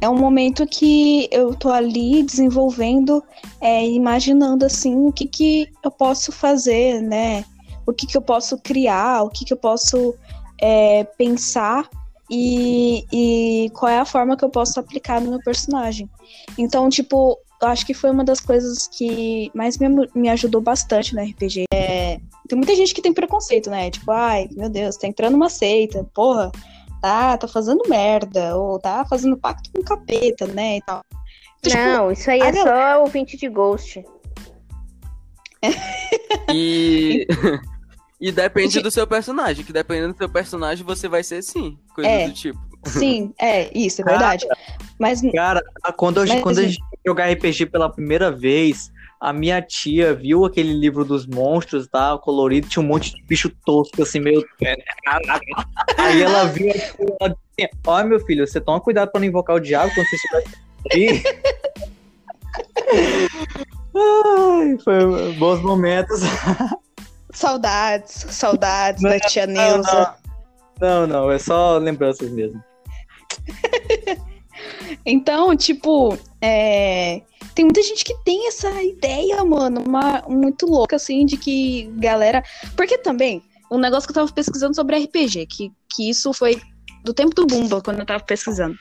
é 0.00 0.08
um 0.08 0.16
momento 0.16 0.66
que 0.66 1.28
eu 1.30 1.54
tô 1.54 1.70
ali 1.70 2.22
desenvolvendo, 2.22 3.22
é, 3.60 3.86
imaginando 3.86 4.64
assim 4.64 4.94
o 5.06 5.12
que, 5.12 5.26
que 5.26 5.68
eu 5.84 5.90
posso 5.90 6.32
fazer, 6.32 7.00
né? 7.02 7.44
O 7.86 7.92
que, 7.92 8.06
que 8.06 8.16
eu 8.16 8.22
posso 8.22 8.58
criar, 8.58 9.22
o 9.22 9.30
que, 9.30 9.44
que 9.44 9.52
eu 9.52 9.56
posso 9.56 10.14
é, 10.60 11.04
pensar 11.04 11.88
e, 12.30 13.04
e 13.12 13.70
qual 13.70 13.90
é 13.90 13.98
a 13.98 14.04
forma 14.04 14.36
que 14.36 14.44
eu 14.44 14.50
posso 14.50 14.78
aplicar 14.78 15.20
no 15.20 15.30
meu 15.30 15.40
personagem. 15.40 16.08
Então, 16.56 16.88
tipo, 16.88 17.38
eu 17.60 17.68
acho 17.68 17.84
que 17.84 17.94
foi 17.94 18.10
uma 18.10 18.24
das 18.24 18.40
coisas 18.40 18.86
que 18.88 19.50
mais 19.54 19.78
me, 19.78 19.88
me 20.14 20.28
ajudou 20.28 20.60
bastante 20.60 21.14
no 21.14 21.22
RPG. 21.22 21.64
É, 21.72 22.20
tem 22.48 22.56
muita 22.56 22.74
gente 22.74 22.94
que 22.94 23.02
tem 23.02 23.12
preconceito, 23.12 23.68
né? 23.68 23.90
Tipo, 23.90 24.10
ai, 24.12 24.48
meu 24.52 24.68
Deus, 24.68 24.96
tá 24.96 25.08
entrando 25.08 25.32
numa 25.32 25.50
seita, 25.50 26.04
porra, 26.14 26.52
tá, 27.02 27.36
tá 27.36 27.48
fazendo 27.48 27.88
merda, 27.88 28.56
ou 28.56 28.78
tá 28.78 29.04
fazendo 29.04 29.36
pacto 29.36 29.70
com 29.72 29.80
o 29.80 29.84
capeta, 29.84 30.46
né? 30.46 30.76
E 30.76 30.82
tal. 30.82 31.02
Então, 31.58 31.72
tipo, 31.72 31.82
Não, 31.82 32.12
isso 32.12 32.30
aí 32.30 32.40
é 32.40 32.52
galera... 32.52 32.94
só 32.94 33.02
ouvinte 33.02 33.36
de 33.36 33.48
Ghost. 33.48 34.04
E. 36.50 37.26
e 38.20 38.32
depende 38.32 38.80
do 38.80 38.90
seu 38.90 39.06
personagem, 39.06 39.64
que 39.64 39.72
dependendo 39.72 40.14
do 40.14 40.16
seu 40.16 40.28
personagem, 40.28 40.84
você 40.84 41.08
vai 41.08 41.22
ser 41.22 41.42
sim, 41.42 41.78
coisa 41.94 42.08
é, 42.08 42.28
do 42.28 42.32
tipo. 42.32 42.58
Sim, 42.88 43.32
é, 43.38 43.70
isso, 43.76 44.02
é 44.02 44.04
verdade. 44.04 44.46
Cara, 44.46 44.60
Mas. 44.98 45.22
Cara, 45.32 45.62
quando, 45.96 46.22
eu, 46.22 46.26
Mas, 46.26 46.42
quando 46.42 46.58
a 46.58 46.62
gente 46.62 46.78
jogar 47.06 47.30
RPG 47.30 47.66
pela 47.66 47.90
primeira 47.90 48.30
vez, 48.30 48.90
a 49.20 49.32
minha 49.32 49.60
tia 49.60 50.14
viu 50.14 50.44
aquele 50.44 50.72
livro 50.72 51.04
dos 51.04 51.26
monstros, 51.26 51.88
tá? 51.88 52.16
Colorido, 52.18 52.68
tinha 52.68 52.82
um 52.82 52.86
monte 52.86 53.14
de 53.14 53.22
bicho 53.24 53.50
tosco, 53.64 54.02
assim, 54.02 54.20
meio. 54.20 54.44
Aí 55.98 56.22
ela 56.22 56.44
viu 56.44 56.68
ela 56.68 57.36
disse, 57.58 57.70
ó, 57.86 58.04
meu 58.04 58.20
filho, 58.20 58.46
você 58.46 58.60
toma 58.60 58.80
cuidado 58.80 59.10
pra 59.10 59.20
não 59.20 59.26
invocar 59.26 59.56
o 59.56 59.60
diabo 59.60 59.92
quando 59.94 60.06
você 60.06 60.16
estiver 60.16 60.44
Ai, 63.94 64.78
foi 64.84 65.32
bons 65.34 65.60
momentos. 65.62 66.20
Saudades, 67.30 68.26
saudades 68.30 69.02
não, 69.02 69.10
da 69.10 69.20
tia 69.20 69.46
Neuza. 69.46 70.14
Não, 70.80 71.00
não, 71.00 71.06
não, 71.06 71.30
é 71.30 71.38
só 71.38 71.76
lembranças 71.76 72.30
mesmo. 72.30 72.62
então, 75.04 75.56
tipo, 75.56 76.16
é... 76.40 77.22
tem 77.54 77.64
muita 77.64 77.82
gente 77.82 78.04
que 78.04 78.14
tem 78.24 78.48
essa 78.48 78.82
ideia, 78.82 79.44
mano, 79.44 79.84
uma... 79.86 80.22
muito 80.28 80.66
louca, 80.66 80.96
assim, 80.96 81.24
de 81.24 81.36
que 81.36 81.90
galera. 81.96 82.42
Porque 82.76 82.98
também, 82.98 83.42
um 83.70 83.78
negócio 83.78 84.06
que 84.06 84.12
eu 84.12 84.22
tava 84.22 84.32
pesquisando 84.32 84.74
sobre 84.74 84.98
RPG, 84.98 85.46
que, 85.46 85.72
que 85.94 86.08
isso 86.08 86.32
foi 86.32 86.60
do 87.04 87.14
tempo 87.14 87.34
do 87.34 87.46
Bumba, 87.46 87.80
quando 87.80 88.00
eu 88.00 88.06
tava 88.06 88.22
pesquisando. 88.22 88.76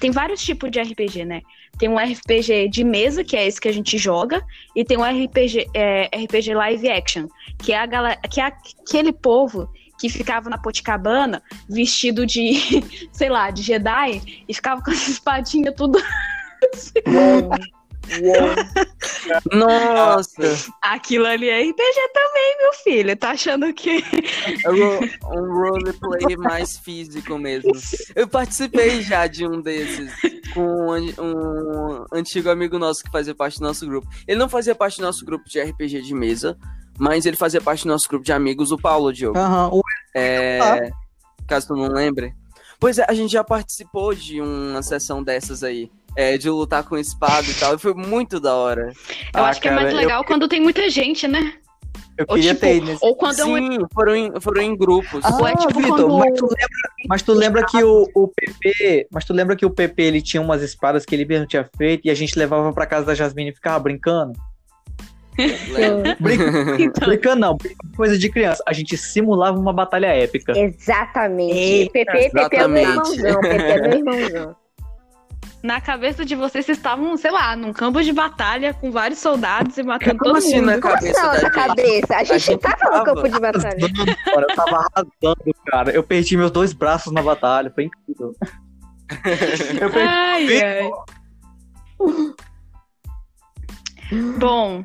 Tem 0.00 0.10
vários 0.10 0.42
tipos 0.42 0.70
de 0.70 0.80
RPG, 0.80 1.24
né? 1.24 1.40
Tem 1.78 1.88
um 1.88 1.98
RPG 1.98 2.68
de 2.68 2.82
mesa, 2.82 3.22
que 3.22 3.36
é 3.36 3.46
esse 3.46 3.60
que 3.60 3.68
a 3.68 3.72
gente 3.72 3.96
joga, 3.96 4.42
e 4.74 4.84
tem 4.84 4.98
um 4.98 5.04
RPG, 5.04 5.68
é, 5.74 6.10
RPG 6.24 6.54
live 6.54 6.90
action, 6.90 7.26
que 7.58 7.72
é, 7.72 7.78
a 7.78 7.86
galera, 7.86 8.20
que 8.28 8.40
é 8.40 8.44
aquele 8.44 9.12
povo 9.12 9.68
que 10.00 10.08
ficava 10.08 10.48
na 10.48 10.56
Poticabana 10.56 11.42
vestido 11.68 12.24
de, 12.24 12.54
sei 13.12 13.28
lá, 13.28 13.50
de 13.50 13.62
Jedi 13.62 14.44
e 14.48 14.54
ficava 14.54 14.82
com 14.82 14.90
essa 14.90 15.10
espadinha 15.10 15.70
tudo. 15.70 16.02
Nossa! 19.52 20.72
Aquilo 20.82 21.26
ali 21.26 21.48
é 21.48 21.60
RPG 21.60 22.10
também, 22.14 22.56
meu 22.60 22.72
filho. 22.82 23.16
Tá 23.16 23.30
achando 23.30 23.72
que. 23.72 24.02
É 24.64 24.70
um 24.70 25.52
roleplay 25.52 26.36
mais 26.36 26.78
físico 26.78 27.38
mesmo. 27.38 27.70
Eu 28.16 28.26
participei 28.26 29.02
já 29.02 29.26
de 29.26 29.46
um 29.46 29.60
desses 29.60 30.12
com 30.54 30.62
um 30.62 32.04
antigo 32.12 32.50
amigo 32.50 32.78
nosso 32.78 33.04
que 33.04 33.10
fazia 33.10 33.34
parte 33.34 33.58
do 33.58 33.64
nosso 33.64 33.86
grupo. 33.86 34.08
Ele 34.26 34.38
não 34.38 34.48
fazia 34.48 34.74
parte 34.74 34.98
do 34.98 35.04
nosso 35.04 35.24
grupo 35.24 35.48
de 35.48 35.60
RPG 35.60 36.02
de 36.02 36.14
mesa, 36.14 36.58
mas 37.00 37.24
ele 37.24 37.36
fazia 37.36 37.62
parte 37.62 37.84
do 37.84 37.88
nosso 37.88 38.06
grupo 38.06 38.22
de 38.22 38.30
amigos, 38.30 38.70
o 38.70 38.76
Paulo 38.76 39.10
Diogo. 39.10 39.38
Uhum. 39.38 39.80
É, 40.14 40.58
ah. 40.60 40.90
Caso 41.48 41.68
tu 41.68 41.74
não 41.74 41.88
lembre. 41.88 42.34
Pois 42.78 42.98
é, 42.98 43.06
a 43.08 43.14
gente 43.14 43.32
já 43.32 43.42
participou 43.42 44.14
de 44.14 44.38
uma 44.40 44.82
sessão 44.82 45.22
dessas 45.22 45.64
aí 45.64 45.90
é, 46.14 46.36
de 46.36 46.50
lutar 46.50 46.84
com 46.84 46.98
espada 46.98 47.48
e 47.48 47.54
tal. 47.54 47.74
E 47.74 47.78
foi 47.78 47.94
muito 47.94 48.38
da 48.38 48.54
hora. 48.54 48.92
Eu 49.34 49.42
ah, 49.42 49.48
acho 49.48 49.62
que 49.62 49.68
cara, 49.68 49.80
é 49.80 49.84
mais 49.84 49.94
legal 49.94 50.20
eu... 50.20 50.26
quando 50.26 50.46
tem 50.46 50.60
muita 50.60 50.90
gente, 50.90 51.26
né? 51.26 51.54
Eu 52.18 52.26
ou, 52.28 52.34
queria 52.34 52.52
tipo, 52.52 52.66
ter 52.66 52.82
nesse... 52.82 53.04
Ou 53.04 53.16
quando 53.16 53.36
Sim, 53.36 53.76
é 53.76 53.82
um... 53.82 53.86
foram, 53.94 54.14
em, 54.14 54.40
foram 54.40 54.60
em 54.60 54.76
grupos. 54.76 55.24
Ah, 55.24 55.50
é 55.50 55.56
tipo 55.56 55.80
Vitor, 55.80 55.96
quando... 55.96 56.18
mas 56.18 56.38
tu 56.38 56.44
lembra, 56.44 56.90
mas 57.08 57.22
tu 57.22 57.32
lembra 57.32 57.66
que 57.66 57.82
o, 57.82 58.06
o 58.14 58.28
PP. 58.28 59.08
Mas 59.10 59.24
tu 59.24 59.32
lembra 59.32 59.56
que 59.56 59.64
o 59.64 59.70
PP 59.70 60.02
ele 60.02 60.20
tinha 60.20 60.42
umas 60.42 60.60
espadas 60.60 61.06
que 61.06 61.14
ele 61.14 61.24
mesmo 61.24 61.46
tinha 61.46 61.66
feito 61.78 62.06
e 62.06 62.10
a 62.10 62.14
gente 62.14 62.38
levava 62.38 62.70
pra 62.74 62.84
casa 62.84 63.06
da 63.06 63.14
Jasmine 63.14 63.50
e 63.50 63.54
ficava 63.54 63.78
brincando? 63.78 64.38
então... 66.78 67.08
Brincando 67.08 67.40
não, 67.40 67.58
coisa 67.96 68.18
de 68.18 68.28
criança. 68.30 68.62
A 68.66 68.72
gente 68.72 68.96
simulava 68.96 69.58
uma 69.58 69.72
batalha 69.72 70.06
épica. 70.06 70.58
Exatamente. 70.58 71.56
Eita, 71.56 71.92
PP, 71.92 72.30
PP 72.30 72.56
é 72.56 72.68
meu 72.68 72.82
irmãozão. 72.82 73.40
PP 73.40 73.62
é 73.62 73.80
meu 73.80 73.98
irmãozão 73.98 74.56
na 75.62 75.80
cabeça 75.80 76.24
de 76.24 76.34
vocês, 76.34 76.64
vocês 76.64 76.78
estavam, 76.78 77.16
sei 77.16 77.30
lá, 77.30 77.54
num 77.54 77.72
campo 77.72 78.02
de 78.02 78.12
batalha 78.12 78.72
com 78.72 78.90
vários 78.90 79.18
soldados 79.18 79.76
e 79.76 79.82
matando 79.82 80.18
Como 80.18 80.32
todo 80.32 80.38
assim 80.38 80.56
mundo. 80.56 80.66
na 80.66 80.78
cabeça 80.80 81.20
Como 81.20 81.32
assim, 81.32 81.42
da 81.42 81.50
cabeça? 81.50 82.16
A 82.16 82.24
gente, 82.24 82.32
a 82.32 82.38
gente 82.38 82.58
tava, 82.58 82.76
tava 82.76 82.98
no 82.98 83.04
campo 83.04 83.28
de 83.28 83.40
batalha. 83.40 83.76
eu 84.26 84.56
tava 84.56 84.76
arrasando, 84.76 85.54
cara. 85.66 85.90
Eu 85.90 86.02
perdi 86.02 86.36
meus 86.36 86.50
dois 86.50 86.72
braços 86.72 87.12
na 87.12 87.22
batalha, 87.22 87.70
foi 87.74 87.84
incrível. 87.84 88.34
eu 89.80 89.90
perdi. 89.90 90.08
Ai, 90.08 90.62
ai. 90.62 90.90
Bom, 94.38 94.82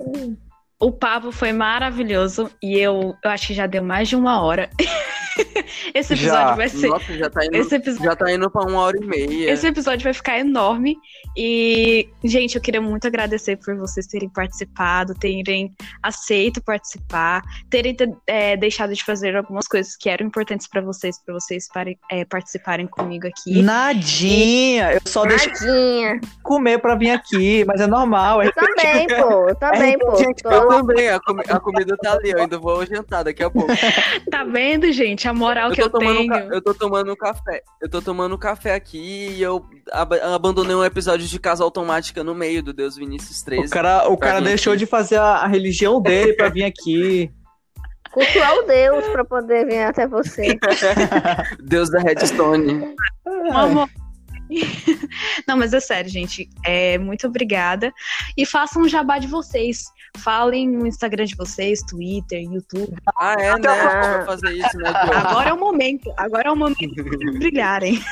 o 0.79 0.91
papo 0.91 1.31
foi 1.31 1.53
maravilhoso 1.53 2.49
e 2.61 2.77
eu, 2.77 3.15
eu 3.23 3.31
acho 3.31 3.47
que 3.47 3.53
já 3.53 3.65
deu 3.67 3.83
mais 3.83 4.09
de 4.09 4.15
uma 4.15 4.41
hora. 4.41 4.69
Esse 5.93 6.13
episódio 6.13 6.49
já. 6.49 6.55
vai 6.55 6.69
ser. 6.69 6.87
Nossa, 6.87 7.17
já 7.17 7.29
tá 7.29 7.45
indo, 7.45 7.55
esse 7.57 7.75
episódio... 7.75 8.05
já 8.05 8.15
tá 8.15 8.31
indo 8.31 8.49
pra 8.49 8.61
uma 8.63 8.79
hora 8.79 8.97
e 8.97 9.05
meia. 9.05 9.51
Esse 9.51 9.67
episódio 9.67 10.03
vai 10.03 10.13
ficar 10.13 10.39
enorme. 10.39 10.95
E, 11.35 12.07
gente, 12.23 12.55
eu 12.55 12.61
queria 12.61 12.81
muito 12.81 13.05
agradecer 13.05 13.57
por 13.57 13.75
vocês 13.75 14.07
terem 14.07 14.29
participado, 14.29 15.13
terem 15.13 15.73
aceito 16.01 16.61
participar, 16.61 17.41
terem 17.69 17.95
é, 18.27 18.55
deixado 18.55 18.93
de 18.93 19.03
fazer 19.03 19.35
algumas 19.35 19.67
coisas 19.67 19.95
que 19.97 20.09
eram 20.09 20.25
importantes 20.25 20.67
para 20.67 20.81
vocês, 20.81 21.21
para 21.21 21.33
vocês 21.33 21.67
pare, 21.67 21.97
é, 22.09 22.23
participarem 22.23 22.87
comigo 22.87 23.27
aqui. 23.27 23.61
Nadinha! 23.61 24.93
Eu 24.93 25.01
só 25.05 25.25
deixo 25.25 25.49
comer 26.41 26.79
pra 26.79 26.95
vir 26.95 27.11
aqui, 27.11 27.65
mas 27.65 27.81
é 27.81 27.87
normal. 27.87 28.41
É 28.41 28.47
eu 28.47 28.53
também, 28.53 29.07
pô. 29.07 29.49
Eu 29.49 29.55
também, 29.55 29.99
pô. 29.99 30.15
Gente, 30.15 30.41
eu 30.71 30.79
também. 30.79 31.09
A, 31.09 31.19
com 31.19 31.39
a 31.39 31.59
comida 31.59 31.95
tá 31.97 32.13
ali, 32.13 32.31
eu 32.31 32.39
ainda 32.39 32.57
vou 32.57 32.85
jantar 32.85 33.23
daqui 33.23 33.43
a 33.43 33.49
pouco. 33.49 33.67
tá 34.31 34.43
vendo, 34.43 34.91
gente? 34.91 35.27
a 35.27 35.33
moral 35.33 35.69
eu 35.69 35.75
que 35.75 35.81
eu 35.81 35.89
tenho. 35.89 36.33
eu 36.53 36.61
tô 36.61 36.73
tomando 36.73 37.11
um 37.11 37.15
café. 37.15 37.61
Eu 37.81 37.89
tô 37.89 38.01
tomando 38.01 38.35
um 38.35 38.37
café 38.37 38.73
aqui 38.73 39.29
e 39.29 39.41
eu 39.41 39.65
ab 39.91 40.19
abandonei 40.19 40.75
um 40.75 40.83
episódio 40.83 41.27
de 41.27 41.39
Casa 41.39 41.63
Automática 41.63 42.23
no 42.23 42.35
meio 42.35 42.61
do 42.61 42.73
Deus 42.73 42.95
Vinícius 42.95 43.41
13. 43.41 43.67
O 43.67 43.69
cara, 43.69 44.07
o 44.09 44.17
cara 44.17 44.41
deixou 44.41 44.73
aqui. 44.73 44.79
de 44.79 44.85
fazer 44.85 45.17
a, 45.17 45.37
a, 45.37 45.47
religião 45.47 46.01
dele 46.01 46.33
pra 46.33 46.49
vir 46.49 46.63
aqui. 46.63 47.31
Cultuar 48.11 48.55
o 48.59 48.63
Deus 48.63 49.05
pra 49.09 49.25
poder 49.25 49.65
vir 49.65 49.83
até 49.83 50.07
você. 50.07 50.57
Deus 51.59 51.89
da 51.89 51.99
Redstone. 51.99 52.95
Amor. 53.51 53.89
Não, 55.47 55.57
mas 55.57 55.73
é 55.73 55.79
sério, 55.79 56.09
gente. 56.09 56.49
É, 56.65 56.97
muito 56.97 57.27
obrigada. 57.27 57.91
E 58.37 58.45
façam 58.45 58.83
um 58.83 58.87
jabá 58.87 59.19
de 59.19 59.27
vocês. 59.27 59.85
Falem 60.17 60.69
no 60.69 60.87
Instagram 60.87 61.25
de 61.25 61.35
vocês, 61.35 61.81
Twitter, 61.81 62.41
YouTube. 62.41 62.95
Ah, 63.17 63.35
é, 63.39 63.57
né? 63.57 64.25
Fazer 64.25 64.51
isso, 64.51 64.77
né? 64.77 64.89
Agora 64.89 65.49
é 65.49 65.53
o 65.53 65.59
momento. 65.59 66.11
Agora 66.17 66.49
é 66.49 66.51
o 66.51 66.55
momento 66.55 66.77
de 66.79 67.03
brilharem. 67.39 68.03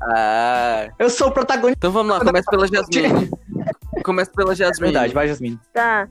Ah. 0.00 0.88
Eu 0.98 1.10
sou 1.10 1.28
o 1.28 1.32
protagonista. 1.32 1.78
Então 1.78 1.92
vamos 1.92 2.16
lá, 2.16 2.24
começa 2.24 2.50
pela 2.50 2.66
Jasmine. 2.66 3.30
começa 4.04 4.30
pela 4.32 4.54
Jasmine. 4.54 4.92
Verdade, 4.92 5.14
vai, 5.14 5.28
Jasmine. 5.28 5.58
Tá. 5.72 6.08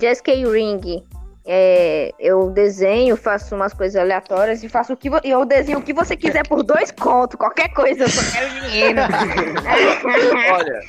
Jess 0.00 0.20
K. 0.20 0.44
Ring. 0.46 1.04
É, 1.44 2.12
eu 2.18 2.50
desenho, 2.50 3.16
faço 3.16 3.54
umas 3.54 3.72
coisas 3.72 4.00
aleatórias 4.00 4.62
e 4.62 4.68
faço 4.68 4.92
o 4.92 4.96
que 4.96 5.10
eu 5.24 5.44
desenho 5.44 5.78
o 5.78 5.82
que 5.82 5.92
você 5.92 6.16
quiser 6.16 6.46
por 6.46 6.62
dois 6.62 6.92
contos, 6.92 7.36
qualquer 7.36 7.72
coisa, 7.72 8.04
eu 8.04 8.08
só 8.08 8.20
quero 8.30 8.60
dinheiro. 8.68 9.00
Olha, 10.52 10.80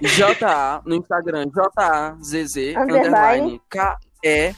JA 0.00 0.82
no 0.84 0.94
Instagram, 0.94 1.46
J-A-Z-Z, 1.46 2.74
underline 2.76 3.60
K-E-Y-R-I-N-G. 3.70 4.52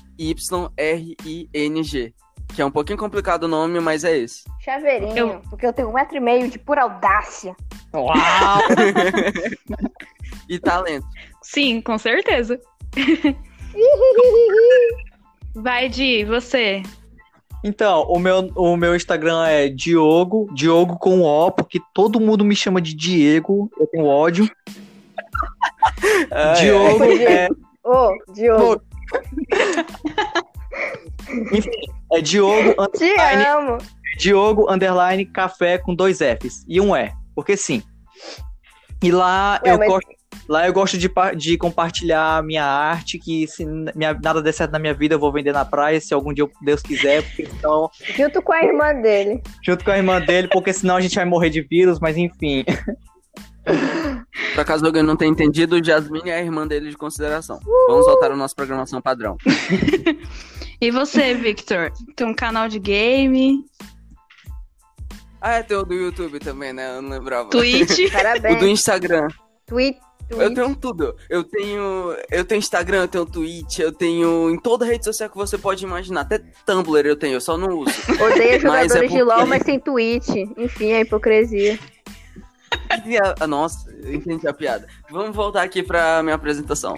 Que 2.55 2.63
é 2.63 2.65
um 2.65 2.71
pouquinho 2.71 2.99
complicado 2.99 3.45
o 3.45 3.49
nome, 3.49 3.79
mas 3.79 4.05
é 4.05 4.17
esse. 4.17 4.45
Chaveirinho, 4.61 5.17
eu... 5.17 5.41
porque 5.51 5.67
eu 5.67 5.73
tenho 5.73 5.91
um 5.91 5.93
metro 5.93 6.17
e 6.17 6.21
meio 6.21 6.49
de 6.49 6.59
pura 6.59 6.83
audácia. 6.83 7.55
Uau! 7.95 8.15
e 10.49 10.59
talento. 10.59 11.07
Sim, 11.43 11.81
com 11.81 11.99
certeza. 11.99 12.59
Vai, 15.55 15.89
Di, 15.89 16.25
você. 16.25 16.83
Então, 17.65 18.03
o 18.05 18.19
meu, 18.19 18.51
o 18.55 18.77
meu 18.77 18.95
Instagram 18.95 19.45
é 19.47 19.69
Diogo, 19.69 20.49
Diogo 20.55 20.97
com 20.99 21.23
O, 21.23 21.51
porque 21.51 21.81
todo 21.93 22.21
mundo 22.21 22.45
me 22.45 22.55
chama 22.55 22.81
de 22.81 22.95
Diego, 22.95 23.71
eu 23.79 23.87
tenho 23.87 24.07
ódio. 24.07 24.49
Diogo 26.61 27.05
é. 27.05 27.49
Oh, 27.85 28.11
Diogo. 28.33 28.83
Enfim, 31.53 31.71
é 32.13 32.21
Diogo. 32.21 32.75
Te 32.97 33.15
amo. 33.47 33.79
Diogo 34.19 34.71
Underline 34.73 35.25
Café 35.27 35.79
com 35.79 35.95
dois 35.95 36.19
Fs 36.19 36.65
e 36.69 36.81
um 36.81 36.95
E, 36.97 37.13
porque 37.35 37.57
sim. 37.57 37.83
E 39.03 39.11
lá 39.13 39.61
Ué, 39.65 39.73
eu 39.73 39.79
mas- 39.79 39.89
gosto. 39.89 40.19
Lá 40.49 40.67
eu 40.67 40.73
gosto 40.73 40.97
de, 40.97 41.11
de 41.37 41.59
compartilhar 41.59 42.43
minha 42.43 42.65
arte, 42.65 43.19
que 43.19 43.47
se 43.47 43.67
minha- 43.67 44.15
nada 44.15 44.41
der 44.43 44.53
certo 44.53 44.71
na 44.73 44.79
minha 44.79 44.95
vida, 44.95 45.15
eu 45.15 45.19
vou 45.19 45.31
vender 45.31 45.53
na 45.53 45.63
praia, 45.65 46.01
se 46.01 46.15
algum 46.15 46.33
dia 46.33 46.47
Deus 46.63 46.81
quiser, 46.83 47.23
porque 47.23 47.45
senão, 47.47 47.91
Junto 48.17 48.41
com 48.41 48.53
a 48.55 48.63
irmã 48.63 48.95
dele. 48.95 49.43
junto 49.63 49.85
com 49.85 49.91
a 49.91 49.97
irmã 49.99 50.21
dele, 50.23 50.49
porque 50.49 50.73
senão 50.73 50.97
a 50.97 51.01
gente 51.03 51.15
vai 51.17 51.27
morrer 51.27 51.51
de 51.51 51.61
vírus, 51.61 51.99
mas 52.01 52.17
enfim. 52.17 52.65
Por 54.55 54.61
acaso 54.61 54.85
alguém 54.87 55.03
não 55.03 55.17
tenha 55.17 55.31
entendido, 55.31 55.83
Jasmine 55.85 56.31
é 56.31 56.35
a 56.37 56.43
irmã 56.43 56.67
dele 56.67 56.91
de 56.91 56.97
consideração. 56.97 57.59
Vamos 57.89 58.07
voltar 58.07 58.31
à 58.31 58.37
nossa 58.37 58.55
programação 58.55 59.01
padrão. 59.01 59.37
E 60.81 60.93
você, 60.93 61.35
Victor? 61.35 61.91
Tem 62.15 62.25
um 62.25 62.33
canal 62.33 62.69
de 62.69 62.79
game, 62.79 63.65
Ah, 65.41 65.55
é, 65.55 65.63
tem 65.65 65.77
o 65.77 65.83
do 65.85 65.93
YouTube 65.93 66.39
também, 66.39 66.73
né? 66.73 66.97
Eu 66.97 67.03
não 67.03 67.11
lembrava. 67.11 67.51
Twitch. 67.51 67.99
O 67.99 68.05
do 68.05 68.13
Parabéns. 68.13 68.63
Instagram. 68.63 69.27
Tweet. 69.67 69.99
Eu 70.31 70.37
tweet. 70.37 70.55
tenho 70.55 70.77
tudo. 70.77 71.17
Eu 71.29 71.43
tenho, 71.43 72.15
eu 72.31 72.45
tenho 72.45 72.59
Instagram, 72.61 72.99
eu 73.03 73.09
tenho 73.09 73.27
Twitch, 73.27 73.79
eu 73.81 73.91
tenho 73.91 74.51
em 74.51 74.59
toda 74.61 74.85
rede 74.85 75.05
social 75.05 75.29
que 75.31 75.37
você 75.37 75.59
pode 75.59 75.85
imaginar. 75.85 76.21
Até 76.21 76.39
Tumblr 76.65 77.07
eu 77.07 77.17
tenho, 77.17 77.35
eu 77.35 77.41
só 77.41 77.57
não 77.57 77.77
uso. 77.79 77.91
Odeia 78.13 78.53
Mas 78.53 78.63
jogadores 78.63 78.95
é 78.95 79.07
de 79.09 79.23
LOL, 79.23 79.35
porque- 79.37 79.45
mas 79.51 79.63
sem 79.65 79.81
tweet. 79.81 80.53
Enfim, 80.57 80.93
a 80.93 81.01
hipocrisia. 81.01 81.77
Nossa, 83.49 83.91
entendi 84.05 84.47
a 84.47 84.53
piada. 84.53 84.87
Vamos 85.11 85.35
voltar 85.35 85.63
aqui 85.63 85.83
pra 85.83 86.23
minha 86.23 86.35
apresentação. 86.35 86.97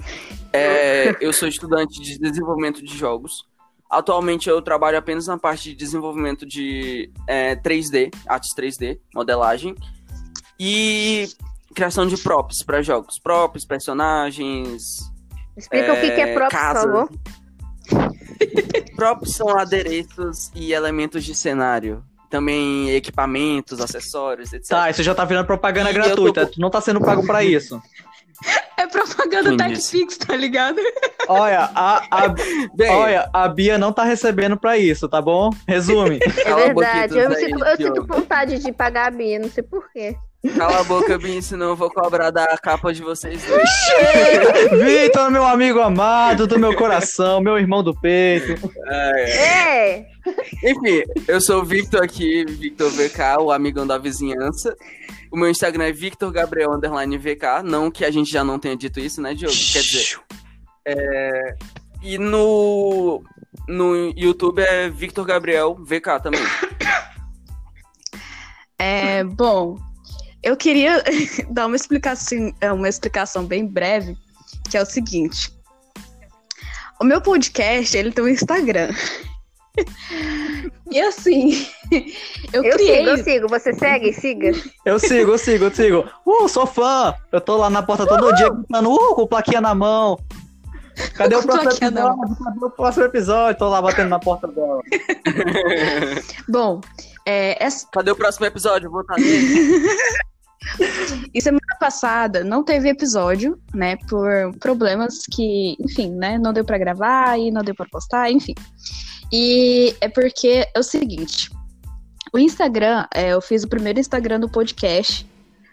É, 0.52 1.16
eu 1.24 1.32
sou 1.32 1.48
estudante 1.48 2.00
de 2.00 2.18
desenvolvimento 2.18 2.82
de 2.82 2.96
jogos. 2.96 3.48
Atualmente 3.90 4.48
eu 4.48 4.62
trabalho 4.62 4.98
apenas 4.98 5.26
na 5.26 5.36
parte 5.36 5.70
de 5.70 5.74
desenvolvimento 5.74 6.46
de 6.46 7.10
é, 7.26 7.56
3D, 7.56 8.14
artes 8.26 8.54
3D, 8.54 9.00
modelagem 9.12 9.74
e 10.58 11.28
criação 11.74 12.06
de 12.06 12.16
props 12.16 12.62
para 12.64 12.82
jogos. 12.82 13.18
Props, 13.18 13.64
personagens. 13.64 15.10
Explica 15.56 15.92
o 15.92 15.96
que, 15.96 16.10
que 16.12 16.20
é 16.20 16.34
prop, 16.34 16.50
casa. 16.50 16.80
por 16.80 16.92
favor. 16.92 17.10
Props 18.94 19.32
são 19.34 19.48
adereços 19.58 20.50
e 20.54 20.72
elementos 20.72 21.24
de 21.24 21.34
cenário. 21.34 22.04
Também 22.30 22.90
equipamentos, 22.94 23.80
acessórios, 23.80 24.52
etc. 24.52 24.68
Tá, 24.70 24.88
isso 24.90 25.02
já 25.02 25.14
tá 25.14 25.24
virando 25.24 25.46
propaganda 25.46 25.90
E 25.90 25.96
eu 25.96 26.02
tô 26.02 26.06
gratuita. 26.08 26.46
com- 26.46 26.52
Tu 26.52 26.60
não 26.60 26.70
tá 26.70 26.80
sendo 26.80 27.00
pago 27.00 27.26
pra 27.26 27.42
isso. 27.42 27.82
É 28.78 28.86
propaganda? 28.86 29.54
TechPix, 29.56 30.16
tá 30.16 30.34
ligado? 30.34 30.78
Olha, 31.28 31.68
a, 31.74 32.02
a, 32.10 32.28
Bem, 32.74 32.88
olha, 32.90 33.28
a 33.34 33.46
Bia 33.48 33.76
não 33.76 33.92
tá 33.92 34.04
recebendo 34.04 34.56
pra 34.56 34.78
isso, 34.78 35.06
tá 35.08 35.20
bom? 35.20 35.50
Resume. 35.68 36.18
É 36.46 36.54
verdade. 36.72 37.18
Eu, 37.18 37.28
aí, 37.30 37.36
sinto, 37.36 37.64
eu 37.64 37.76
sinto 37.76 38.06
vontade 38.06 38.58
de 38.60 38.72
pagar 38.72 39.08
a 39.08 39.10
Bia, 39.10 39.38
não 39.38 39.50
sei 39.50 39.62
porquê. 39.62 40.16
Cala 40.56 40.80
a 40.80 40.84
boca, 40.84 41.18
Bin, 41.18 41.42
senão 41.42 41.66
eu 41.70 41.76
vou 41.76 41.90
cobrar 41.90 42.30
da 42.30 42.46
capa 42.56 42.94
de 42.94 43.02
vocês 43.02 43.44
dois. 43.44 43.68
Vitor, 44.82 45.30
meu 45.30 45.44
amigo 45.44 45.80
amado 45.80 46.46
do 46.46 46.58
meu 46.58 46.74
coração, 46.74 47.42
meu 47.42 47.58
irmão 47.58 47.82
do 47.82 47.94
peito. 47.94 48.54
É! 48.86 50.06
Enfim, 50.62 51.02
eu 51.26 51.40
sou 51.40 51.62
o 51.62 51.64
Victor 51.64 52.02
aqui, 52.02 52.44
Victor 52.44 52.90
VK, 52.90 53.40
o 53.40 53.50
amigão 53.50 53.86
da 53.86 53.96
vizinhança. 53.96 54.76
O 55.30 55.36
meu 55.36 55.48
Instagram 55.48 55.84
é 55.84 55.92
Victor 55.92 56.30
Gabriel 56.30 56.72
underline 56.72 57.16
VK. 57.16 57.62
Não 57.64 57.90
que 57.90 58.04
a 58.04 58.10
gente 58.10 58.30
já 58.30 58.44
não 58.44 58.58
tenha 58.58 58.76
dito 58.76 59.00
isso, 59.00 59.22
né, 59.22 59.32
Diogo? 59.32 59.54
Quer 59.54 59.80
dizer. 59.80 60.20
é, 60.86 61.56
E 62.02 62.18
no, 62.18 63.22
no 63.66 64.12
YouTube 64.16 64.60
é 64.60 64.90
Victor 64.90 65.24
Gabriel 65.24 65.76
VK 65.76 66.20
também. 66.22 66.40
É, 68.82 69.22
bom, 69.24 69.78
eu 70.42 70.56
queria 70.56 71.04
dar 71.52 71.66
uma 71.66 71.76
explicação, 71.76 72.50
é, 72.62 72.72
uma 72.72 72.88
explicação 72.88 73.44
bem 73.44 73.66
breve, 73.66 74.16
que 74.70 74.76
é 74.78 74.80
o 74.80 74.86
seguinte. 74.86 75.52
O 76.98 77.04
meu 77.04 77.20
podcast, 77.20 77.94
ele 77.94 78.10
tem 78.10 78.24
um 78.24 78.28
Instagram. 78.28 78.88
E 80.90 81.00
assim, 81.00 81.66
eu, 82.52 82.64
Eu 82.64 82.76
criei. 82.76 82.98
sigo, 83.04 83.08
eu 83.10 83.24
sigo. 83.24 83.48
Você 83.48 83.72
segue? 83.74 84.12
Siga. 84.12 84.52
Eu 84.84 84.98
sigo, 84.98 85.32
eu 85.32 85.38
sigo, 85.38 85.64
eu 85.66 85.70
sigo. 85.74 86.04
Uh, 86.26 86.48
sou 86.48 86.66
fã. 86.66 87.14
Eu 87.30 87.40
tô 87.40 87.56
lá 87.56 87.70
na 87.70 87.82
porta 87.82 88.06
todo 88.06 88.34
dia 88.34 88.50
gritando, 88.50 88.90
uh, 88.92 89.14
com 89.14 89.26
plaquinha 89.26 89.60
na 89.60 89.74
mão. 89.74 90.18
Cadê 91.14 91.36
o 91.36 91.42
próximo 91.42 91.70
episódio? 91.70 92.44
Cadê 92.44 92.64
o 92.64 92.70
próximo 92.70 93.04
episódio? 93.06 93.58
Tô 93.58 93.68
lá 93.68 93.80
batendo 93.80 94.08
na 94.10 94.18
porta 94.18 94.48
dela. 94.48 94.80
Bom, 96.48 96.80
é, 97.24 97.64
essa- 97.64 97.86
Cadê 97.92 98.10
o 98.10 98.16
próximo 98.16 98.44
episódio? 98.46 98.90
Vou 98.90 99.00
estar 99.02 99.16
e 101.32 101.40
semana 101.40 101.60
passada 101.78 102.44
não 102.44 102.62
teve 102.62 102.88
episódio, 102.90 103.58
né? 103.74 103.96
Por 104.08 104.52
problemas 104.58 105.22
que, 105.30 105.76
enfim, 105.80 106.10
né? 106.10 106.36
Não 106.38 106.52
deu 106.52 106.64
pra 106.64 106.76
gravar 106.76 107.38
e 107.38 107.50
não 107.50 107.62
deu 107.62 107.74
pra 107.74 107.86
postar, 107.90 108.30
enfim. 108.30 108.54
E 109.32 109.94
é 110.00 110.08
porque 110.08 110.68
é 110.74 110.78
o 110.78 110.82
seguinte: 110.82 111.50
o 112.32 112.38
Instagram, 112.38 113.06
é, 113.14 113.30
eu 113.32 113.40
fiz 113.40 113.64
o 113.64 113.68
primeiro 113.68 114.00
Instagram 114.00 114.40
do 114.40 114.48
podcast, 114.48 115.26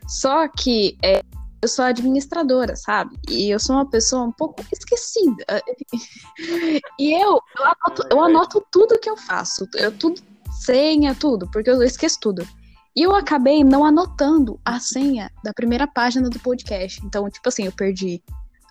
só 0.07 0.47
que 0.47 0.97
é, 1.03 1.21
eu 1.61 1.67
sou 1.67 1.85
administradora, 1.85 2.75
sabe? 2.75 3.17
E 3.29 3.49
eu 3.49 3.59
sou 3.59 3.75
uma 3.75 3.89
pessoa 3.89 4.23
um 4.23 4.31
pouco 4.31 4.63
esquecida. 4.71 5.45
E 6.99 7.13
eu, 7.13 7.41
eu, 7.57 7.65
anoto, 7.65 8.07
eu 8.11 8.23
anoto 8.23 8.65
tudo 8.71 8.99
que 8.99 9.09
eu 9.09 9.17
faço, 9.17 9.67
eu 9.75 9.91
tudo, 9.91 10.21
senha, 10.51 11.15
tudo, 11.15 11.49
porque 11.51 11.69
eu 11.69 11.81
esqueço 11.83 12.19
tudo. 12.19 12.47
E 12.95 13.01
eu 13.03 13.15
acabei 13.15 13.63
não 13.63 13.85
anotando 13.85 14.59
a 14.65 14.79
senha 14.79 15.31
da 15.43 15.53
primeira 15.53 15.87
página 15.87 16.29
do 16.29 16.39
podcast. 16.39 17.03
Então, 17.05 17.29
tipo 17.29 17.47
assim, 17.47 17.65
eu 17.65 17.71
perdi 17.71 18.23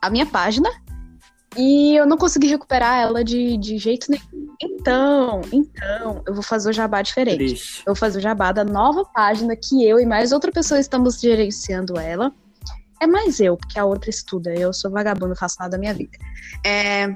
a 0.03 0.11
minha 0.11 0.27
página 0.27 0.69
e 1.57 1.97
eu 1.97 2.07
não 2.07 2.17
consegui 2.17 2.47
recuperar 2.49 3.01
ela 3.01 3.25
de, 3.25 3.57
de 3.57 3.79
jeito 3.79 4.11
nenhum. 4.11 4.55
Então, 4.63 5.41
então, 5.53 6.23
eu 6.27 6.35
vou 6.35 6.43
fazer 6.43 6.71
o 6.71 6.73
jabá 6.73 7.03
diferente. 7.03 7.37
Triste. 7.39 7.79
Eu 7.81 7.93
vou 7.93 7.97
fazer 7.97 8.19
o 8.19 8.23
jabá 8.23 8.53
da 8.53 8.65
nova 8.65 9.05
página 9.05 9.55
que 9.57 9.87
eu 9.87 10.01
e 10.01 10.07
mais 10.07 10.33
outra 10.33 10.51
pessoa 10.51 10.81
estamos 10.81 11.21
gerenciando 11.21 11.99
ela. 11.99 12.33
É 13.01 13.07
mais 13.07 13.41
eu, 13.41 13.57
porque 13.57 13.79
a 13.79 13.85
outra 13.85 14.09
estuda. 14.09 14.55
Eu 14.55 14.73
sou 14.73 14.91
vagabundo, 14.91 15.29
não 15.29 15.37
faço 15.37 15.57
nada 15.59 15.73
da 15.73 15.79
minha 15.79 15.93
vida. 15.93 16.17
É, 16.65 17.15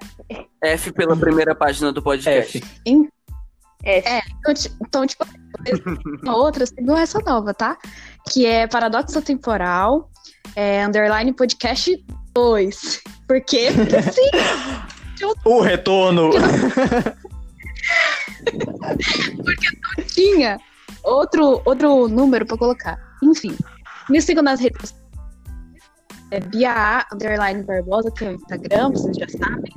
F 0.62 0.92
pela 0.92 1.16
primeira 1.16 1.54
página 1.54 1.90
do 1.90 2.02
podcast. 2.02 2.58
F. 2.58 3.08
É. 3.82 4.20
então, 4.38 4.54
ti- 4.54 4.72
então, 4.82 5.06
tipo, 5.06 5.24
a 6.28 6.36
outra 6.36 6.66
seguiu 6.66 6.94
essa 6.96 7.18
nova, 7.20 7.54
tá? 7.54 7.78
Que 8.30 8.44
é 8.44 8.66
Paradoxo 8.66 9.22
Temporal, 9.22 10.10
é, 10.56 10.84
underline 10.84 11.32
podcast 11.32 12.04
2. 12.34 13.02
Por 13.26 13.40
quê? 13.42 13.68
Porque 13.74 14.02
sim, 14.02 14.30
O 15.44 15.60
retorno. 15.60 16.30
tinha 20.08 20.58
outro, 21.04 21.60
outro 21.64 22.08
número 22.08 22.46
pra 22.46 22.56
colocar. 22.56 22.98
Enfim, 23.22 23.56
me 24.08 24.20
sigam 24.20 24.42
nas 24.42 24.60
redes 24.60 24.80
sociais. 24.80 25.00
É 26.30 26.40
Bia 26.40 27.04
Underline 27.12 27.62
Barbosa, 27.64 28.10
que 28.10 28.24
é 28.24 28.28
o 28.28 28.32
Instagram, 28.32 28.90
vocês 28.90 29.16
já 29.16 29.28
sabem. 29.28 29.72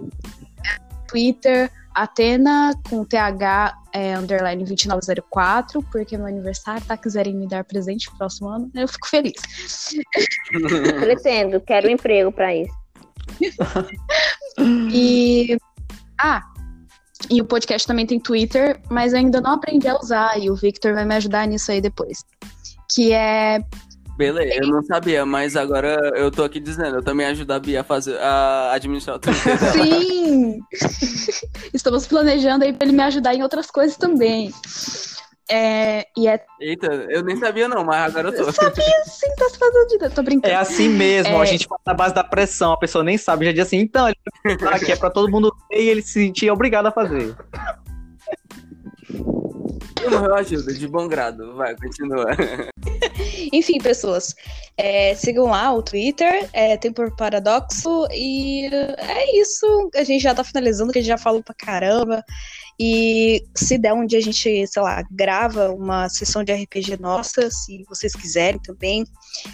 Twitter, 1.14 1.72
Atena 1.94 2.73
com 2.90 3.06
TH 3.06 3.77
é, 3.94 4.15
underline 4.15 4.64
2904, 4.64 5.84
porque 5.91 6.15
é 6.15 6.18
meu 6.18 6.26
aniversário, 6.26 6.84
tá? 6.88 6.98
Quiserem 6.98 7.35
me 7.35 7.48
dar 7.48 7.64
presente 7.64 8.10
no 8.10 8.18
próximo 8.18 8.49
ano, 8.49 8.72
eu 8.73 8.88
fico 8.88 9.07
feliz. 9.07 9.35
Pretendo. 10.99 11.61
Quero 11.61 11.88
um 11.88 11.91
emprego 11.91 12.31
pra 12.31 12.56
isso. 12.56 12.73
E. 14.94 15.57
Ah! 16.22 16.44
E 17.27 17.41
o 17.41 17.45
podcast 17.45 17.88
também 17.88 18.06
tem 18.06 18.19
Twitter, 18.19 18.80
mas 18.88 19.14
eu 19.14 19.19
ainda 19.19 19.41
não 19.41 19.53
aprendi 19.53 19.88
a 19.88 19.98
usar, 19.98 20.40
e 20.40 20.52
o 20.52 20.56
Victor 20.56 20.94
vai 20.94 21.06
me 21.06 21.15
ajudar 21.15 21.48
nisso 21.48 21.72
aí 21.72 21.81
depois. 21.81 22.23
Que 22.94 23.11
é 23.11 23.60
Beleza, 24.18 24.64
eu 24.64 24.68
não 24.68 24.84
sabia, 24.84 25.26
mas 25.26 25.56
agora 25.56 26.11
eu 26.15 26.30
tô 26.30 26.44
aqui 26.44 26.60
dizendo, 26.60 26.98
eu 26.98 27.03
também 27.03 27.26
ajudo 27.26 27.52
a 27.52 27.60
Bia 27.60 27.81
a 27.81 27.84
fazer 27.84 28.18
a 28.19 28.72
administrar 28.73 29.15
o 29.15 29.19
Twitter 29.19 29.57
dela. 29.60 29.72
Sim! 29.72 30.60
Estamos 31.73 32.06
planejando 32.06 32.64
aí 32.64 32.73
pra 32.73 32.88
ele 32.88 32.95
me 32.95 33.03
ajudar 33.03 33.34
em 33.34 33.41
outras 33.41 33.72
coisas 33.72 33.98
também. 33.98 34.52
É, 35.49 36.06
e 36.18 36.27
é 36.27 36.41
Eita, 36.60 36.88
eu 37.10 37.22
nem 37.22 37.35
sabia 37.35 37.68
não, 37.68 37.84
mas 37.84 38.02
agora 38.15 38.30
eu 38.30 38.44
tô. 38.44 38.49
assim, 38.49 39.35
tá 39.35 39.49
se 39.49 39.57
fazendo 39.57 39.88
de... 39.88 40.10
Tô 40.10 40.23
brincando. 40.23 40.53
É 40.53 40.56
assim 40.56 40.88
mesmo, 40.88 41.35
É. 41.35 41.41
a 41.41 41.45
gente 41.45 41.68
faz 41.68 41.81
na 41.85 41.94
base 41.94 42.15
da 42.15 42.23
pressão, 42.23 42.72
a 42.72 42.77
pessoa 42.77 43.03
nem 43.03 43.18
sabe, 43.18 43.45
já 43.45 43.52
diz 43.52 43.61
assim, 43.61 43.77
então, 43.77 44.07
ele 44.07 44.18
que 44.85 44.91
é 44.91 44.95
pra 44.95 45.10
todo 45.10 45.30
mundo 45.30 45.53
ver 45.69 45.81
e 45.84 45.90
ele 45.90 46.02
se 46.02 46.14
sentir 46.14 46.49
obrigado 46.49 46.85
a 46.85 46.91
fazer. 46.91 47.35
Eu 50.03 50.35
ajudo, 50.35 50.73
de 50.73 50.88
bom 50.88 51.07
grado. 51.07 51.55
Vai, 51.55 51.75
continua. 51.75 52.27
Enfim, 53.51 53.77
pessoas, 53.80 54.34
é, 54.77 55.13
sigam 55.15 55.45
lá 55.45 55.73
o 55.73 55.84
Twitter, 55.84 56.49
é, 56.53 56.75
tem 56.77 56.91
por 56.91 57.15
Paradoxo, 57.15 58.07
e 58.11 58.65
é 58.97 59.39
isso. 59.39 59.89
A 59.95 60.03
gente 60.03 60.21
já 60.21 60.34
tá 60.34 60.43
finalizando, 60.43 60.91
que 60.91 60.99
a 60.99 61.01
gente 61.01 61.09
já 61.09 61.17
falou 61.17 61.43
pra 61.43 61.53
caramba. 61.53 62.23
E 62.80 63.43
se 63.55 63.77
der 63.77 63.93
um 63.93 64.05
dia 64.05 64.19
a 64.19 64.21
gente, 64.21 64.67
sei 64.67 64.81
lá, 64.81 65.03
grava 65.11 65.69
uma 65.71 66.09
sessão 66.09 66.43
de 66.43 66.51
RPG 66.51 66.99
nossa, 66.99 67.49
se 67.51 67.84
vocês 67.88 68.13
quiserem 68.15 68.59
também. 68.61 69.05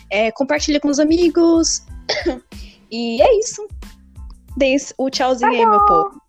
É, 0.10 0.32
compartilha 0.32 0.80
com 0.80 0.90
os 0.90 1.00
amigos. 1.00 1.84
E 2.92 3.22
é 3.22 3.38
isso. 3.38 3.68
Dê 4.58 4.76
o 4.98 5.12
tchauzinho 5.12 5.52
aí, 5.52 5.64
meu 5.64 5.86
povo. 5.86 6.20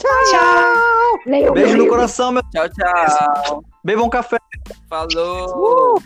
Tchau! 0.00 1.52
Beijo 1.52 1.76
no 1.76 1.88
coração, 1.88 2.32
meu. 2.32 2.42
Tchau, 2.50 2.66
tchau. 2.70 3.62
Bebam 3.84 4.06
um 4.06 4.10
café. 4.10 4.38
Falou. 4.88 6.00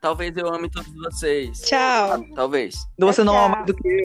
Talvez 0.00 0.36
eu 0.36 0.52
ame 0.52 0.70
todos 0.70 0.92
vocês. 0.94 1.60
Tchau. 1.62 2.24
Talvez. 2.34 2.86
Você 2.98 3.24
não 3.24 3.34
Tchau. 3.34 3.44
ama 3.44 3.56
mais 3.56 3.66
do 3.66 3.74
que 3.74 3.88
eu. 3.88 4.04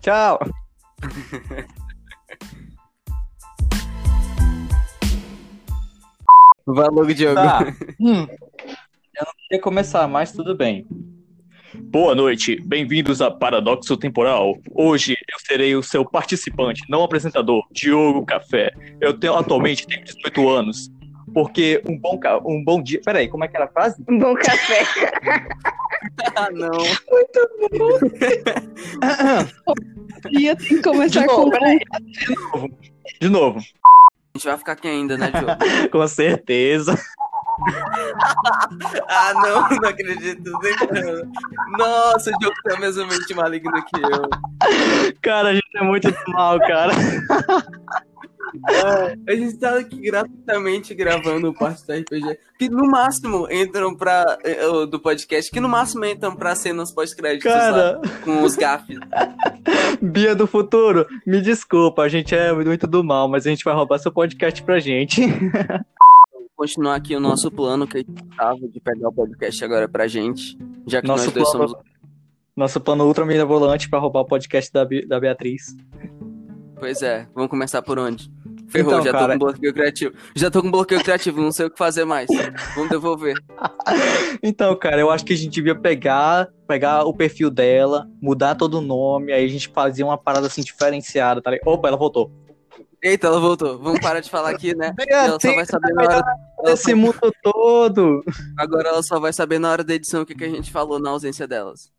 Tchau. 0.00 0.38
Vai 6.64 6.88
logo, 6.88 7.12
Diogo. 7.12 7.34
Tá. 7.34 7.60
Hum. 8.00 8.26
Eu 9.14 9.26
não 9.26 9.32
queria 9.48 9.60
começar, 9.60 10.08
mas 10.08 10.32
tudo 10.32 10.56
bem. 10.56 10.86
Boa 11.74 12.14
noite, 12.14 12.60
bem-vindos 12.66 13.22
a 13.22 13.30
Paradoxo 13.30 13.96
Temporal. 13.96 14.58
Hoje 14.72 15.16
eu 15.32 15.38
serei 15.38 15.74
o 15.74 15.82
seu 15.82 16.04
participante, 16.04 16.82
não 16.88 17.02
apresentador, 17.02 17.64
Diogo 17.72 18.26
Café. 18.26 18.70
Eu 19.00 19.18
tenho, 19.18 19.34
atualmente 19.34 19.86
tenho 19.86 20.04
18 20.04 20.48
anos, 20.50 20.90
porque 21.32 21.82
um 21.88 21.98
bom, 21.98 22.20
um 22.44 22.62
bom 22.62 22.82
dia. 22.82 23.00
Peraí, 23.02 23.26
como 23.26 23.44
é 23.44 23.48
que 23.48 23.56
era 23.56 23.64
a 23.64 23.68
frase? 23.68 24.02
Um 24.08 24.18
bom 24.18 24.34
café. 24.34 24.82
Ah, 26.34 26.48
não. 26.50 26.70
Dia 30.30 30.56
tem 30.58 30.68
que 30.68 30.82
começar 30.82 31.20
De 31.20 31.26
com 31.26 31.32
novo, 31.32 31.46
um 31.46 31.50
peraí. 31.50 31.78
De 33.20 33.28
novo. 33.28 33.60
A 33.60 34.38
gente 34.38 34.46
vai 34.46 34.58
ficar 34.58 34.72
aqui 34.72 34.88
ainda, 34.88 35.16
né, 35.16 35.30
Diogo? 35.30 35.52
Com 35.92 36.08
certeza. 36.08 36.98
ah, 39.08 39.32
não, 39.34 39.68
não 39.80 39.88
acredito. 39.88 40.50
Nossa, 41.78 42.30
o 42.30 42.38
Diogo 42.38 42.56
tem 42.64 42.76
a 42.76 42.80
mesma 42.80 43.06
mente 43.06 43.34
maligna 43.34 43.82
que 43.82 44.00
eu. 44.00 45.14
Cara, 45.20 45.50
a 45.50 45.54
gente 45.54 45.76
é 45.76 45.82
muito 45.82 46.10
do 46.10 46.32
mal, 46.32 46.58
cara. 46.60 46.92
A 49.26 49.34
gente 49.34 49.56
tá 49.56 49.78
aqui 49.78 49.96
gratuitamente 49.96 50.94
gravando 50.94 51.48
o 51.48 51.54
parte 51.54 51.86
do 51.86 51.92
RPG. 51.94 52.38
Que 52.58 52.68
no 52.68 52.86
máximo 52.86 53.48
entram 53.50 53.94
pra. 53.94 54.36
eh, 54.44 54.86
do 54.86 55.00
podcast, 55.00 55.50
que 55.50 55.58
no 55.58 55.70
máximo 55.70 56.04
entram 56.04 56.36
pra 56.36 56.54
cenas 56.54 56.92
pós-créditos 56.92 57.50
lá, 57.50 57.58
Cara, 57.58 58.00
com 58.22 58.42
os 58.42 58.54
gafes. 58.54 58.98
Bia 60.02 60.34
do 60.34 60.46
futuro, 60.46 61.06
me 61.26 61.40
desculpa, 61.40 62.02
a 62.02 62.08
gente 62.10 62.34
é 62.34 62.52
muito 62.52 62.86
do 62.86 63.02
mal, 63.02 63.26
mas 63.26 63.46
a 63.46 63.50
gente 63.50 63.64
vai 63.64 63.74
roubar 63.74 63.98
seu 63.98 64.12
podcast 64.12 64.62
pra 64.62 64.78
gente. 64.78 65.22
Continuar 66.62 66.94
aqui 66.94 67.16
o 67.16 67.18
nosso 67.18 67.50
plano 67.50 67.88
que 67.88 67.96
a 67.96 68.00
gente 68.00 68.22
tava 68.36 68.68
de 68.68 68.78
pegar 68.78 69.08
o 69.08 69.12
podcast 69.12 69.64
agora 69.64 69.88
pra 69.88 70.06
gente. 70.06 70.56
Já 70.86 71.00
que 71.00 71.08
Nosso 71.08 71.24
nós 71.24 71.34
dois 71.34 71.50
plano- 71.50 71.68
somos. 71.70 71.84
Nosso 72.56 72.80
plano 72.80 73.04
ultra 73.04 73.44
volante 73.44 73.90
pra 73.90 73.98
roubar 73.98 74.20
o 74.20 74.24
podcast 74.24 74.72
da, 74.72 74.86
da 75.08 75.18
Beatriz. 75.18 75.74
Pois 76.78 77.02
é, 77.02 77.26
vamos 77.34 77.50
começar 77.50 77.82
por 77.82 77.98
onde? 77.98 78.30
Ferrou, 78.68 78.92
Então, 78.92 79.04
já 79.04 79.10
cara- 79.10 79.26
tô 79.26 79.32
com 79.32 79.38
bloqueio 79.50 79.74
criativo. 79.74 80.14
Já 80.36 80.50
tô 80.52 80.62
com 80.62 80.70
bloqueio 80.70 81.02
criativo, 81.02 81.40
não 81.40 81.50
sei 81.50 81.66
o 81.66 81.70
que 81.70 81.76
fazer 81.76 82.04
mais. 82.04 82.28
Vamos 82.76 82.90
devolver. 82.90 83.34
Então, 84.40 84.76
cara, 84.76 85.00
eu 85.00 85.10
acho 85.10 85.24
que 85.24 85.32
a 85.32 85.36
gente 85.36 85.50
devia 85.50 85.74
pegar, 85.74 86.48
pegar 86.68 87.02
o 87.04 87.12
perfil 87.12 87.50
dela, 87.50 88.08
mudar 88.20 88.54
todo 88.54 88.74
o 88.78 88.80
nome, 88.80 89.32
aí 89.32 89.44
a 89.44 89.48
gente 89.48 89.68
fazia 89.68 90.04
uma 90.06 90.16
parada 90.16 90.46
assim 90.46 90.62
diferenciada, 90.62 91.42
tá 91.42 91.50
ligado? 91.50 91.66
Opa, 91.66 91.88
ela 91.88 91.96
voltou. 91.96 92.30
Eita, 93.02 93.26
ela 93.26 93.40
voltou. 93.40 93.78
Vamos 93.78 94.00
parar 94.00 94.20
de 94.20 94.30
falar 94.30 94.50
aqui, 94.50 94.74
né? 94.76 94.94
Ela 95.08 95.38
só 95.40 95.52
vai 95.54 95.66
saber 95.66 95.92
na 95.92 96.02
hora. 96.04 96.22
ela 96.60 96.72
Esse 96.74 96.90
só- 96.92 96.96
mundo 96.96 97.32
todo. 97.42 98.22
Agora 98.56 98.88
ela 98.90 99.02
só 99.02 99.18
vai 99.18 99.32
saber 99.32 99.58
na 99.58 99.70
hora 99.72 99.82
da 99.82 99.94
edição 99.94 100.22
o 100.22 100.26
que, 100.26 100.34
que 100.36 100.44
a 100.44 100.48
gente 100.48 100.70
falou 100.70 101.00
na 101.00 101.10
ausência 101.10 101.46
delas. 101.48 101.90